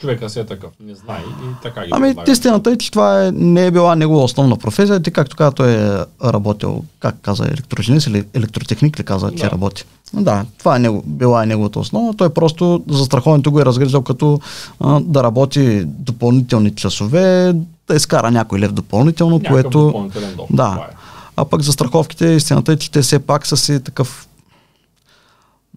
човека 0.00 0.30
си 0.30 0.40
е 0.40 0.44
такъв, 0.44 0.70
не 0.80 0.94
знае 0.94 1.20
и 1.20 1.62
така 1.62 1.84
ги 1.84 1.88
Ами 1.92 2.08
предлага. 2.08 2.32
истината 2.32 2.70
е, 2.70 2.78
че 2.78 2.90
това 2.90 3.26
е, 3.26 3.32
не 3.32 3.66
е 3.66 3.70
била 3.70 3.96
негова 3.96 4.24
основна 4.24 4.56
професия. 4.56 5.02
Ти 5.02 5.10
както 5.10 5.36
каза, 5.36 5.52
той 5.52 5.72
е 5.72 5.98
работил, 6.24 6.84
как 7.00 7.20
каза, 7.22 7.44
електроженец 7.44 8.06
или 8.06 8.24
електротехник 8.34 8.98
ли 8.98 9.04
каза, 9.04 9.30
че 9.30 9.44
Да. 9.44 9.50
работи. 9.50 9.84
Да, 10.12 10.46
това 10.58 10.76
е 10.76 10.78
него, 10.78 11.02
била 11.06 11.42
е 11.42 11.46
неговата 11.46 11.78
основа. 11.78 12.14
Той 12.14 12.30
просто 12.30 12.84
застраховането 12.88 13.50
го 13.50 13.60
е 13.60 13.64
разглеждал 13.64 14.02
като 14.02 14.40
а, 14.80 15.00
да 15.00 15.22
работи 15.22 15.82
допълнителни 15.84 16.74
часове, 16.74 17.54
да 17.88 17.94
изкара 17.94 18.30
някой 18.30 18.60
лев 18.60 18.72
допълнително, 18.72 19.36
Някакъв 19.36 19.52
което... 19.52 19.86
допълнителен. 19.86 20.36
Да. 20.50 20.88
е. 20.90 20.94
А 21.36 21.44
пък 21.44 21.62
за 21.62 21.72
страховките 21.72 22.26
истината 22.26 22.72
е, 22.72 22.76
че 22.76 22.90
те 22.90 23.02
все 23.02 23.18
пак 23.18 23.46
са 23.46 23.56
си 23.56 23.84
такъв 23.84 24.28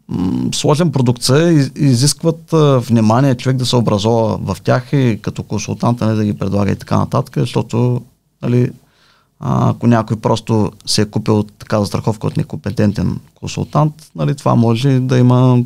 м- 0.08 0.50
сложен 0.54 0.92
продукт 0.92 1.24
са 1.24 1.52
и 1.52 1.86
изискват 1.86 2.54
а, 2.54 2.80
внимание 2.80 3.36
човек 3.36 3.58
да 3.58 3.66
се 3.66 3.76
образова 3.76 4.38
в 4.38 4.62
тях 4.62 4.94
и 4.94 5.20
като 5.22 5.44
консултант 5.44 6.02
не 6.02 6.14
да 6.14 6.26
ги 6.26 6.38
предлага 6.38 6.72
и 6.72 6.76
така 6.76 6.98
нататък, 6.98 7.34
защото 7.38 8.02
нали, 8.42 8.72
а, 9.40 9.70
ако 9.70 9.88
някой 9.88 10.18
просто 10.18 10.72
се 10.86 11.02
е 11.02 11.06
купил 11.06 11.44
така 11.44 11.80
застраховка 11.80 12.28
от 12.28 12.38
некомпетентен 12.38 13.20
консултант, 13.36 14.12
нали, 14.16 14.36
това 14.36 14.56
може 14.56 15.00
да 15.00 15.18
има 15.18 15.64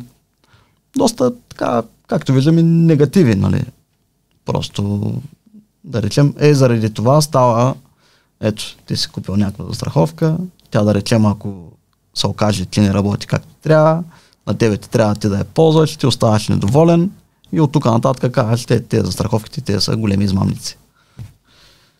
доста 0.96 1.32
така, 1.48 1.82
както 2.06 2.32
виждаме, 2.32 2.62
негативи. 2.62 3.34
Нали. 3.34 3.64
Просто 4.44 5.12
да 5.84 6.02
речем, 6.02 6.34
е 6.38 6.54
заради 6.54 6.90
това 6.90 7.20
става 7.20 7.74
ето, 8.40 8.76
ти 8.86 8.96
си 8.96 9.08
купил 9.08 9.36
някаква 9.36 9.64
застраховка, 9.64 10.36
тя 10.70 10.82
да 10.82 10.94
речем, 10.94 11.26
ако 11.26 11.72
се 12.14 12.26
окаже, 12.26 12.64
че 12.64 12.80
не 12.80 12.94
работи 12.94 13.26
както 13.26 13.54
трябва, 13.62 14.02
на 14.46 14.58
тебе 14.58 14.76
ти 14.76 14.90
трябва 14.90 15.14
ти 15.14 15.28
да 15.28 15.38
я 15.38 15.44
ползваш, 15.44 15.96
ти 15.96 16.06
оставаш 16.06 16.48
недоволен 16.48 17.10
и 17.52 17.60
от 17.60 17.72
тук 17.72 17.84
нататък 17.84 18.32
казваш, 18.32 18.66
те, 18.66 18.80
те 18.80 19.00
застраховките, 19.00 19.60
те 19.60 19.80
са 19.80 19.96
големи 19.96 20.24
измамници. 20.24 20.78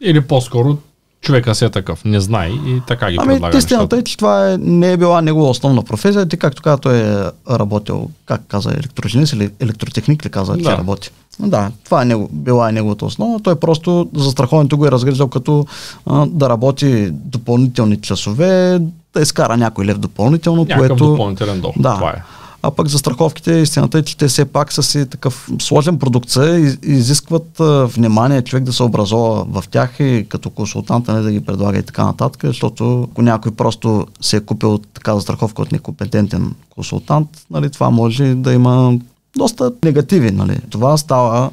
Или 0.01 0.21
по-скоро 0.21 0.79
човека 1.25 1.55
си 1.55 1.65
е 1.65 1.71
такъв, 1.71 2.05
не 2.05 2.21
знае 2.21 2.49
и 2.49 2.81
така 2.87 3.11
ги 3.11 3.17
Ами, 3.21 3.35
предлага 3.35 3.59
истината 3.59 3.97
е, 3.97 4.03
че 4.03 4.17
това 4.17 4.51
е, 4.53 4.57
не 4.59 4.93
е 4.93 4.97
била 4.97 5.23
негова 5.23 5.51
основна 5.51 5.83
професия. 5.83 6.27
Ти, 6.27 6.37
както 6.37 6.63
каза, 6.63 6.79
той 6.79 6.99
е 6.99 7.25
работил, 7.51 8.09
как 8.27 8.41
каза, 8.49 8.71
електроженец 8.71 9.33
или 9.33 9.51
електротехник 9.61 10.25
ли 10.27 10.31
каза, 10.31 10.57
че 10.57 10.63
Да. 10.63 10.79
работи. 10.79 11.11
Да, 11.41 11.71
това 11.85 12.03
е 12.03 12.05
него, 12.05 12.29
била 12.33 12.69
е 12.69 12.73
неговата 12.73 13.05
основа. 13.05 13.41
Той 13.41 13.55
просто 13.55 14.09
застраховането 14.15 14.77
го 14.77 14.87
е 14.87 14.91
разглеждал 14.91 15.29
като 15.29 15.67
а, 16.07 16.27
да 16.27 16.49
работи 16.49 17.09
допълнителни 17.13 17.97
часове, 18.01 18.81
да 19.15 19.21
изкара 19.21 19.57
някой 19.57 19.85
лев 19.85 19.99
допълнително, 19.99 20.61
Някакъв 20.63 20.89
което... 20.89 21.11
допълнителен 21.11 21.61
доход. 21.61 21.83
Да. 21.83 21.95
Това 21.95 22.11
е. 22.11 22.23
А 22.67 22.71
пък 22.71 22.89
за 22.89 22.99
страховките 22.99 23.53
истината 23.53 23.99
е, 23.99 24.03
че 24.03 24.17
те 24.17 24.29
все 24.29 24.45
пак 24.45 24.73
са 24.73 24.83
си 24.83 25.07
такъв 25.07 25.51
сложен 25.61 25.99
продукт 25.99 26.37
и 26.37 26.77
изискват 26.83 27.61
а, 27.61 27.87
внимание 27.87 28.43
човек 28.43 28.65
да 28.65 28.73
се 28.73 28.83
образова 28.83 29.45
в 29.49 29.69
тях 29.69 30.01
и 30.01 30.27
като 30.29 30.51
консултант 30.51 31.09
не 31.09 31.21
да 31.21 31.33
ги 31.33 31.41
предлага 31.41 31.79
и 31.79 31.83
така 31.83 32.05
нататък, 32.05 32.41
защото 32.45 33.03
ако 33.03 33.23
някой 33.23 33.53
просто 33.53 34.07
се 34.21 34.37
е 34.37 34.41
купил 34.41 34.79
така 34.79 35.15
застраховка 35.15 35.63
от 35.63 35.73
некомпетентен 35.73 36.55
консултант, 36.71 37.29
нали, 37.51 37.71
това 37.71 37.91
може 37.91 38.35
да 38.35 38.53
има 38.53 38.99
доста 39.37 39.73
негативи. 39.85 40.31
Нали. 40.31 40.61
Това 40.71 40.97
става, 40.97 41.51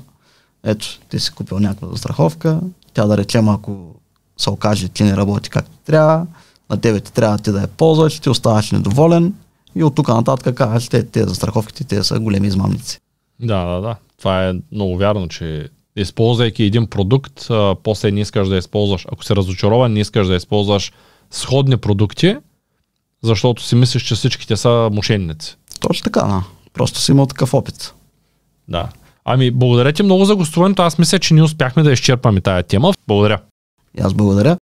ето, 0.63 0.99
ти 1.09 1.19
си 1.19 1.31
купил 1.31 1.59
някаква 1.59 1.87
застраховка, 1.87 2.59
тя 2.93 3.05
да 3.05 3.17
речем, 3.17 3.49
ако 3.49 3.95
се 4.37 4.49
окаже, 4.49 4.87
че 4.87 5.03
не 5.03 5.17
работи 5.17 5.49
както 5.49 5.71
трябва, 5.85 6.25
на 6.69 6.77
тебе 6.77 6.99
ти 6.99 7.13
трябва 7.13 7.37
ти 7.37 7.51
да 7.51 7.61
я 7.61 7.67
ползваш, 7.67 8.19
ти 8.19 8.29
оставаш 8.29 8.71
недоволен 8.71 9.33
и 9.75 9.83
от 9.83 9.95
тук 9.95 10.07
нататък 10.07 10.57
казваш, 10.57 10.87
те, 10.87 11.03
те 11.03 11.23
застраховките, 11.23 11.83
те 11.83 12.03
са 12.03 12.19
големи 12.19 12.47
измамници. 12.47 12.99
Да, 13.39 13.65
да, 13.65 13.81
да. 13.81 13.95
Това 14.17 14.49
е 14.49 14.53
много 14.71 14.97
вярно, 14.97 15.27
че 15.27 15.69
използвайки 15.95 16.63
един 16.63 16.87
продукт, 16.87 17.47
а, 17.49 17.75
после 17.83 18.11
не 18.11 18.21
искаш 18.21 18.47
да 18.47 18.57
използваш, 18.57 19.05
ако 19.11 19.23
се 19.23 19.35
разочарован, 19.35 19.93
не 19.93 19.99
искаш 19.99 20.27
да 20.27 20.35
използваш 20.35 20.91
сходни 21.31 21.77
продукти, 21.77 22.37
защото 23.23 23.63
си 23.63 23.75
мислиш, 23.75 24.03
че 24.03 24.15
всичките 24.15 24.57
са 24.57 24.89
мошенници. 24.91 25.57
Точно 25.79 26.03
така, 26.03 26.21
да. 26.21 26.43
Просто 26.73 26.99
си 26.99 27.11
имал 27.11 27.25
такъв 27.25 27.53
опит. 27.53 27.93
Да. 28.67 28.89
Ами, 29.25 29.51
благодаря 29.51 29.93
ти 29.93 30.03
много 30.03 30.25
за 30.25 30.35
гостуването. 30.35 30.81
Аз 30.81 30.97
мисля, 30.97 31.19
че 31.19 31.33
ние 31.33 31.43
успяхме 31.43 31.83
да 31.83 31.91
изчерпаме 31.91 32.41
тая 32.41 32.63
тема. 32.63 32.93
Благодаря. 33.07 33.39
И 33.97 34.01
аз 34.01 34.13
благодаря. 34.13 34.57